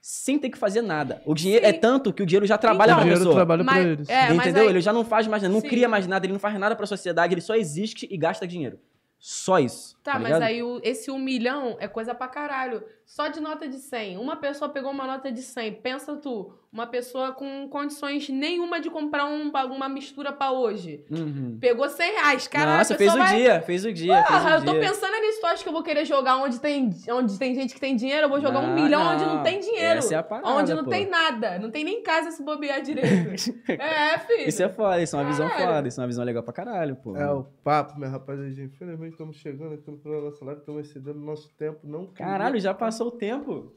sem 0.07 0.38
ter 0.38 0.52
que 0.52 0.57
fazer 0.60 0.84
nada. 0.84 1.19
O 1.26 1.34
dinheiro 1.34 1.65
Sim. 1.65 1.69
é 1.72 1.73
tanto 1.73 2.14
que 2.14 2.22
o 2.22 2.27
dinheiro 2.27 2.45
já 2.45 2.60
trabalha 2.60 2.91
Então, 2.91 2.98
pra 2.98 3.02
o 3.02 3.06
dinheiro 3.06 3.19
pessoa. 3.22 3.36
trabalha 3.36 3.64
pra 3.64 3.73
Mas- 3.73 3.86
eles. 3.88 4.07
é, 4.10 4.27
mas 4.34 4.38
Entendeu? 4.45 4.61
aí- 4.61 4.69
Ele 4.69 4.80
já 4.80 4.94
não 4.94 5.03
faz 5.03 5.26
mais 5.26 5.41
nada, 5.41 5.52
não 5.52 5.61
Sim. 5.61 5.68
cria 5.68 5.90
mais 5.90 6.06
nada, 6.06 6.23
ele 6.27 6.34
não 6.34 6.40
faz 6.40 6.60
nada 6.60 6.76
pra 6.76 6.86
sociedade, 6.86 7.34
ele 7.34 7.41
só 7.41 7.56
existe 7.56 8.07
e 8.11 8.15
gasta 8.15 8.45
dinheiro. 8.45 8.77
Só 9.18 9.57
isso. 9.57 9.94
Tá, 10.06 10.14
Tá, 10.14 10.19
mas 10.19 10.27
ligado? 10.34 10.44
aí 10.44 10.61
o- 10.61 10.80
esse 10.84 11.10
um 11.10 11.18
milhão 11.18 11.76
é 11.80 11.88
coisa 11.88 12.14
pra 12.14 12.27
caralho. 12.27 12.84
Só 13.03 13.27
de 13.27 13.40
nota 13.40 13.68
de 13.68 13.77
100. 13.77 14.18
Uma 14.18 14.36
pessoa 14.36 14.69
pegou 14.69 14.91
uma 14.91 15.06
nota 15.06 15.32
de 15.32 15.41
100. 15.41 15.73
Pensa 15.73 16.15
tu, 16.15 16.53
uma 16.72 16.86
pessoa 16.88 17.32
com 17.34 17.68
condições 17.69 18.30
nenhuma 18.30 18.80
de 18.80 18.90
comprar 18.90 19.26
um, 19.26 19.52
uma 19.52 19.90
mistura 19.90 20.32
pra 20.32 20.52
hoje. 20.52 21.03
Uhum. 21.10 21.57
Pegou 21.60 21.88
100 21.90 22.11
reais. 22.14 22.48
Caralho, 22.48 22.77
Nossa, 22.80 22.94
a 22.94 22.98
fez 22.98 23.14
o 23.14 23.18
vai... 23.18 23.36
dia, 23.36 23.61
fez 23.61 23.86
o 23.86 23.91
dia. 23.94 24.23
Porra, 24.23 24.41
fez 24.41 24.44
o 24.53 24.57
eu 24.57 24.65
tô 24.65 24.72
dia. 24.73 24.82
pensando 24.90 25.19
nisso. 25.22 25.40
Tu 25.41 25.45
acha 25.48 25.64
que 25.64 25.69
eu 25.69 25.73
vou 25.73 25.84
querer 25.84 26.06
jogar 26.06 26.38
onde 26.38 26.60
tem, 26.60 26.90
onde 27.10 27.38
tem 27.40 27.53
gente 27.56 27.73
que 27.73 27.80
tem 27.80 27.95
dinheiro? 27.95 28.26
Eu 28.26 28.30
vou 28.30 28.40
jogar 28.41 28.60
um 28.60 28.68
Não, 28.68 28.76
milhão 28.76 29.03
não. 29.03 29.14
onde 29.14 29.26
não 29.26 29.44
tem 29.44 29.60
dinheiro. 29.60 29.99
Essa 29.99 30.15
é 30.15 30.18
a 30.18 30.23
parada, 30.23 30.49
onde 30.49 30.73
não 30.73 30.84
pô. 30.84 30.90
tem 30.91 31.07
nada. 31.10 31.57
Não 31.60 31.69
tem 31.72 31.84
nem 31.84 32.02
casa 32.03 32.30
se 32.32 32.44
bobear 32.44 32.82
direito. 32.82 33.06
é, 33.69 34.18
filho. 34.19 34.48
Isso 34.49 34.61
é 34.64 34.69
foda, 34.69 35.02
isso 35.02 35.15
é 35.15 35.19
uma 35.19 35.26
visão 35.30 35.48
Caralho. 35.49 35.73
foda, 35.76 35.88
isso 35.88 35.99
é 35.99 36.02
uma 36.03 36.07
visão 36.07 36.23
legal 36.26 36.44
pra 36.44 36.53
caralho, 36.53 36.95
pô. 36.95 37.15
É 37.18 37.32
o 37.32 37.44
papo, 37.64 37.98
minha 37.98 38.10
rapaziada. 38.10 38.49
Infelizmente 38.61 39.11
estamos 39.11 39.36
chegando 39.38 39.73
aqui 39.76 39.90
no 39.90 39.94
da 40.03 40.22
nossa 40.22 40.43
live, 40.45 40.59
estamos 40.59 40.88
excedendo 40.88 41.19
o 41.19 41.26
nosso 41.26 41.49
tempo. 41.55 41.80
Não 41.84 42.07
queria- 42.07 42.26
Caralho, 42.31 42.59
já 42.59 42.73
passou 42.73 43.07
o 43.07 43.11
tempo. 43.11 43.72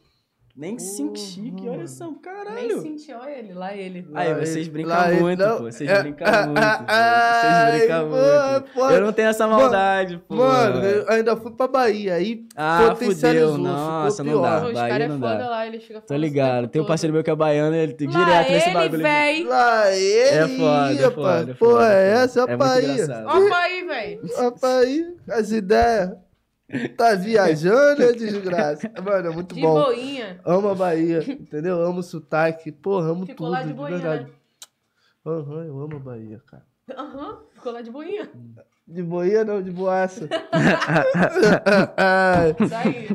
Nem 0.59 0.77
Porra, 0.77 0.89
senti, 0.91 1.41
que 1.41 1.51
mano. 1.53 1.71
horas 1.73 1.91
são, 1.93 2.11
Nem 2.11 2.19
caralho. 2.21 2.83
senti, 2.83 3.13
olha 3.15 3.31
ele, 3.31 3.55
lá 3.55 3.77
ele. 3.77 4.09
Aí, 4.13 4.35
vocês 4.35 4.57
ele- 4.57 4.71
brincam 4.71 4.91
lá 4.97 5.13
ele- 5.13 5.21
muito, 5.21 5.39
não, 5.39 5.57
pô. 5.59 5.63
Vocês 5.63 5.89
é- 5.89 6.03
brincam 6.03 6.27
muito. 6.47 6.61
pô. 6.61 6.85
Ai, 6.89 7.71
Vocês 7.71 7.79
brincam 7.81 8.09
mano, 8.09 8.51
muito. 8.53 8.71
pô. 8.75 8.91
Eu 8.91 9.01
não 9.01 9.13
tenho 9.13 9.29
essa 9.29 9.47
maldade, 9.47 10.21
pô. 10.27 10.35
Mano, 10.35 10.85
eu 10.85 11.09
ainda 11.11 11.37
fui 11.37 11.53
pra 11.53 11.69
Bahia, 11.69 12.15
aí 12.15 12.45
ah, 12.57 12.87
potencializou, 12.91 13.53
fudeu. 13.53 13.73
Nossa, 13.73 14.25
não 14.25 14.43
dá. 14.43 14.57
Os 14.67 14.73
Bahia 14.73 14.89
caras 14.89 15.07
é 15.07 15.19
foda 15.19 15.39
dá. 15.39 15.49
lá, 15.49 15.67
ele 15.69 15.79
fica 15.79 16.01
Tô 16.01 16.17
ligado. 16.17 16.67
Tem 16.67 16.83
um 16.83 16.87
parceiro 16.87 17.15
meu 17.15 17.23
que 17.23 17.31
é 17.31 17.37
baiano, 17.37 17.77
ele 17.77 17.97
Lá 18.01 18.11
direto 18.25 18.51
nesse 18.51 18.67
ele, 18.69 18.75
bagulho. 18.75 19.03
véi. 19.03 19.45
Lá 19.45 19.93
ele, 19.95 20.19
É 20.19 20.49
foda, 20.49 20.93
é 20.93 21.11
foda, 21.13 21.51
é 21.53 21.55
Pô, 21.55 21.81
é 21.81 21.95
é 22.05 22.11
essa, 22.25 22.41
É 22.41 22.47
muito 22.49 22.59
Bahia. 22.59 23.07
Ó, 23.27 23.55
aí, 23.55 23.85
véi. 23.87 24.21
Rapaz, 24.37 25.05
as 25.31 25.53
ideias. 25.53 26.11
Tá 26.97 27.15
viajando, 27.15 28.03
é 28.03 28.13
desgraça. 28.13 28.91
Mano, 29.03 29.29
é 29.29 29.31
muito 29.31 29.55
De 29.55 29.61
bom. 29.61 29.75
boinha. 29.85 30.41
Amo 30.45 30.69
a 30.69 30.75
Bahia, 30.75 31.21
entendeu? 31.29 31.81
Amo 31.83 32.01
o 32.01 32.03
sotaque. 32.03 32.71
Porra, 32.71 33.11
amo 33.11 33.25
Ficou 33.25 33.47
tudo, 33.47 33.51
lá 33.53 33.63
de 33.63 33.69
de, 33.69 33.75
boinha, 33.75 33.99
verdade. 33.99 34.25
né? 34.25 34.37
Aham, 35.25 35.65
eu 35.65 35.81
amo 35.81 35.97
a 35.97 36.01
Bahia, 36.01 36.43
cara. 36.47 36.67
Aham, 36.97 37.43
ficou 37.55 37.73
lá 37.73 37.81
de 37.83 37.91
boinha. 37.91 38.31
De 38.91 39.03
boinha 39.03 39.45
não, 39.45 39.61
de 39.63 39.71
boaça. 39.71 40.27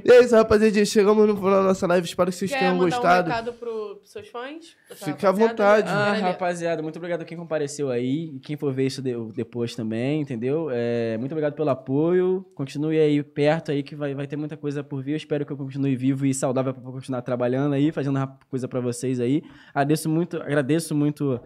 E 0.06 0.12
é 0.12 0.22
isso, 0.22 0.36
rapaziada. 0.36 0.86
Chegamos 0.86 1.28
no 1.28 1.36
final 1.36 1.52
da 1.52 1.64
nossa 1.64 1.88
live. 1.88 2.06
Espero 2.08 2.30
que 2.30 2.36
vocês 2.38 2.52
Quer 2.52 2.60
tenham 2.60 2.76
mandar 2.76 2.96
gostado. 2.96 3.28
um 3.30 3.32
recado 3.32 3.54
pro, 3.54 3.96
pros 3.96 4.12
seus 4.12 4.28
fãs? 4.28 4.76
Fique 4.96 5.26
à 5.26 5.32
vontade. 5.32 5.90
Ah, 5.90 6.12
ali. 6.12 6.22
rapaziada, 6.22 6.82
muito 6.84 6.98
obrigado 6.98 7.22
a 7.22 7.26
quem 7.26 7.38
compareceu 7.38 7.90
aí. 7.90 8.36
E 8.36 8.40
quem 8.40 8.56
for 8.56 8.72
ver 8.72 8.86
isso 8.86 9.02
de- 9.02 9.16
depois 9.34 9.76
também, 9.76 10.22
entendeu? 10.22 10.68
É, 10.72 11.18
muito 11.18 11.32
obrigado 11.32 11.54
pelo 11.56 11.70
apoio. 11.70 12.46
Continue 12.54 13.00
aí 13.00 13.24
perto 13.24 13.72
aí, 13.72 13.82
que 13.82 13.96
vai, 13.96 14.14
vai 14.14 14.28
ter 14.28 14.36
muita 14.36 14.56
coisa 14.56 14.84
por 14.84 15.02
vir. 15.02 15.12
Eu 15.14 15.18
espero 15.18 15.44
que 15.46 15.52
eu 15.52 15.58
continue 15.58 15.96
vivo 15.96 16.26
e 16.26 16.34
saudável 16.34 16.74
para 16.74 16.84
continuar 16.84 17.22
trabalhando 17.24 17.74
aí, 17.74 17.92
fazendo 17.92 18.20
coisa 18.50 18.68
para 18.68 18.80
vocês 18.80 19.20
aí. 19.20 19.42
Agradeço 19.74 20.08
muito, 20.08 20.38
agradeço 20.38 20.94
muito 20.94 21.40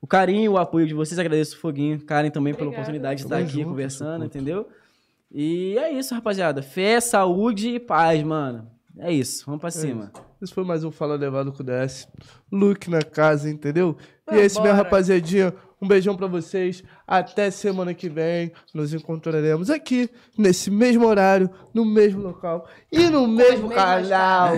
o 0.00 0.06
carinho, 0.06 0.52
o 0.52 0.58
apoio 0.58 0.86
de 0.86 0.94
vocês. 0.94 1.18
Agradeço 1.18 1.56
o 1.56 1.60
Foguinho, 1.60 2.00
Karen 2.00 2.30
também 2.30 2.54
pela 2.54 2.68
Obrigada. 2.68 2.82
oportunidade 2.82 3.22
de 3.22 3.28
Tamo 3.28 3.40
estar 3.40 3.48
aqui 3.48 3.58
junto, 3.58 3.70
conversando, 3.70 4.18
seu 4.18 4.26
entendeu? 4.26 4.68
E 5.30 5.76
é 5.78 5.92
isso, 5.92 6.14
rapaziada. 6.14 6.62
Fé, 6.62 7.00
saúde 7.00 7.68
e 7.68 7.80
paz, 7.80 8.22
mano. 8.22 8.66
É 8.98 9.12
isso, 9.12 9.44
vamos 9.46 9.60
pra 9.60 9.70
cima. 9.70 10.10
Esse 10.42 10.52
foi 10.52 10.64
mais 10.64 10.82
um 10.84 10.90
Fala 10.90 11.14
Levado 11.14 11.52
com 11.52 11.62
o 11.62 11.66
DS. 11.66 12.08
Luke 12.50 12.90
na 12.90 13.02
casa, 13.02 13.48
entendeu? 13.48 13.96
E 14.30 14.36
é 14.36 14.46
isso, 14.46 14.60
minha 14.60 14.74
rapaziadinha. 14.74 15.54
Um 15.80 15.88
beijão 15.88 16.14
pra 16.14 16.26
vocês. 16.26 16.82
Até 17.06 17.50
semana 17.50 17.94
que 17.94 18.08
vem. 18.08 18.52
Nos 18.74 18.92
encontraremos 18.92 19.70
aqui, 19.70 20.10
nesse 20.36 20.70
mesmo 20.70 21.06
horário, 21.06 21.48
no 21.72 21.84
mesmo 21.84 22.20
local 22.20 22.68
e 22.92 23.08
no 23.08 23.26
mesmo 23.26 23.70
canal. 23.70 24.56